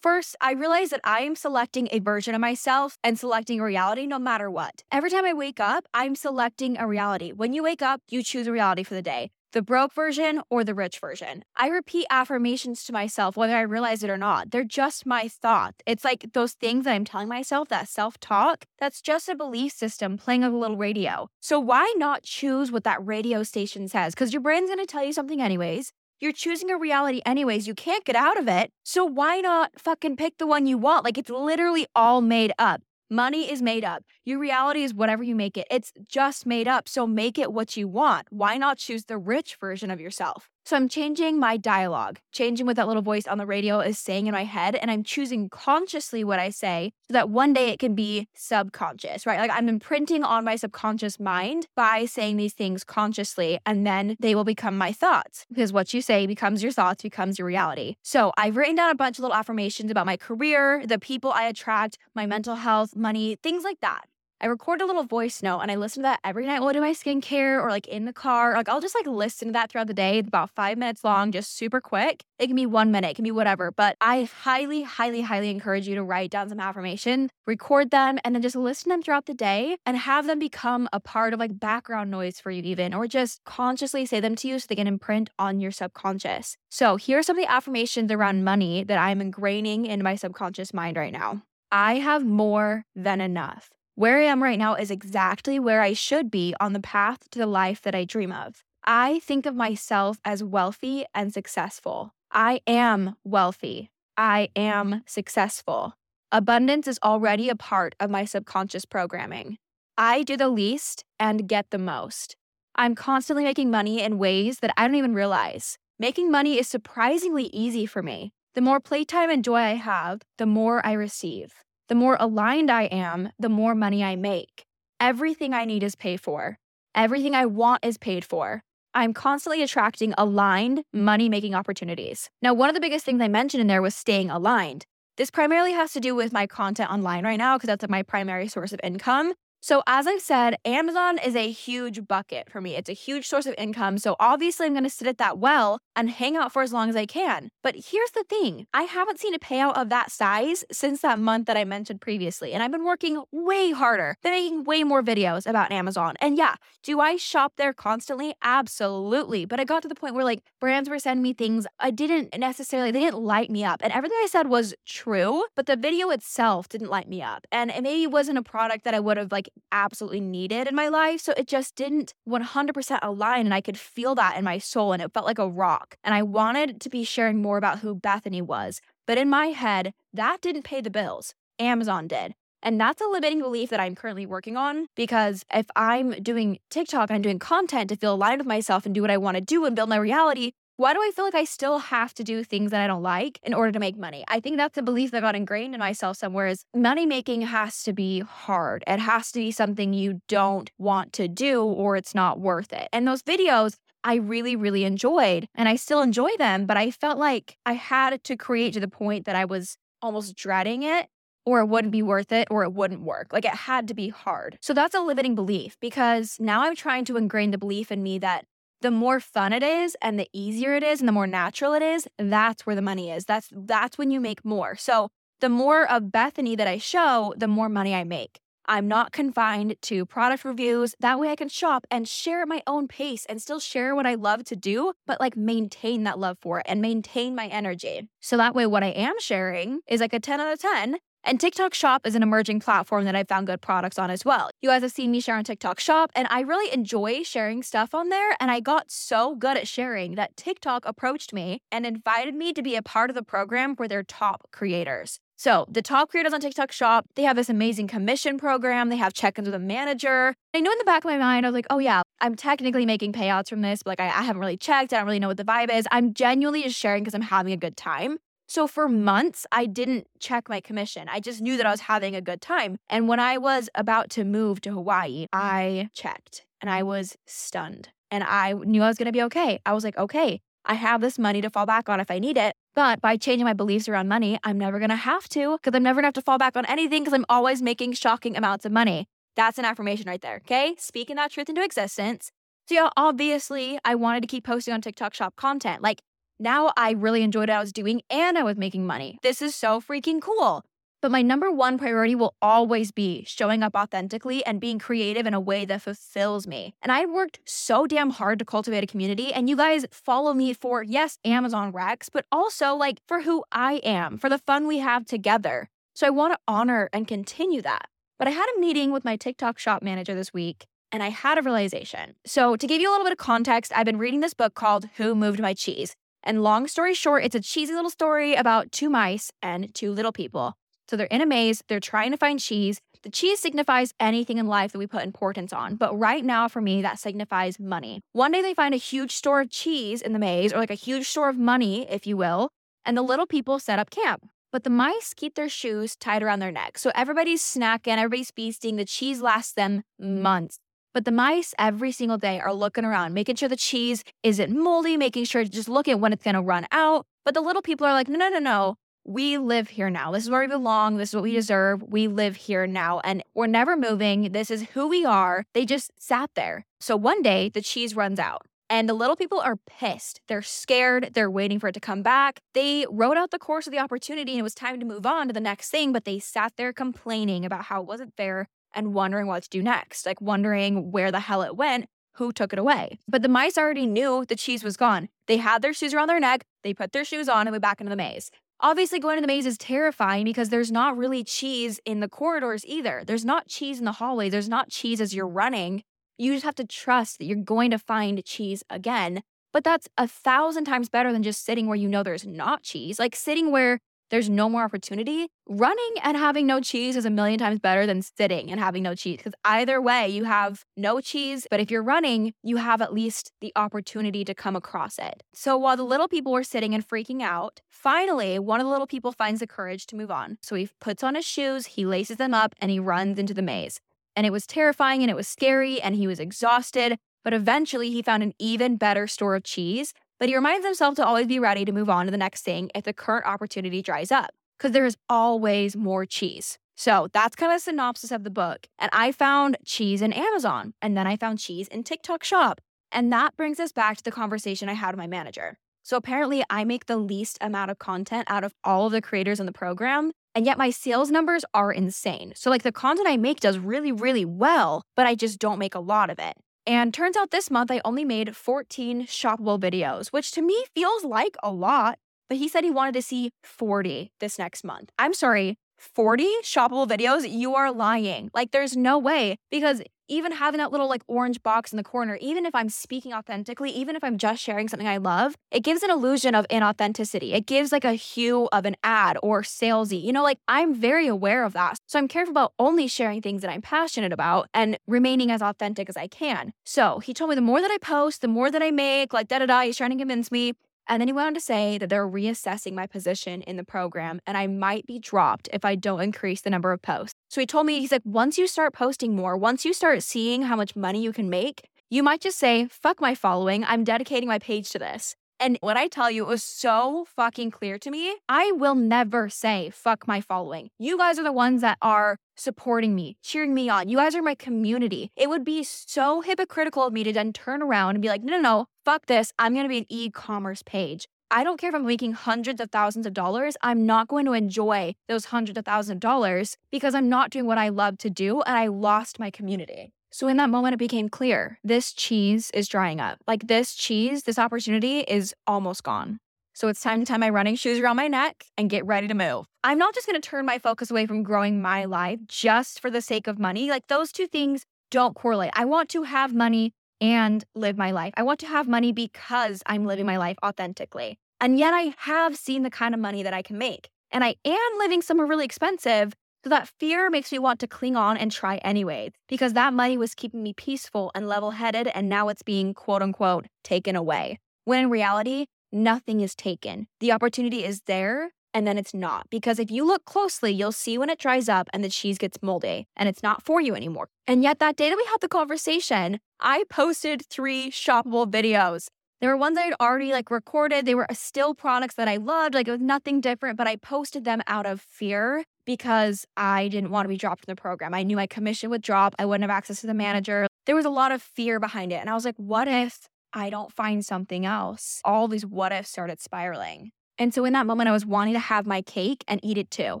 First, 0.02 0.34
I 0.40 0.52
realize 0.52 0.90
that 0.90 1.02
I 1.04 1.20
am 1.20 1.36
selecting 1.36 1.86
a 1.90 1.98
version 1.98 2.34
of 2.34 2.40
myself 2.40 2.96
and 3.04 3.18
selecting 3.18 3.60
a 3.60 3.64
reality 3.64 4.06
no 4.06 4.18
matter 4.18 4.50
what. 4.50 4.82
Every 4.90 5.10
time 5.10 5.26
I 5.26 5.34
wake 5.34 5.60
up, 5.60 5.84
I'm 5.92 6.14
selecting 6.14 6.78
a 6.78 6.86
reality. 6.86 7.32
When 7.32 7.52
you 7.52 7.62
wake 7.62 7.82
up, 7.82 8.00
you 8.08 8.22
choose 8.22 8.46
a 8.46 8.52
reality 8.52 8.82
for 8.82 8.94
the 8.94 9.02
day 9.02 9.30
the 9.52 9.62
broke 9.62 9.92
version 9.92 10.40
or 10.48 10.62
the 10.62 10.74
rich 10.74 11.00
version. 11.00 11.44
I 11.56 11.68
repeat 11.68 12.06
affirmations 12.08 12.84
to 12.84 12.92
myself, 12.92 13.36
whether 13.36 13.56
I 13.56 13.62
realize 13.62 14.04
it 14.04 14.08
or 14.08 14.16
not. 14.16 14.52
They're 14.52 14.62
just 14.62 15.06
my 15.06 15.26
thought. 15.26 15.74
It's 15.86 16.04
like 16.04 16.26
those 16.34 16.52
things 16.52 16.84
that 16.84 16.92
I'm 16.94 17.04
telling 17.04 17.28
myself, 17.28 17.68
that 17.68 17.88
self 17.88 18.18
talk, 18.20 18.66
that's 18.78 19.02
just 19.02 19.28
a 19.28 19.34
belief 19.34 19.72
system 19.72 20.16
playing 20.16 20.44
a 20.44 20.50
little 20.50 20.76
radio. 20.76 21.28
So 21.40 21.58
why 21.58 21.92
not 21.96 22.22
choose 22.22 22.70
what 22.70 22.84
that 22.84 23.04
radio 23.04 23.42
station 23.42 23.88
says? 23.88 24.14
Because 24.14 24.32
your 24.32 24.42
brain's 24.42 24.70
gonna 24.70 24.86
tell 24.86 25.04
you 25.04 25.12
something 25.12 25.40
anyways. 25.40 25.92
You're 26.20 26.32
choosing 26.32 26.70
a 26.70 26.76
reality 26.76 27.22
anyways. 27.24 27.66
You 27.66 27.74
can't 27.74 28.04
get 28.04 28.14
out 28.14 28.38
of 28.38 28.46
it. 28.46 28.70
So 28.84 29.06
why 29.06 29.40
not 29.40 29.72
fucking 29.78 30.16
pick 30.16 30.36
the 30.36 30.46
one 30.46 30.66
you 30.66 30.76
want? 30.76 31.02
Like 31.02 31.16
it's 31.16 31.30
literally 31.30 31.86
all 31.96 32.20
made 32.20 32.52
up. 32.58 32.82
Money 33.08 33.50
is 33.50 33.62
made 33.62 33.84
up. 33.84 34.04
Your 34.26 34.38
reality 34.38 34.82
is 34.82 34.92
whatever 34.92 35.22
you 35.22 35.34
make 35.34 35.56
it. 35.56 35.66
It's 35.70 35.92
just 36.06 36.44
made 36.44 36.68
up. 36.68 36.88
So 36.88 37.06
make 37.06 37.38
it 37.38 37.52
what 37.52 37.74
you 37.74 37.88
want. 37.88 38.26
Why 38.30 38.58
not 38.58 38.76
choose 38.76 39.06
the 39.06 39.16
rich 39.16 39.56
version 39.58 39.90
of 39.90 39.98
yourself? 39.98 40.50
So 40.70 40.76
I'm 40.76 40.88
changing 40.88 41.40
my 41.40 41.56
dialogue, 41.56 42.20
changing 42.30 42.64
what 42.64 42.76
that 42.76 42.86
little 42.86 43.02
voice 43.02 43.26
on 43.26 43.38
the 43.38 43.44
radio 43.44 43.80
is 43.80 43.98
saying 43.98 44.28
in 44.28 44.32
my 44.32 44.44
head. 44.44 44.76
And 44.76 44.88
I'm 44.88 45.02
choosing 45.02 45.48
consciously 45.48 46.22
what 46.22 46.38
I 46.38 46.50
say 46.50 46.92
so 47.08 47.14
that 47.14 47.28
one 47.28 47.52
day 47.52 47.70
it 47.70 47.80
can 47.80 47.96
be 47.96 48.28
subconscious, 48.36 49.26
right? 49.26 49.40
Like 49.40 49.50
I'm 49.50 49.68
imprinting 49.68 50.22
on 50.22 50.44
my 50.44 50.54
subconscious 50.54 51.18
mind 51.18 51.66
by 51.74 52.04
saying 52.04 52.36
these 52.36 52.52
things 52.52 52.84
consciously, 52.84 53.58
and 53.66 53.84
then 53.84 54.14
they 54.20 54.36
will 54.36 54.44
become 54.44 54.78
my 54.78 54.92
thoughts 54.92 55.44
because 55.48 55.72
what 55.72 55.92
you 55.92 56.00
say 56.00 56.24
becomes 56.28 56.62
your 56.62 56.70
thoughts, 56.70 57.02
becomes 57.02 57.36
your 57.36 57.48
reality. 57.48 57.96
So 58.02 58.32
I've 58.36 58.56
written 58.56 58.76
down 58.76 58.92
a 58.92 58.94
bunch 58.94 59.18
of 59.18 59.22
little 59.22 59.36
affirmations 59.36 59.90
about 59.90 60.06
my 60.06 60.16
career, 60.16 60.86
the 60.86 61.00
people 61.00 61.32
I 61.32 61.48
attract, 61.48 61.98
my 62.14 62.26
mental 62.26 62.54
health, 62.54 62.94
money, 62.94 63.36
things 63.42 63.64
like 63.64 63.80
that. 63.80 64.04
I 64.42 64.46
record 64.46 64.80
a 64.80 64.86
little 64.86 65.04
voice 65.04 65.42
note 65.42 65.60
and 65.60 65.70
I 65.70 65.74
listen 65.74 66.02
to 66.02 66.04
that 66.04 66.20
every 66.24 66.46
night 66.46 66.60
while 66.60 66.70
I 66.70 66.72
do 66.72 66.80
my 66.80 66.92
skincare 66.92 67.62
or 67.62 67.68
like 67.68 67.86
in 67.86 68.06
the 68.06 68.12
car. 68.12 68.54
Like 68.54 68.70
I'll 68.70 68.80
just 68.80 68.94
like 68.94 69.06
listen 69.06 69.48
to 69.48 69.52
that 69.52 69.70
throughout 69.70 69.86
the 69.86 69.92
day, 69.92 70.18
about 70.20 70.48
five 70.56 70.78
minutes 70.78 71.04
long, 71.04 71.30
just 71.30 71.54
super 71.54 71.78
quick. 71.78 72.24
It 72.38 72.46
can 72.46 72.56
be 72.56 72.64
one 72.64 72.90
minute, 72.90 73.10
it 73.10 73.16
can 73.16 73.24
be 73.24 73.30
whatever. 73.30 73.70
But 73.70 73.98
I 74.00 74.24
highly, 74.24 74.82
highly, 74.82 75.20
highly 75.20 75.50
encourage 75.50 75.86
you 75.86 75.94
to 75.94 76.02
write 76.02 76.30
down 76.30 76.48
some 76.48 76.58
affirmation, 76.58 77.28
record 77.46 77.90
them, 77.90 78.18
and 78.24 78.34
then 78.34 78.40
just 78.40 78.56
listen 78.56 78.84
to 78.84 78.88
them 78.94 79.02
throughout 79.02 79.26
the 79.26 79.34
day 79.34 79.76
and 79.84 79.98
have 79.98 80.26
them 80.26 80.38
become 80.38 80.88
a 80.90 81.00
part 81.00 81.34
of 81.34 81.38
like 81.38 81.60
background 81.60 82.10
noise 82.10 82.40
for 82.40 82.50
you, 82.50 82.62
even, 82.62 82.94
or 82.94 83.06
just 83.06 83.44
consciously 83.44 84.06
say 84.06 84.20
them 84.20 84.36
to 84.36 84.48
you 84.48 84.58
so 84.58 84.64
they 84.66 84.74
can 84.74 84.86
imprint 84.86 85.28
on 85.38 85.60
your 85.60 85.70
subconscious. 85.70 86.56
So 86.70 86.96
here 86.96 87.18
are 87.18 87.22
some 87.22 87.36
of 87.36 87.44
the 87.44 87.52
affirmations 87.52 88.10
around 88.10 88.42
money 88.42 88.84
that 88.84 88.96
I'm 88.96 89.20
ingraining 89.20 89.86
in 89.86 90.02
my 90.02 90.14
subconscious 90.14 90.72
mind 90.72 90.96
right 90.96 91.12
now. 91.12 91.42
I 91.70 91.96
have 91.96 92.24
more 92.24 92.84
than 92.96 93.20
enough. 93.20 93.70
Where 94.00 94.16
I 94.16 94.22
am 94.22 94.42
right 94.42 94.58
now 94.58 94.76
is 94.76 94.90
exactly 94.90 95.58
where 95.58 95.82
I 95.82 95.92
should 95.92 96.30
be 96.30 96.54
on 96.58 96.72
the 96.72 96.80
path 96.80 97.28
to 97.32 97.38
the 97.38 97.46
life 97.46 97.82
that 97.82 97.94
I 97.94 98.06
dream 98.06 98.32
of. 98.32 98.64
I 98.82 99.18
think 99.18 99.44
of 99.44 99.54
myself 99.54 100.16
as 100.24 100.42
wealthy 100.42 101.04
and 101.14 101.34
successful. 101.34 102.14
I 102.32 102.62
am 102.66 103.16
wealthy. 103.24 103.90
I 104.16 104.48
am 104.56 105.02
successful. 105.04 105.98
Abundance 106.32 106.88
is 106.88 106.98
already 107.02 107.50
a 107.50 107.54
part 107.54 107.94
of 108.00 108.08
my 108.08 108.24
subconscious 108.24 108.86
programming. 108.86 109.58
I 109.98 110.22
do 110.22 110.34
the 110.34 110.48
least 110.48 111.04
and 111.18 111.46
get 111.46 111.66
the 111.68 111.76
most. 111.76 112.36
I'm 112.76 112.94
constantly 112.94 113.44
making 113.44 113.70
money 113.70 114.00
in 114.00 114.16
ways 114.16 114.60
that 114.60 114.72
I 114.78 114.86
don't 114.86 114.96
even 114.96 115.12
realize. 115.12 115.76
Making 115.98 116.30
money 116.30 116.58
is 116.58 116.66
surprisingly 116.66 117.50
easy 117.52 117.84
for 117.84 118.02
me. 118.02 118.32
The 118.54 118.62
more 118.62 118.80
playtime 118.80 119.28
and 119.28 119.44
joy 119.44 119.58
I 119.58 119.74
have, 119.74 120.22
the 120.38 120.46
more 120.46 120.80
I 120.86 120.92
receive. 120.92 121.52
The 121.90 121.96
more 121.96 122.16
aligned 122.20 122.70
I 122.70 122.84
am, 122.84 123.32
the 123.36 123.48
more 123.48 123.74
money 123.74 124.04
I 124.04 124.14
make. 124.14 124.64
Everything 125.00 125.52
I 125.52 125.64
need 125.64 125.82
is 125.82 125.96
paid 125.96 126.20
for. 126.20 126.56
Everything 126.94 127.34
I 127.34 127.46
want 127.46 127.84
is 127.84 127.98
paid 127.98 128.24
for. 128.24 128.62
I'm 128.94 129.12
constantly 129.12 129.60
attracting 129.60 130.14
aligned 130.16 130.84
money 130.92 131.28
making 131.28 131.56
opportunities. 131.56 132.30
Now, 132.42 132.54
one 132.54 132.68
of 132.68 132.76
the 132.76 132.80
biggest 132.80 133.04
things 133.04 133.20
I 133.20 133.26
mentioned 133.26 133.60
in 133.60 133.66
there 133.66 133.82
was 133.82 133.96
staying 133.96 134.30
aligned. 134.30 134.86
This 135.16 135.32
primarily 135.32 135.72
has 135.72 135.92
to 135.94 136.00
do 136.00 136.14
with 136.14 136.32
my 136.32 136.46
content 136.46 136.92
online 136.92 137.24
right 137.24 137.36
now 137.36 137.56
because 137.58 137.66
that's 137.66 137.88
my 137.88 138.04
primary 138.04 138.46
source 138.46 138.72
of 138.72 138.78
income. 138.84 139.34
So, 139.62 139.82
as 139.86 140.06
I've 140.06 140.22
said, 140.22 140.56
Amazon 140.64 141.18
is 141.18 141.36
a 141.36 141.50
huge 141.50 142.08
bucket 142.08 142.50
for 142.50 142.62
me. 142.62 142.76
It's 142.76 142.88
a 142.88 142.94
huge 142.94 143.26
source 143.28 143.44
of 143.44 143.54
income. 143.58 143.98
So, 143.98 144.16
obviously, 144.18 144.64
I'm 144.64 144.72
going 144.72 144.84
to 144.84 144.90
sit 144.90 145.06
at 145.06 145.18
that 145.18 145.38
well 145.38 145.80
and 145.94 146.08
hang 146.08 146.34
out 146.34 146.50
for 146.50 146.62
as 146.62 146.72
long 146.72 146.88
as 146.88 146.96
I 146.96 147.04
can. 147.04 147.50
But 147.62 147.74
here's 147.74 148.10
the 148.12 148.24
thing 148.24 148.66
I 148.72 148.84
haven't 148.84 149.20
seen 149.20 149.34
a 149.34 149.38
payout 149.38 149.76
of 149.76 149.90
that 149.90 150.10
size 150.10 150.64
since 150.72 151.02
that 151.02 151.18
month 151.18 151.46
that 151.46 151.58
I 151.58 151.64
mentioned 151.64 152.00
previously. 152.00 152.54
And 152.54 152.62
I've 152.62 152.70
been 152.70 152.84
working 152.86 153.22
way 153.32 153.70
harder, 153.70 154.16
been 154.22 154.32
making 154.32 154.64
way 154.64 154.82
more 154.82 155.02
videos 155.02 155.46
about 155.46 155.70
Amazon. 155.70 156.14
And 156.22 156.38
yeah, 156.38 156.54
do 156.82 157.00
I 157.00 157.16
shop 157.16 157.52
there 157.58 157.74
constantly? 157.74 158.34
Absolutely. 158.42 159.44
But 159.44 159.60
I 159.60 159.64
got 159.64 159.82
to 159.82 159.88
the 159.88 159.94
point 159.94 160.14
where 160.14 160.24
like 160.24 160.42
brands 160.58 160.88
were 160.88 160.98
sending 160.98 161.22
me 161.22 161.34
things 161.34 161.66
I 161.78 161.90
didn't 161.90 162.34
necessarily, 162.38 162.92
they 162.92 163.00
didn't 163.00 163.20
light 163.20 163.50
me 163.50 163.62
up. 163.64 163.80
And 163.84 163.92
everything 163.92 164.16
I 164.22 164.28
said 164.30 164.48
was 164.48 164.74
true, 164.86 165.44
but 165.54 165.66
the 165.66 165.76
video 165.76 166.08
itself 166.08 166.66
didn't 166.70 166.88
light 166.88 167.10
me 167.10 167.20
up. 167.20 167.46
And 167.52 167.70
it 167.70 167.82
maybe 167.82 168.06
wasn't 168.06 168.38
a 168.38 168.42
product 168.42 168.84
that 168.84 168.94
I 168.94 169.00
would 169.00 169.18
have 169.18 169.30
like 169.30 169.49
absolutely 169.72 170.20
needed 170.20 170.66
in 170.66 170.74
my 170.74 170.88
life. 170.88 171.20
So 171.20 171.32
it 171.36 171.46
just 171.46 171.74
didn't 171.74 172.14
100% 172.28 172.98
align. 173.02 173.46
And 173.46 173.54
I 173.54 173.60
could 173.60 173.78
feel 173.78 174.14
that 174.16 174.36
in 174.36 174.44
my 174.44 174.58
soul. 174.58 174.92
And 174.92 175.02
it 175.02 175.12
felt 175.12 175.26
like 175.26 175.38
a 175.38 175.48
rock. 175.48 175.96
And 176.02 176.14
I 176.14 176.22
wanted 176.22 176.80
to 176.80 176.90
be 176.90 177.04
sharing 177.04 177.40
more 177.40 177.58
about 177.58 177.80
who 177.80 177.94
Bethany 177.94 178.42
was. 178.42 178.80
But 179.06 179.18
in 179.18 179.28
my 179.28 179.46
head, 179.46 179.92
that 180.12 180.40
didn't 180.40 180.62
pay 180.64 180.80
the 180.80 180.90
bills. 180.90 181.34
Amazon 181.58 182.08
did. 182.08 182.34
And 182.62 182.78
that's 182.78 183.00
a 183.00 183.06
limiting 183.06 183.40
belief 183.40 183.70
that 183.70 183.80
I'm 183.80 183.94
currently 183.94 184.26
working 184.26 184.56
on 184.56 184.86
because 184.94 185.44
if 185.52 185.66
I'm 185.76 186.10
doing 186.22 186.58
TikTok 186.68 187.08
and 187.08 187.16
I'm 187.16 187.22
doing 187.22 187.38
content 187.38 187.88
to 187.88 187.96
feel 187.96 188.14
aligned 188.14 188.38
with 188.38 188.46
myself 188.46 188.84
and 188.84 188.94
do 188.94 189.00
what 189.00 189.10
I 189.10 189.16
want 189.16 189.36
to 189.36 189.40
do 189.40 189.64
and 189.64 189.74
build 189.74 189.88
my 189.88 189.96
reality, 189.96 190.52
why 190.80 190.94
do 190.94 191.00
I 191.02 191.10
feel 191.14 191.26
like 191.26 191.34
I 191.34 191.44
still 191.44 191.78
have 191.78 192.14
to 192.14 192.24
do 192.24 192.42
things 192.42 192.70
that 192.70 192.80
I 192.80 192.86
don't 192.86 193.02
like 193.02 193.38
in 193.42 193.52
order 193.52 193.70
to 193.70 193.78
make 193.78 193.98
money? 193.98 194.24
I 194.28 194.40
think 194.40 194.56
that's 194.56 194.78
a 194.78 194.82
belief 194.82 195.10
that 195.10 195.20
got 195.20 195.34
ingrained 195.34 195.74
in 195.74 195.78
myself 195.78 196.16
somewhere 196.16 196.46
is 196.46 196.64
money 196.74 197.04
making 197.04 197.42
has 197.42 197.82
to 197.82 197.92
be 197.92 198.20
hard. 198.20 198.82
It 198.86 198.98
has 198.98 199.30
to 199.32 199.40
be 199.40 199.50
something 199.50 199.92
you 199.92 200.22
don't 200.26 200.70
want 200.78 201.12
to 201.12 201.28
do 201.28 201.62
or 201.62 201.96
it's 201.96 202.14
not 202.14 202.40
worth 202.40 202.72
it. 202.72 202.88
And 202.94 203.06
those 203.06 203.22
videos, 203.22 203.76
I 204.04 204.14
really, 204.14 204.56
really 204.56 204.84
enjoyed 204.84 205.48
and 205.54 205.68
I 205.68 205.76
still 205.76 206.00
enjoy 206.00 206.30
them, 206.38 206.64
but 206.64 206.78
I 206.78 206.90
felt 206.90 207.18
like 207.18 207.58
I 207.66 207.74
had 207.74 208.24
to 208.24 208.34
create 208.34 208.72
to 208.72 208.80
the 208.80 208.88
point 208.88 209.26
that 209.26 209.36
I 209.36 209.44
was 209.44 209.76
almost 210.00 210.34
dreading 210.34 210.82
it 210.82 211.08
or 211.44 211.60
it 211.60 211.66
wouldn't 211.66 211.92
be 211.92 212.02
worth 212.02 212.32
it 212.32 212.48
or 212.50 212.62
it 212.62 212.72
wouldn't 212.72 213.02
work. 213.02 213.34
Like 213.34 213.44
it 213.44 213.54
had 213.54 213.86
to 213.88 213.94
be 213.94 214.08
hard. 214.08 214.56
So 214.62 214.72
that's 214.72 214.94
a 214.94 215.00
limiting 215.00 215.34
belief 215.34 215.76
because 215.78 216.36
now 216.40 216.62
I'm 216.62 216.74
trying 216.74 217.04
to 217.04 217.18
ingrain 217.18 217.50
the 217.50 217.58
belief 217.58 217.92
in 217.92 218.02
me 218.02 218.18
that 218.20 218.46
the 218.80 218.90
more 218.90 219.20
fun 219.20 219.52
it 219.52 219.62
is 219.62 219.96
and 220.00 220.18
the 220.18 220.28
easier 220.32 220.74
it 220.74 220.82
is 220.82 221.00
and 221.00 221.08
the 221.08 221.12
more 221.12 221.26
natural 221.26 221.74
it 221.74 221.82
is, 221.82 222.08
that's 222.18 222.66
where 222.66 222.76
the 222.76 222.82
money 222.82 223.10
is. 223.10 223.24
That's 223.24 223.48
that's 223.52 223.98
when 223.98 224.10
you 224.10 224.20
make 224.20 224.44
more. 224.44 224.76
So 224.76 225.08
the 225.40 225.48
more 225.48 225.90
of 225.90 226.12
Bethany 226.12 226.56
that 226.56 226.66
I 226.66 226.78
show, 226.78 227.34
the 227.36 227.48
more 227.48 227.68
money 227.68 227.94
I 227.94 228.04
make. 228.04 228.40
I'm 228.66 228.86
not 228.86 229.10
confined 229.10 229.74
to 229.82 230.06
product 230.06 230.44
reviews. 230.44 230.94
That 231.00 231.18
way 231.18 231.30
I 231.30 231.36
can 231.36 231.48
shop 231.48 231.86
and 231.90 232.06
share 232.06 232.42
at 232.42 232.48
my 232.48 232.62
own 232.66 232.86
pace 232.86 233.26
and 233.26 233.42
still 233.42 233.58
share 233.58 233.96
what 233.96 234.06
I 234.06 234.14
love 234.14 234.44
to 234.44 234.54
do, 234.54 234.92
but 235.06 235.18
like 235.18 235.36
maintain 235.36 236.04
that 236.04 236.20
love 236.20 236.38
for 236.40 236.60
it 236.60 236.66
and 236.68 236.80
maintain 236.80 237.34
my 237.34 237.46
energy. 237.46 238.08
So 238.20 238.36
that 238.36 238.54
way, 238.54 238.66
what 238.66 238.84
I 238.84 238.90
am 238.90 239.18
sharing 239.18 239.80
is 239.88 240.00
like 240.00 240.12
a 240.12 240.20
10 240.20 240.40
out 240.40 240.52
of 240.52 240.60
10 240.60 240.98
and 241.24 241.38
TikTok 241.38 241.74
Shop 241.74 242.06
is 242.06 242.14
an 242.14 242.22
emerging 242.22 242.60
platform 242.60 243.04
that 243.04 243.14
I 243.14 243.24
found 243.24 243.46
good 243.46 243.60
products 243.60 243.98
on 243.98 244.10
as 244.10 244.24
well. 244.24 244.50
You 244.62 244.70
guys 244.70 244.82
have 244.82 244.92
seen 244.92 245.10
me 245.10 245.20
share 245.20 245.36
on 245.36 245.44
TikTok 245.44 245.78
Shop, 245.78 246.10
and 246.16 246.26
I 246.30 246.40
really 246.40 246.72
enjoy 246.72 247.22
sharing 247.22 247.62
stuff 247.62 247.94
on 247.94 248.08
there. 248.08 248.36
And 248.40 248.50
I 248.50 248.60
got 248.60 248.90
so 248.90 249.34
good 249.34 249.56
at 249.56 249.68
sharing 249.68 250.14
that 250.14 250.36
TikTok 250.36 250.84
approached 250.86 251.32
me 251.32 251.60
and 251.70 251.84
invited 251.84 252.34
me 252.34 252.52
to 252.54 252.62
be 252.62 252.74
a 252.74 252.82
part 252.82 253.10
of 253.10 253.16
the 253.16 253.22
program 253.22 253.76
for 253.76 253.86
their 253.86 254.02
top 254.02 254.48
creators. 254.50 255.20
So, 255.36 255.66
the 255.70 255.82
top 255.82 256.10
creators 256.10 256.32
on 256.32 256.40
TikTok 256.40 256.72
Shop, 256.72 257.06
they 257.16 257.22
have 257.22 257.36
this 257.36 257.48
amazing 257.48 257.86
commission 257.86 258.36
program. 258.36 258.88
They 258.88 258.96
have 258.96 259.12
check 259.12 259.38
ins 259.38 259.46
with 259.46 259.54
a 259.54 259.58
manager. 259.58 260.34
I 260.52 260.60
know 260.60 260.72
in 260.72 260.78
the 260.78 260.84
back 260.84 261.04
of 261.04 261.10
my 261.10 261.18
mind, 261.18 261.46
I 261.46 261.48
was 261.48 261.54
like, 261.54 261.66
oh, 261.70 261.78
yeah, 261.78 262.02
I'm 262.20 262.34
technically 262.34 262.84
making 262.84 263.12
payouts 263.12 263.48
from 263.48 263.62
this, 263.62 263.82
but 263.82 263.98
like 263.98 264.00
I, 264.00 264.06
I 264.06 264.22
haven't 264.22 264.40
really 264.40 264.58
checked. 264.58 264.92
I 264.92 264.96
don't 264.98 265.06
really 265.06 265.18
know 265.18 265.28
what 265.28 265.36
the 265.38 265.44
vibe 265.44 265.72
is. 265.72 265.86
I'm 265.90 266.12
genuinely 266.12 266.62
just 266.62 266.76
sharing 266.76 267.02
because 267.02 267.14
I'm 267.14 267.22
having 267.22 267.52
a 267.52 267.56
good 267.56 267.76
time. 267.76 268.18
So 268.50 268.66
for 268.66 268.88
months, 268.88 269.46
I 269.52 269.66
didn't 269.66 270.08
check 270.18 270.48
my 270.48 270.60
commission. 270.60 271.08
I 271.08 271.20
just 271.20 271.40
knew 271.40 271.56
that 271.56 271.66
I 271.66 271.70
was 271.70 271.82
having 271.82 272.16
a 272.16 272.20
good 272.20 272.40
time. 272.40 272.78
And 272.88 273.06
when 273.06 273.20
I 273.20 273.38
was 273.38 273.68
about 273.76 274.10
to 274.10 274.24
move 274.24 274.60
to 274.62 274.72
Hawaii, 274.72 275.28
I 275.32 275.88
checked 275.94 276.44
and 276.60 276.68
I 276.68 276.82
was 276.82 277.16
stunned. 277.28 277.90
And 278.10 278.24
I 278.24 278.54
knew 278.54 278.82
I 278.82 278.88
was 278.88 278.98
going 278.98 279.06
to 279.06 279.12
be 279.12 279.22
okay. 279.22 279.60
I 279.64 279.72
was 279.72 279.84
like, 279.84 279.96
okay, 279.96 280.40
I 280.64 280.74
have 280.74 281.00
this 281.00 281.16
money 281.16 281.40
to 281.42 281.48
fall 281.48 281.64
back 281.64 281.88
on 281.88 282.00
if 282.00 282.10
I 282.10 282.18
need 282.18 282.36
it. 282.36 282.56
But 282.74 283.00
by 283.00 283.16
changing 283.16 283.44
my 283.44 283.52
beliefs 283.52 283.88
around 283.88 284.08
money, 284.08 284.40
I'm 284.42 284.58
never 284.58 284.80
going 284.80 284.90
to 284.90 284.96
have 284.96 285.28
to 285.28 285.56
because 285.56 285.76
I'm 285.76 285.84
never 285.84 286.00
going 286.00 286.02
to 286.02 286.08
have 286.08 286.14
to 286.14 286.22
fall 286.22 286.38
back 286.38 286.56
on 286.56 286.66
anything 286.66 287.04
because 287.04 287.14
I'm 287.14 287.26
always 287.28 287.62
making 287.62 287.92
shocking 287.92 288.36
amounts 288.36 288.64
of 288.64 288.72
money. 288.72 289.06
That's 289.36 289.58
an 289.58 289.64
affirmation 289.64 290.08
right 290.08 290.20
there. 290.20 290.38
Okay. 290.38 290.74
Speaking 290.76 291.14
that 291.14 291.30
truth 291.30 291.48
into 291.48 291.62
existence. 291.62 292.32
So, 292.68 292.74
yeah, 292.74 292.88
obviously, 292.96 293.78
I 293.84 293.94
wanted 293.94 294.22
to 294.22 294.26
keep 294.26 294.44
posting 294.44 294.74
on 294.74 294.80
TikTok 294.80 295.14
shop 295.14 295.36
content. 295.36 295.82
Like, 295.82 296.02
now 296.40 296.72
I 296.76 296.92
really 296.92 297.22
enjoyed 297.22 297.48
what 297.48 297.50
I 297.50 297.60
was 297.60 297.72
doing 297.72 298.02
and 298.10 298.38
I 298.38 298.42
was 298.42 298.56
making 298.56 298.86
money. 298.86 299.18
This 299.22 299.42
is 299.42 299.54
so 299.54 299.80
freaking 299.80 300.20
cool. 300.20 300.64
But 301.02 301.10
my 301.10 301.22
number 301.22 301.50
one 301.50 301.78
priority 301.78 302.14
will 302.14 302.34
always 302.42 302.90
be 302.92 303.24
showing 303.26 303.62
up 303.62 303.74
authentically 303.74 304.44
and 304.44 304.60
being 304.60 304.78
creative 304.78 305.26
in 305.26 305.32
a 305.32 305.40
way 305.40 305.64
that 305.64 305.80
fulfills 305.80 306.46
me. 306.46 306.74
And 306.82 306.92
I 306.92 307.06
worked 307.06 307.40
so 307.46 307.86
damn 307.86 308.10
hard 308.10 308.38
to 308.38 308.44
cultivate 308.44 308.84
a 308.84 308.86
community. 308.86 309.32
And 309.32 309.48
you 309.48 309.56
guys 309.56 309.86
follow 309.90 310.34
me 310.34 310.52
for, 310.52 310.82
yes, 310.82 311.18
Amazon 311.24 311.72
Rex, 311.72 312.10
but 312.10 312.26
also 312.30 312.74
like 312.74 313.00
for 313.06 313.22
who 313.22 313.44
I 313.50 313.74
am, 313.76 314.18
for 314.18 314.28
the 314.28 314.38
fun 314.38 314.66
we 314.66 314.78
have 314.78 315.06
together. 315.06 315.70
So 315.94 316.06
I 316.06 316.10
want 316.10 316.34
to 316.34 316.40
honor 316.46 316.90
and 316.92 317.08
continue 317.08 317.62
that. 317.62 317.88
But 318.18 318.28
I 318.28 318.32
had 318.32 318.46
a 318.54 318.60
meeting 318.60 318.92
with 318.92 319.04
my 319.04 319.16
TikTok 319.16 319.58
shop 319.58 319.82
manager 319.82 320.14
this 320.14 320.34
week 320.34 320.66
and 320.92 321.02
I 321.02 321.08
had 321.08 321.38
a 321.38 321.42
realization. 321.42 322.14
So, 322.26 322.56
to 322.56 322.66
give 322.66 322.80
you 322.80 322.90
a 322.90 322.92
little 322.92 323.04
bit 323.04 323.12
of 323.12 323.18
context, 323.18 323.72
I've 323.74 323.86
been 323.86 323.98
reading 323.98 324.20
this 324.20 324.34
book 324.34 324.54
called 324.54 324.88
Who 324.96 325.14
Moved 325.14 325.40
My 325.40 325.54
Cheese. 325.54 325.96
And 326.22 326.42
long 326.42 326.66
story 326.68 326.94
short, 326.94 327.24
it's 327.24 327.34
a 327.34 327.40
cheesy 327.40 327.74
little 327.74 327.90
story 327.90 328.34
about 328.34 328.72
two 328.72 328.90
mice 328.90 329.30
and 329.42 329.74
two 329.74 329.90
little 329.90 330.12
people. 330.12 330.54
So 330.88 330.96
they're 330.96 331.06
in 331.06 331.20
a 331.20 331.26
maze, 331.26 331.62
they're 331.68 331.80
trying 331.80 332.10
to 332.10 332.16
find 332.16 332.40
cheese, 332.40 332.80
The 333.02 333.10
cheese 333.10 333.40
signifies 333.40 333.94
anything 333.98 334.36
in 334.36 334.46
life 334.46 334.72
that 334.72 334.78
we 334.78 334.86
put 334.86 335.04
importance 335.04 335.54
on, 335.54 335.76
but 335.76 335.98
right 335.98 336.22
now 336.22 336.48
for 336.48 336.60
me, 336.60 336.82
that 336.82 336.98
signifies 336.98 337.58
money. 337.58 338.02
One 338.12 338.30
day 338.30 338.42
they 338.42 338.52
find 338.52 338.74
a 338.74 338.78
huge 338.78 339.12
store 339.12 339.40
of 339.40 339.50
cheese 339.50 340.02
in 340.02 340.12
the 340.12 340.18
maze, 340.18 340.52
or 340.52 340.58
like 340.58 340.70
a 340.70 340.74
huge 340.74 341.08
store 341.08 341.30
of 341.30 341.38
money, 341.38 341.88
if 341.90 342.06
you 342.06 342.18
will, 342.18 342.50
and 342.84 342.98
the 342.98 343.02
little 343.02 343.26
people 343.26 343.58
set 343.58 343.78
up 343.78 343.88
camp. 343.88 344.28
But 344.52 344.64
the 344.64 344.70
mice 344.70 345.14
keep 345.14 345.34
their 345.34 345.48
shoes 345.48 345.96
tied 345.96 346.22
around 346.22 346.40
their 346.40 346.52
neck. 346.52 346.76
So 346.76 346.92
everybody's 346.94 347.42
snacking, 347.42 347.96
everybody's 347.96 348.32
feasting. 348.32 348.76
The 348.76 348.84
cheese 348.84 349.22
lasts 349.22 349.54
them 349.54 349.82
months. 349.98 350.58
But 350.92 351.04
the 351.04 351.12
mice 351.12 351.54
every 351.58 351.92
single 351.92 352.18
day 352.18 352.40
are 352.40 352.52
looking 352.52 352.84
around, 352.84 353.14
making 353.14 353.36
sure 353.36 353.48
the 353.48 353.56
cheese 353.56 354.02
isn't 354.22 354.56
moldy, 354.56 354.96
making 354.96 355.24
sure 355.24 355.44
to 355.44 355.50
just 355.50 355.68
look 355.68 355.86
at 355.86 356.00
when 356.00 356.12
it's 356.12 356.24
going 356.24 356.34
to 356.34 356.42
run 356.42 356.66
out. 356.72 357.06
But 357.24 357.34
the 357.34 357.40
little 357.40 357.62
people 357.62 357.86
are 357.86 357.92
like, 357.92 358.08
no, 358.08 358.18
no, 358.18 358.28
no, 358.28 358.38
no. 358.38 358.76
We 359.04 359.38
live 359.38 359.68
here 359.68 359.88
now. 359.88 360.10
This 360.10 360.24
is 360.24 360.30
where 360.30 360.40
we 360.40 360.48
belong. 360.48 360.96
This 360.96 361.10
is 361.10 361.14
what 361.14 361.22
we 361.22 361.30
mm-hmm. 361.30 361.36
deserve. 361.36 361.82
We 361.84 362.08
live 362.08 362.36
here 362.36 362.66
now. 362.66 363.00
And 363.00 363.22
we're 363.34 363.46
never 363.46 363.76
moving. 363.76 364.32
This 364.32 364.50
is 364.50 364.70
who 364.70 364.88
we 364.88 365.04
are. 365.04 365.44
They 365.54 365.64
just 365.64 365.92
sat 365.98 366.30
there. 366.34 366.66
So 366.80 366.96
one 366.96 367.22
day 367.22 367.48
the 367.48 367.62
cheese 367.62 367.94
runs 367.94 368.18
out. 368.18 368.42
And 368.68 368.88
the 368.88 368.94
little 368.94 369.16
people 369.16 369.40
are 369.40 369.56
pissed. 369.66 370.20
They're 370.28 370.42
scared. 370.42 371.10
They're 371.14 371.30
waiting 371.30 371.58
for 371.58 371.68
it 371.68 371.72
to 371.72 371.80
come 371.80 372.02
back. 372.02 372.40
They 372.54 372.86
wrote 372.88 373.16
out 373.16 373.30
the 373.30 373.38
course 373.38 373.66
of 373.66 373.72
the 373.72 373.80
opportunity 373.80 374.32
and 374.32 374.40
it 374.40 374.44
was 374.44 374.54
time 374.54 374.78
to 374.78 374.86
move 374.86 375.06
on 375.06 375.26
to 375.26 375.32
the 375.32 375.40
next 375.40 375.70
thing, 375.70 375.92
but 375.92 376.04
they 376.04 376.20
sat 376.20 376.52
there 376.56 376.72
complaining 376.72 377.44
about 377.44 377.64
how 377.64 377.80
it 377.80 377.86
wasn't 377.86 378.16
fair 378.16 378.48
and 378.74 378.94
wondering 378.94 379.26
what 379.26 379.42
to 379.44 379.48
do 379.48 379.62
next, 379.62 380.06
like 380.06 380.20
wondering 380.20 380.90
where 380.90 381.10
the 381.10 381.20
hell 381.20 381.42
it 381.42 381.56
went, 381.56 381.86
who 382.14 382.32
took 382.32 382.52
it 382.52 382.58
away. 382.58 382.98
But 383.08 383.22
the 383.22 383.28
mice 383.28 383.56
already 383.56 383.86
knew 383.86 384.24
the 384.26 384.36
cheese 384.36 384.64
was 384.64 384.76
gone. 384.76 385.08
They 385.26 385.38
had 385.38 385.62
their 385.62 385.72
shoes 385.72 385.94
around 385.94 386.08
their 386.08 386.20
neck, 386.20 386.44
they 386.62 386.74
put 386.74 386.92
their 386.92 387.04
shoes 387.04 387.28
on 387.28 387.46
and 387.46 387.52
went 387.52 387.62
back 387.62 387.80
into 387.80 387.90
the 387.90 387.96
maze. 387.96 388.30
Obviously, 388.62 388.98
going 388.98 389.16
to 389.16 389.22
the 389.22 389.26
maze 389.26 389.46
is 389.46 389.56
terrifying 389.56 390.24
because 390.24 390.50
there's 390.50 390.70
not 390.70 390.96
really 390.96 391.24
cheese 391.24 391.80
in 391.86 392.00
the 392.00 392.08
corridors 392.08 392.62
either. 392.66 393.02
There's 393.06 393.24
not 393.24 393.48
cheese 393.48 393.78
in 393.78 393.86
the 393.86 393.92
hallway. 393.92 394.28
There's 394.28 394.50
not 394.50 394.68
cheese 394.68 395.00
as 395.00 395.14
you're 395.14 395.26
running. 395.26 395.82
You 396.18 396.34
just 396.34 396.44
have 396.44 396.56
to 396.56 396.66
trust 396.66 397.18
that 397.18 397.24
you're 397.24 397.38
going 397.38 397.70
to 397.70 397.78
find 397.78 398.22
cheese 398.26 398.62
again. 398.68 399.22
But 399.52 399.64
that's 399.64 399.88
a 399.96 400.06
thousand 400.06 400.64
times 400.64 400.90
better 400.90 401.10
than 401.10 401.22
just 401.22 401.44
sitting 401.44 401.66
where 401.66 401.76
you 401.76 401.88
know 401.88 402.02
there's 402.02 402.26
not 402.26 402.62
cheese. 402.62 402.98
Like 402.98 403.16
sitting 403.16 403.50
where 403.50 403.80
there's 404.10 404.28
no 404.28 404.48
more 404.48 404.62
opportunity. 404.62 405.28
Running 405.48 405.94
and 406.02 406.16
having 406.16 406.46
no 406.46 406.60
cheese 406.60 406.96
is 406.96 407.04
a 407.04 407.10
million 407.10 407.38
times 407.38 407.58
better 407.58 407.86
than 407.86 408.02
sitting 408.02 408.50
and 408.50 408.60
having 408.60 408.82
no 408.82 408.94
cheese 408.94 409.16
because 409.16 409.34
either 409.44 409.80
way, 409.80 410.08
you 410.08 410.24
have 410.24 410.64
no 410.76 411.00
cheese. 411.00 411.46
But 411.50 411.60
if 411.60 411.70
you're 411.70 411.82
running, 411.82 412.34
you 412.42 412.56
have 412.56 412.82
at 412.82 412.92
least 412.92 413.32
the 413.40 413.52
opportunity 413.56 414.24
to 414.24 414.34
come 414.34 414.56
across 414.56 414.98
it. 414.98 415.22
So 415.34 415.56
while 415.56 415.76
the 415.76 415.84
little 415.84 416.08
people 416.08 416.32
were 416.32 416.44
sitting 416.44 416.74
and 416.74 416.86
freaking 416.86 417.22
out, 417.22 417.60
finally, 417.68 418.38
one 418.38 418.60
of 418.60 418.66
the 418.66 418.70
little 418.70 418.86
people 418.86 419.12
finds 419.12 419.40
the 419.40 419.46
courage 419.46 419.86
to 419.86 419.96
move 419.96 420.10
on. 420.10 420.38
So 420.42 420.54
he 420.56 420.68
puts 420.80 421.02
on 421.02 421.14
his 421.14 421.24
shoes, 421.24 421.66
he 421.66 421.86
laces 421.86 422.18
them 422.18 422.34
up, 422.34 422.54
and 422.60 422.70
he 422.70 422.78
runs 422.78 423.18
into 423.18 423.34
the 423.34 423.42
maze 423.42 423.80
and 424.16 424.26
it 424.26 424.30
was 424.30 424.46
terrifying 424.46 425.02
and 425.02 425.10
it 425.10 425.16
was 425.16 425.28
scary 425.28 425.80
and 425.80 425.94
he 425.94 426.06
was 426.06 426.20
exhausted. 426.20 426.98
But 427.22 427.34
eventually, 427.34 427.90
he 427.90 428.02
found 428.02 428.22
an 428.22 428.32
even 428.38 428.76
better 428.76 429.06
store 429.06 429.34
of 429.34 429.44
cheese. 429.44 429.92
But 430.20 430.28
he 430.28 430.36
reminds 430.36 430.66
himself 430.66 430.94
to 430.96 431.04
always 431.04 431.26
be 431.26 431.38
ready 431.38 431.64
to 431.64 431.72
move 431.72 431.88
on 431.88 432.04
to 432.04 432.10
the 432.12 432.18
next 432.18 432.42
thing 432.42 432.70
if 432.74 432.84
the 432.84 432.92
current 432.92 433.26
opportunity 433.26 433.80
dries 433.80 434.12
up, 434.12 434.30
because 434.58 434.72
there 434.72 434.84
is 434.84 434.98
always 435.08 435.74
more 435.74 436.04
cheese. 436.04 436.58
So 436.76 437.08
that's 437.12 437.36
kind 437.36 437.50
of 437.50 437.56
a 437.56 437.60
synopsis 437.60 438.12
of 438.12 438.22
the 438.22 438.30
book. 438.30 438.66
And 438.78 438.90
I 438.92 439.12
found 439.12 439.56
cheese 439.64 440.02
in 440.02 440.12
Amazon, 440.12 440.74
and 440.82 440.94
then 440.96 441.06
I 441.06 441.16
found 441.16 441.38
cheese 441.38 441.68
in 441.68 441.84
TikTok 441.84 442.22
Shop. 442.22 442.60
And 442.92 443.10
that 443.12 443.36
brings 443.36 443.58
us 443.58 443.72
back 443.72 443.96
to 443.96 444.04
the 444.04 444.10
conversation 444.10 444.68
I 444.68 444.74
had 444.74 444.90
with 444.90 444.98
my 444.98 445.06
manager. 445.06 445.58
So 445.82 445.96
apparently, 445.96 446.44
I 446.50 446.64
make 446.64 446.86
the 446.86 446.98
least 446.98 447.38
amount 447.40 447.70
of 447.70 447.78
content 447.78 448.30
out 448.30 448.44
of 448.44 448.52
all 448.62 448.86
of 448.86 448.92
the 448.92 449.00
creators 449.00 449.40
in 449.40 449.46
the 449.46 449.52
program. 449.52 450.12
And 450.34 450.44
yet 450.44 450.58
my 450.58 450.70
sales 450.70 451.10
numbers 451.10 451.44
are 451.54 451.72
insane. 451.72 452.34
So, 452.36 452.50
like, 452.50 452.62
the 452.62 452.72
content 452.72 453.08
I 453.08 453.16
make 453.16 453.40
does 453.40 453.58
really, 453.58 453.90
really 453.90 454.24
well, 454.24 454.82
but 454.96 455.06
I 455.06 455.14
just 455.14 455.38
don't 455.38 455.58
make 455.58 455.74
a 455.74 455.80
lot 455.80 456.10
of 456.10 456.18
it. 456.18 456.36
And 456.70 456.94
turns 456.94 457.16
out 457.16 457.32
this 457.32 457.50
month 457.50 457.72
I 457.72 457.80
only 457.84 458.04
made 458.04 458.36
14 458.36 459.06
shoppable 459.08 459.58
videos, 459.58 460.12
which 460.12 460.30
to 460.30 460.40
me 460.40 460.66
feels 460.72 461.02
like 461.04 461.34
a 461.42 461.50
lot. 461.50 461.98
But 462.28 462.38
he 462.38 462.46
said 462.46 462.62
he 462.62 462.70
wanted 462.70 462.94
to 462.94 463.02
see 463.02 463.32
40 463.42 464.12
this 464.20 464.38
next 464.38 464.62
month. 464.62 464.92
I'm 464.96 465.12
sorry, 465.12 465.58
40 465.80 466.28
shoppable 466.42 466.86
videos? 466.86 467.28
You 467.28 467.54
are 467.54 467.72
lying. 467.72 468.30
Like, 468.34 468.50
there's 468.50 468.76
no 468.76 468.98
way 468.98 469.38
because 469.50 469.82
even 470.10 470.32
having 470.32 470.58
that 470.58 470.72
little 470.72 470.88
like 470.88 471.02
orange 471.06 471.42
box 471.42 471.72
in 471.72 471.76
the 471.76 471.84
corner, 471.84 472.18
even 472.20 472.44
if 472.44 472.54
I'm 472.54 472.68
speaking 472.68 473.14
authentically, 473.14 473.70
even 473.70 473.94
if 473.94 474.02
I'm 474.02 474.18
just 474.18 474.42
sharing 474.42 474.68
something 474.68 474.88
I 474.88 474.96
love, 474.96 475.36
it 475.50 475.60
gives 475.60 475.82
an 475.82 475.90
illusion 475.90 476.34
of 476.34 476.46
inauthenticity. 476.48 477.32
It 477.32 477.46
gives 477.46 477.70
like 477.70 477.84
a 477.84 477.92
hue 477.92 478.48
of 478.52 478.64
an 478.66 478.76
ad 478.82 479.16
or 479.22 479.42
salesy. 479.42 480.02
You 480.02 480.12
know, 480.12 480.24
like 480.24 480.38
I'm 480.48 480.74
very 480.74 481.06
aware 481.06 481.44
of 481.44 481.52
that. 481.52 481.78
So 481.86 481.98
I'm 481.98 482.08
careful 482.08 482.32
about 482.32 482.52
only 482.58 482.88
sharing 482.88 483.22
things 483.22 483.40
that 483.42 483.50
I'm 483.50 483.62
passionate 483.62 484.12
about 484.12 484.48
and 484.52 484.78
remaining 484.88 485.30
as 485.30 485.42
authentic 485.42 485.88
as 485.88 485.96
I 485.96 486.08
can. 486.08 486.52
So 486.66 486.98
he 486.98 487.14
told 487.14 487.30
me 487.30 487.36
the 487.36 487.42
more 487.42 487.60
that 487.60 487.70
I 487.70 487.78
post, 487.78 488.20
the 488.20 488.28
more 488.28 488.50
that 488.50 488.62
I 488.62 488.72
make, 488.72 489.12
like 489.12 489.28
da 489.28 489.38
da 489.38 489.46
da, 489.46 489.60
he's 489.62 489.76
trying 489.76 489.90
to 489.90 489.96
convince 489.96 490.32
me. 490.32 490.54
And 490.90 491.00
then 491.00 491.06
he 491.06 491.12
went 491.12 491.28
on 491.28 491.34
to 491.34 491.40
say 491.40 491.78
that 491.78 491.88
they're 491.88 492.06
reassessing 492.06 492.72
my 492.72 492.88
position 492.88 493.42
in 493.42 493.56
the 493.56 493.62
program 493.62 494.20
and 494.26 494.36
I 494.36 494.48
might 494.48 494.86
be 494.86 494.98
dropped 494.98 495.48
if 495.52 495.64
I 495.64 495.76
don't 495.76 496.00
increase 496.00 496.40
the 496.40 496.50
number 496.50 496.72
of 496.72 496.82
posts. 496.82 497.14
So 497.28 497.40
he 497.40 497.46
told 497.46 497.66
me, 497.66 497.78
he's 497.78 497.92
like, 497.92 498.02
once 498.04 498.36
you 498.36 498.48
start 498.48 498.74
posting 498.74 499.14
more, 499.14 499.36
once 499.36 499.64
you 499.64 499.72
start 499.72 500.02
seeing 500.02 500.42
how 500.42 500.56
much 500.56 500.74
money 500.74 501.00
you 501.00 501.12
can 501.12 501.30
make, 501.30 501.68
you 501.90 502.02
might 502.02 502.20
just 502.20 502.38
say, 502.38 502.66
fuck 502.66 503.00
my 503.00 503.14
following. 503.14 503.64
I'm 503.64 503.84
dedicating 503.84 504.28
my 504.28 504.40
page 504.40 504.70
to 504.70 504.80
this. 504.80 505.14
And 505.40 505.56
when 505.62 505.78
I 505.78 505.88
tell 505.88 506.10
you, 506.10 506.24
it 506.24 506.28
was 506.28 506.42
so 506.42 507.06
fucking 507.16 507.50
clear 507.50 507.78
to 507.78 507.90
me. 507.90 508.14
I 508.28 508.52
will 508.52 508.74
never 508.74 509.30
say, 509.30 509.70
fuck 509.72 510.06
my 510.06 510.20
following. 510.20 510.68
You 510.78 510.98
guys 510.98 511.18
are 511.18 511.24
the 511.24 511.32
ones 511.32 511.62
that 511.62 511.78
are 511.80 512.18
supporting 512.36 512.94
me, 512.94 513.16
cheering 513.22 513.54
me 513.54 513.70
on. 513.70 513.88
You 513.88 513.96
guys 513.96 514.14
are 514.14 514.20
my 514.20 514.34
community. 514.34 515.10
It 515.16 515.30
would 515.30 515.42
be 515.42 515.64
so 515.64 516.20
hypocritical 516.20 516.86
of 516.86 516.92
me 516.92 517.04
to 517.04 517.12
then 517.14 517.32
turn 517.32 517.62
around 517.62 517.96
and 517.96 518.02
be 518.02 518.08
like, 518.08 518.22
no, 518.22 518.36
no, 518.36 518.42
no, 518.42 518.66
fuck 518.84 519.06
this. 519.06 519.32
I'm 519.38 519.54
going 519.54 519.64
to 519.64 519.70
be 519.70 519.78
an 519.78 519.86
e 519.88 520.10
commerce 520.10 520.62
page. 520.62 521.08
I 521.30 521.42
don't 521.42 521.58
care 521.58 521.70
if 521.70 521.74
I'm 521.74 521.86
making 521.86 522.12
hundreds 522.12 522.60
of 522.60 522.70
thousands 522.70 523.06
of 523.06 523.14
dollars. 523.14 523.56
I'm 523.62 523.86
not 523.86 524.08
going 524.08 524.26
to 524.26 524.32
enjoy 524.32 524.94
those 525.08 525.26
hundreds 525.26 525.58
of 525.58 525.64
thousands 525.64 525.94
of 525.94 526.00
dollars 526.00 526.58
because 526.70 526.94
I'm 526.94 527.08
not 527.08 527.30
doing 527.30 527.46
what 527.46 527.56
I 527.56 527.70
love 527.70 527.96
to 527.98 528.10
do 528.10 528.42
and 528.42 528.58
I 528.58 528.66
lost 528.66 529.18
my 529.18 529.30
community. 529.30 529.92
So 530.10 530.28
in 530.28 530.36
that 530.38 530.50
moment, 530.50 530.74
it 530.74 530.78
became 530.78 531.08
clear 531.08 531.58
this 531.62 531.92
cheese 531.92 532.50
is 532.52 532.68
drying 532.68 533.00
up. 533.00 533.18
Like 533.26 533.46
this 533.46 533.74
cheese, 533.74 534.24
this 534.24 534.38
opportunity 534.38 535.00
is 535.00 535.34
almost 535.46 535.82
gone. 535.84 536.18
So 536.52 536.68
it's 536.68 536.82
time 536.82 537.00
to 537.00 537.06
tie 537.06 537.16
my 537.16 537.30
running 537.30 537.54
shoes 537.54 537.78
around 537.78 537.96
my 537.96 538.08
neck 538.08 538.44
and 538.58 538.68
get 538.68 538.84
ready 538.84 539.08
to 539.08 539.14
move. 539.14 539.46
I'm 539.62 539.78
not 539.78 539.94
just 539.94 540.06
going 540.06 540.20
to 540.20 540.28
turn 540.28 540.44
my 540.44 540.58
focus 540.58 540.90
away 540.90 541.06
from 541.06 541.22
growing 541.22 541.62
my 541.62 541.84
life 541.84 542.18
just 542.26 542.80
for 542.80 542.90
the 542.90 543.00
sake 543.00 543.26
of 543.26 543.38
money. 543.38 543.70
Like 543.70 543.86
those 543.86 544.10
two 544.10 544.26
things 544.26 544.66
don't 544.90 545.14
correlate. 545.14 545.52
I 545.54 545.64
want 545.64 545.88
to 545.90 546.02
have 546.02 546.34
money 546.34 546.72
and 547.00 547.44
live 547.54 547.78
my 547.78 547.92
life. 547.92 548.12
I 548.16 548.24
want 548.24 548.40
to 548.40 548.46
have 548.46 548.68
money 548.68 548.92
because 548.92 549.62
I'm 549.66 549.86
living 549.86 550.06
my 550.06 550.16
life 550.16 550.36
authentically. 550.44 551.18
And 551.40 551.58
yet 551.58 551.72
I 551.72 551.94
have 551.98 552.36
seen 552.36 552.62
the 552.62 552.70
kind 552.70 552.94
of 552.94 553.00
money 553.00 553.22
that 553.22 553.32
I 553.32 553.42
can 553.42 553.56
make. 553.56 553.88
And 554.10 554.24
I 554.24 554.34
am 554.44 554.78
living 554.78 555.02
somewhere 555.02 555.26
really 555.26 555.44
expensive, 555.44 556.12
so 556.42 556.50
that 556.50 556.68
fear 556.78 557.10
makes 557.10 557.32
me 557.32 557.38
want 557.38 557.60
to 557.60 557.66
cling 557.66 557.96
on 557.96 558.16
and 558.16 558.32
try 558.32 558.56
anyway, 558.58 559.10
because 559.28 559.52
that 559.52 559.74
money 559.74 559.98
was 559.98 560.14
keeping 560.14 560.42
me 560.42 560.52
peaceful 560.54 561.10
and 561.14 561.28
level 561.28 561.52
headed, 561.52 561.88
and 561.88 562.08
now 562.08 562.28
it's 562.28 562.42
being 562.42 562.74
quote 562.74 563.02
unquote 563.02 563.46
taken 563.62 563.94
away. 563.96 564.38
When 564.64 564.84
in 564.84 564.90
reality, 564.90 565.46
nothing 565.70 566.20
is 566.20 566.34
taken. 566.34 566.86
The 567.00 567.12
opportunity 567.12 567.64
is 567.64 567.82
there, 567.86 568.30
and 568.54 568.66
then 568.66 568.78
it's 568.78 568.94
not. 568.94 569.26
Because 569.30 569.58
if 569.58 569.70
you 569.70 569.84
look 569.86 570.04
closely, 570.04 570.52
you'll 570.52 570.72
see 570.72 570.98
when 570.98 571.10
it 571.10 571.18
dries 571.18 571.48
up 571.48 571.68
and 571.72 571.84
the 571.84 571.88
cheese 571.88 572.18
gets 572.18 572.38
moldy 572.42 572.86
and 572.96 573.08
it's 573.08 573.22
not 573.22 573.42
for 573.42 573.60
you 573.60 573.74
anymore. 573.74 574.08
And 574.26 574.42
yet, 574.42 574.58
that 574.58 574.76
day 574.76 574.88
that 574.88 574.96
we 574.96 575.06
had 575.10 575.20
the 575.20 575.28
conversation, 575.28 576.20
I 576.40 576.64
posted 576.70 577.26
three 577.28 577.70
shoppable 577.70 578.30
videos. 578.30 578.88
There 579.20 579.28
were 579.28 579.36
ones 579.36 579.58
I 579.58 579.62
had 579.62 579.74
already 579.82 580.12
like 580.12 580.30
recorded. 580.30 580.86
They 580.86 580.94
were 580.94 581.10
uh, 581.10 581.14
still 581.14 581.54
products 581.54 581.94
that 581.96 582.08
I 582.08 582.16
loved. 582.16 582.54
Like 582.54 582.66
it 582.66 582.70
was 582.70 582.80
nothing 582.80 583.20
different, 583.20 583.58
but 583.58 583.66
I 583.66 583.76
posted 583.76 584.24
them 584.24 584.40
out 584.46 584.64
of 584.64 584.80
fear 584.80 585.44
because 585.66 586.24
I 586.38 586.68
didn't 586.68 586.90
want 586.90 587.04
to 587.04 587.10
be 587.10 587.18
dropped 587.18 587.44
from 587.44 587.52
the 587.52 587.60
program. 587.60 587.92
I 587.92 588.02
knew 588.02 588.16
my 588.16 588.26
commission 588.26 588.70
would 588.70 588.80
drop. 588.80 589.14
I 589.18 589.26
wouldn't 589.26 589.42
have 589.42 589.54
access 589.54 589.82
to 589.82 589.86
the 589.86 589.94
manager. 589.94 590.46
There 590.64 590.74
was 590.74 590.86
a 590.86 590.90
lot 590.90 591.12
of 591.12 591.20
fear 591.20 591.60
behind 591.60 591.92
it. 591.92 591.96
And 591.96 592.08
I 592.08 592.14
was 592.14 592.24
like, 592.24 592.36
what 592.38 592.66
if 592.66 593.08
I 593.34 593.50
don't 593.50 593.70
find 593.70 594.04
something 594.04 594.46
else? 594.46 595.02
All 595.04 595.28
these 595.28 595.44
what 595.44 595.70
ifs 595.70 595.90
started 595.90 596.22
spiraling. 596.22 596.90
And 597.18 597.34
so 597.34 597.44
in 597.44 597.52
that 597.52 597.66
moment, 597.66 597.90
I 597.90 597.92
was 597.92 598.06
wanting 598.06 598.32
to 598.32 598.40
have 598.40 598.66
my 598.66 598.80
cake 598.80 599.22
and 599.28 599.38
eat 599.42 599.58
it 599.58 599.70
too. 599.70 600.00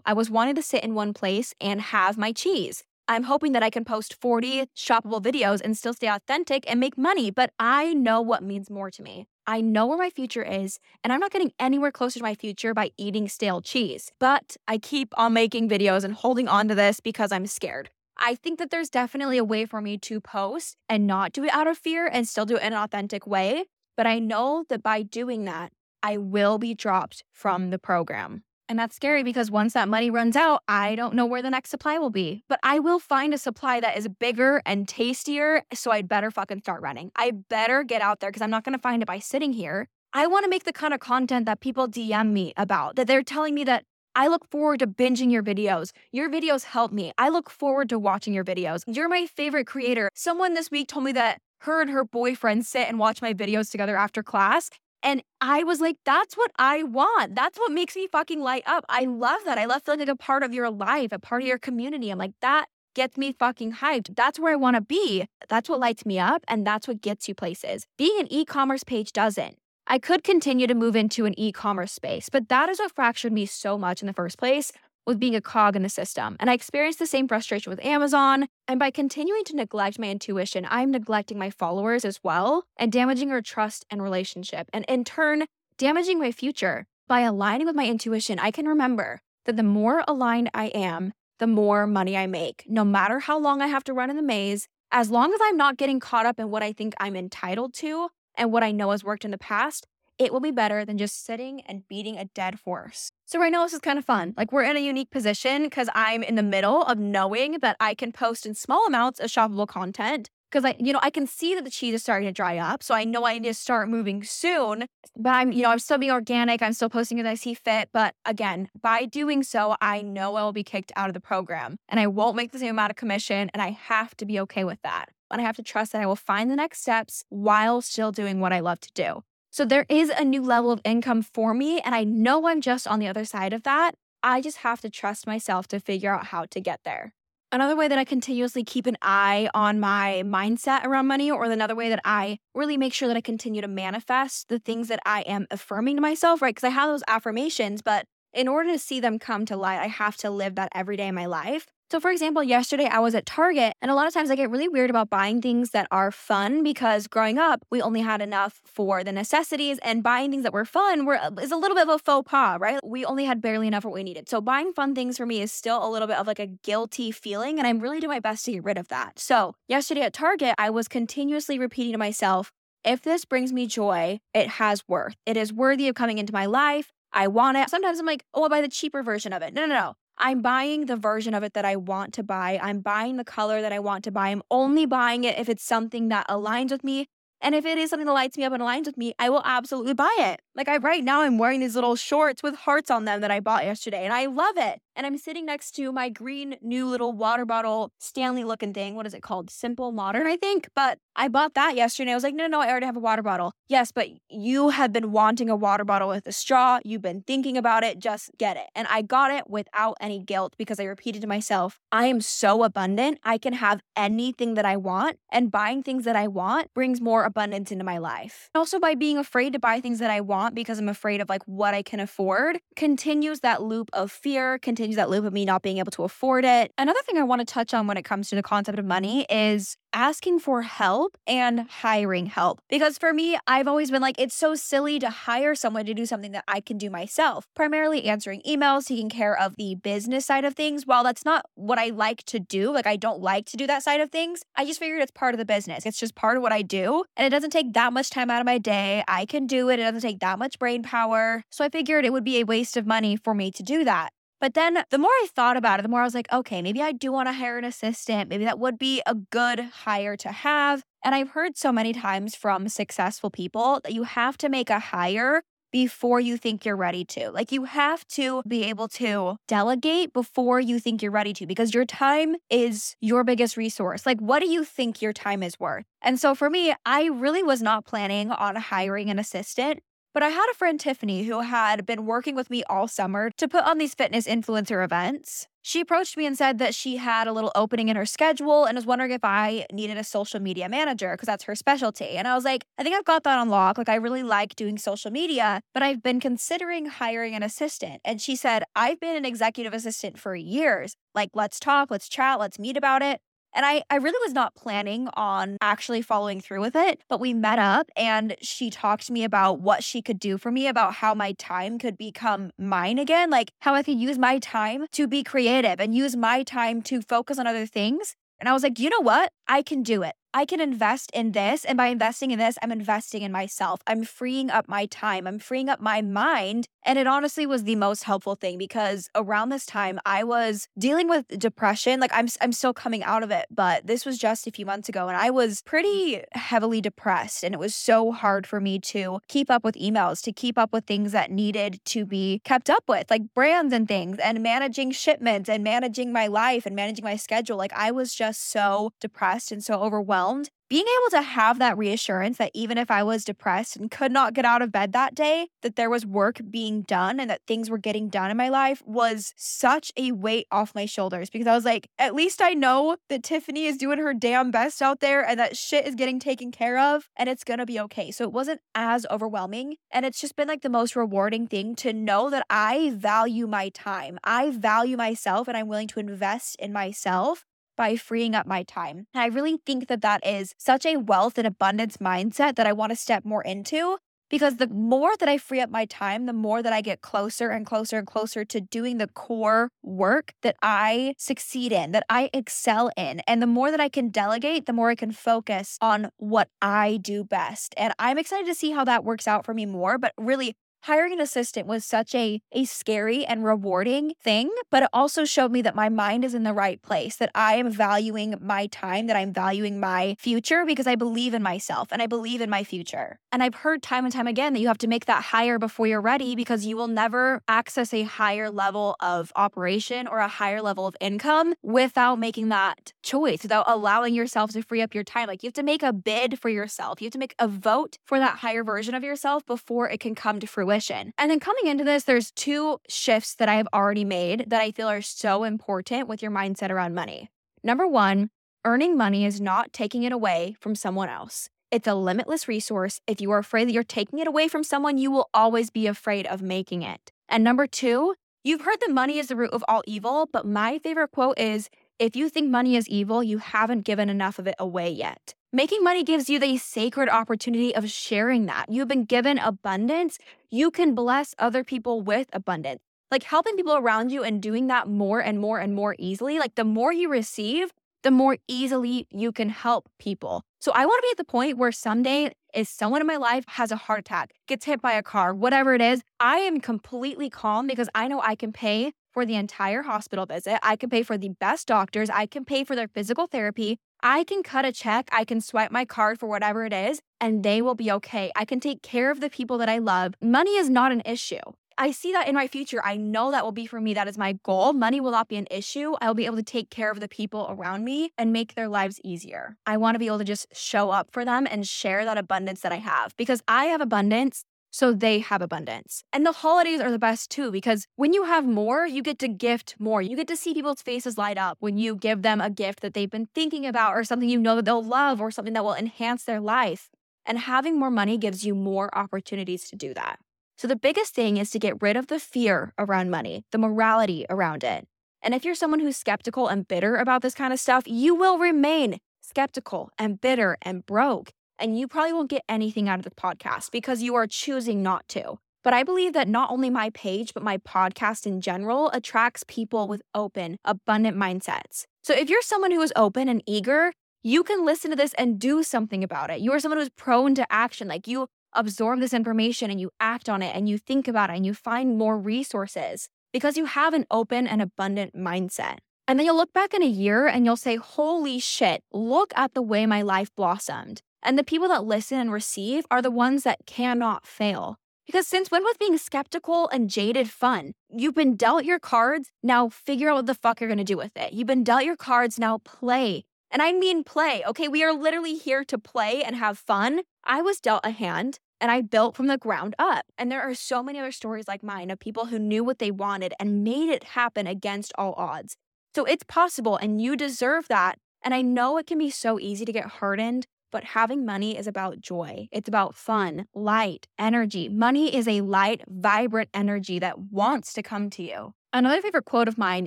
I 0.06 0.14
was 0.14 0.30
wanting 0.30 0.54
to 0.54 0.62
sit 0.62 0.82
in 0.82 0.94
one 0.94 1.12
place 1.12 1.52
and 1.60 1.82
have 1.82 2.16
my 2.16 2.32
cheese. 2.32 2.84
I'm 3.10 3.24
hoping 3.24 3.50
that 3.54 3.62
I 3.64 3.70
can 3.70 3.84
post 3.84 4.14
40 4.20 4.66
shoppable 4.76 5.20
videos 5.20 5.60
and 5.60 5.76
still 5.76 5.92
stay 5.92 6.06
authentic 6.06 6.64
and 6.70 6.78
make 6.78 6.96
money, 6.96 7.32
but 7.32 7.50
I 7.58 7.92
know 7.92 8.20
what 8.20 8.40
means 8.40 8.70
more 8.70 8.88
to 8.88 9.02
me. 9.02 9.26
I 9.48 9.60
know 9.60 9.88
where 9.88 9.98
my 9.98 10.10
future 10.10 10.44
is, 10.44 10.78
and 11.02 11.12
I'm 11.12 11.18
not 11.18 11.32
getting 11.32 11.50
anywhere 11.58 11.90
closer 11.90 12.20
to 12.20 12.22
my 12.22 12.36
future 12.36 12.72
by 12.72 12.92
eating 12.96 13.26
stale 13.26 13.62
cheese. 13.62 14.12
But 14.20 14.56
I 14.68 14.78
keep 14.78 15.12
on 15.18 15.32
making 15.32 15.68
videos 15.68 16.04
and 16.04 16.14
holding 16.14 16.46
on 16.46 16.68
to 16.68 16.76
this 16.76 17.00
because 17.00 17.32
I'm 17.32 17.48
scared. 17.48 17.90
I 18.16 18.36
think 18.36 18.60
that 18.60 18.70
there's 18.70 18.90
definitely 18.90 19.38
a 19.38 19.44
way 19.44 19.66
for 19.66 19.80
me 19.80 19.98
to 19.98 20.20
post 20.20 20.76
and 20.88 21.04
not 21.08 21.32
do 21.32 21.42
it 21.42 21.52
out 21.52 21.66
of 21.66 21.76
fear 21.76 22.06
and 22.06 22.28
still 22.28 22.46
do 22.46 22.58
it 22.58 22.62
in 22.62 22.74
an 22.74 22.78
authentic 22.78 23.26
way. 23.26 23.64
But 23.96 24.06
I 24.06 24.20
know 24.20 24.66
that 24.68 24.84
by 24.84 25.02
doing 25.02 25.46
that, 25.46 25.72
I 26.00 26.16
will 26.16 26.58
be 26.58 26.74
dropped 26.74 27.24
from 27.32 27.70
the 27.70 27.78
program. 27.80 28.44
And 28.70 28.78
that's 28.78 28.94
scary 28.94 29.24
because 29.24 29.50
once 29.50 29.72
that 29.72 29.88
money 29.88 30.12
runs 30.12 30.36
out, 30.36 30.62
I 30.68 30.94
don't 30.94 31.16
know 31.16 31.26
where 31.26 31.42
the 31.42 31.50
next 31.50 31.70
supply 31.70 31.98
will 31.98 32.08
be. 32.08 32.44
But 32.48 32.60
I 32.62 32.78
will 32.78 33.00
find 33.00 33.34
a 33.34 33.38
supply 33.38 33.80
that 33.80 33.98
is 33.98 34.06
bigger 34.06 34.62
and 34.64 34.86
tastier. 34.86 35.64
So 35.74 35.90
I'd 35.90 36.06
better 36.06 36.30
fucking 36.30 36.60
start 36.60 36.80
running. 36.80 37.10
I 37.16 37.32
better 37.32 37.82
get 37.82 38.00
out 38.00 38.20
there 38.20 38.30
because 38.30 38.42
I'm 38.42 38.50
not 38.50 38.62
going 38.62 38.74
to 38.74 38.80
find 38.80 39.02
it 39.02 39.06
by 39.06 39.18
sitting 39.18 39.52
here. 39.52 39.88
I 40.12 40.28
want 40.28 40.44
to 40.44 40.48
make 40.48 40.62
the 40.62 40.72
kind 40.72 40.94
of 40.94 41.00
content 41.00 41.46
that 41.46 41.58
people 41.58 41.88
DM 41.88 42.30
me 42.30 42.52
about, 42.56 42.94
that 42.94 43.08
they're 43.08 43.24
telling 43.24 43.56
me 43.56 43.64
that 43.64 43.82
I 44.14 44.28
look 44.28 44.48
forward 44.48 44.78
to 44.78 44.86
binging 44.86 45.32
your 45.32 45.42
videos. 45.42 45.90
Your 46.12 46.30
videos 46.30 46.62
help 46.62 46.92
me. 46.92 47.12
I 47.18 47.28
look 47.28 47.50
forward 47.50 47.88
to 47.88 47.98
watching 47.98 48.32
your 48.32 48.44
videos. 48.44 48.84
You're 48.86 49.08
my 49.08 49.26
favorite 49.26 49.66
creator. 49.66 50.10
Someone 50.14 50.54
this 50.54 50.70
week 50.70 50.86
told 50.86 51.06
me 51.06 51.12
that 51.12 51.38
her 51.62 51.80
and 51.82 51.90
her 51.90 52.04
boyfriend 52.04 52.66
sit 52.66 52.88
and 52.88 53.00
watch 53.00 53.20
my 53.20 53.34
videos 53.34 53.72
together 53.72 53.96
after 53.96 54.22
class. 54.22 54.70
And 55.02 55.22
I 55.40 55.64
was 55.64 55.80
like, 55.80 55.96
that's 56.04 56.36
what 56.36 56.50
I 56.58 56.82
want. 56.82 57.34
That's 57.34 57.58
what 57.58 57.72
makes 57.72 57.96
me 57.96 58.06
fucking 58.10 58.40
light 58.40 58.64
up. 58.66 58.84
I 58.88 59.04
love 59.04 59.40
that. 59.46 59.58
I 59.58 59.64
love 59.64 59.82
feeling 59.82 60.00
like 60.00 60.08
a 60.08 60.16
part 60.16 60.42
of 60.42 60.52
your 60.52 60.70
life, 60.70 61.12
a 61.12 61.18
part 61.18 61.42
of 61.42 61.48
your 61.48 61.58
community. 61.58 62.10
I'm 62.10 62.18
like, 62.18 62.34
that 62.42 62.66
gets 62.94 63.16
me 63.16 63.32
fucking 63.32 63.74
hyped. 63.74 64.14
That's 64.16 64.38
where 64.38 64.52
I 64.52 64.56
want 64.56 64.76
to 64.76 64.82
be. 64.82 65.26
That's 65.48 65.68
what 65.68 65.80
lights 65.80 66.04
me 66.04 66.18
up. 66.18 66.44
And 66.48 66.66
that's 66.66 66.86
what 66.86 67.00
gets 67.00 67.28
you 67.28 67.34
places. 67.34 67.86
Being 67.96 68.20
an 68.20 68.32
e 68.32 68.44
commerce 68.44 68.84
page 68.84 69.12
doesn't. 69.12 69.56
I 69.86 69.98
could 69.98 70.22
continue 70.22 70.66
to 70.66 70.74
move 70.74 70.94
into 70.94 71.24
an 71.24 71.38
e 71.38 71.50
commerce 71.50 71.92
space, 71.92 72.28
but 72.28 72.48
that 72.48 72.68
is 72.68 72.78
what 72.78 72.94
fractured 72.94 73.32
me 73.32 73.46
so 73.46 73.78
much 73.78 74.02
in 74.02 74.06
the 74.06 74.12
first 74.12 74.38
place 74.38 74.72
with 75.10 75.18
being 75.18 75.34
a 75.34 75.40
cog 75.40 75.74
in 75.74 75.82
the 75.82 75.88
system. 75.88 76.36
And 76.38 76.48
I 76.48 76.54
experienced 76.54 77.00
the 77.00 77.06
same 77.06 77.26
frustration 77.26 77.68
with 77.68 77.84
Amazon. 77.84 78.46
And 78.68 78.78
by 78.78 78.92
continuing 78.92 79.42
to 79.46 79.56
neglect 79.56 79.98
my 79.98 80.08
intuition, 80.08 80.68
I'm 80.70 80.92
neglecting 80.92 81.36
my 81.36 81.50
followers 81.50 82.04
as 82.04 82.20
well 82.22 82.62
and 82.76 82.92
damaging 82.92 83.32
our 83.32 83.42
trust 83.42 83.84
and 83.90 84.00
relationship. 84.00 84.68
And 84.72 84.84
in 84.88 85.02
turn, 85.02 85.46
damaging 85.78 86.20
my 86.20 86.30
future. 86.30 86.86
By 87.08 87.22
aligning 87.22 87.66
with 87.66 87.74
my 87.74 87.86
intuition, 87.86 88.38
I 88.38 88.52
can 88.52 88.68
remember 88.68 89.20
that 89.46 89.56
the 89.56 89.64
more 89.64 90.04
aligned 90.06 90.48
I 90.54 90.66
am, 90.66 91.12
the 91.40 91.48
more 91.48 91.88
money 91.88 92.16
I 92.16 92.28
make, 92.28 92.62
no 92.68 92.84
matter 92.84 93.18
how 93.18 93.36
long 93.36 93.60
I 93.60 93.66
have 93.66 93.82
to 93.84 93.92
run 93.92 94.10
in 94.10 94.16
the 94.16 94.22
maze. 94.22 94.68
As 94.92 95.10
long 95.10 95.34
as 95.34 95.40
I'm 95.42 95.56
not 95.56 95.76
getting 95.76 95.98
caught 95.98 96.24
up 96.24 96.38
in 96.38 96.50
what 96.50 96.62
I 96.62 96.72
think 96.72 96.94
I'm 97.00 97.16
entitled 97.16 97.74
to 97.74 98.10
and 98.36 98.52
what 98.52 98.62
I 98.62 98.70
know 98.70 98.92
has 98.92 99.02
worked 99.02 99.24
in 99.24 99.32
the 99.32 99.38
past, 99.38 99.88
it 100.20 100.34
will 100.34 100.40
be 100.40 100.50
better 100.50 100.84
than 100.84 100.98
just 100.98 101.24
sitting 101.24 101.62
and 101.62 101.88
beating 101.88 102.18
a 102.18 102.26
dead 102.26 102.58
horse. 102.66 103.10
So, 103.24 103.40
right 103.40 103.50
now, 103.50 103.64
this 103.64 103.72
is 103.72 103.80
kind 103.80 103.98
of 103.98 104.04
fun. 104.04 104.34
Like, 104.36 104.52
we're 104.52 104.64
in 104.64 104.76
a 104.76 104.80
unique 104.80 105.10
position 105.10 105.62
because 105.62 105.88
I'm 105.94 106.22
in 106.22 106.34
the 106.34 106.42
middle 106.42 106.82
of 106.82 106.98
knowing 106.98 107.58
that 107.62 107.76
I 107.80 107.94
can 107.94 108.12
post 108.12 108.44
in 108.44 108.54
small 108.54 108.86
amounts 108.86 109.18
of 109.18 109.30
shoppable 109.30 109.66
content. 109.66 110.28
Because 110.50 110.64
I, 110.64 110.74
you 110.80 110.92
know, 110.92 110.98
I 111.00 111.10
can 111.10 111.28
see 111.28 111.54
that 111.54 111.64
the 111.64 111.70
cheese 111.70 111.94
is 111.94 112.02
starting 112.02 112.28
to 112.28 112.32
dry 112.32 112.58
up. 112.58 112.82
So 112.82 112.92
I 112.92 113.04
know 113.04 113.24
I 113.24 113.34
need 113.38 113.44
to 113.44 113.54
start 113.54 113.88
moving 113.88 114.24
soon. 114.24 114.86
But 115.16 115.30
I'm, 115.30 115.52
you 115.52 115.62
know, 115.62 115.70
I'm 115.70 115.78
still 115.78 115.96
being 115.96 116.10
organic. 116.10 116.60
I'm 116.60 116.72
still 116.72 116.90
posting 116.90 117.20
as 117.20 117.26
I 117.26 117.34
see 117.34 117.54
fit. 117.54 117.88
But 117.92 118.16
again, 118.24 118.68
by 118.78 119.04
doing 119.04 119.44
so, 119.44 119.76
I 119.80 120.02
know 120.02 120.34
I 120.34 120.42
will 120.42 120.52
be 120.52 120.64
kicked 120.64 120.90
out 120.96 121.08
of 121.08 121.14
the 121.14 121.20
program 121.20 121.76
and 121.88 122.00
I 122.00 122.08
won't 122.08 122.34
make 122.34 122.50
the 122.50 122.58
same 122.58 122.70
amount 122.70 122.90
of 122.90 122.96
commission. 122.96 123.48
And 123.54 123.62
I 123.62 123.70
have 123.70 124.16
to 124.16 124.26
be 124.26 124.40
okay 124.40 124.64
with 124.64 124.82
that. 124.82 125.10
And 125.30 125.40
I 125.40 125.44
have 125.44 125.56
to 125.56 125.62
trust 125.62 125.92
that 125.92 126.02
I 126.02 126.06
will 126.06 126.16
find 126.16 126.50
the 126.50 126.56
next 126.56 126.80
steps 126.82 127.22
while 127.28 127.80
still 127.80 128.10
doing 128.10 128.40
what 128.40 128.52
I 128.52 128.58
love 128.58 128.80
to 128.80 128.90
do. 128.92 129.22
So 129.50 129.64
there 129.64 129.86
is 129.88 130.10
a 130.10 130.24
new 130.24 130.42
level 130.42 130.70
of 130.70 130.80
income 130.84 131.22
for 131.22 131.52
me. 131.54 131.80
And 131.80 131.94
I 131.94 132.04
know 132.04 132.46
I'm 132.46 132.60
just 132.60 132.86
on 132.86 133.00
the 133.00 133.08
other 133.08 133.24
side 133.24 133.52
of 133.52 133.64
that. 133.64 133.94
I 134.22 134.40
just 134.40 134.58
have 134.58 134.80
to 134.82 134.90
trust 134.90 135.26
myself 135.26 135.66
to 135.68 135.80
figure 135.80 136.14
out 136.14 136.26
how 136.26 136.44
to 136.46 136.60
get 136.60 136.80
there. 136.84 137.14
Another 137.52 137.74
way 137.74 137.88
that 137.88 137.98
I 137.98 138.04
continuously 138.04 138.62
keep 138.62 138.86
an 138.86 138.96
eye 139.02 139.50
on 139.54 139.80
my 139.80 140.22
mindset 140.24 140.84
around 140.84 141.08
money, 141.08 141.32
or 141.32 141.44
another 141.44 141.74
way 141.74 141.88
that 141.88 142.00
I 142.04 142.38
really 142.54 142.76
make 142.76 142.94
sure 142.94 143.08
that 143.08 143.16
I 143.16 143.20
continue 143.20 143.60
to 143.60 143.66
manifest 143.66 144.48
the 144.48 144.60
things 144.60 144.86
that 144.86 145.00
I 145.04 145.22
am 145.22 145.48
affirming 145.50 145.96
to 145.96 146.00
myself, 146.00 146.42
right? 146.42 146.54
Because 146.54 146.68
I 146.68 146.70
have 146.70 146.88
those 146.88 147.02
affirmations, 147.08 147.82
but 147.82 148.04
in 148.32 148.46
order 148.46 148.70
to 148.70 148.78
see 148.78 149.00
them 149.00 149.18
come 149.18 149.46
to 149.46 149.56
light, 149.56 149.80
I 149.80 149.88
have 149.88 150.16
to 150.18 150.30
live 150.30 150.54
that 150.54 150.68
every 150.72 150.96
day 150.96 151.08
in 151.08 151.16
my 151.16 151.26
life. 151.26 151.66
So, 151.90 151.98
for 151.98 152.12
example, 152.12 152.40
yesterday 152.44 152.84
I 152.84 153.00
was 153.00 153.16
at 153.16 153.26
Target, 153.26 153.74
and 153.82 153.90
a 153.90 153.96
lot 153.96 154.06
of 154.06 154.14
times 154.14 154.30
I 154.30 154.36
get 154.36 154.48
really 154.48 154.68
weird 154.68 154.90
about 154.90 155.10
buying 155.10 155.42
things 155.42 155.70
that 155.70 155.88
are 155.90 156.12
fun 156.12 156.62
because 156.62 157.08
growing 157.08 157.36
up, 157.36 157.64
we 157.68 157.82
only 157.82 158.00
had 158.00 158.22
enough 158.22 158.60
for 158.64 159.02
the 159.02 159.10
necessities, 159.10 159.80
and 159.82 160.00
buying 160.00 160.30
things 160.30 160.44
that 160.44 160.52
were 160.52 160.64
fun 160.64 161.04
were, 161.04 161.16
uh, 161.16 161.32
is 161.42 161.50
a 161.50 161.56
little 161.56 161.74
bit 161.74 161.88
of 161.88 161.88
a 161.88 161.98
faux 161.98 162.30
pas, 162.30 162.60
right? 162.60 162.78
We 162.84 163.04
only 163.04 163.24
had 163.24 163.40
barely 163.40 163.66
enough 163.66 163.84
what 163.84 163.92
we 163.92 164.04
needed. 164.04 164.28
So, 164.28 164.40
buying 164.40 164.72
fun 164.72 164.94
things 164.94 165.16
for 165.16 165.26
me 165.26 165.40
is 165.40 165.50
still 165.50 165.84
a 165.84 165.90
little 165.90 166.06
bit 166.06 166.18
of 166.18 166.28
like 166.28 166.38
a 166.38 166.46
guilty 166.46 167.10
feeling, 167.10 167.58
and 167.58 167.66
I'm 167.66 167.80
really 167.80 167.98
doing 167.98 168.12
my 168.12 168.20
best 168.20 168.44
to 168.44 168.52
get 168.52 168.62
rid 168.62 168.78
of 168.78 168.86
that. 168.86 169.18
So, 169.18 169.56
yesterday 169.66 170.02
at 170.02 170.12
Target, 170.12 170.54
I 170.58 170.70
was 170.70 170.86
continuously 170.86 171.58
repeating 171.58 171.90
to 171.90 171.98
myself, 171.98 172.52
if 172.84 173.02
this 173.02 173.24
brings 173.24 173.52
me 173.52 173.66
joy, 173.66 174.20
it 174.32 174.46
has 174.46 174.84
worth. 174.86 175.16
It 175.26 175.36
is 175.36 175.52
worthy 175.52 175.88
of 175.88 175.96
coming 175.96 176.18
into 176.18 176.32
my 176.32 176.46
life. 176.46 176.92
I 177.12 177.26
want 177.26 177.58
it. 177.58 177.68
Sometimes 177.68 177.98
I'm 177.98 178.06
like, 178.06 178.24
oh, 178.32 178.44
I'll 178.44 178.48
buy 178.48 178.60
the 178.60 178.68
cheaper 178.68 179.02
version 179.02 179.32
of 179.32 179.42
it. 179.42 179.52
No, 179.52 179.66
no, 179.66 179.74
no. 179.74 179.94
I'm 180.18 180.42
buying 180.42 180.86
the 180.86 180.96
version 180.96 181.34
of 181.34 181.42
it 181.42 181.54
that 181.54 181.64
I 181.64 181.76
want 181.76 182.12
to 182.14 182.22
buy. 182.22 182.58
I'm 182.62 182.80
buying 182.80 183.16
the 183.16 183.24
color 183.24 183.62
that 183.62 183.72
I 183.72 183.78
want 183.78 184.04
to 184.04 184.10
buy. 184.10 184.28
I'm 184.28 184.42
only 184.50 184.86
buying 184.86 185.24
it 185.24 185.38
if 185.38 185.48
it's 185.48 185.64
something 185.64 186.08
that 186.08 186.28
aligns 186.28 186.70
with 186.70 186.84
me. 186.84 187.08
And 187.40 187.54
if 187.54 187.64
it 187.64 187.78
is 187.78 187.90
something 187.90 188.06
that 188.06 188.12
lights 188.12 188.36
me 188.36 188.44
up 188.44 188.52
and 188.52 188.62
aligns 188.62 188.86
with 188.86 188.96
me, 188.96 189.14
I 189.18 189.30
will 189.30 189.42
absolutely 189.44 189.94
buy 189.94 190.14
it. 190.18 190.40
Like 190.54 190.68
I 190.68 190.76
right 190.76 191.02
now 191.02 191.22
I'm 191.22 191.38
wearing 191.38 191.60
these 191.60 191.74
little 191.74 191.96
shorts 191.96 192.42
with 192.42 192.54
hearts 192.54 192.90
on 192.90 193.04
them 193.04 193.20
that 193.22 193.30
I 193.30 193.40
bought 193.40 193.64
yesterday 193.64 194.04
and 194.04 194.12
I 194.12 194.26
love 194.26 194.56
it. 194.56 194.80
And 194.96 195.06
I'm 195.06 195.16
sitting 195.16 195.46
next 195.46 195.70
to 195.76 195.92
my 195.92 196.10
green 196.10 196.56
new 196.60 196.86
little 196.86 197.12
water 197.12 197.46
bottle 197.46 197.92
Stanley 197.98 198.44
looking 198.44 198.74
thing. 198.74 198.96
What 198.96 199.06
is 199.06 199.14
it 199.14 199.22
called? 199.22 199.48
Simple 199.48 199.92
Modern, 199.92 200.26
I 200.26 200.36
think. 200.36 200.68
But 200.74 200.98
I 201.16 201.28
bought 201.28 201.54
that 201.54 201.76
yesterday. 201.76 202.10
I 202.10 202.14
was 202.14 202.22
like, 202.22 202.34
no, 202.34 202.46
no, 202.46 202.58
no, 202.58 202.60
I 202.60 202.68
already 202.68 202.86
have 202.86 202.96
a 202.96 203.00
water 203.00 203.22
bottle. 203.22 203.52
Yes, 203.68 203.92
but 203.92 204.08
you 204.28 204.70
have 204.70 204.92
been 204.92 205.12
wanting 205.12 205.48
a 205.48 205.56
water 205.56 205.84
bottle 205.84 206.08
with 206.08 206.26
a 206.26 206.32
straw. 206.32 206.80
You've 206.84 207.02
been 207.02 207.22
thinking 207.22 207.56
about 207.56 207.82
it. 207.82 207.98
Just 207.98 208.30
get 208.36 208.56
it. 208.56 208.66
And 208.74 208.86
I 208.90 209.00
got 209.02 209.30
it 209.30 209.48
without 209.48 209.96
any 210.00 210.18
guilt 210.18 210.54
because 210.58 210.78
I 210.78 210.84
repeated 210.84 211.22
to 211.22 211.28
myself, 211.28 211.78
I 211.90 212.06
am 212.06 212.20
so 212.20 212.62
abundant. 212.62 213.20
I 213.22 213.38
can 213.38 213.54
have 213.54 213.80
anything 213.96 214.54
that 214.54 214.66
I 214.66 214.76
want. 214.76 215.18
And 215.30 215.50
buying 215.50 215.82
things 215.82 216.04
that 216.04 216.16
I 216.16 216.26
want 216.26 216.74
brings 216.74 217.00
more 217.00 217.24
abundance 217.30 217.72
into 217.72 217.84
my 217.84 217.98
life. 217.98 218.50
Also, 218.54 218.78
by 218.78 218.94
being 218.94 219.16
afraid 219.16 219.52
to 219.54 219.58
buy 219.58 219.80
things 219.80 219.98
that 220.00 220.10
I 220.10 220.20
want 220.20 220.54
because 220.54 220.78
I'm 220.78 220.88
afraid 220.88 221.20
of 221.20 221.28
like 221.28 221.42
what 221.46 221.74
I 221.74 221.82
can 221.82 222.00
afford 222.00 222.58
continues 222.76 223.40
that 223.40 223.62
loop 223.62 223.88
of 223.92 224.12
fear, 224.12 224.58
continues 224.58 224.96
that 224.96 225.08
loop 225.08 225.24
of 225.24 225.32
me 225.32 225.44
not 225.44 225.62
being 225.62 225.78
able 225.78 225.92
to 225.92 226.04
afford 226.04 226.44
it. 226.44 226.72
Another 226.76 227.00
thing 227.06 227.16
I 227.16 227.22
want 227.22 227.40
to 227.40 227.44
touch 227.44 227.72
on 227.72 227.86
when 227.86 227.96
it 227.96 228.04
comes 228.04 228.28
to 228.30 228.36
the 228.36 228.42
concept 228.42 228.78
of 228.78 228.84
money 228.84 229.26
is 229.30 229.76
asking 229.92 230.38
for 230.38 230.62
help 230.62 231.16
and 231.26 231.68
hiring 231.68 232.26
help. 232.26 232.60
Because 232.68 232.98
for 232.98 233.12
me, 233.12 233.38
I've 233.46 233.68
always 233.68 233.90
been 233.90 234.02
like, 234.02 234.16
it's 234.18 234.34
so 234.34 234.54
silly 234.54 234.98
to 234.98 235.10
hire 235.10 235.54
someone 235.54 235.86
to 235.86 235.94
do 235.94 236.06
something 236.06 236.32
that 236.32 236.44
I 236.48 236.60
can 236.60 236.78
do 236.78 236.90
myself, 236.90 237.46
primarily 237.54 238.04
answering 238.04 238.42
emails, 238.46 238.86
taking 238.86 239.08
care 239.08 239.38
of 239.38 239.56
the 239.56 239.74
business 239.74 240.26
side 240.26 240.44
of 240.44 240.54
things. 240.54 240.86
While 240.86 241.04
that's 241.04 241.24
not 241.24 241.46
what 241.54 241.78
I 241.78 241.88
like 241.88 242.24
to 242.26 242.38
do, 242.38 242.72
like 242.72 242.86
I 242.86 242.96
don't 242.96 243.20
like 243.20 243.46
to 243.46 243.56
do 243.56 243.66
that 243.66 243.82
side 243.82 244.00
of 244.00 244.10
things, 244.10 244.42
I 244.56 244.64
just 244.64 244.78
figured 244.78 245.02
it's 245.02 245.10
part 245.10 245.34
of 245.34 245.38
the 245.38 245.44
business. 245.44 245.86
It's 245.86 245.98
just 245.98 246.14
part 246.14 246.36
of 246.36 246.42
what 246.42 246.52
I 246.52 246.62
do. 246.62 247.04
And 247.16 247.26
it 247.26 247.30
doesn't 247.30 247.50
take 247.50 247.72
that 247.74 247.92
much 247.92 248.10
time 248.10 248.30
out 248.30 248.40
of 248.40 248.46
my 248.46 248.58
day. 248.58 249.04
I 249.08 249.26
can 249.26 249.46
do 249.46 249.68
it. 249.70 249.78
It 249.78 249.82
doesn't 249.82 250.00
take 250.00 250.20
that 250.20 250.38
much 250.38 250.58
brain 250.58 250.82
power. 250.82 251.42
So 251.50 251.64
I 251.64 251.68
figured 251.68 252.04
it 252.04 252.12
would 252.12 252.24
be 252.24 252.40
a 252.40 252.44
waste 252.44 252.76
of 252.76 252.86
money 252.86 253.16
for 253.16 253.34
me 253.34 253.50
to 253.52 253.62
do 253.62 253.84
that. 253.84 254.10
But 254.40 254.54
then 254.54 254.82
the 254.90 254.98
more 254.98 255.10
I 255.10 255.26
thought 255.34 255.56
about 255.56 255.80
it, 255.80 255.82
the 255.82 255.88
more 255.88 256.00
I 256.00 256.04
was 256.04 256.14
like, 256.14 256.32
okay, 256.32 256.62
maybe 256.62 256.80
I 256.80 256.92
do 256.92 257.12
want 257.12 257.28
to 257.28 257.32
hire 257.32 257.58
an 257.58 257.64
assistant. 257.64 258.30
Maybe 258.30 258.44
that 258.44 258.58
would 258.58 258.78
be 258.78 259.02
a 259.06 259.14
good 259.14 259.60
hire 259.60 260.16
to 260.16 260.32
have. 260.32 260.82
And 261.04 261.14
I've 261.14 261.30
heard 261.30 261.56
so 261.56 261.72
many 261.72 261.92
times 261.92 262.34
from 262.34 262.68
successful 262.68 263.30
people 263.30 263.80
that 263.84 263.92
you 263.92 264.04
have 264.04 264.38
to 264.38 264.48
make 264.48 264.70
a 264.70 264.78
hire 264.78 265.42
before 265.72 266.20
you 266.20 266.36
think 266.36 266.64
you're 266.64 266.76
ready 266.76 267.04
to. 267.04 267.30
Like 267.30 267.52
you 267.52 267.64
have 267.64 268.06
to 268.08 268.42
be 268.46 268.64
able 268.64 268.88
to 268.88 269.36
delegate 269.46 270.12
before 270.12 270.60
you 270.60 270.80
think 270.80 271.02
you're 271.02 271.12
ready 271.12 271.32
to 271.34 271.46
because 271.46 271.74
your 271.74 271.84
time 271.84 272.36
is 272.48 272.96
your 273.00 273.24
biggest 273.24 273.56
resource. 273.56 274.04
Like 274.06 274.18
what 274.20 274.40
do 274.40 274.50
you 274.50 274.64
think 274.64 275.00
your 275.00 275.12
time 275.12 275.42
is 275.42 275.58
worth? 275.60 275.84
And 276.02 276.18
so 276.18 276.34
for 276.34 276.50
me, 276.50 276.74
I 276.84 277.04
really 277.06 277.42
was 277.42 277.62
not 277.62 277.84
planning 277.84 278.30
on 278.30 278.56
hiring 278.56 279.10
an 279.10 279.18
assistant. 279.18 279.80
But 280.12 280.24
I 280.24 280.30
had 280.30 280.46
a 280.50 280.54
friend, 280.54 280.80
Tiffany, 280.80 281.22
who 281.22 281.40
had 281.40 281.86
been 281.86 282.04
working 282.04 282.34
with 282.34 282.50
me 282.50 282.64
all 282.68 282.88
summer 282.88 283.30
to 283.36 283.46
put 283.46 283.64
on 283.64 283.78
these 283.78 283.94
fitness 283.94 284.26
influencer 284.26 284.84
events. 284.84 285.46
She 285.62 285.80
approached 285.80 286.16
me 286.16 286.26
and 286.26 286.36
said 286.36 286.58
that 286.58 286.74
she 286.74 286.96
had 286.96 287.28
a 287.28 287.32
little 287.32 287.52
opening 287.54 287.88
in 287.88 287.96
her 287.96 288.06
schedule 288.06 288.64
and 288.64 288.74
was 288.74 288.86
wondering 288.86 289.12
if 289.12 289.20
I 289.22 289.66
needed 289.72 289.98
a 289.98 290.04
social 290.04 290.40
media 290.40 290.68
manager 290.68 291.12
because 291.12 291.26
that's 291.26 291.44
her 291.44 291.54
specialty. 291.54 292.16
And 292.16 292.26
I 292.26 292.34
was 292.34 292.44
like, 292.44 292.64
I 292.76 292.82
think 292.82 292.96
I've 292.96 293.04
got 293.04 293.22
that 293.22 293.38
on 293.38 293.50
lock. 293.50 293.78
Like, 293.78 293.88
I 293.88 293.96
really 293.96 294.24
like 294.24 294.56
doing 294.56 294.78
social 294.78 295.12
media, 295.12 295.60
but 295.74 295.82
I've 295.82 296.02
been 296.02 296.18
considering 296.18 296.86
hiring 296.86 297.34
an 297.36 297.44
assistant. 297.44 298.00
And 298.04 298.20
she 298.20 298.34
said, 298.34 298.64
I've 298.74 298.98
been 298.98 299.16
an 299.16 299.24
executive 299.24 299.74
assistant 299.74 300.18
for 300.18 300.34
years. 300.34 300.96
Like, 301.14 301.30
let's 301.34 301.60
talk, 301.60 301.90
let's 301.90 302.08
chat, 302.08 302.40
let's 302.40 302.58
meet 302.58 302.76
about 302.76 303.02
it. 303.02 303.20
And 303.54 303.66
I, 303.66 303.82
I 303.90 303.96
really 303.96 304.18
was 304.24 304.32
not 304.32 304.54
planning 304.54 305.08
on 305.14 305.56
actually 305.60 306.02
following 306.02 306.40
through 306.40 306.60
with 306.60 306.76
it, 306.76 307.00
but 307.08 307.20
we 307.20 307.34
met 307.34 307.58
up 307.58 307.90
and 307.96 308.36
she 308.40 308.70
talked 308.70 309.06
to 309.06 309.12
me 309.12 309.24
about 309.24 309.60
what 309.60 309.82
she 309.82 310.02
could 310.02 310.18
do 310.18 310.38
for 310.38 310.50
me, 310.50 310.66
about 310.66 310.94
how 310.94 311.14
my 311.14 311.32
time 311.32 311.78
could 311.78 311.98
become 311.98 312.52
mine 312.58 312.98
again, 312.98 313.30
like 313.30 313.50
how 313.60 313.74
I 313.74 313.82
could 313.82 313.98
use 313.98 314.18
my 314.18 314.38
time 314.38 314.86
to 314.92 315.06
be 315.06 315.22
creative 315.22 315.80
and 315.80 315.94
use 315.94 316.16
my 316.16 316.42
time 316.42 316.82
to 316.82 317.02
focus 317.02 317.38
on 317.38 317.46
other 317.46 317.66
things. 317.66 318.14
And 318.38 318.48
I 318.48 318.52
was 318.52 318.62
like, 318.62 318.78
you 318.78 318.88
know 318.88 319.00
what? 319.00 319.32
I 319.50 319.62
can 319.62 319.82
do 319.82 320.04
it. 320.04 320.14
I 320.32 320.44
can 320.44 320.60
invest 320.60 321.10
in 321.12 321.32
this. 321.32 321.64
And 321.64 321.76
by 321.76 321.88
investing 321.88 322.30
in 322.30 322.38
this, 322.38 322.56
I'm 322.62 322.70
investing 322.70 323.22
in 323.22 323.32
myself. 323.32 323.80
I'm 323.86 324.04
freeing 324.04 324.48
up 324.48 324.68
my 324.68 324.86
time. 324.86 325.26
I'm 325.26 325.40
freeing 325.40 325.68
up 325.68 325.80
my 325.80 326.02
mind. 326.02 326.68
And 326.86 326.98
it 326.98 327.06
honestly 327.06 327.46
was 327.46 327.64
the 327.64 327.74
most 327.74 328.04
helpful 328.04 328.36
thing 328.36 328.56
because 328.56 329.10
around 329.14 329.50
this 329.50 329.66
time 329.66 329.98
I 330.06 330.24
was 330.24 330.66
dealing 330.78 331.08
with 331.08 331.26
depression. 331.38 332.00
Like 332.00 332.12
I'm 332.14 332.28
I'm 332.40 332.52
still 332.52 332.72
coming 332.72 333.02
out 333.02 333.22
of 333.22 333.30
it, 333.30 333.46
but 333.50 333.86
this 333.86 334.06
was 334.06 334.18
just 334.18 334.46
a 334.46 334.50
few 334.50 334.64
months 334.64 334.88
ago 334.88 335.08
and 335.08 335.16
I 335.16 335.30
was 335.30 335.62
pretty 335.62 336.22
heavily 336.32 336.80
depressed 336.80 337.44
and 337.44 337.54
it 337.54 337.58
was 337.58 337.74
so 337.74 338.12
hard 338.12 338.46
for 338.46 338.60
me 338.60 338.78
to 338.78 339.18
keep 339.28 339.50
up 339.50 339.62
with 339.62 339.74
emails, 339.74 340.22
to 340.22 340.32
keep 340.32 340.56
up 340.56 340.72
with 340.72 340.86
things 340.86 341.12
that 341.12 341.30
needed 341.30 341.80
to 341.86 342.06
be 342.06 342.40
kept 342.44 342.70
up 342.70 342.84
with, 342.88 343.10
like 343.10 343.34
brands 343.34 343.74
and 343.74 343.86
things 343.86 344.18
and 344.18 344.42
managing 344.42 344.90
shipments 344.90 345.50
and 345.50 345.62
managing 345.62 346.12
my 346.12 346.28
life 346.28 346.64
and 346.64 346.74
managing 346.74 347.04
my 347.04 347.16
schedule. 347.16 347.58
Like 347.58 347.72
I 347.74 347.90
was 347.90 348.14
just 348.14 348.50
so 348.50 348.92
depressed 349.00 349.39
and 349.50 349.64
so 349.64 349.74
overwhelmed 349.74 350.50
being 350.70 350.86
able 350.86 351.10
to 351.10 351.22
have 351.22 351.58
that 351.58 351.76
reassurance 351.76 352.38
that 352.38 352.52
even 352.54 352.78
if 352.78 352.92
I 352.92 353.02
was 353.02 353.24
depressed 353.24 353.76
and 353.76 353.90
could 353.90 354.12
not 354.12 354.34
get 354.34 354.44
out 354.44 354.62
of 354.62 354.70
bed 354.70 354.92
that 354.92 355.16
day, 355.16 355.48
that 355.62 355.74
there 355.74 355.90
was 355.90 356.06
work 356.06 356.40
being 356.48 356.82
done 356.82 357.18
and 357.18 357.28
that 357.28 357.40
things 357.44 357.68
were 357.68 357.76
getting 357.76 358.08
done 358.08 358.30
in 358.30 358.36
my 358.36 358.48
life 358.48 358.80
was 358.86 359.34
such 359.36 359.90
a 359.96 360.12
weight 360.12 360.46
off 360.52 360.72
my 360.72 360.86
shoulders 360.86 361.28
because 361.28 361.48
I 361.48 361.56
was 361.56 361.64
like, 361.64 361.88
at 361.98 362.14
least 362.14 362.40
I 362.40 362.54
know 362.54 362.96
that 363.08 363.24
Tiffany 363.24 363.64
is 363.64 363.78
doing 363.78 363.98
her 363.98 364.14
damn 364.14 364.52
best 364.52 364.80
out 364.80 365.00
there 365.00 365.26
and 365.26 365.40
that 365.40 365.56
shit 365.56 365.88
is 365.88 365.96
getting 365.96 366.20
taken 366.20 366.52
care 366.52 366.78
of 366.78 367.08
and 367.16 367.28
it's 367.28 367.42
gonna 367.42 367.66
be 367.66 367.80
okay. 367.80 368.12
So 368.12 368.22
it 368.22 368.32
wasn't 368.32 368.60
as 368.72 369.04
overwhelming. 369.10 369.74
And 369.90 370.06
it's 370.06 370.20
just 370.20 370.36
been 370.36 370.46
like 370.46 370.62
the 370.62 370.68
most 370.68 370.94
rewarding 370.94 371.48
thing 371.48 371.74
to 371.76 371.92
know 371.92 372.30
that 372.30 372.46
I 372.48 372.92
value 372.94 373.48
my 373.48 373.70
time. 373.70 374.20
I 374.22 374.52
value 374.52 374.96
myself 374.96 375.48
and 375.48 375.56
I'm 375.56 375.66
willing 375.66 375.88
to 375.88 375.98
invest 375.98 376.54
in 376.60 376.72
myself 376.72 377.44
by 377.76 377.96
freeing 377.96 378.34
up 378.34 378.46
my 378.46 378.62
time. 378.62 379.06
And 379.14 379.22
I 379.22 379.26
really 379.26 379.58
think 379.64 379.88
that 379.88 380.02
that 380.02 380.26
is 380.26 380.54
such 380.58 380.84
a 380.86 380.96
wealth 380.96 381.38
and 381.38 381.46
abundance 381.46 381.96
mindset 381.98 382.56
that 382.56 382.66
I 382.66 382.72
want 382.72 382.90
to 382.90 382.96
step 382.96 383.24
more 383.24 383.42
into 383.42 383.98
because 384.30 384.56
the 384.56 384.68
more 384.68 385.16
that 385.16 385.28
I 385.28 385.36
free 385.36 385.60
up 385.60 385.70
my 385.70 385.84
time, 385.84 386.26
the 386.26 386.32
more 386.32 386.62
that 386.62 386.72
I 386.72 386.80
get 386.80 387.02
closer 387.02 387.50
and 387.50 387.66
closer 387.66 387.98
and 387.98 388.06
closer 388.06 388.44
to 388.44 388.60
doing 388.60 388.98
the 388.98 389.08
core 389.08 389.68
work 389.82 390.32
that 390.42 390.56
I 390.62 391.14
succeed 391.18 391.72
in, 391.72 391.90
that 391.92 392.04
I 392.08 392.30
excel 392.32 392.90
in. 392.96 393.20
And 393.26 393.42
the 393.42 393.46
more 393.46 393.70
that 393.70 393.80
I 393.80 393.88
can 393.88 394.08
delegate, 394.08 394.66
the 394.66 394.72
more 394.72 394.88
I 394.88 394.94
can 394.94 395.12
focus 395.12 395.76
on 395.82 396.10
what 396.16 396.48
I 396.62 396.98
do 397.02 397.24
best. 397.24 397.74
And 397.76 397.92
I'm 397.98 398.18
excited 398.18 398.46
to 398.46 398.54
see 398.54 398.70
how 398.70 398.84
that 398.84 399.04
works 399.04 399.26
out 399.26 399.44
for 399.44 399.52
me 399.52 399.66
more. 399.66 399.98
But 399.98 400.12
really, 400.16 400.54
hiring 400.82 401.12
an 401.12 401.20
assistant 401.20 401.66
was 401.66 401.84
such 401.84 402.14
a, 402.14 402.40
a 402.52 402.64
scary 402.64 403.24
and 403.24 403.44
rewarding 403.44 404.14
thing, 404.22 404.50
but 404.70 404.82
it 404.82 404.88
also 404.92 405.24
showed 405.24 405.52
me 405.52 405.62
that 405.62 405.74
my 405.74 405.88
mind 405.88 406.24
is 406.24 406.34
in 406.34 406.42
the 406.42 406.52
right 406.52 406.80
place, 406.82 407.16
that 407.16 407.30
I 407.34 407.56
am 407.56 407.70
valuing 407.70 408.34
my 408.40 408.66
time, 408.66 409.06
that 409.06 409.16
I'm 409.16 409.32
valuing 409.32 409.78
my 409.78 410.16
future 410.18 410.64
because 410.64 410.86
I 410.86 410.94
believe 410.94 411.34
in 411.34 411.42
myself 411.42 411.88
and 411.92 412.00
I 412.00 412.06
believe 412.06 412.40
in 412.40 412.50
my 412.50 412.64
future. 412.64 413.18
And 413.30 413.42
I've 413.42 413.56
heard 413.56 413.82
time 413.82 414.04
and 414.04 414.12
time 414.12 414.26
again 414.26 414.52
that 414.54 414.60
you 414.60 414.68
have 414.68 414.78
to 414.78 414.88
make 414.88 415.04
that 415.04 415.24
hire 415.24 415.58
before 415.58 415.86
you're 415.86 416.00
ready 416.00 416.34
because 416.34 416.64
you 416.64 416.76
will 416.76 416.88
never 416.88 417.42
access 417.46 417.92
a 417.92 418.02
higher 418.04 418.50
level 418.50 418.96
of 419.00 419.32
operation 419.36 420.06
or 420.06 420.18
a 420.18 420.28
higher 420.28 420.62
level 420.62 420.86
of 420.86 420.96
income 421.00 421.54
without 421.62 422.18
making 422.18 422.48
that 422.48 422.92
choice, 423.02 423.42
without 423.42 423.64
allowing 423.68 424.14
yourself 424.14 424.52
to 424.52 424.62
free 424.62 424.80
up 424.80 424.94
your 424.94 425.04
time. 425.04 425.28
Like 425.28 425.42
you 425.42 425.48
have 425.48 425.54
to 425.54 425.62
make 425.62 425.82
a 425.82 425.92
bid 425.92 426.38
for 426.38 426.48
yourself, 426.48 427.00
you 427.00 427.06
have 427.06 427.12
to 427.12 427.18
make 427.18 427.34
a 427.38 427.48
vote 427.48 427.98
for 428.04 428.18
that 428.18 428.38
higher 428.38 428.64
version 428.64 428.94
of 428.94 429.04
yourself 429.04 429.44
before 429.44 429.88
it 429.88 430.00
can 430.00 430.14
come 430.14 430.40
to 430.40 430.46
fruition 430.46 430.69
fruition. 430.70 431.12
And 431.18 431.30
then 431.30 431.40
coming 431.40 431.66
into 431.66 431.84
this, 431.84 432.04
there's 432.04 432.30
two 432.30 432.78
shifts 432.88 433.34
that 433.36 433.48
I 433.48 433.54
have 433.54 433.68
already 433.74 434.04
made 434.04 434.44
that 434.48 434.62
I 434.62 434.70
feel 434.70 434.88
are 434.88 435.02
so 435.02 435.44
important 435.44 436.08
with 436.08 436.22
your 436.22 436.30
mindset 436.30 436.70
around 436.70 436.94
money. 436.94 437.28
Number 437.64 437.86
one, 437.86 438.30
earning 438.64 438.96
money 438.96 439.24
is 439.24 439.40
not 439.40 439.72
taking 439.72 440.04
it 440.04 440.12
away 440.12 440.56
from 440.60 440.74
someone 440.74 441.08
else. 441.08 441.48
It's 441.72 441.88
a 441.88 441.94
limitless 441.94 442.46
resource. 442.46 443.00
If 443.06 443.20
you 443.20 443.30
are 443.32 443.38
afraid 443.38 443.66
that 443.66 443.72
you're 443.72 443.82
taking 443.82 444.18
it 444.20 444.28
away 444.28 444.48
from 444.48 444.64
someone, 444.64 444.96
you 444.98 445.10
will 445.10 445.28
always 445.34 445.70
be 445.70 445.86
afraid 445.86 446.26
of 446.26 446.40
making 446.42 446.82
it. 446.82 447.10
And 447.28 447.42
number 447.42 447.66
two, 447.66 448.14
you've 448.44 448.62
heard 448.62 448.80
that 448.80 448.92
money 448.92 449.18
is 449.18 449.28
the 449.28 449.36
root 449.36 449.52
of 449.52 449.64
all 449.66 449.82
evil, 449.86 450.28
but 450.32 450.46
my 450.46 450.78
favorite 450.78 451.10
quote 451.10 451.38
is 451.38 451.68
if 451.98 452.16
you 452.16 452.28
think 452.28 452.48
money 452.48 452.76
is 452.76 452.88
evil, 452.88 453.22
you 453.22 453.38
haven't 453.38 453.82
given 453.84 454.08
enough 454.08 454.38
of 454.38 454.46
it 454.46 454.54
away 454.58 454.90
yet. 454.90 455.34
Making 455.52 455.82
money 455.82 456.04
gives 456.04 456.30
you 456.30 456.38
the 456.38 456.58
sacred 456.58 457.08
opportunity 457.08 457.74
of 457.74 457.90
sharing 457.90 458.46
that. 458.46 458.66
You've 458.68 458.86
been 458.86 459.04
given 459.04 459.36
abundance. 459.36 460.16
You 460.48 460.70
can 460.70 460.94
bless 460.94 461.34
other 461.40 461.64
people 461.64 462.02
with 462.02 462.28
abundance. 462.32 462.82
Like 463.10 463.24
helping 463.24 463.56
people 463.56 463.74
around 463.74 464.12
you 464.12 464.22
and 464.22 464.40
doing 464.40 464.68
that 464.68 464.86
more 464.86 465.18
and 465.18 465.40
more 465.40 465.58
and 465.58 465.74
more 465.74 465.96
easily. 465.98 466.38
Like 466.38 466.54
the 466.54 466.62
more 466.62 466.92
you 466.92 467.10
receive, 467.10 467.72
the 468.04 468.12
more 468.12 468.38
easily 468.46 469.08
you 469.10 469.32
can 469.32 469.48
help 469.48 469.88
people. 469.98 470.44
So 470.60 470.70
I 470.70 470.86
want 470.86 471.02
to 471.02 471.06
be 471.08 471.10
at 471.10 471.16
the 471.16 471.28
point 471.28 471.58
where 471.58 471.72
someday 471.72 472.30
if 472.54 472.68
someone 472.68 473.00
in 473.00 473.06
my 473.06 473.16
life 473.16 473.44
has 473.48 473.70
a 473.70 473.76
heart 473.76 474.00
attack, 474.00 474.32
gets 474.46 474.64
hit 474.64 474.80
by 474.80 474.92
a 474.92 475.02
car, 475.02 475.34
whatever 475.34 475.74
it 475.74 475.80
is, 475.80 476.02
I 476.18 476.38
am 476.38 476.60
completely 476.60 477.30
calm 477.30 477.66
because 477.66 477.88
I 477.94 478.08
know 478.08 478.20
I 478.20 478.34
can 478.34 478.52
pay 478.52 478.92
for 479.12 479.26
the 479.26 479.34
entire 479.34 479.82
hospital 479.82 480.26
visit. 480.26 480.58
I 480.62 480.76
can 480.76 480.90
pay 480.90 481.02
for 481.02 481.18
the 481.18 481.30
best 481.30 481.66
doctors. 481.66 482.10
I 482.10 482.26
can 482.26 482.44
pay 482.44 482.64
for 482.64 482.76
their 482.76 482.88
physical 482.88 483.26
therapy. 483.26 483.78
I 484.02 484.24
can 484.24 484.42
cut 484.42 484.64
a 484.64 484.72
check, 484.72 485.08
I 485.12 485.24
can 485.24 485.40
swipe 485.40 485.70
my 485.70 485.84
card 485.84 486.18
for 486.18 486.26
whatever 486.26 486.64
it 486.64 486.72
is, 486.72 487.00
and 487.20 487.42
they 487.42 487.60
will 487.60 487.74
be 487.74 487.92
okay. 487.92 488.32
I 488.34 488.46
can 488.46 488.58
take 488.58 488.82
care 488.82 489.10
of 489.10 489.20
the 489.20 489.28
people 489.28 489.58
that 489.58 489.68
I 489.68 489.78
love. 489.78 490.14
Money 490.22 490.56
is 490.56 490.70
not 490.70 490.90
an 490.90 491.02
issue. 491.04 491.40
I 491.80 491.92
see 491.92 492.12
that 492.12 492.28
in 492.28 492.34
my 492.34 492.46
future. 492.46 492.82
I 492.84 492.98
know 492.98 493.30
that 493.30 493.42
will 493.42 493.52
be 493.52 493.64
for 493.64 493.80
me. 493.80 493.94
That 493.94 494.06
is 494.06 494.18
my 494.18 494.34
goal. 494.42 494.74
Money 494.74 495.00
will 495.00 495.12
not 495.12 495.28
be 495.28 495.36
an 495.36 495.46
issue. 495.50 495.94
I 496.02 496.08
will 496.08 496.14
be 496.14 496.26
able 496.26 496.36
to 496.36 496.42
take 496.42 496.68
care 496.68 496.90
of 496.90 497.00
the 497.00 497.08
people 497.08 497.46
around 497.48 497.84
me 497.84 498.12
and 498.18 498.34
make 498.34 498.54
their 498.54 498.68
lives 498.68 499.00
easier. 499.02 499.56
I 499.64 499.78
want 499.78 499.94
to 499.94 499.98
be 499.98 500.06
able 500.06 500.18
to 500.18 500.24
just 500.24 500.46
show 500.52 500.90
up 500.90 501.08
for 501.10 501.24
them 501.24 501.46
and 501.50 501.66
share 501.66 502.04
that 502.04 502.18
abundance 502.18 502.60
that 502.60 502.70
I 502.70 502.76
have 502.76 503.16
because 503.16 503.42
I 503.48 503.64
have 503.64 503.80
abundance 503.80 504.44
so 504.70 504.92
they 504.92 505.20
have 505.20 505.40
abundance. 505.40 506.04
And 506.12 506.26
the 506.26 506.32
holidays 506.32 506.82
are 506.82 506.90
the 506.90 506.98
best 506.98 507.30
too, 507.30 507.50
because 507.50 507.86
when 507.96 508.12
you 508.12 508.24
have 508.24 508.44
more, 508.44 508.86
you 508.86 509.02
get 509.02 509.18
to 509.20 509.28
gift 509.28 509.74
more. 509.78 510.02
You 510.02 510.16
get 510.16 510.28
to 510.28 510.36
see 510.36 510.52
people's 510.52 510.82
faces 510.82 511.16
light 511.16 511.38
up 511.38 511.56
when 511.60 511.78
you 511.78 511.96
give 511.96 512.20
them 512.20 512.42
a 512.42 512.50
gift 512.50 512.80
that 512.82 512.92
they've 512.92 513.10
been 513.10 513.28
thinking 513.34 513.64
about 513.64 513.94
or 513.94 514.04
something 514.04 514.28
you 514.28 514.38
know 514.38 514.54
that 514.56 514.66
they'll 514.66 514.84
love 514.84 515.18
or 515.18 515.30
something 515.30 515.54
that 515.54 515.64
will 515.64 515.74
enhance 515.74 516.24
their 516.24 516.40
life. 516.40 516.90
And 517.24 517.38
having 517.38 517.78
more 517.78 517.90
money 517.90 518.18
gives 518.18 518.44
you 518.44 518.54
more 518.54 518.96
opportunities 518.96 519.68
to 519.70 519.76
do 519.76 519.94
that. 519.94 520.20
So 520.60 520.68
the 520.68 520.76
biggest 520.76 521.14
thing 521.14 521.38
is 521.38 521.48
to 521.52 521.58
get 521.58 521.80
rid 521.80 521.96
of 521.96 522.08
the 522.08 522.20
fear 522.20 522.74
around 522.76 523.08
money, 523.08 523.46
the 523.50 523.56
morality 523.56 524.26
around 524.28 524.62
it. 524.62 524.86
And 525.22 525.32
if 525.32 525.42
you're 525.42 525.54
someone 525.54 525.80
who's 525.80 525.96
skeptical 525.96 526.48
and 526.48 526.68
bitter 526.68 526.96
about 526.96 527.22
this 527.22 527.32
kind 527.32 527.54
of 527.54 527.58
stuff, 527.58 527.84
you 527.86 528.14
will 528.14 528.36
remain 528.36 528.98
skeptical 529.22 529.88
and 529.98 530.20
bitter 530.20 530.58
and 530.60 530.84
broke 530.84 531.30
and 531.58 531.78
you 531.78 531.88
probably 531.88 532.12
won't 532.12 532.28
get 532.28 532.42
anything 532.46 532.90
out 532.90 532.98
of 532.98 533.06
the 533.06 533.10
podcast 533.10 533.70
because 533.70 534.02
you 534.02 534.14
are 534.16 534.26
choosing 534.26 534.82
not 534.82 535.08
to. 535.08 535.38
But 535.64 535.72
I 535.72 535.82
believe 535.82 536.12
that 536.12 536.28
not 536.28 536.50
only 536.50 536.68
my 536.68 536.90
page, 536.90 537.32
but 537.32 537.42
my 537.42 537.56
podcast 537.56 538.26
in 538.26 538.42
general 538.42 538.90
attracts 538.90 539.44
people 539.48 539.88
with 539.88 540.02
open, 540.14 540.58
abundant 540.66 541.16
mindsets. 541.16 541.86
So 542.02 542.12
if 542.12 542.28
you're 542.28 542.42
someone 542.42 542.70
who 542.70 542.82
is 542.82 542.92
open 542.96 543.30
and 543.30 543.42
eager, 543.46 543.94
you 544.22 544.44
can 544.44 544.66
listen 544.66 544.90
to 544.90 544.96
this 544.96 545.14
and 545.14 545.38
do 545.38 545.62
something 545.62 546.04
about 546.04 546.28
it. 546.28 546.40
You 546.40 546.52
are 546.52 546.60
someone 546.60 546.78
who's 546.78 546.90
prone 546.90 547.34
to 547.36 547.50
action. 547.50 547.88
Like 547.88 548.06
you 548.06 548.26
absorb 548.52 549.00
this 549.00 549.14
information 549.14 549.70
and 549.70 549.80
you 549.80 549.90
act 550.00 550.28
on 550.28 550.42
it 550.42 550.54
and 550.54 550.68
you 550.68 550.78
think 550.78 551.08
about 551.08 551.30
it 551.30 551.36
and 551.36 551.46
you 551.46 551.54
find 551.54 551.96
more 551.96 552.18
resources 552.18 553.08
because 553.32 553.56
you 553.56 553.66
have 553.66 553.94
an 553.94 554.06
open 554.10 554.46
and 554.46 554.60
abundant 554.60 555.14
mindset. 555.14 555.78
And 556.08 556.18
then 556.18 556.26
you'll 556.26 556.36
look 556.36 556.52
back 556.52 556.74
in 556.74 556.82
a 556.82 556.86
year 556.86 557.26
and 557.26 557.44
you'll 557.44 557.56
say, 557.56 557.76
Holy 557.76 558.38
shit, 558.38 558.82
look 558.92 559.32
at 559.36 559.54
the 559.54 559.62
way 559.62 559.86
my 559.86 560.02
life 560.02 560.34
blossomed. 560.34 561.02
And 561.22 561.38
the 561.38 561.44
people 561.44 561.68
that 561.68 561.84
listen 561.84 562.18
and 562.18 562.32
receive 562.32 562.84
are 562.90 563.02
the 563.02 563.10
ones 563.10 563.44
that 563.44 563.66
cannot 563.66 564.26
fail. 564.26 564.76
Because 565.06 565.26
since 565.26 565.50
when 565.50 565.64
was 565.64 565.76
being 565.78 565.98
skeptical 565.98 566.68
and 566.68 566.88
jaded 566.88 567.30
fun? 567.30 567.72
You've 567.90 568.14
been 568.14 568.36
dealt 568.36 568.64
your 568.64 568.78
cards, 568.78 569.30
now 569.42 569.68
figure 569.68 570.10
out 570.10 570.16
what 570.16 570.26
the 570.26 570.34
fuck 570.34 570.60
you're 570.60 570.68
gonna 570.68 570.84
do 570.84 570.96
with 570.96 571.16
it. 571.16 571.32
You've 571.32 571.48
been 571.48 571.64
dealt 571.64 571.84
your 571.84 571.96
cards, 571.96 572.38
now 572.38 572.58
play. 572.58 573.24
And 573.50 573.62
I 573.62 573.72
mean 573.72 574.04
play, 574.04 574.42
okay? 574.46 574.68
We 574.68 574.84
are 574.84 574.92
literally 574.92 575.34
here 575.34 575.64
to 575.64 575.78
play 575.78 576.22
and 576.22 576.36
have 576.36 576.58
fun. 576.58 577.00
I 577.24 577.42
was 577.42 577.60
dealt 577.60 577.84
a 577.84 577.90
hand 577.90 578.38
and 578.60 578.70
I 578.70 578.80
built 578.80 579.16
from 579.16 579.26
the 579.26 579.38
ground 579.38 579.74
up. 579.78 580.04
And 580.16 580.30
there 580.30 580.42
are 580.42 580.54
so 580.54 580.82
many 580.82 580.98
other 580.98 581.12
stories 581.12 581.48
like 581.48 581.62
mine 581.62 581.90
of 581.90 581.98
people 581.98 582.26
who 582.26 582.38
knew 582.38 582.62
what 582.62 582.78
they 582.78 582.90
wanted 582.90 583.34
and 583.40 583.64
made 583.64 583.90
it 583.90 584.04
happen 584.04 584.46
against 584.46 584.92
all 584.96 585.14
odds. 585.16 585.56
So 585.94 586.04
it's 586.04 586.24
possible 586.24 586.76
and 586.76 587.00
you 587.00 587.16
deserve 587.16 587.68
that. 587.68 587.98
And 588.22 588.34
I 588.34 588.42
know 588.42 588.76
it 588.76 588.86
can 588.86 588.98
be 588.98 589.10
so 589.10 589.40
easy 589.40 589.64
to 589.64 589.72
get 589.72 589.86
hardened 589.86 590.46
but 590.70 590.84
having 590.84 591.24
money 591.24 591.56
is 591.56 591.66
about 591.66 592.00
joy. 592.00 592.48
It's 592.52 592.68
about 592.68 592.94
fun, 592.94 593.46
light, 593.54 594.06
energy. 594.18 594.68
Money 594.68 595.14
is 595.14 595.26
a 595.26 595.40
light, 595.40 595.82
vibrant 595.88 596.48
energy 596.54 596.98
that 596.98 597.18
wants 597.18 597.72
to 597.74 597.82
come 597.82 598.10
to 598.10 598.22
you. 598.22 598.54
Another 598.72 599.02
favorite 599.02 599.24
quote 599.24 599.48
of 599.48 599.58
mine 599.58 599.86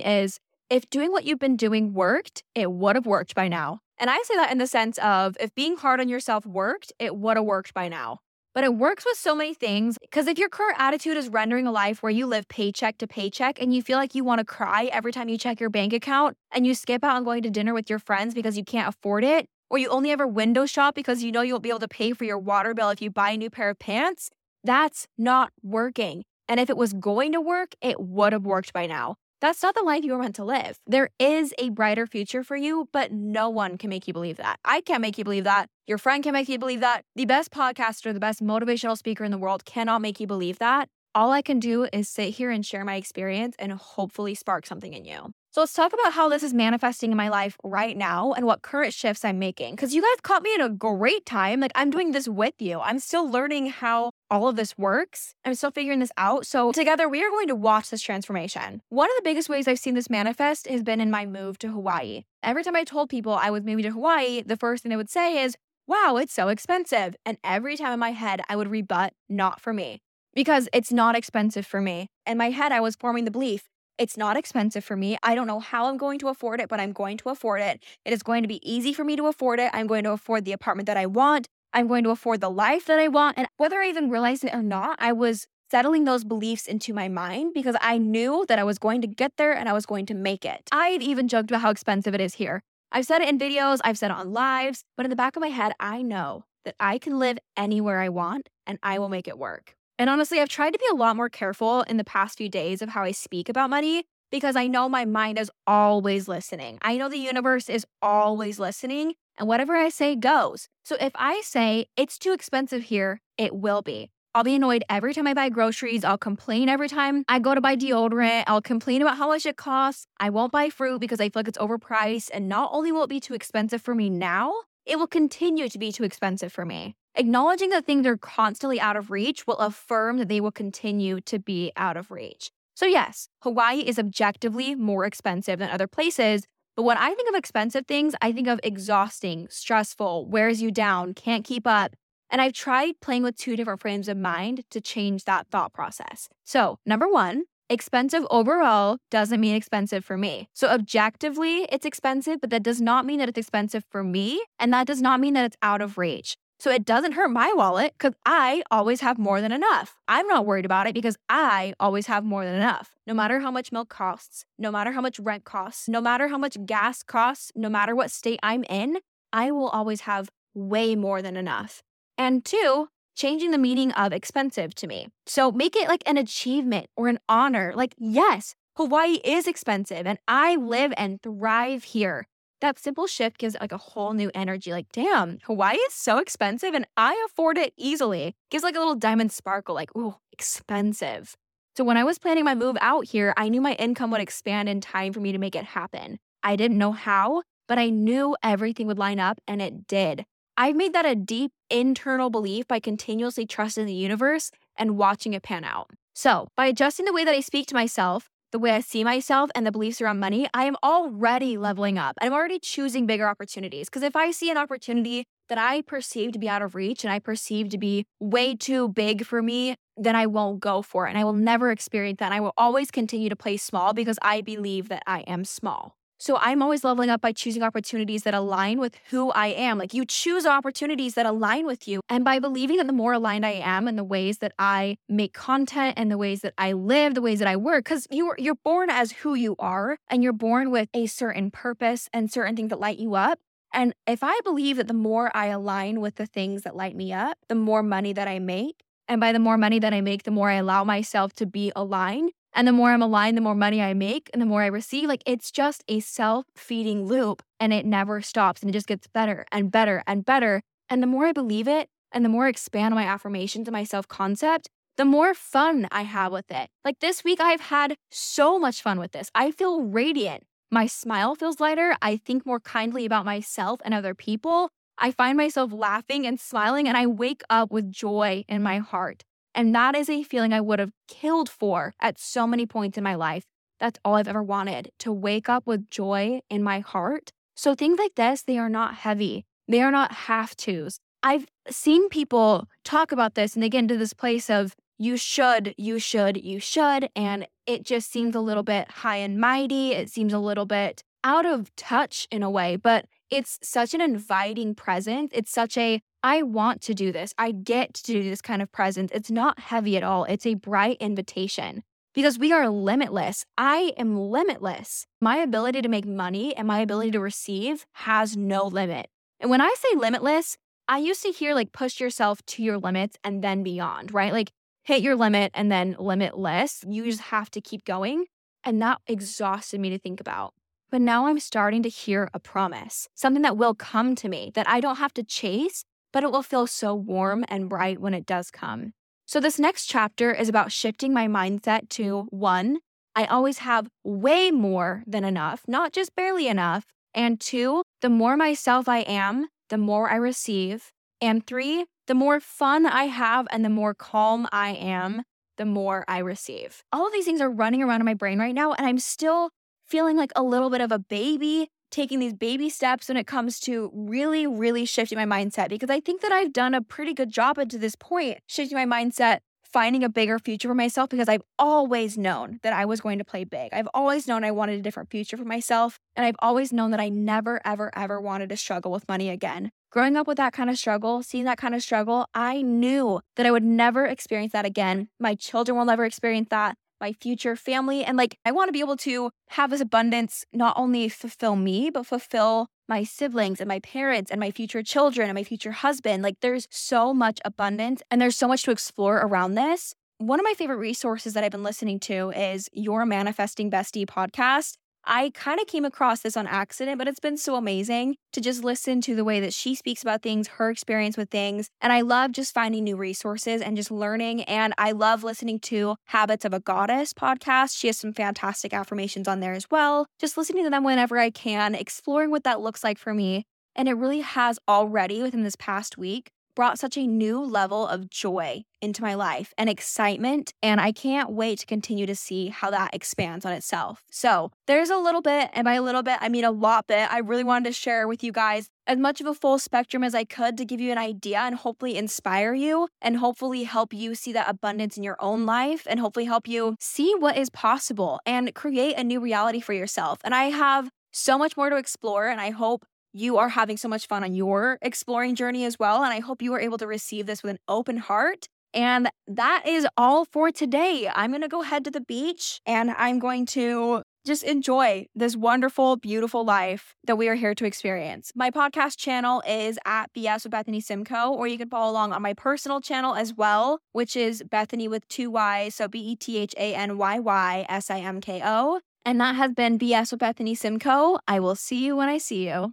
is 0.00 0.38
if 0.74 0.90
doing 0.90 1.12
what 1.12 1.22
you've 1.22 1.38
been 1.38 1.56
doing 1.56 1.92
worked, 1.94 2.42
it 2.52 2.72
would 2.72 2.96
have 2.96 3.06
worked 3.06 3.36
by 3.36 3.46
now. 3.46 3.78
And 3.96 4.10
I 4.10 4.20
say 4.24 4.34
that 4.34 4.50
in 4.50 4.58
the 4.58 4.66
sense 4.66 4.98
of 4.98 5.36
if 5.38 5.54
being 5.54 5.76
hard 5.76 6.00
on 6.00 6.08
yourself 6.08 6.44
worked, 6.44 6.92
it 6.98 7.14
would 7.14 7.36
have 7.36 7.46
worked 7.46 7.72
by 7.72 7.86
now. 7.86 8.18
But 8.54 8.64
it 8.64 8.74
works 8.74 9.04
with 9.04 9.16
so 9.16 9.36
many 9.36 9.54
things 9.54 9.98
because 10.00 10.26
if 10.26 10.36
your 10.36 10.48
current 10.48 10.74
attitude 10.80 11.16
is 11.16 11.28
rendering 11.28 11.68
a 11.68 11.70
life 11.70 12.02
where 12.02 12.10
you 12.10 12.26
live 12.26 12.48
paycheck 12.48 12.98
to 12.98 13.06
paycheck 13.06 13.62
and 13.62 13.72
you 13.72 13.82
feel 13.82 13.98
like 13.98 14.16
you 14.16 14.24
want 14.24 14.40
to 14.40 14.44
cry 14.44 14.86
every 14.86 15.12
time 15.12 15.28
you 15.28 15.38
check 15.38 15.60
your 15.60 15.70
bank 15.70 15.92
account 15.92 16.36
and 16.50 16.66
you 16.66 16.74
skip 16.74 17.04
out 17.04 17.14
on 17.14 17.22
going 17.22 17.44
to 17.44 17.50
dinner 17.50 17.72
with 17.72 17.88
your 17.88 18.00
friends 18.00 18.34
because 18.34 18.56
you 18.56 18.64
can't 18.64 18.88
afford 18.88 19.22
it, 19.22 19.46
or 19.70 19.78
you 19.78 19.88
only 19.90 20.10
ever 20.10 20.26
window 20.26 20.66
shop 20.66 20.96
because 20.96 21.22
you 21.22 21.30
know 21.30 21.42
you 21.42 21.54
won't 21.54 21.62
be 21.62 21.68
able 21.68 21.78
to 21.78 21.88
pay 21.88 22.12
for 22.12 22.24
your 22.24 22.38
water 22.38 22.74
bill 22.74 22.90
if 22.90 23.00
you 23.00 23.12
buy 23.12 23.30
a 23.30 23.36
new 23.36 23.48
pair 23.48 23.70
of 23.70 23.78
pants, 23.78 24.28
that's 24.64 25.06
not 25.16 25.52
working. 25.62 26.24
And 26.48 26.58
if 26.58 26.68
it 26.68 26.76
was 26.76 26.92
going 26.94 27.30
to 27.30 27.40
work, 27.40 27.76
it 27.80 28.00
would 28.00 28.32
have 28.32 28.44
worked 28.44 28.72
by 28.72 28.86
now. 28.86 29.14
That's 29.44 29.62
not 29.62 29.74
the 29.74 29.82
life 29.82 30.04
you 30.04 30.12
were 30.12 30.18
meant 30.18 30.36
to 30.36 30.44
live. 30.44 30.78
There 30.86 31.10
is 31.18 31.52
a 31.58 31.68
brighter 31.68 32.06
future 32.06 32.42
for 32.42 32.56
you, 32.56 32.88
but 32.92 33.12
no 33.12 33.50
one 33.50 33.76
can 33.76 33.90
make 33.90 34.08
you 34.08 34.14
believe 34.14 34.38
that. 34.38 34.58
I 34.64 34.80
can't 34.80 35.02
make 35.02 35.18
you 35.18 35.24
believe 35.24 35.44
that. 35.44 35.68
Your 35.86 35.98
friend 35.98 36.24
can 36.24 36.32
make 36.32 36.48
you 36.48 36.58
believe 36.58 36.80
that. 36.80 37.02
The 37.14 37.26
best 37.26 37.50
podcaster, 37.50 38.14
the 38.14 38.20
best 38.20 38.42
motivational 38.42 38.96
speaker 38.96 39.22
in 39.22 39.30
the 39.30 39.36
world 39.36 39.66
cannot 39.66 40.00
make 40.00 40.18
you 40.18 40.26
believe 40.26 40.60
that. 40.60 40.88
All 41.14 41.30
I 41.30 41.42
can 41.42 41.58
do 41.58 41.86
is 41.92 42.08
sit 42.08 42.30
here 42.30 42.50
and 42.50 42.64
share 42.64 42.86
my 42.86 42.94
experience 42.94 43.54
and 43.58 43.72
hopefully 43.72 44.34
spark 44.34 44.64
something 44.64 44.94
in 44.94 45.04
you. 45.04 45.34
So 45.54 45.60
let's 45.60 45.72
talk 45.72 45.92
about 45.92 46.14
how 46.14 46.28
this 46.28 46.42
is 46.42 46.52
manifesting 46.52 47.12
in 47.12 47.16
my 47.16 47.28
life 47.28 47.56
right 47.62 47.96
now 47.96 48.32
and 48.32 48.44
what 48.44 48.62
current 48.62 48.92
shifts 48.92 49.24
I'm 49.24 49.38
making. 49.38 49.76
Because 49.76 49.94
you 49.94 50.02
guys 50.02 50.20
caught 50.20 50.42
me 50.42 50.52
in 50.52 50.60
a 50.60 50.68
great 50.68 51.24
time. 51.24 51.60
Like 51.60 51.70
I'm 51.76 51.90
doing 51.90 52.10
this 52.10 52.26
with 52.26 52.54
you. 52.58 52.80
I'm 52.80 52.98
still 52.98 53.30
learning 53.30 53.66
how 53.66 54.10
all 54.28 54.48
of 54.48 54.56
this 54.56 54.76
works. 54.76 55.36
I'm 55.44 55.54
still 55.54 55.70
figuring 55.70 56.00
this 56.00 56.10
out. 56.16 56.44
So 56.44 56.72
together 56.72 57.08
we 57.08 57.22
are 57.22 57.30
going 57.30 57.46
to 57.46 57.54
watch 57.54 57.90
this 57.90 58.02
transformation. 58.02 58.82
One 58.88 59.08
of 59.08 59.14
the 59.14 59.22
biggest 59.22 59.48
ways 59.48 59.68
I've 59.68 59.78
seen 59.78 59.94
this 59.94 60.10
manifest 60.10 60.66
has 60.66 60.82
been 60.82 61.00
in 61.00 61.12
my 61.12 61.24
move 61.24 61.56
to 61.60 61.68
Hawaii. 61.68 62.24
Every 62.42 62.64
time 62.64 62.74
I 62.74 62.82
told 62.82 63.08
people 63.08 63.34
I 63.34 63.50
was 63.50 63.62
moving 63.62 63.84
to 63.84 63.92
Hawaii, 63.92 64.42
the 64.42 64.56
first 64.56 64.82
thing 64.82 64.90
they 64.90 64.96
would 64.96 65.08
say 65.08 65.40
is, 65.40 65.56
wow, 65.86 66.16
it's 66.16 66.34
so 66.34 66.48
expensive. 66.48 67.14
And 67.24 67.38
every 67.44 67.76
time 67.76 67.92
in 67.92 68.00
my 68.00 68.10
head, 68.10 68.40
I 68.48 68.56
would 68.56 68.72
rebut, 68.72 69.12
not 69.28 69.60
for 69.60 69.72
me 69.72 70.00
because 70.34 70.68
it's 70.72 70.92
not 70.92 71.14
expensive 71.16 71.64
for 71.64 71.80
me. 71.80 72.08
In 72.26 72.38
my 72.38 72.50
head, 72.50 72.72
I 72.72 72.80
was 72.80 72.96
forming 72.96 73.24
the 73.24 73.30
belief 73.30 73.68
it's 73.98 74.16
not 74.16 74.36
expensive 74.36 74.84
for 74.84 74.96
me. 74.96 75.16
I 75.22 75.34
don't 75.34 75.46
know 75.46 75.60
how 75.60 75.86
I'm 75.86 75.96
going 75.96 76.18
to 76.20 76.28
afford 76.28 76.60
it, 76.60 76.68
but 76.68 76.80
I'm 76.80 76.92
going 76.92 77.16
to 77.18 77.28
afford 77.28 77.60
it. 77.60 77.82
It 78.04 78.12
is 78.12 78.22
going 78.22 78.42
to 78.42 78.48
be 78.48 78.60
easy 78.68 78.92
for 78.92 79.04
me 79.04 79.16
to 79.16 79.26
afford 79.26 79.60
it. 79.60 79.70
I'm 79.72 79.86
going 79.86 80.04
to 80.04 80.12
afford 80.12 80.44
the 80.44 80.52
apartment 80.52 80.86
that 80.86 80.96
I 80.96 81.06
want. 81.06 81.46
I'm 81.72 81.86
going 81.86 82.04
to 82.04 82.10
afford 82.10 82.40
the 82.40 82.50
life 82.50 82.86
that 82.86 82.98
I 82.98 83.08
want. 83.08 83.38
And 83.38 83.48
whether 83.56 83.80
I 83.80 83.88
even 83.88 84.10
realized 84.10 84.44
it 84.44 84.54
or 84.54 84.62
not, 84.62 84.96
I 85.00 85.12
was 85.12 85.46
settling 85.70 86.04
those 86.04 86.24
beliefs 86.24 86.66
into 86.66 86.92
my 86.92 87.08
mind 87.08 87.52
because 87.54 87.76
I 87.80 87.98
knew 87.98 88.44
that 88.48 88.58
I 88.58 88.64
was 88.64 88.78
going 88.78 89.00
to 89.00 89.06
get 89.06 89.32
there 89.36 89.52
and 89.52 89.68
I 89.68 89.72
was 89.72 89.86
going 89.86 90.06
to 90.06 90.14
make 90.14 90.44
it. 90.44 90.68
I'd 90.70 91.02
even 91.02 91.26
joked 91.26 91.50
about 91.50 91.62
how 91.62 91.70
expensive 91.70 92.14
it 92.14 92.20
is 92.20 92.34
here. 92.34 92.62
I've 92.92 93.06
said 93.06 93.22
it 93.22 93.28
in 93.28 93.38
videos, 93.38 93.80
I've 93.82 93.98
said 93.98 94.12
it 94.12 94.16
on 94.16 94.32
lives, 94.32 94.84
but 94.96 95.04
in 95.04 95.10
the 95.10 95.16
back 95.16 95.34
of 95.34 95.40
my 95.40 95.48
head, 95.48 95.72
I 95.80 96.02
know 96.02 96.44
that 96.64 96.76
I 96.78 96.98
can 96.98 97.18
live 97.18 97.38
anywhere 97.56 98.00
I 98.00 98.08
want 98.08 98.50
and 98.66 98.78
I 98.82 99.00
will 99.00 99.08
make 99.08 99.26
it 99.26 99.36
work. 99.36 99.74
And 99.98 100.10
honestly, 100.10 100.40
I've 100.40 100.48
tried 100.48 100.72
to 100.72 100.78
be 100.78 100.86
a 100.90 100.96
lot 100.96 101.16
more 101.16 101.28
careful 101.28 101.82
in 101.82 101.96
the 101.96 102.04
past 102.04 102.38
few 102.38 102.48
days 102.48 102.82
of 102.82 102.88
how 102.90 103.02
I 103.02 103.12
speak 103.12 103.48
about 103.48 103.70
money 103.70 104.04
because 104.30 104.56
I 104.56 104.66
know 104.66 104.88
my 104.88 105.04
mind 105.04 105.38
is 105.38 105.50
always 105.66 106.26
listening. 106.26 106.78
I 106.82 106.96
know 106.96 107.08
the 107.08 107.18
universe 107.18 107.68
is 107.68 107.86
always 108.02 108.58
listening, 108.58 109.14
and 109.38 109.46
whatever 109.46 109.76
I 109.76 109.88
say 109.90 110.16
goes. 110.16 110.68
So 110.84 110.96
if 111.00 111.12
I 111.14 111.40
say 111.42 111.86
it's 111.96 112.18
too 112.18 112.32
expensive 112.32 112.84
here, 112.84 113.20
it 113.38 113.54
will 113.54 113.82
be. 113.82 114.10
I'll 114.34 114.42
be 114.42 114.56
annoyed 114.56 114.82
every 114.90 115.14
time 115.14 115.28
I 115.28 115.34
buy 115.34 115.48
groceries. 115.48 116.04
I'll 116.04 116.18
complain 116.18 116.68
every 116.68 116.88
time 116.88 117.24
I 117.28 117.38
go 117.38 117.54
to 117.54 117.60
buy 117.60 117.76
deodorant. 117.76 118.44
I'll 118.48 118.60
complain 118.60 119.00
about 119.00 119.16
how 119.16 119.28
much 119.28 119.46
it 119.46 119.56
costs. 119.56 120.08
I 120.18 120.30
won't 120.30 120.50
buy 120.50 120.70
fruit 120.70 121.00
because 121.00 121.20
I 121.20 121.28
feel 121.28 121.40
like 121.40 121.48
it's 121.48 121.58
overpriced. 121.58 122.30
And 122.34 122.48
not 122.48 122.70
only 122.72 122.90
will 122.90 123.04
it 123.04 123.10
be 123.10 123.20
too 123.20 123.34
expensive 123.34 123.80
for 123.80 123.94
me 123.94 124.10
now, 124.10 124.52
it 124.84 124.98
will 124.98 125.06
continue 125.06 125.68
to 125.68 125.78
be 125.78 125.92
too 125.92 126.02
expensive 126.02 126.52
for 126.52 126.64
me. 126.66 126.96
Acknowledging 127.16 127.70
that 127.70 127.86
things 127.86 128.06
are 128.06 128.16
constantly 128.16 128.80
out 128.80 128.96
of 128.96 129.08
reach 129.08 129.46
will 129.46 129.58
affirm 129.58 130.18
that 130.18 130.28
they 130.28 130.40
will 130.40 130.50
continue 130.50 131.20
to 131.20 131.38
be 131.38 131.70
out 131.76 131.96
of 131.96 132.10
reach. 132.10 132.50
So, 132.74 132.86
yes, 132.86 133.28
Hawaii 133.42 133.78
is 133.80 134.00
objectively 134.00 134.74
more 134.74 135.04
expensive 135.04 135.60
than 135.60 135.70
other 135.70 135.86
places. 135.86 136.44
But 136.74 136.82
when 136.82 136.98
I 136.98 137.14
think 137.14 137.28
of 137.28 137.36
expensive 137.36 137.86
things, 137.86 138.16
I 138.20 138.32
think 138.32 138.48
of 138.48 138.58
exhausting, 138.64 139.46
stressful, 139.48 140.26
wears 140.26 140.60
you 140.60 140.72
down, 140.72 141.14
can't 141.14 141.44
keep 141.44 141.68
up. 141.68 141.94
And 142.30 142.40
I've 142.40 142.52
tried 142.52 143.00
playing 143.00 143.22
with 143.22 143.36
two 143.36 143.54
different 143.54 143.80
frames 143.80 144.08
of 144.08 144.16
mind 144.16 144.64
to 144.70 144.80
change 144.80 145.24
that 145.24 145.46
thought 145.52 145.72
process. 145.72 146.28
So, 146.42 146.80
number 146.84 147.08
one, 147.08 147.44
expensive 147.70 148.26
overall 148.28 148.98
doesn't 149.12 149.40
mean 149.40 149.54
expensive 149.54 150.04
for 150.04 150.18
me. 150.18 150.48
So, 150.52 150.66
objectively, 150.66 151.68
it's 151.70 151.86
expensive, 151.86 152.40
but 152.40 152.50
that 152.50 152.64
does 152.64 152.80
not 152.80 153.06
mean 153.06 153.20
that 153.20 153.28
it's 153.28 153.38
expensive 153.38 153.84
for 153.88 154.02
me. 154.02 154.42
And 154.58 154.72
that 154.72 154.88
does 154.88 155.00
not 155.00 155.20
mean 155.20 155.34
that 155.34 155.44
it's 155.44 155.56
out 155.62 155.80
of 155.80 155.96
reach. 155.96 156.36
So 156.64 156.70
it 156.70 156.86
doesn't 156.86 157.12
hurt 157.12 157.28
my 157.28 157.52
wallet 157.54 157.92
because 157.92 158.14
I 158.24 158.62
always 158.70 159.02
have 159.02 159.18
more 159.18 159.42
than 159.42 159.52
enough. 159.52 159.98
I'm 160.08 160.26
not 160.26 160.46
worried 160.46 160.64
about 160.64 160.86
it 160.86 160.94
because 160.94 161.18
I 161.28 161.74
always 161.78 162.06
have 162.06 162.24
more 162.24 162.42
than 162.46 162.54
enough. 162.54 162.96
No 163.06 163.12
matter 163.12 163.40
how 163.40 163.50
much 163.50 163.70
milk 163.70 163.90
costs, 163.90 164.46
no 164.58 164.70
matter 164.70 164.92
how 164.92 165.02
much 165.02 165.20
rent 165.20 165.44
costs, 165.44 165.90
no 165.90 166.00
matter 166.00 166.28
how 166.28 166.38
much 166.38 166.56
gas 166.64 167.02
costs, 167.02 167.52
no 167.54 167.68
matter 167.68 167.94
what 167.94 168.10
state 168.10 168.40
I'm 168.42 168.64
in, 168.64 168.96
I 169.30 169.50
will 169.50 169.68
always 169.68 170.00
have 170.08 170.30
way 170.54 170.96
more 170.96 171.20
than 171.20 171.36
enough. 171.36 171.82
And 172.16 172.42
two, 172.46 172.88
changing 173.14 173.50
the 173.50 173.58
meaning 173.58 173.92
of 173.92 174.14
expensive 174.14 174.74
to 174.76 174.86
me. 174.86 175.08
So 175.26 175.52
make 175.52 175.76
it 175.76 175.90
like 175.90 176.02
an 176.06 176.16
achievement 176.16 176.86
or 176.96 177.08
an 177.08 177.18
honor. 177.28 177.74
Like, 177.76 177.94
yes, 177.98 178.54
Hawaii 178.78 179.20
is 179.22 179.46
expensive 179.46 180.06
and 180.06 180.18
I 180.26 180.56
live 180.56 180.94
and 180.96 181.20
thrive 181.20 181.84
here 181.84 182.26
that 182.60 182.78
simple 182.78 183.06
shift 183.06 183.38
gives 183.38 183.56
like 183.60 183.72
a 183.72 183.78
whole 183.78 184.12
new 184.12 184.30
energy. 184.34 184.72
Like, 184.72 184.86
damn, 184.92 185.38
Hawaii 185.44 185.76
is 185.76 185.94
so 185.94 186.18
expensive 186.18 186.74
and 186.74 186.86
I 186.96 187.20
afford 187.26 187.58
it 187.58 187.72
easily. 187.76 188.34
Gives 188.50 188.64
like 188.64 188.76
a 188.76 188.78
little 188.78 188.94
diamond 188.94 189.32
sparkle, 189.32 189.74
like, 189.74 189.94
ooh, 189.96 190.16
expensive. 190.32 191.36
So 191.76 191.84
when 191.84 191.96
I 191.96 192.04
was 192.04 192.18
planning 192.18 192.44
my 192.44 192.54
move 192.54 192.76
out 192.80 193.06
here, 193.06 193.34
I 193.36 193.48
knew 193.48 193.60
my 193.60 193.74
income 193.74 194.10
would 194.12 194.20
expand 194.20 194.68
in 194.68 194.80
time 194.80 195.12
for 195.12 195.20
me 195.20 195.32
to 195.32 195.38
make 195.38 195.56
it 195.56 195.64
happen. 195.64 196.18
I 196.42 196.56
didn't 196.56 196.78
know 196.78 196.92
how, 196.92 197.42
but 197.66 197.78
I 197.78 197.90
knew 197.90 198.36
everything 198.42 198.86
would 198.86 198.98
line 198.98 199.18
up 199.18 199.40
and 199.48 199.60
it 199.60 199.86
did. 199.86 200.24
I've 200.56 200.76
made 200.76 200.92
that 200.92 201.06
a 201.06 201.16
deep 201.16 201.50
internal 201.68 202.30
belief 202.30 202.68
by 202.68 202.78
continuously 202.78 203.44
trusting 203.44 203.86
the 203.86 203.92
universe 203.92 204.52
and 204.76 204.96
watching 204.96 205.34
it 205.34 205.42
pan 205.42 205.64
out. 205.64 205.90
So, 206.14 206.46
by 206.56 206.66
adjusting 206.66 207.06
the 207.06 207.12
way 207.12 207.24
that 207.24 207.34
I 207.34 207.40
speak 207.40 207.66
to 207.68 207.74
myself, 207.74 208.30
the 208.54 208.60
way 208.60 208.70
I 208.70 208.78
see 208.78 209.02
myself 209.02 209.50
and 209.56 209.66
the 209.66 209.72
beliefs 209.72 210.00
around 210.00 210.20
money, 210.20 210.46
I 210.54 210.62
am 210.66 210.76
already 210.84 211.58
leveling 211.58 211.98
up. 211.98 212.16
I'm 212.20 212.32
already 212.32 212.60
choosing 212.60 213.04
bigger 213.04 213.26
opportunities. 213.26 213.88
Because 213.88 214.04
if 214.04 214.14
I 214.14 214.30
see 214.30 214.48
an 214.48 214.56
opportunity 214.56 215.24
that 215.48 215.58
I 215.58 215.82
perceive 215.82 216.30
to 216.32 216.38
be 216.38 216.48
out 216.48 216.62
of 216.62 216.76
reach 216.76 217.02
and 217.02 217.12
I 217.12 217.18
perceive 217.18 217.68
to 217.70 217.78
be 217.78 218.04
way 218.20 218.54
too 218.54 218.90
big 218.90 219.26
for 219.26 219.42
me, 219.42 219.74
then 219.96 220.14
I 220.14 220.26
won't 220.26 220.60
go 220.60 220.82
for 220.82 221.06
it. 221.06 221.10
And 221.10 221.18
I 221.18 221.24
will 221.24 221.32
never 221.32 221.72
experience 221.72 222.18
that. 222.20 222.26
And 222.26 222.34
I 222.34 222.38
will 222.38 222.54
always 222.56 222.92
continue 222.92 223.28
to 223.28 223.34
play 223.34 223.56
small 223.56 223.92
because 223.92 224.20
I 224.22 224.40
believe 224.40 224.88
that 224.88 225.02
I 225.04 225.22
am 225.22 225.44
small. 225.44 225.96
So 226.24 226.38
I'm 226.40 226.62
always 226.62 226.84
leveling 226.84 227.10
up 227.10 227.20
by 227.20 227.32
choosing 227.32 227.62
opportunities 227.62 228.22
that 228.22 228.32
align 228.32 228.80
with 228.80 228.96
who 229.10 229.30
I 229.32 229.48
am. 229.48 229.76
Like 229.76 229.92
you 229.92 230.06
choose 230.06 230.46
opportunities 230.46 231.16
that 231.16 231.26
align 231.26 231.66
with 231.66 231.86
you. 231.86 232.00
And 232.08 232.24
by 232.24 232.38
believing 232.38 232.78
that 232.78 232.86
the 232.86 232.94
more 232.94 233.12
aligned 233.12 233.44
I 233.44 233.50
am 233.50 233.86
in 233.86 233.96
the 233.96 234.04
ways 234.04 234.38
that 234.38 234.54
I 234.58 234.96
make 235.06 235.34
content 235.34 235.98
and 235.98 236.10
the 236.10 236.16
ways 236.16 236.40
that 236.40 236.54
I 236.56 236.72
live, 236.72 237.12
the 237.14 237.20
ways 237.20 237.40
that 237.40 237.48
I 237.48 237.56
work, 237.56 237.84
because 237.84 238.06
you're 238.10 238.36
you're 238.38 238.54
born 238.54 238.88
as 238.88 239.12
who 239.12 239.34
you 239.34 239.54
are 239.58 239.98
and 240.08 240.22
you're 240.22 240.32
born 240.32 240.70
with 240.70 240.88
a 240.94 241.04
certain 241.08 241.50
purpose 241.50 242.08
and 242.14 242.32
certain 242.32 242.56
things 242.56 242.70
that 242.70 242.80
light 242.80 242.98
you 242.98 243.14
up. 243.16 243.38
And 243.74 243.94
if 244.06 244.22
I 244.22 244.40
believe 244.44 244.78
that 244.78 244.88
the 244.88 244.94
more 244.94 245.30
I 245.36 245.48
align 245.48 246.00
with 246.00 246.14
the 246.14 246.24
things 246.24 246.62
that 246.62 246.74
light 246.74 246.96
me 246.96 247.12
up, 247.12 247.36
the 247.48 247.54
more 247.54 247.82
money 247.82 248.14
that 248.14 248.28
I 248.28 248.38
make. 248.38 248.80
And 249.08 249.20
by 249.20 249.32
the 249.32 249.38
more 249.38 249.58
money 249.58 249.78
that 249.78 249.92
I 249.92 250.00
make, 250.00 250.22
the 250.22 250.30
more 250.30 250.48
I 250.48 250.54
allow 250.54 250.84
myself 250.84 251.34
to 251.34 251.44
be 251.44 251.70
aligned, 251.76 252.32
and 252.54 252.66
the 252.68 252.72
more 252.72 252.90
I'm 252.90 253.02
aligned, 253.02 253.36
the 253.36 253.42
more 253.42 253.54
money 253.54 253.82
I 253.82 253.94
make 253.94 254.30
and 254.32 254.40
the 254.40 254.46
more 254.46 254.62
I 254.62 254.66
receive. 254.66 255.08
Like 255.08 255.22
it's 255.26 255.50
just 255.50 255.84
a 255.88 256.00
self 256.00 256.46
feeding 256.56 257.04
loop 257.06 257.42
and 257.58 257.72
it 257.72 257.84
never 257.84 258.22
stops 258.22 258.62
and 258.62 258.70
it 258.70 258.72
just 258.72 258.86
gets 258.86 259.06
better 259.06 259.44
and 259.50 259.70
better 259.70 260.02
and 260.06 260.24
better. 260.24 260.62
And 260.88 261.02
the 261.02 261.06
more 261.06 261.26
I 261.26 261.32
believe 261.32 261.66
it 261.68 261.88
and 262.12 262.24
the 262.24 262.28
more 262.28 262.46
I 262.46 262.50
expand 262.50 262.94
my 262.94 263.04
affirmations 263.04 263.66
and 263.68 263.72
my 263.72 263.84
self 263.84 264.08
concept, 264.08 264.68
the 264.96 265.04
more 265.04 265.34
fun 265.34 265.88
I 265.90 266.02
have 266.02 266.32
with 266.32 266.50
it. 266.50 266.68
Like 266.84 267.00
this 267.00 267.24
week, 267.24 267.40
I've 267.40 267.60
had 267.60 267.96
so 268.10 268.58
much 268.58 268.80
fun 268.80 269.00
with 269.00 269.12
this. 269.12 269.30
I 269.34 269.50
feel 269.50 269.82
radiant. 269.82 270.44
My 270.70 270.86
smile 270.86 271.34
feels 271.34 271.60
lighter. 271.60 271.96
I 272.00 272.16
think 272.16 272.46
more 272.46 272.60
kindly 272.60 273.04
about 273.04 273.24
myself 273.24 273.80
and 273.84 273.92
other 273.92 274.14
people. 274.14 274.70
I 274.96 275.10
find 275.10 275.36
myself 275.36 275.72
laughing 275.72 276.26
and 276.26 276.38
smiling, 276.38 276.86
and 276.86 276.96
I 276.96 277.06
wake 277.06 277.42
up 277.50 277.72
with 277.72 277.90
joy 277.90 278.44
in 278.48 278.62
my 278.62 278.78
heart. 278.78 279.24
And 279.54 279.74
that 279.74 279.94
is 279.94 280.10
a 280.10 280.22
feeling 280.22 280.52
I 280.52 280.60
would 280.60 280.78
have 280.78 280.92
killed 281.08 281.48
for 281.48 281.94
at 282.00 282.18
so 282.18 282.46
many 282.46 282.66
points 282.66 282.98
in 282.98 283.04
my 283.04 283.14
life. 283.14 283.44
That's 283.80 283.98
all 284.04 284.14
I've 284.14 284.28
ever 284.28 284.42
wanted 284.42 284.90
to 285.00 285.12
wake 285.12 285.48
up 285.48 285.66
with 285.66 285.90
joy 285.90 286.40
in 286.50 286.62
my 286.62 286.80
heart. 286.80 287.32
So 287.56 287.74
things 287.74 287.98
like 287.98 288.14
this, 288.16 288.42
they 288.42 288.58
are 288.58 288.68
not 288.68 288.94
heavy. 288.96 289.44
They 289.68 289.80
are 289.82 289.90
not 289.90 290.12
have 290.12 290.56
tos. 290.56 290.98
I've 291.22 291.46
seen 291.70 292.08
people 292.08 292.68
talk 292.84 293.12
about 293.12 293.34
this 293.34 293.54
and 293.54 293.62
they 293.62 293.68
get 293.68 293.78
into 293.78 293.96
this 293.96 294.12
place 294.12 294.50
of 294.50 294.74
you 294.98 295.16
should, 295.16 295.74
you 295.76 295.98
should, 295.98 296.36
you 296.36 296.60
should. 296.60 297.08
And 297.16 297.46
it 297.66 297.84
just 297.84 298.12
seems 298.12 298.34
a 298.34 298.40
little 298.40 298.62
bit 298.62 298.90
high 298.90 299.16
and 299.16 299.40
mighty. 299.40 299.92
It 299.92 300.10
seems 300.10 300.32
a 300.32 300.38
little 300.38 300.66
bit 300.66 301.02
out 301.24 301.46
of 301.46 301.74
touch 301.76 302.28
in 302.30 302.42
a 302.42 302.50
way, 302.50 302.76
but 302.76 303.06
it's 303.34 303.58
such 303.62 303.94
an 303.94 304.00
inviting 304.00 304.74
presence. 304.74 305.30
It's 305.34 305.50
such 305.50 305.76
a 305.76 306.00
I 306.22 306.42
want 306.42 306.80
to 306.82 306.94
do 306.94 307.12
this. 307.12 307.34
I 307.36 307.50
get 307.52 307.92
to 307.94 308.12
do 308.12 308.22
this 308.22 308.40
kind 308.40 308.62
of 308.62 308.72
presence. 308.72 309.10
It's 309.12 309.30
not 309.30 309.58
heavy 309.58 309.96
at 309.96 310.02
all. 310.02 310.24
It's 310.24 310.46
a 310.46 310.54
bright 310.54 310.96
invitation 311.00 311.82
because 312.14 312.38
we 312.38 312.52
are 312.52 312.68
limitless. 312.70 313.44
I 313.58 313.92
am 313.98 314.16
limitless. 314.16 315.06
My 315.20 315.36
ability 315.36 315.82
to 315.82 315.88
make 315.88 316.06
money 316.06 316.56
and 316.56 316.66
my 316.66 316.78
ability 316.78 317.10
to 317.10 317.20
receive 317.20 317.84
has 317.92 318.36
no 318.36 318.66
limit. 318.66 319.08
And 319.40 319.50
when 319.50 319.60
I 319.60 319.74
say 319.76 319.96
limitless, 319.96 320.56
I 320.88 320.98
used 320.98 321.22
to 321.22 321.30
hear 321.30 321.54
like 321.54 321.72
push 321.72 322.00
yourself 322.00 322.40
to 322.46 322.62
your 322.62 322.78
limits 322.78 323.18
and 323.24 323.42
then 323.42 323.62
beyond, 323.62 324.14
right? 324.14 324.32
Like 324.32 324.52
hit 324.84 325.02
your 325.02 325.16
limit 325.16 325.50
and 325.54 325.70
then 325.72 325.96
limitless. 325.98 326.84
You 326.88 327.04
just 327.04 327.20
have 327.22 327.50
to 327.50 327.60
keep 327.60 327.84
going. 327.84 328.26
And 328.62 328.80
that 328.80 329.00
exhausted 329.06 329.80
me 329.80 329.90
to 329.90 329.98
think 329.98 330.20
about. 330.20 330.54
But 330.94 331.02
now 331.02 331.26
I'm 331.26 331.40
starting 331.40 331.82
to 331.82 331.88
hear 331.88 332.30
a 332.32 332.38
promise, 332.38 333.08
something 333.16 333.42
that 333.42 333.56
will 333.56 333.74
come 333.74 334.14
to 334.14 334.28
me 334.28 334.52
that 334.54 334.68
I 334.68 334.78
don't 334.78 334.98
have 334.98 335.12
to 335.14 335.24
chase, 335.24 335.82
but 336.12 336.22
it 336.22 336.30
will 336.30 336.44
feel 336.44 336.68
so 336.68 336.94
warm 336.94 337.44
and 337.48 337.68
bright 337.68 338.00
when 338.00 338.14
it 338.14 338.26
does 338.26 338.48
come. 338.52 338.92
So, 339.26 339.40
this 339.40 339.58
next 339.58 339.86
chapter 339.86 340.32
is 340.32 340.48
about 340.48 340.70
shifting 340.70 341.12
my 341.12 341.26
mindset 341.26 341.88
to 341.98 342.28
one, 342.30 342.78
I 343.16 343.24
always 343.24 343.58
have 343.58 343.88
way 344.04 344.52
more 344.52 345.02
than 345.04 345.24
enough, 345.24 345.62
not 345.66 345.92
just 345.92 346.14
barely 346.14 346.46
enough. 346.46 346.84
And 347.12 347.40
two, 347.40 347.82
the 348.00 348.08
more 348.08 348.36
myself 348.36 348.88
I 348.88 348.98
am, 348.98 349.48
the 349.70 349.78
more 349.78 350.08
I 350.08 350.14
receive. 350.14 350.92
And 351.20 351.44
three, 351.44 351.86
the 352.06 352.14
more 352.14 352.38
fun 352.38 352.86
I 352.86 353.06
have 353.06 353.48
and 353.50 353.64
the 353.64 353.68
more 353.68 353.94
calm 353.94 354.46
I 354.52 354.74
am, 354.74 355.24
the 355.56 355.66
more 355.66 356.04
I 356.06 356.18
receive. 356.18 356.84
All 356.92 357.04
of 357.04 357.12
these 357.12 357.24
things 357.24 357.40
are 357.40 357.50
running 357.50 357.82
around 357.82 358.00
in 358.00 358.06
my 358.06 358.14
brain 358.14 358.38
right 358.38 358.54
now, 358.54 358.74
and 358.74 358.86
I'm 358.86 359.00
still 359.00 359.50
feeling 359.86 360.16
like 360.16 360.32
a 360.36 360.42
little 360.42 360.70
bit 360.70 360.80
of 360.80 360.92
a 360.92 360.98
baby, 360.98 361.68
taking 361.90 362.18
these 362.18 362.34
baby 362.34 362.68
steps 362.68 363.08
when 363.08 363.16
it 363.16 363.26
comes 363.26 363.60
to 363.60 363.90
really, 363.94 364.46
really 364.46 364.84
shifting 364.84 365.18
my 365.18 365.26
mindset 365.26 365.68
because 365.68 365.90
I 365.90 366.00
think 366.00 366.22
that 366.22 366.32
I've 366.32 366.52
done 366.52 366.74
a 366.74 366.82
pretty 366.82 367.14
good 367.14 367.30
job 367.30 367.58
up 367.58 367.68
to 367.70 367.78
this 367.78 367.96
point, 367.96 368.38
shifting 368.46 368.76
my 368.76 368.86
mindset 368.86 369.40
finding 369.74 370.04
a 370.04 370.08
bigger 370.08 370.38
future 370.38 370.68
for 370.68 370.74
myself 370.74 371.10
because 371.10 371.28
I've 371.28 371.42
always 371.58 372.16
known 372.16 372.60
that 372.62 372.72
I 372.72 372.84
was 372.84 373.00
going 373.00 373.18
to 373.18 373.24
play 373.24 373.42
big. 373.42 373.74
I've 373.74 373.88
always 373.92 374.28
known 374.28 374.44
I 374.44 374.52
wanted 374.52 374.78
a 374.78 374.82
different 374.82 375.10
future 375.10 375.36
for 375.36 375.44
myself. 375.44 375.98
And 376.14 376.24
I've 376.24 376.36
always 376.38 376.72
known 376.72 376.92
that 376.92 377.00
I 377.00 377.08
never, 377.08 377.60
ever, 377.64 377.90
ever 377.96 378.20
wanted 378.20 378.50
to 378.50 378.56
struggle 378.56 378.92
with 378.92 379.08
money 379.08 379.30
again. 379.30 379.72
Growing 379.90 380.16
up 380.16 380.28
with 380.28 380.36
that 380.36 380.52
kind 380.52 380.70
of 380.70 380.78
struggle, 380.78 381.24
seeing 381.24 381.44
that 381.46 381.58
kind 381.58 381.74
of 381.74 381.82
struggle, 381.82 382.28
I 382.34 382.62
knew 382.62 383.20
that 383.34 383.46
I 383.46 383.50
would 383.50 383.64
never 383.64 384.06
experience 384.06 384.52
that 384.52 384.64
again. 384.64 385.08
My 385.18 385.34
children 385.34 385.76
will 385.76 385.86
never 385.86 386.04
experience 386.04 386.50
that 386.50 386.76
my 387.04 387.12
future 387.12 387.54
family. 387.54 388.02
And 388.02 388.16
like, 388.16 388.38
I 388.46 388.50
want 388.52 388.68
to 388.68 388.72
be 388.72 388.80
able 388.80 388.96
to 389.08 389.30
have 389.50 389.68
this 389.70 389.82
abundance 389.82 390.44
not 390.54 390.74
only 390.82 391.10
fulfill 391.10 391.54
me, 391.54 391.90
but 391.90 392.06
fulfill 392.06 392.68
my 392.88 393.04
siblings 393.04 393.60
and 393.60 393.68
my 393.68 393.80
parents 393.80 394.30
and 394.30 394.40
my 394.40 394.50
future 394.50 394.82
children 394.82 395.28
and 395.28 395.36
my 395.36 395.44
future 395.44 395.72
husband. 395.72 396.22
Like, 396.22 396.40
there's 396.40 396.66
so 396.70 397.12
much 397.12 397.40
abundance 397.44 398.00
and 398.10 398.20
there's 398.20 398.36
so 398.36 398.48
much 398.48 398.62
to 398.62 398.70
explore 398.70 399.18
around 399.18 399.54
this. 399.54 399.94
One 400.16 400.40
of 400.40 400.44
my 400.44 400.54
favorite 400.54 400.78
resources 400.78 401.34
that 401.34 401.44
I've 401.44 401.50
been 401.50 401.62
listening 401.62 402.00
to 402.00 402.30
is 402.30 402.70
your 402.72 403.04
Manifesting 403.04 403.70
Bestie 403.70 404.06
podcast. 404.06 404.76
I 405.06 405.30
kind 405.34 405.60
of 405.60 405.66
came 405.66 405.84
across 405.84 406.20
this 406.20 406.36
on 406.36 406.46
accident, 406.46 406.98
but 406.98 407.08
it's 407.08 407.20
been 407.20 407.36
so 407.36 407.56
amazing 407.56 408.16
to 408.32 408.40
just 408.40 408.64
listen 408.64 409.00
to 409.02 409.14
the 409.14 409.24
way 409.24 409.40
that 409.40 409.52
she 409.52 409.74
speaks 409.74 410.02
about 410.02 410.22
things, 410.22 410.48
her 410.48 410.70
experience 410.70 411.16
with 411.16 411.30
things. 411.30 411.68
And 411.80 411.92
I 411.92 412.00
love 412.00 412.32
just 412.32 412.54
finding 412.54 412.84
new 412.84 412.96
resources 412.96 413.60
and 413.60 413.76
just 413.76 413.90
learning. 413.90 414.42
And 414.44 414.74
I 414.78 414.92
love 414.92 415.22
listening 415.22 415.60
to 415.60 415.96
Habits 416.06 416.44
of 416.44 416.54
a 416.54 416.60
Goddess 416.60 417.12
podcast. 417.12 417.76
She 417.78 417.88
has 417.88 417.98
some 417.98 418.12
fantastic 418.12 418.72
affirmations 418.72 419.28
on 419.28 419.40
there 419.40 419.52
as 419.52 419.66
well. 419.70 420.06
Just 420.18 420.36
listening 420.36 420.64
to 420.64 420.70
them 420.70 420.84
whenever 420.84 421.18
I 421.18 421.30
can, 421.30 421.74
exploring 421.74 422.30
what 422.30 422.44
that 422.44 422.60
looks 422.60 422.82
like 422.82 422.98
for 422.98 423.14
me. 423.14 423.44
And 423.76 423.88
it 423.88 423.94
really 423.94 424.20
has 424.20 424.58
already 424.68 425.22
within 425.22 425.42
this 425.42 425.56
past 425.56 425.98
week 425.98 426.30
brought 426.54 426.78
such 426.78 426.96
a 426.96 427.06
new 427.06 427.40
level 427.40 427.86
of 427.86 428.10
joy 428.10 428.64
into 428.80 429.02
my 429.02 429.14
life 429.14 429.52
and 429.56 429.70
excitement. 429.70 430.52
And 430.62 430.80
I 430.80 430.92
can't 430.92 431.30
wait 431.30 431.60
to 431.60 431.66
continue 431.66 432.06
to 432.06 432.14
see 432.14 432.48
how 432.48 432.70
that 432.70 432.94
expands 432.94 433.44
on 433.44 433.52
itself. 433.52 434.04
So 434.10 434.50
there's 434.66 434.90
a 434.90 434.98
little 434.98 435.22
bit, 435.22 435.50
and 435.52 435.64
by 435.64 435.74
a 435.74 435.82
little 435.82 436.02
bit, 436.02 436.18
I 436.20 436.28
mean 436.28 436.44
a 436.44 436.50
lot 436.50 436.86
bit. 436.86 437.10
I 437.12 437.18
really 437.18 437.44
wanted 437.44 437.64
to 437.66 437.72
share 437.72 438.06
with 438.06 438.22
you 438.22 438.32
guys 438.32 438.68
as 438.86 438.98
much 438.98 439.20
of 439.20 439.26
a 439.26 439.34
full 439.34 439.58
spectrum 439.58 440.04
as 440.04 440.14
I 440.14 440.24
could 440.24 440.58
to 440.58 440.64
give 440.64 440.80
you 440.80 440.92
an 440.92 440.98
idea 440.98 441.38
and 441.38 441.54
hopefully 441.54 441.96
inspire 441.96 442.52
you 442.54 442.88
and 443.00 443.16
hopefully 443.16 443.64
help 443.64 443.94
you 443.94 444.14
see 444.14 444.32
that 444.34 444.48
abundance 444.48 444.96
in 444.96 445.02
your 445.02 445.16
own 445.20 445.46
life 445.46 445.86
and 445.88 445.98
hopefully 446.00 446.26
help 446.26 446.46
you 446.46 446.76
see 446.78 447.14
what 447.18 447.38
is 447.38 447.48
possible 447.50 448.20
and 448.26 448.54
create 448.54 448.96
a 448.96 449.04
new 449.04 449.20
reality 449.20 449.60
for 449.60 449.72
yourself. 449.72 450.18
And 450.22 450.34
I 450.34 450.44
have 450.44 450.90
so 451.10 451.38
much 451.38 451.56
more 451.56 451.70
to 451.70 451.76
explore, 451.76 452.26
and 452.26 452.40
I 452.40 452.50
hope 452.50 452.84
you 453.14 453.38
are 453.38 453.48
having 453.48 453.76
so 453.76 453.88
much 453.88 454.06
fun 454.06 454.24
on 454.24 454.34
your 454.34 454.76
exploring 454.82 455.36
journey 455.36 455.64
as 455.64 455.78
well. 455.78 456.02
And 456.02 456.12
I 456.12 456.18
hope 456.18 456.42
you 456.42 456.52
are 456.52 456.60
able 456.60 456.78
to 456.78 456.86
receive 456.86 457.26
this 457.26 457.42
with 457.42 457.52
an 457.52 457.58
open 457.68 457.96
heart. 457.96 458.48
And 458.74 459.08
that 459.28 459.62
is 459.66 459.86
all 459.96 460.24
for 460.24 460.50
today. 460.50 461.08
I'm 461.14 461.30
going 461.30 461.42
to 461.42 461.48
go 461.48 461.62
head 461.62 461.84
to 461.84 461.92
the 461.92 462.00
beach 462.00 462.60
and 462.66 462.90
I'm 462.90 463.20
going 463.20 463.46
to 463.46 464.02
just 464.26 464.42
enjoy 464.42 465.06
this 465.14 465.36
wonderful, 465.36 465.96
beautiful 465.96 466.44
life 466.44 466.94
that 467.06 467.16
we 467.16 467.28
are 467.28 467.36
here 467.36 467.54
to 467.54 467.64
experience. 467.64 468.32
My 468.34 468.50
podcast 468.50 468.96
channel 468.96 469.42
is 469.46 469.78
at 469.84 470.12
BS 470.12 470.44
with 470.44 470.50
Bethany 470.50 470.80
Simko, 470.80 471.30
or 471.30 471.46
you 471.46 471.58
can 471.58 471.68
follow 471.68 471.92
along 471.92 472.12
on 472.12 472.22
my 472.22 472.32
personal 472.32 472.80
channel 472.80 473.14
as 473.14 473.34
well, 473.34 473.78
which 473.92 474.16
is 474.16 474.42
Bethany 474.50 474.88
with 474.88 475.06
two 475.08 475.30
Y's. 475.30 475.74
So 475.74 475.86
B 475.88 476.00
E 476.00 476.16
T 476.16 476.38
H 476.38 476.54
A 476.56 476.74
N 476.74 476.98
Y 476.98 477.20
Y 477.20 477.66
S 477.68 477.90
I 477.90 478.00
M 478.00 478.20
K 478.20 478.40
O. 478.44 478.80
And 479.04 479.20
that 479.20 479.36
has 479.36 479.52
been 479.52 479.78
BS 479.78 480.10
with 480.10 480.20
Bethany 480.20 480.56
Simko. 480.56 481.18
I 481.28 481.38
will 481.38 481.54
see 481.54 481.84
you 481.84 481.94
when 481.94 482.08
I 482.08 482.18
see 482.18 482.48
you. 482.48 482.72